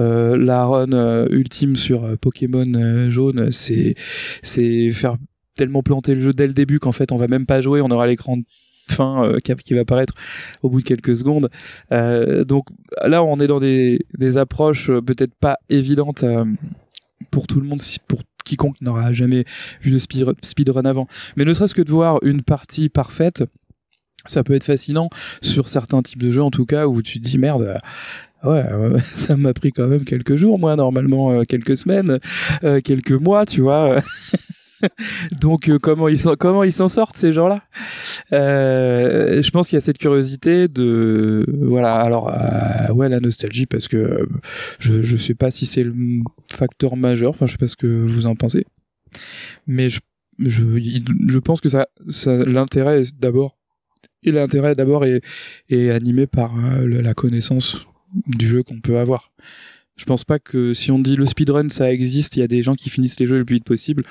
Euh, 0.00 0.36
la 0.36 0.64
run 0.64 0.92
euh, 0.92 1.28
ultime 1.30 1.76
sur 1.76 2.04
euh, 2.04 2.16
Pokémon 2.16 3.08
jaune, 3.10 3.52
c'est 3.52 3.94
c'est 4.42 4.90
faire 4.90 5.16
tellement 5.54 5.82
planter 5.82 6.14
le 6.14 6.20
jeu 6.20 6.32
dès 6.32 6.46
le 6.46 6.52
début 6.52 6.80
qu'en 6.80 6.92
fait, 6.92 7.12
on 7.12 7.16
va 7.16 7.28
même 7.28 7.46
pas 7.46 7.60
jouer, 7.60 7.80
on 7.80 7.90
aura 7.90 8.06
l'écran 8.06 8.38
fin 8.88 9.36
qui, 9.44 9.54
qui 9.54 9.74
va 9.74 9.82
apparaître 9.82 10.14
au 10.62 10.70
bout 10.70 10.80
de 10.80 10.86
quelques 10.86 11.16
secondes. 11.16 11.48
Donc 11.90 12.66
là, 13.04 13.22
on 13.22 13.38
est 13.38 13.46
dans 13.46 13.60
des, 13.60 14.00
des 14.18 14.36
approches 14.36 14.90
peut-être 14.90 15.34
pas 15.34 15.58
évidentes 15.68 16.24
pour 17.30 17.46
tout 17.46 17.60
le 17.60 17.66
monde, 17.66 17.80
pour 18.08 18.22
quiconque 18.44 18.80
n'aura 18.80 19.12
jamais 19.12 19.44
vu 19.80 19.90
de 19.90 19.98
speed- 19.98 20.34
speedrun 20.42 20.84
avant. 20.84 21.06
Mais 21.36 21.44
ne 21.44 21.52
serait-ce 21.52 21.74
que 21.74 21.82
de 21.82 21.90
voir 21.90 22.18
une 22.22 22.42
partie 22.42 22.88
parfaite, 22.88 23.44
ça 24.26 24.42
peut 24.42 24.54
être 24.54 24.64
fascinant 24.64 25.08
sur 25.42 25.68
certains 25.68 26.02
types 26.02 26.22
de 26.22 26.30
jeux 26.30 26.42
en 26.42 26.50
tout 26.50 26.66
cas 26.66 26.86
où 26.86 27.02
tu 27.02 27.20
te 27.20 27.28
dis 27.28 27.38
merde 27.38 27.80
Ouais, 28.42 28.64
ouais, 28.72 29.00
ça 29.04 29.36
m'a 29.36 29.52
pris 29.52 29.70
quand 29.70 29.86
même 29.86 30.04
quelques 30.04 30.36
jours, 30.36 30.58
moi 30.58 30.74
normalement 30.76 31.30
euh, 31.32 31.44
quelques 31.44 31.76
semaines, 31.76 32.18
euh, 32.64 32.80
quelques 32.80 33.12
mois, 33.12 33.44
tu 33.44 33.60
vois. 33.60 34.02
Donc 35.40 35.68
euh, 35.68 35.78
comment 35.78 36.08
ils 36.08 36.18
comment 36.38 36.64
ils 36.64 36.72
s'en 36.72 36.88
sortent 36.88 37.16
ces 37.16 37.32
gens-là? 37.32 37.62
Euh, 38.32 39.42
Je 39.42 39.50
pense 39.50 39.68
qu'il 39.68 39.76
y 39.76 39.78
a 39.78 39.80
cette 39.80 39.98
curiosité 39.98 40.68
de 40.68 41.44
voilà 41.60 41.96
alors 41.96 42.28
euh, 42.28 42.92
ouais 42.92 43.08
la 43.08 43.20
nostalgie 43.20 43.66
parce 43.66 43.88
que 43.88 44.26
je 44.78 45.02
je 45.02 45.16
sais 45.16 45.34
pas 45.34 45.50
si 45.50 45.66
c'est 45.66 45.84
le 45.84 45.94
facteur 46.50 46.96
majeur. 46.96 47.30
Enfin 47.30 47.46
je 47.46 47.52
sais 47.52 47.58
pas 47.58 47.68
ce 47.68 47.76
que 47.76 47.86
vous 47.86 48.26
en 48.26 48.34
pensez, 48.34 48.64
mais 49.66 49.88
je 49.88 50.00
je 50.38 50.64
je 51.28 51.38
pense 51.38 51.60
que 51.60 51.68
ça 51.68 51.86
ça 52.08 52.36
l'intérêt 52.36 53.02
d'abord 53.18 53.58
et 54.22 54.32
l'intérêt 54.32 54.74
d'abord 54.74 55.04
est 55.04 55.22
est 55.68 55.90
animé 55.90 56.26
par 56.26 56.54
la 56.82 57.14
connaissance 57.14 57.86
du 58.26 58.48
jeu 58.48 58.62
qu'on 58.62 58.80
peut 58.80 58.98
avoir. 58.98 59.32
Je 59.96 60.06
pense 60.06 60.24
pas 60.24 60.38
que 60.38 60.72
si 60.72 60.90
on 60.90 60.98
dit 60.98 61.14
le 61.14 61.26
speedrun 61.26 61.68
ça 61.68 61.92
existe, 61.92 62.36
il 62.36 62.40
y 62.40 62.42
a 62.42 62.48
des 62.48 62.62
gens 62.62 62.74
qui 62.74 62.88
finissent 62.88 63.20
les 63.20 63.26
jeux 63.26 63.36
le 63.36 63.44
plus 63.44 63.56
vite 63.56 63.64
possible. 63.64 64.02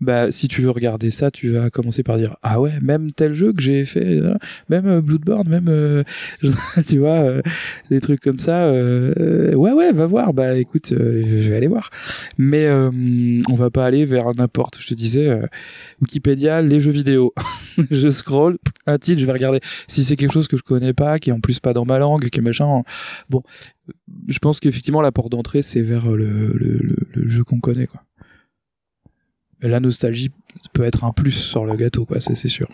Bah, 0.00 0.30
si 0.30 0.46
tu 0.46 0.62
veux 0.62 0.70
regarder 0.70 1.10
ça, 1.10 1.32
tu 1.32 1.48
vas 1.48 1.70
commencer 1.70 2.04
par 2.04 2.18
dire 2.18 2.36
ah 2.42 2.60
ouais, 2.60 2.78
même 2.80 3.10
tel 3.10 3.34
jeu 3.34 3.52
que 3.52 3.60
j'ai 3.60 3.84
fait, 3.84 4.20
euh, 4.20 4.34
même 4.68 4.86
euh, 4.86 5.00
Bloodborne, 5.00 5.48
même 5.48 5.66
euh, 5.68 6.04
tu 6.86 6.98
vois 6.98 7.42
des 7.90 8.00
trucs 8.00 8.20
comme 8.20 8.38
ça. 8.38 8.70
ouais 8.70 9.72
ouais, 9.72 9.92
va 9.92 10.06
voir. 10.06 10.32
Bah 10.32 10.56
écoute, 10.56 10.90
je 10.90 11.48
vais 11.48 11.56
aller 11.56 11.66
voir. 11.66 11.90
Mais 12.38 12.68
on 12.70 13.54
va 13.54 13.70
pas 13.70 13.86
aller 13.86 14.04
vers 14.04 14.26
n'importe. 14.36 14.78
Je 14.80 14.86
te 14.88 14.94
disais 14.94 15.36
Wikipédia, 16.00 16.62
les 16.62 16.78
jeux 16.78 16.92
vidéo. 16.92 17.34
je 17.90 18.08
scroll 18.10 18.58
un 18.86 18.98
titre, 18.98 19.20
je 19.20 19.26
vais 19.26 19.32
regarder. 19.32 19.60
Si 19.88 20.04
c'est 20.04 20.16
quelque 20.16 20.32
chose 20.32 20.46
que 20.46 20.56
je 20.56 20.62
connais 20.62 20.92
pas, 20.92 21.18
qui 21.18 21.30
est 21.30 21.32
en 21.32 21.40
plus 21.40 21.58
pas 21.58 21.72
dans 21.72 21.84
ma 21.84 21.98
langue, 21.98 22.28
qui 22.28 22.38
est 22.38 22.42
machin. 22.42 22.82
Bon, 23.30 23.42
je 24.28 24.38
pense 24.38 24.60
qu'effectivement 24.60 25.00
la 25.00 25.12
porte 25.12 25.32
d'entrée 25.32 25.62
c'est 25.62 25.82
vers 25.82 26.10
le, 26.10 26.52
le, 26.54 26.96
le 27.14 27.28
jeu 27.28 27.42
qu'on 27.42 27.60
connaît 27.60 27.86
quoi. 27.86 28.02
Et 29.62 29.68
la 29.68 29.80
nostalgie 29.80 30.30
peut 30.72 30.84
être 30.84 31.04
un 31.04 31.12
plus 31.12 31.32
sur 31.32 31.64
le 31.64 31.74
gâteau 31.74 32.04
quoi, 32.04 32.20
c'est 32.20 32.34
c'est 32.34 32.48
sûr. 32.48 32.68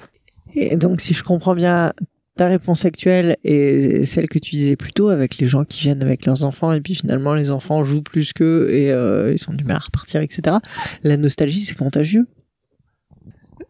Et 0.55 0.77
donc, 0.77 1.01
si 1.01 1.15
je 1.15 1.25
comprends 1.25 1.55
bien, 1.55 1.93
ta 2.37 2.47
réponse 2.47 2.85
actuelle 2.85 3.37
est 3.45 4.05
celle 4.05 4.29
que 4.29 4.39
tu 4.39 4.53
disais 4.53 4.77
plus 4.77 4.93
tôt 4.93 5.09
avec 5.09 5.39
les 5.39 5.47
gens 5.47 5.65
qui 5.65 5.81
viennent 5.81 6.03
avec 6.03 6.27
leurs 6.27 6.45
enfants 6.45 6.73
et 6.73 6.81
puis 6.81 6.95
finalement 6.95 7.35
les 7.35 7.51
enfants 7.51 7.85
jouent 7.85 8.03
plus 8.03 8.33
qu'eux 8.33 8.69
et 8.71 8.91
euh, 8.91 9.33
ils 9.33 9.39
sont 9.39 9.53
du 9.53 9.65
mal 9.65 9.77
à 9.77 9.81
repartir, 9.81 10.21
etc. 10.21 10.57
La 11.05 11.17
nostalgie, 11.17 11.63
c'est 11.63 11.77
contagieux. 11.77 12.27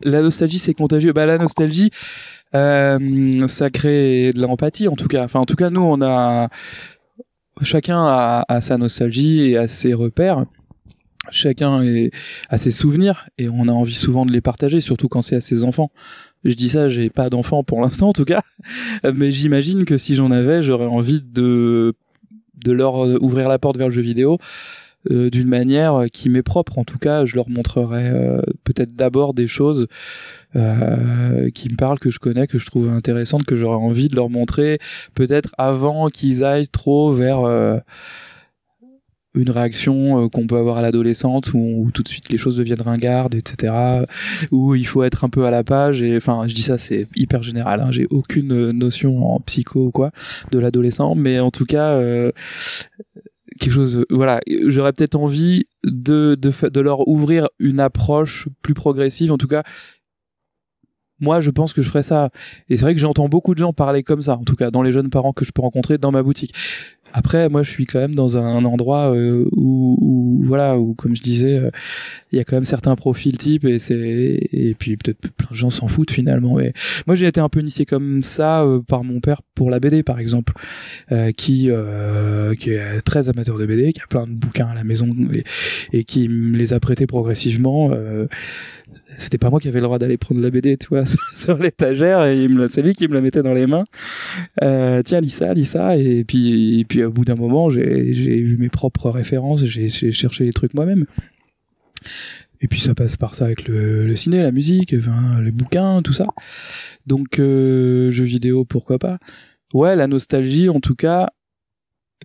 La 0.03 0.23
nostalgie 0.23 0.59
c'est 0.59 0.75
contagieux. 0.75 1.13
Bah 1.13 1.27
la 1.27 1.39
nostalgie 1.39 1.91
euh, 2.55 3.47
ça 3.49 3.71
crée 3.71 4.33
de 4.33 4.41
l'empathie 4.41 4.89
en 4.89 4.97
tout 4.97 5.09
cas. 5.09 5.25
Enfin 5.25 5.41
en 5.41 5.47
tout 5.47 5.57
cas 5.57 5.71
nous 5.71 5.83
on 5.83 6.01
a 6.03 6.49
chacun 7.63 8.03
a, 8.03 8.45
a 8.49 8.61
sa 8.61 8.77
nostalgie 8.77 9.51
et 9.51 9.57
a 9.57 9.69
ses 9.69 9.95
repères. 9.95 10.45
Chacun 11.31 11.83
est, 11.83 12.11
a 12.49 12.59
ses 12.59 12.71
souvenirs 12.71 13.29
et 13.39 13.49
on 13.49 13.69
a 13.69 13.73
envie 13.73 13.95
souvent 13.95 14.27
de 14.27 14.33
les 14.33 14.41
partager, 14.41 14.81
surtout 14.81 15.09
quand 15.09 15.23
c'est 15.23 15.37
à 15.37 15.41
ses 15.41 15.65
enfants. 15.65 15.91
Je 16.45 16.55
dis 16.55 16.69
ça, 16.69 16.89
j'ai 16.89 17.11
pas 17.11 17.31
d'enfants 17.31 17.65
pour 17.65 17.81
l'instant 17.81 18.09
en 18.09 18.13
tout 18.13 18.25
cas, 18.25 18.43
mais 19.15 19.33
j'imagine 19.33 19.85
que 19.85 19.99
si 19.99 20.15
j'en 20.15 20.31
avais, 20.31 20.63
j'aurais 20.63 20.87
envie 20.87 21.23
de 21.23 21.95
de 22.65 22.73
leur 22.73 22.95
ouvrir 23.23 23.49
la 23.49 23.59
porte 23.59 23.77
vers 23.77 23.89
le 23.89 23.93
jeu 23.93 24.01
vidéo 24.01 24.39
euh, 25.11 25.29
d'une 25.29 25.49
manière 25.49 26.05
qui 26.13 26.31
m'est 26.31 26.43
propre. 26.43 26.79
En 26.79 26.85
tout 26.85 26.99
cas, 26.99 27.27
je 27.27 27.35
leur 27.35 27.51
montrerai 27.51 28.09
euh, 28.09 28.41
peut-être 28.65 28.95
d'abord 28.95 29.35
des 29.35 29.47
choses 29.47 29.87
euh, 30.57 31.51
qui 31.51 31.69
me 31.69 31.77
parlent, 31.77 31.99
que 31.99 32.11
je 32.11 32.19
connais, 32.19 32.47
que 32.47 32.59
je 32.59 32.67
trouve 32.67 32.89
intéressantes, 32.89 33.45
que 33.45 33.57
j'aurais 33.57 33.77
envie 33.77 34.09
de 34.09 34.17
leur 34.17 34.31
montrer, 34.31 34.79
peut-être 35.15 35.51
avant 35.59 36.09
qu'ils 36.09 36.45
aillent 36.45 36.69
trop 36.69 37.13
vers 37.13 37.41
euh, 37.41 37.79
une 39.35 39.51
réaction 39.51 40.25
euh, 40.25 40.29
qu'on 40.29 40.47
peut 40.47 40.57
avoir 40.57 40.79
à 40.79 40.83
l'adolescente 40.83 41.53
où, 41.55 41.59
où 41.59 41.91
tout 41.91 42.03
de 42.03 42.09
suite 42.09 42.31
les 42.31 42.39
choses 42.39 42.57
deviennent 42.57 42.83
ringardes, 42.83 43.35
etc. 43.35 44.05
Où 44.51 44.75
il 44.75 44.87
faut 44.87 45.03
être 45.03 45.25
un 45.25 45.29
peu 45.29 45.45
à 45.45 45.51
la 45.51 45.65
page. 45.65 46.03
Et 46.03 46.17
enfin, 46.17 46.45
je 46.47 46.55
dis 46.55 46.63
ça, 46.63 46.79
c'est 46.79 47.09
hyper 47.17 47.43
général. 47.43 47.81
Hein, 47.81 47.91
J'ai 47.91 48.07
aucune 48.11 48.53
euh, 48.53 48.73
notion 48.73 49.35
en 49.35 49.41
psycho 49.41 49.87
ou 49.87 49.91
quoi 49.91 50.11
de 50.51 50.59
l'adolescent, 50.59 51.15
mais 51.15 51.41
en 51.41 51.51
tout 51.51 51.67
cas. 51.67 51.91
Euh, 51.93 52.33
quelque 53.61 53.73
chose 53.73 53.99
euh, 53.99 54.07
voilà 54.11 54.41
j'aurais 54.67 54.93
peut-être 54.93 55.15
envie 55.15 55.67
de, 55.85 56.37
de 56.41 56.69
de 56.69 56.81
leur 56.81 57.07
ouvrir 57.09 57.49
une 57.59 57.81
approche 57.81 58.49
plus 58.63 58.75
progressive 58.75 59.33
en 59.33 59.39
tout 59.39 59.47
cas 59.47 59.63
moi 61.21 61.41
je 61.41 61.51
pense 61.51 61.73
que 61.73 61.83
je 61.83 61.89
ferais 61.89 62.03
ça 62.03 62.31
et 62.69 62.77
c'est 62.77 62.85
vrai 62.85 62.95
que 62.95 63.01
j'entends 63.01 63.29
beaucoup 63.29 63.55
de 63.55 63.61
gens 63.61 63.73
parler 63.73 64.03
comme 64.03 64.23
ça 64.23 64.37
en 64.37 64.45
tout 64.45 64.57
cas 64.57 64.71
dans 64.71 64.83
les 64.83 64.93
jeunes 64.93 65.11
parents 65.11 65.33
que 65.33 65.45
je 65.45 65.53
peux 65.53 65.63
rencontrer 65.63 65.99
dans 65.99 66.11
ma 66.11 66.23
boutique 66.23 66.55
après 67.15 67.49
moi 67.49 67.63
je 67.63 67.71
suis 67.71 67.87
quand 67.87 68.01
même 68.01 68.15
dans 68.15 68.37
un 68.37 68.65
endroit 68.65 69.15
euh, 69.15 69.45
où, 69.53 69.97
où 70.01 70.43
voilà 70.45 70.77
où 70.79 70.95
comme 70.95 71.15
je 71.15 71.23
disais 71.23 71.59
euh, 71.59 71.69
il 72.33 72.39
y 72.39 72.41
a 72.41 72.45
quand 72.45 72.57
même 72.57 72.65
certains 72.65 72.97
profils 72.97 73.39
types 73.39 73.65
et 73.65 73.79
c'est 73.79 73.95
et 74.53 74.75
puis 74.77 74.97
peut-être 74.97 75.31
plein 75.33 75.47
de 75.51 75.55
gens 75.55 75.71
s'en 75.71 75.87
foutent 75.87 76.11
finalement. 76.11 76.57
Mais 76.57 76.73
moi 77.07 77.15
j'ai 77.15 77.27
été 77.27 77.41
un 77.41 77.49
peu 77.49 77.61
initié 77.61 77.87
comme 77.87 78.25
ça 78.25 78.63
euh, 78.63 78.81
par 78.81 79.05
mon 79.05 79.21
père 79.21 79.43
pour 79.55 79.71
la 79.71 79.79
BD 79.79 80.03
par 80.03 80.19
exemple 80.19 80.53
qui 81.37 81.71
euh, 81.71 82.55
qui 82.57 82.71
est 82.71 83.01
très 83.03 83.29
amateur 83.29 83.59
de 83.59 83.67
BD 83.67 83.93
qui 83.93 84.01
a 84.01 84.07
plein 84.09 84.27
de 84.27 84.33
bouquins 84.33 84.67
à 84.67 84.75
la 84.75 84.83
maison 84.83 85.09
et, 85.93 86.03
qui 86.03 86.29
me 86.29 86.57
les 86.57 86.73
a 86.73 86.81
prêtés 86.81 87.07
progressivement 87.07 87.93
c'était 89.19 89.39
pas 89.39 89.51
moi 89.51 89.61
qui 89.61 89.69
avais 89.69 89.81
le 89.81 89.85
droit 89.85 89.99
d'aller 89.99 90.17
prendre 90.17 90.41
la 90.41 90.51
BD, 90.51 90.77
tu 90.77 90.89
sur, 91.37 91.59
l'étagère, 91.59 92.25
et 92.25 92.49
c'est 92.69 92.83
lui 92.83 92.95
qui 92.95 93.09
me 93.09 93.15
la 93.15 93.21
mettait 93.21 93.43
dans 93.43 93.53
les 93.53 93.67
mains. 93.67 93.85
Euh, 94.63 95.03
tiens, 95.03 95.21
lis 95.21 95.31
ça, 95.31 95.55
lis 95.55 95.65
ça, 95.65 95.97
et 95.97 96.25
puis, 96.25 96.81
et 96.81 96.85
puis 96.85 97.05
au 97.05 97.11
bout 97.11 97.25
d'un 97.25 97.35
moment, 97.35 97.71
j'ai, 97.71 98.39
eu 98.39 98.57
mes 98.59 98.69
propres 98.69 99.11
références, 99.11 99.65
j'ai, 99.65 99.89
cherché 99.89 100.45
les 100.45 100.53
trucs 100.53 100.75
moi-même. 100.75 101.07
Et 102.61 102.69
puis 102.69 102.81
ça 102.81 102.95
passe 102.95 103.17
par 103.17 103.35
ça 103.35 103.45
avec 103.45 103.69
le, 103.69 104.07
le 104.07 104.17
ciné, 104.17 104.43
la 104.43 104.53
musique, 104.53 104.93
les 104.93 105.51
bouquins, 105.51 106.01
tout 106.03 106.13
ça. 106.13 106.27
Donc, 107.07 107.39
euh, 107.39 108.11
jeux 108.11 108.25
vidéo, 108.25 108.65
pourquoi 108.65 108.99
pas. 108.99 109.19
Ouais, 109.75 109.97
la 109.97 110.07
nostalgie, 110.07 110.69
en 110.69 110.81
tout 110.81 110.95
cas, 110.95 111.31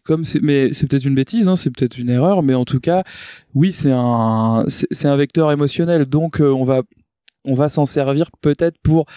comme 0.03 0.23
c'est, 0.23 0.41
mais 0.41 0.73
c'est 0.73 0.87
peut-être 0.87 1.05
une 1.05 1.15
bêtise, 1.15 1.47
hein, 1.47 1.55
c'est 1.55 1.71
peut-être 1.71 1.97
une 1.97 2.09
erreur, 2.09 2.43
mais 2.43 2.55
en 2.55 2.65
tout 2.65 2.79
cas, 2.79 3.03
oui, 3.53 3.73
c'est 3.73 3.91
un, 3.93 4.63
c'est, 4.67 5.07
un 5.07 5.15
vecteur 5.15 5.51
émotionnel, 5.51 6.05
donc 6.05 6.41
euh, 6.41 6.51
on 6.51 6.63
va, 6.63 6.83
on 7.45 7.53
va 7.53 7.69
s'en 7.69 7.85
servir 7.85 8.29
peut-être 8.41 8.77
pour, 8.81 9.05
tu 9.05 9.13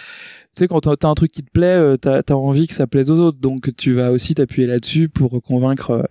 sais, 0.58 0.68
quand 0.68 0.80
t'as, 0.80 1.08
un 1.08 1.14
truc 1.14 1.30
qui 1.30 1.42
te 1.42 1.50
plaît, 1.50 1.66
euh, 1.66 1.96
t'as, 1.96 2.22
t'as 2.22 2.34
envie 2.34 2.66
que 2.66 2.74
ça 2.74 2.86
plaise 2.86 3.10
aux 3.10 3.18
autres, 3.18 3.38
donc 3.38 3.74
tu 3.76 3.92
vas 3.92 4.12
aussi 4.12 4.34
t'appuyer 4.34 4.66
là-dessus 4.66 5.08
pour 5.08 5.40
convaincre 5.42 5.90
euh, 5.90 6.02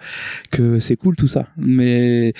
que 0.51 0.79
c'est 0.79 0.95
cool 0.95 1.15
tout 1.15 1.27
ça. 1.27 1.47
Mais 1.65 2.33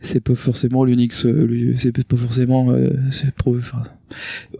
c'est 0.00 0.20
pas 0.20 0.34
forcément 0.34 0.84
l'unique, 0.84 1.12
c'est 1.14 1.92
pas 1.92 2.16
forcément, 2.16 2.70
euh, 2.70 2.90
pro- 3.36 3.56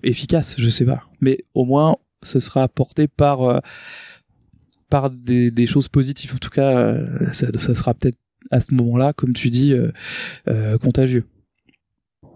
efficace, 0.02 0.56
je 0.58 0.68
sais 0.70 0.84
pas. 0.84 1.02
Mais 1.20 1.38
au 1.54 1.64
moins, 1.64 1.96
ce 2.22 2.40
sera 2.40 2.62
apporté 2.62 3.06
par 3.08 3.42
euh, 3.42 3.58
par 4.90 5.10
des, 5.10 5.50
des 5.50 5.66
choses 5.66 5.88
positives. 5.88 6.32
En 6.34 6.38
tout 6.38 6.50
cas, 6.50 6.78
euh, 6.78 7.06
ça, 7.32 7.46
ça 7.58 7.74
sera 7.74 7.94
peut-être 7.94 8.18
à 8.50 8.60
ce 8.60 8.72
moment-là, 8.74 9.12
comme 9.12 9.32
tu 9.34 9.50
dis, 9.50 9.72
euh, 9.72 9.90
euh, 10.48 10.78
contagieux. 10.78 11.24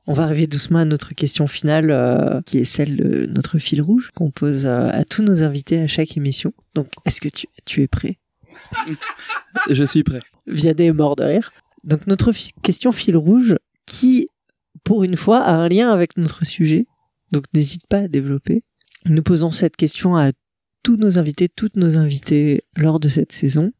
On 0.06 0.12
va 0.14 0.24
arriver 0.24 0.46
doucement 0.48 0.80
à 0.80 0.84
notre 0.84 1.14
question 1.14 1.46
finale, 1.46 1.90
euh, 1.90 2.40
qui 2.42 2.58
est 2.58 2.64
celle 2.64 2.96
de 2.96 3.26
notre 3.26 3.58
fil 3.58 3.80
rouge 3.80 4.10
qu'on 4.14 4.30
pose 4.32 4.66
à 4.66 5.04
tous 5.04 5.22
nos 5.22 5.44
invités 5.44 5.78
à 5.78 5.86
chaque 5.86 6.16
émission. 6.16 6.52
Donc, 6.74 6.88
est-ce 7.04 7.20
que 7.20 7.28
tu, 7.28 7.46
tu 7.64 7.82
es 7.82 7.86
prêt? 7.88 8.18
Je 9.70 9.84
suis 9.84 10.02
prêt. 10.02 10.20
Vianney 10.46 10.86
est 10.86 10.92
mort 10.92 11.16
de 11.16 11.24
rire. 11.24 11.52
Donc, 11.84 12.06
notre 12.06 12.32
fi- 12.32 12.52
question 12.62 12.90
fil 12.92 13.16
rouge, 13.16 13.56
qui, 13.86 14.28
pour 14.84 15.04
une 15.04 15.16
fois, 15.16 15.40
a 15.40 15.52
un 15.54 15.68
lien 15.68 15.90
avec 15.90 16.16
notre 16.16 16.44
sujet. 16.44 16.86
Donc, 17.30 17.44
n'hésite 17.54 17.86
pas 17.86 17.98
à 17.98 18.08
développer. 18.08 18.62
Nous 19.06 19.22
posons 19.22 19.50
cette 19.52 19.76
question 19.76 20.16
à 20.16 20.32
tous 20.82 20.96
nos 20.96 21.18
invités, 21.18 21.48
toutes 21.48 21.76
nos 21.76 21.96
invités 21.96 22.62
lors 22.76 23.00
de 23.00 23.08
cette 23.08 23.32
saison. 23.32 23.72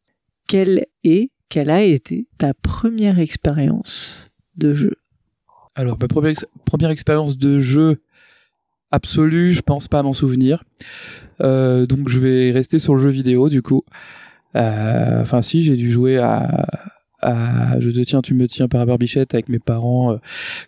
Quelle 0.47 0.87
est, 1.05 1.31
quelle 1.49 1.71
a 1.71 1.83
été 1.83 2.27
ta 2.39 2.55
première 2.55 3.19
expérience 3.19 4.31
de 4.57 4.75
jeu? 4.75 4.97
Alors, 5.75 5.99
ma 6.01 6.09
première 6.09 6.91
expérience 6.91 7.37
de 7.39 7.59
jeu 7.59 8.03
absolue, 8.91 9.53
je 9.53 9.63
pense 9.63 9.89
pas 9.89 10.03
m'en 10.03 10.13
souvenir. 10.13 10.65
Euh, 11.41 11.87
donc, 11.87 12.09
je 12.09 12.19
vais 12.19 12.51
rester 12.53 12.79
sur 12.79 12.95
le 12.95 13.01
jeu 13.01 13.11
vidéo, 13.11 13.49
du 13.49 13.63
coup. 13.63 13.85
Euh, 14.55 15.23
Enfin, 15.23 15.41
si, 15.43 15.63
j'ai 15.63 15.77
dû 15.77 15.91
jouer 15.91 16.19
à, 16.19 16.67
Je 17.25 17.91
te 17.91 18.01
tiens, 18.05 18.21
tu 18.23 18.35
me 18.35 18.47
tiens 18.49 18.69
par 18.69 18.85
barbichette 18.87 19.35
avec 19.35 19.49
mes 19.49 19.59
parents 19.59 20.13
euh, 20.13 20.17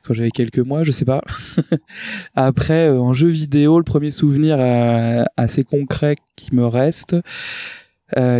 quand 0.03 0.15
j'avais 0.15 0.31
quelques 0.31 0.59
mois, 0.59 0.83
je 0.85 0.93
sais 0.93 1.05
pas. 1.05 1.23
Après, 2.35 2.89
euh, 2.89 2.99
en 3.01 3.13
jeu 3.13 3.29
vidéo, 3.29 3.79
le 3.79 3.85
premier 3.85 4.11
souvenir 4.11 4.57
euh, 4.59 5.25
assez 5.37 5.65
concret 5.65 6.17
qui 6.37 6.55
me 6.55 6.67
reste, 6.67 7.17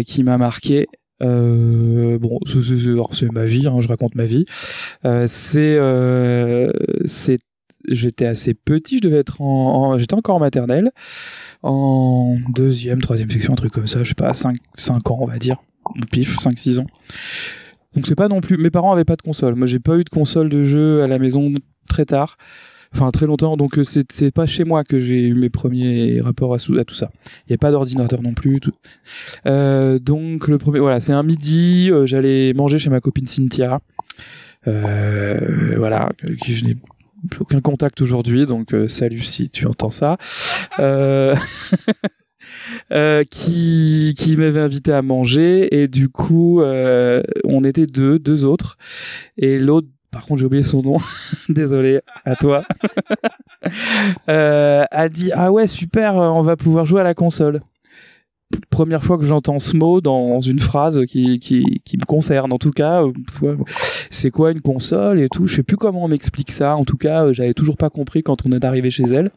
qui 0.07 0.23
m'a 0.23 0.39
marqué, 0.39 0.87
bon, 1.21 2.39
c'est- 2.47 3.33
ma 3.33 3.45
vie, 3.45 3.67
hein, 3.67 3.81
je 3.81 3.89
raconte 3.89 4.15
ma 4.15 4.25
vie. 4.25 4.45
C'est 5.27 5.79
j'étais 7.87 8.25
assez 8.27 8.55
petit, 8.55 8.97
je 8.97 9.03
devais 9.03 9.19
être 9.19 9.43
en, 9.43 9.93
en- 9.93 9.99
j'étais 9.99 10.15
encore 10.15 10.37
en 10.37 10.41
maternelle, 10.41 10.91
en 11.63 12.37
deuxième, 12.55 13.01
troisième 13.03 13.31
section, 13.31 13.53
un 13.53 13.57
truc 13.57 13.73
comme 13.73 13.87
ça, 13.87 14.03
je 14.03 14.09
sais 14.09 14.15
pas, 14.15 14.33
5, 14.33 14.57
5 14.75 15.11
ans 15.11 15.19
on 15.21 15.27
va 15.27 15.39
dire, 15.39 15.57
pif, 16.11 16.39
5, 16.41 16.59
6 16.59 16.79
ans. 16.79 16.87
Donc 17.95 18.07
c'est 18.07 18.15
pas 18.15 18.29
non 18.29 18.41
plus, 18.41 18.57
mes 18.57 18.71
parents 18.71 18.93
avaient 18.93 19.05
pas 19.05 19.17
de 19.17 19.23
console, 19.23 19.55
moi 19.55 19.67
j'ai 19.67 19.79
pas 19.79 19.97
eu 19.97 20.05
de 20.05 20.11
console 20.11 20.49
de 20.49 20.65
jeu 20.65 21.03
à 21.03 21.07
la 21.07 21.19
maison 21.19 21.53
très 21.89 22.05
tard, 22.05 22.37
enfin 22.93 23.11
très 23.11 23.27
longtemps, 23.27 23.57
donc 23.57 23.79
euh, 23.79 23.85
c'est 23.85 24.31
pas 24.33 24.47
chez 24.47 24.65
moi 24.65 24.85
que 24.85 24.99
j'ai 24.99 25.29
eu 25.29 25.35
mes 25.35 25.51
premiers 25.51 26.21
rapports 26.21 26.55
à, 26.55 26.59
tout 26.59 26.95
ça. 26.95 27.11
Il 27.47 27.53
y 27.53 27.55
a 27.55 27.59
pas 27.59 27.71
d'ordinateur 27.71 28.23
non 28.23 28.35
plus. 28.35 28.61
Euh, 29.47 29.99
donc 29.99 30.49
le 30.49 30.59
premier, 30.59 30.81
voilà, 30.81 31.01
c'est 31.01 31.13
un 31.13 31.23
midi, 31.23 31.91
euh, 31.91 32.07
j'allais 32.07 32.53
manger 32.53 32.79
chez 32.79 32.91
ma 32.91 33.01
copine 33.01 33.27
Cynthia, 33.27 33.81
euh, 34.67 35.75
voilà, 35.77 36.11
qui 36.43 36.53
je 36.53 36.65
n'ai 36.65 36.77
plus 37.31 37.41
aucun 37.41 37.61
contact 37.61 38.01
aujourd'hui, 38.01 38.47
donc 38.47 38.75
salut 38.89 39.23
si 39.23 39.51
tu 39.51 39.67
entends 39.67 39.91
ça. 39.91 40.17
Euh, 42.93 43.25
qui 43.31 44.15
qui 44.17 44.37
m'avait 44.37 44.61
invité 44.61 44.93
à 44.93 45.03
manger 45.03 45.81
et 45.81 45.89
du 45.89 46.09
coup 46.09 46.61
euh, 46.61 47.23
on 47.45 47.65
était 47.65 47.87
deux 47.87 48.19
deux 48.19 48.45
autres 48.45 48.77
et 49.37 49.59
l'autre 49.59 49.89
par 50.11 50.27
contre 50.27 50.41
j'ai 50.41 50.47
oublié 50.47 50.63
son 50.63 50.83
nom 50.83 50.99
désolé 51.49 52.01
à 52.25 52.37
toi 52.37 52.63
euh, 54.29 54.85
a 54.91 55.09
dit 55.09 55.31
ah 55.33 55.53
ouais 55.53 55.67
super 55.67 56.15
on 56.15 56.43
va 56.43 56.57
pouvoir 56.57 56.87
jouer 56.87 57.01
à 57.01 57.05
la 57.05 57.15
console 57.15 57.61
première 58.71 59.03
fois 59.03 59.19
que 59.19 59.25
j'entends 59.25 59.59
ce 59.59 59.77
mot 59.77 60.01
dans 60.01 60.41
une 60.41 60.59
phrase 60.61 61.05
qui, 61.07 61.39
qui, 61.41 61.81
qui 61.85 61.97
me 61.97 62.05
concerne. 62.05 62.53
En 62.53 62.59
tout 62.59 62.71
cas, 62.71 63.03
c'est 64.11 64.31
quoi 64.31 64.53
une 64.53 64.61
console 64.61 65.21
et 65.21 65.29
tout? 65.29 65.47
Je 65.47 65.57
sais 65.57 65.63
plus 65.65 65.77
comment 65.77 66.05
on 66.05 66.09
m'explique 66.09 66.53
ça. 66.53 66.77
En 66.77 66.85
tout 66.85 66.97
cas, 66.97 67.33
j'avais 67.33 67.55
toujours 67.55 67.77
pas 67.77 67.91
compris 67.91 68.23
quand 68.23 68.47
on 68.47 68.53
est 68.53 68.65
arrivé 68.65 68.91
chez 68.91 69.05
elle. 69.05 69.31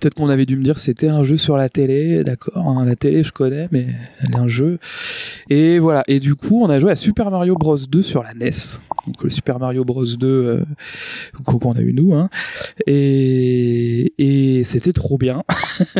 Peut-être 0.00 0.14
qu'on 0.14 0.28
avait 0.28 0.46
dû 0.46 0.56
me 0.56 0.62
dire 0.62 0.78
c'était 0.78 1.08
un 1.08 1.24
jeu 1.24 1.36
sur 1.36 1.56
la 1.56 1.68
télé, 1.68 2.22
d'accord. 2.22 2.56
hein, 2.56 2.84
la 2.84 2.96
télé, 2.96 3.24
je 3.24 3.32
connais, 3.32 3.68
mais 3.70 3.86
elle 4.20 4.34
est 4.34 4.36
un 4.36 4.46
jeu. 4.46 4.78
Et 5.48 5.78
voilà. 5.78 6.04
Et 6.06 6.20
du 6.20 6.34
coup, 6.34 6.62
on 6.62 6.68
a 6.68 6.78
joué 6.78 6.90
à 6.90 6.96
Super 6.96 7.30
Mario 7.30 7.54
Bros 7.54 7.76
2 7.76 8.02
sur 8.02 8.22
la 8.22 8.34
NES. 8.34 8.50
Donc 9.06 9.22
le 9.22 9.30
Super 9.30 9.58
Mario 9.58 9.84
Bros 9.84 10.04
2 10.04 10.26
euh, 10.26 10.64
qu'on 11.44 11.72
a 11.72 11.80
eu 11.80 11.92
nous. 11.92 12.14
Hein. 12.14 12.28
Et, 12.86 14.12
et 14.18 14.64
c'était 14.64 14.92
trop 14.92 15.16
bien. 15.16 15.42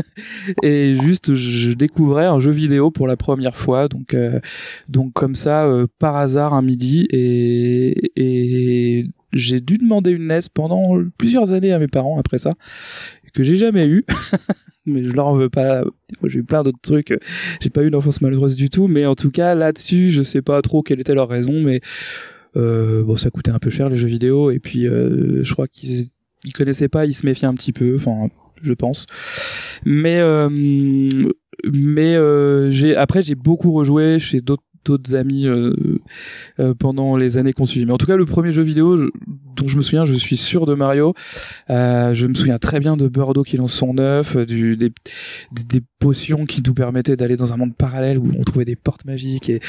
et 0.62 0.96
juste, 1.02 1.34
je 1.34 1.72
découvrais 1.72 2.26
un 2.26 2.40
jeu 2.40 2.50
vidéo 2.50 2.90
pour 2.90 3.06
la 3.06 3.16
première 3.16 3.56
fois. 3.56 3.88
Donc, 3.88 4.12
euh, 4.14 4.40
donc 4.88 5.12
comme 5.12 5.34
ça, 5.34 5.64
euh, 5.64 5.86
par 5.98 6.16
hasard, 6.16 6.52
un 6.52 6.62
midi. 6.62 7.06
Et, 7.10 8.12
et 8.16 9.06
j'ai 9.32 9.60
dû 9.60 9.78
demander 9.78 10.10
une 10.10 10.28
NES 10.28 10.40
pendant 10.52 10.98
plusieurs 11.18 11.52
années 11.52 11.72
à 11.72 11.78
mes 11.78 11.88
parents 11.88 12.18
après 12.18 12.38
ça 12.38 12.54
que 13.36 13.42
j'ai 13.42 13.56
jamais 13.56 13.86
eu. 13.86 14.04
mais 14.86 15.04
je 15.04 15.12
leur 15.12 15.34
veux 15.34 15.48
pas. 15.48 15.84
J'ai 16.24 16.38
eu 16.40 16.44
plein 16.44 16.62
d'autres 16.62 16.80
trucs. 16.80 17.16
J'ai 17.60 17.70
pas 17.70 17.82
eu 17.82 17.88
une 17.88 17.94
enfance 17.94 18.20
malheureuse 18.20 18.54
du 18.56 18.68
tout. 18.68 18.88
Mais 18.88 19.06
en 19.06 19.14
tout 19.14 19.30
cas, 19.30 19.54
là-dessus, 19.54 20.10
je 20.10 20.22
sais 20.22 20.42
pas 20.42 20.62
trop 20.62 20.82
quelle 20.82 21.00
était 21.00 21.14
leur 21.14 21.28
raison. 21.28 21.60
Mais 21.60 21.80
euh, 22.56 23.02
bon, 23.02 23.16
ça 23.16 23.30
coûtait 23.30 23.50
un 23.50 23.58
peu 23.58 23.70
cher 23.70 23.88
les 23.88 23.96
jeux 23.96 24.08
vidéo. 24.08 24.50
Et 24.50 24.58
puis, 24.58 24.86
euh, 24.86 25.44
je 25.44 25.52
crois 25.52 25.68
qu'ils 25.68 26.06
ils 26.44 26.52
connaissaient 26.52 26.88
pas, 26.88 27.06
ils 27.06 27.14
se 27.14 27.26
méfiaient 27.26 27.48
un 27.48 27.54
petit 27.54 27.72
peu. 27.72 27.96
Enfin, 27.96 28.28
je 28.62 28.72
pense. 28.72 29.06
Mais 29.84 30.18
euh, 30.20 30.48
mais 31.72 32.16
j'ai 32.70 32.96
après 32.96 33.22
j'ai 33.22 33.34
beaucoup 33.34 33.72
rejoué 33.72 34.18
chez 34.18 34.40
d'autres 34.40 34.62
d'autres 34.84 35.16
amis 35.16 35.46
pendant 36.78 37.16
les 37.16 37.36
années 37.38 37.52
qu'on 37.52 37.66
suivit. 37.66 37.86
Mais 37.86 37.92
en 37.92 37.98
tout 37.98 38.06
cas, 38.06 38.16
le 38.16 38.24
premier 38.24 38.52
jeu 38.52 38.62
vidéo 38.62 38.96
je- 38.96 39.08
dont 39.56 39.68
je 39.68 39.76
me 39.76 39.82
souviens, 39.82 40.04
je 40.04 40.14
suis 40.14 40.36
sûr 40.36 40.66
de 40.66 40.74
Mario. 40.74 41.14
Euh, 41.70 42.14
je 42.14 42.26
me 42.26 42.34
souviens 42.34 42.58
très 42.58 42.78
bien 42.78 42.96
de 42.96 43.08
Birdo 43.08 43.42
qui 43.42 43.56
lance 43.56 43.72
son 43.72 43.98
œuf, 43.98 44.36
euh, 44.36 44.44
des, 44.44 44.92
potions 45.98 46.44
qui 46.44 46.62
nous 46.64 46.74
permettaient 46.74 47.16
d'aller 47.16 47.36
dans 47.36 47.54
un 47.54 47.56
monde 47.56 47.74
parallèle 47.74 48.18
où 48.18 48.30
on 48.38 48.42
trouvait 48.42 48.66
des 48.66 48.76
portes 48.76 49.06
magiques 49.06 49.50
et, 49.50 49.60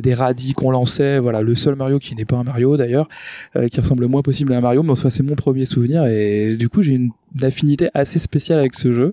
des 0.00 0.14
radis 0.14 0.52
qu'on 0.52 0.70
lançait. 0.70 1.20
Voilà, 1.20 1.42
le 1.42 1.54
seul 1.54 1.76
Mario 1.76 1.98
qui 2.00 2.16
n'est 2.16 2.24
pas 2.24 2.36
un 2.36 2.42
Mario 2.42 2.76
d'ailleurs, 2.76 3.08
euh, 3.54 3.68
qui 3.68 3.80
ressemble 3.80 4.02
le 4.02 4.08
moins 4.08 4.22
possible 4.22 4.52
à 4.52 4.58
un 4.58 4.60
Mario, 4.60 4.82
mais 4.82 4.90
enfin 4.90 5.10
c'est 5.10 5.22
mon 5.22 5.36
premier 5.36 5.64
souvenir 5.64 6.04
et 6.06 6.56
du 6.56 6.68
coup 6.68 6.82
j'ai 6.82 6.94
une 6.94 7.10
affinité 7.40 7.88
assez 7.94 8.18
spéciale 8.18 8.58
avec 8.58 8.74
ce 8.74 8.92
jeu 8.92 9.12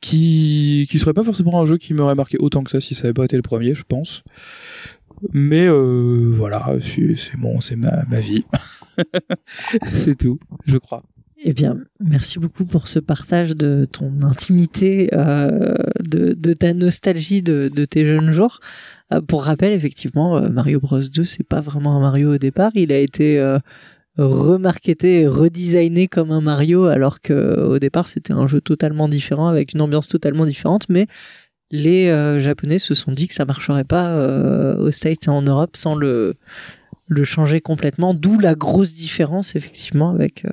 qui 0.00 0.86
qui 0.90 0.98
serait 0.98 1.12
pas 1.12 1.22
forcément 1.22 1.60
un 1.60 1.64
jeu 1.64 1.76
qui 1.76 1.94
m'aurait 1.94 2.14
marqué 2.14 2.36
autant 2.38 2.64
que 2.64 2.70
ça 2.70 2.80
si 2.80 2.94
ça 2.94 3.04
avait 3.04 3.14
pas 3.14 3.24
été 3.24 3.36
le 3.36 3.42
premier 3.42 3.74
je 3.74 3.84
pense 3.86 4.24
mais 5.32 5.66
euh, 5.66 6.32
voilà 6.34 6.76
c'est 6.82 7.16
c'est 7.16 7.36
bon 7.36 7.60
c'est 7.60 7.76
ma, 7.76 8.04
ma 8.08 8.20
vie 8.20 8.44
c'est 9.92 10.16
tout 10.16 10.38
je 10.66 10.78
crois 10.78 11.02
Eh 11.44 11.52
bien, 11.52 11.76
merci 12.00 12.38
beaucoup 12.38 12.64
pour 12.64 12.88
ce 12.88 12.98
partage 12.98 13.54
de 13.54 13.86
ton 13.90 14.10
intimité, 14.22 15.10
euh, 15.12 15.74
de, 16.00 16.32
de 16.32 16.52
ta 16.54 16.72
nostalgie 16.72 17.42
de, 17.42 17.70
de 17.72 17.84
tes 17.84 18.06
jeunes 18.06 18.30
jours. 18.30 18.58
Euh, 19.12 19.20
pour 19.20 19.44
rappel, 19.44 19.72
effectivement, 19.72 20.38
euh, 20.38 20.48
Mario 20.48 20.80
Bros 20.80 21.00
2, 21.00 21.24
c'est 21.24 21.44
pas 21.46 21.60
vraiment 21.60 21.96
un 21.96 22.00
Mario 22.00 22.34
au 22.34 22.38
départ. 22.38 22.72
Il 22.74 22.92
a 22.92 22.98
été 22.98 23.38
euh, 23.38 23.58
remarketé 24.18 25.20
et 25.22 25.26
redesigné 25.26 26.08
comme 26.08 26.30
un 26.32 26.40
Mario, 26.40 26.86
alors 26.86 27.20
que 27.20 27.60
au 27.60 27.78
départ, 27.78 28.08
c'était 28.08 28.32
un 28.32 28.46
jeu 28.46 28.60
totalement 28.60 29.08
différent, 29.08 29.48
avec 29.48 29.74
une 29.74 29.80
ambiance 29.82 30.08
totalement 30.08 30.46
différente. 30.46 30.88
Mais 30.88 31.06
les 31.70 32.08
euh, 32.08 32.38
Japonais 32.38 32.78
se 32.78 32.94
sont 32.94 33.12
dit 33.12 33.28
que 33.28 33.34
ça 33.34 33.44
marcherait 33.44 33.84
pas 33.84 34.08
euh, 34.10 34.76
aux 34.76 34.90
States 34.90 35.26
et 35.26 35.30
en 35.30 35.42
Europe 35.42 35.76
sans 35.76 35.94
le 35.94 36.36
le 37.08 37.22
changer 37.22 37.60
complètement, 37.60 38.14
d'où 38.14 38.40
la 38.40 38.56
grosse 38.56 38.92
différence 38.94 39.54
effectivement 39.54 40.10
avec 40.10 40.44
euh, 40.44 40.50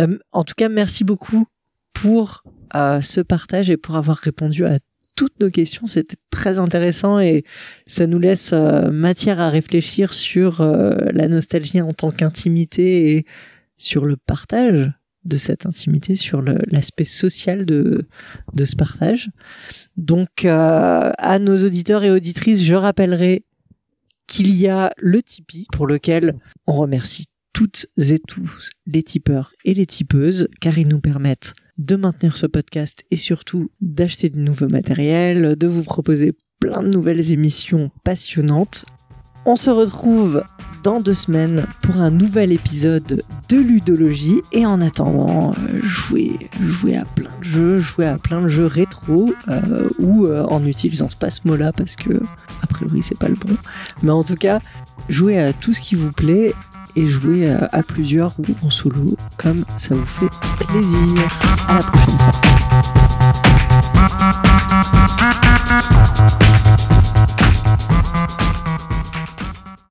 euh, 0.00 0.18
en 0.32 0.44
tout 0.44 0.54
cas, 0.56 0.68
merci 0.68 1.04
beaucoup 1.04 1.46
pour 1.92 2.44
euh, 2.74 3.00
ce 3.00 3.20
partage 3.20 3.70
et 3.70 3.76
pour 3.76 3.96
avoir 3.96 4.16
répondu 4.16 4.64
à 4.64 4.78
toutes 5.14 5.38
nos 5.40 5.50
questions. 5.50 5.86
C'était 5.86 6.16
très 6.30 6.58
intéressant 6.58 7.18
et 7.18 7.44
ça 7.86 8.06
nous 8.06 8.18
laisse 8.18 8.52
euh, 8.52 8.90
matière 8.90 9.40
à 9.40 9.50
réfléchir 9.50 10.14
sur 10.14 10.62
la 10.62 11.28
nostalgie 11.28 11.80
en 11.80 11.92
tant 11.92 12.10
qu'intimité 12.10 13.16
et 13.16 13.26
sur 13.76 14.04
le 14.04 14.16
partage 14.16 14.90
de 15.28 15.36
cette 15.36 15.66
intimité, 15.66 16.16
sur 16.16 16.42
l'aspect 16.42 17.04
social 17.04 17.66
de, 17.66 18.06
de 18.54 18.64
ce 18.64 18.74
partage. 18.74 19.30
Donc, 19.96 20.44
euh, 20.44 21.10
à 21.18 21.38
nos 21.38 21.64
auditeurs 21.64 22.04
et 22.04 22.10
auditrices, 22.10 22.62
je 22.62 22.74
rappellerai 22.74 23.44
qu'il 24.26 24.54
y 24.54 24.68
a 24.68 24.92
le 24.98 25.22
Tipeee 25.22 25.66
pour 25.72 25.86
lequel 25.86 26.36
on 26.66 26.74
remercie 26.74 27.26
toutes 27.52 27.86
et 27.96 28.20
tous 28.20 28.68
les 28.86 29.02
tipeurs 29.02 29.52
et 29.64 29.74
les 29.74 29.86
tipeuses 29.86 30.48
car 30.60 30.78
ils 30.78 30.86
nous 30.86 31.00
permettent 31.00 31.54
de 31.78 31.96
maintenir 31.96 32.36
ce 32.36 32.46
podcast 32.46 33.04
et 33.10 33.16
surtout 33.16 33.70
d'acheter 33.80 34.30
du 34.30 34.40
nouveau 34.40 34.68
matériel, 34.68 35.56
de 35.56 35.66
vous 35.66 35.82
proposer 35.82 36.34
plein 36.60 36.82
de 36.82 36.88
nouvelles 36.88 37.32
émissions 37.32 37.90
passionnantes. 38.04 38.84
On 39.46 39.56
se 39.56 39.70
retrouve 39.70 40.42
dans 40.82 41.00
deux 41.00 41.14
semaines 41.14 41.66
pour 41.82 41.96
un 41.96 42.10
nouvel 42.10 42.52
épisode 42.52 43.22
de 43.48 43.56
Ludologie. 43.56 44.42
Et 44.52 44.66
en 44.66 44.80
attendant, 44.80 45.54
jouez, 45.82 46.38
jouez, 46.60 46.96
à 46.96 47.04
plein 47.04 47.30
de 47.40 47.44
jeux, 47.44 47.80
jouez 47.80 48.06
à 48.06 48.18
plein 48.18 48.42
de 48.42 48.48
jeux 48.48 48.66
rétro 48.66 49.32
euh, 49.48 49.88
ou 49.98 50.26
euh, 50.26 50.44
en 50.44 50.64
utilisant 50.64 51.08
pas 51.18 51.30
ce 51.30 51.46
mot-là 51.46 51.72
parce 51.72 51.96
que, 51.96 52.20
a 52.62 52.66
priori, 52.66 53.02
c'est 53.02 53.18
pas 53.18 53.28
le 53.28 53.36
bon. 53.36 53.56
Mais 54.02 54.10
en 54.10 54.24
tout 54.24 54.36
cas, 54.36 54.60
jouez 55.08 55.38
à 55.38 55.52
tout 55.52 55.72
ce 55.72 55.80
qui 55.80 55.94
vous 55.94 56.12
plaît 56.12 56.54
et 56.96 57.06
jouez 57.06 57.50
euh, 57.50 57.66
à, 57.72 57.82
plusieurs 57.82 58.34
ou 58.40 58.44
en 58.66 58.70
solo 58.70 59.16
comme 59.36 59.64
ça 59.76 59.94
vous 59.94 60.06
fait 60.06 60.30
plaisir. 60.66 60.98
À 61.68 61.74
la 61.74 61.82
prochaine. 61.82 62.18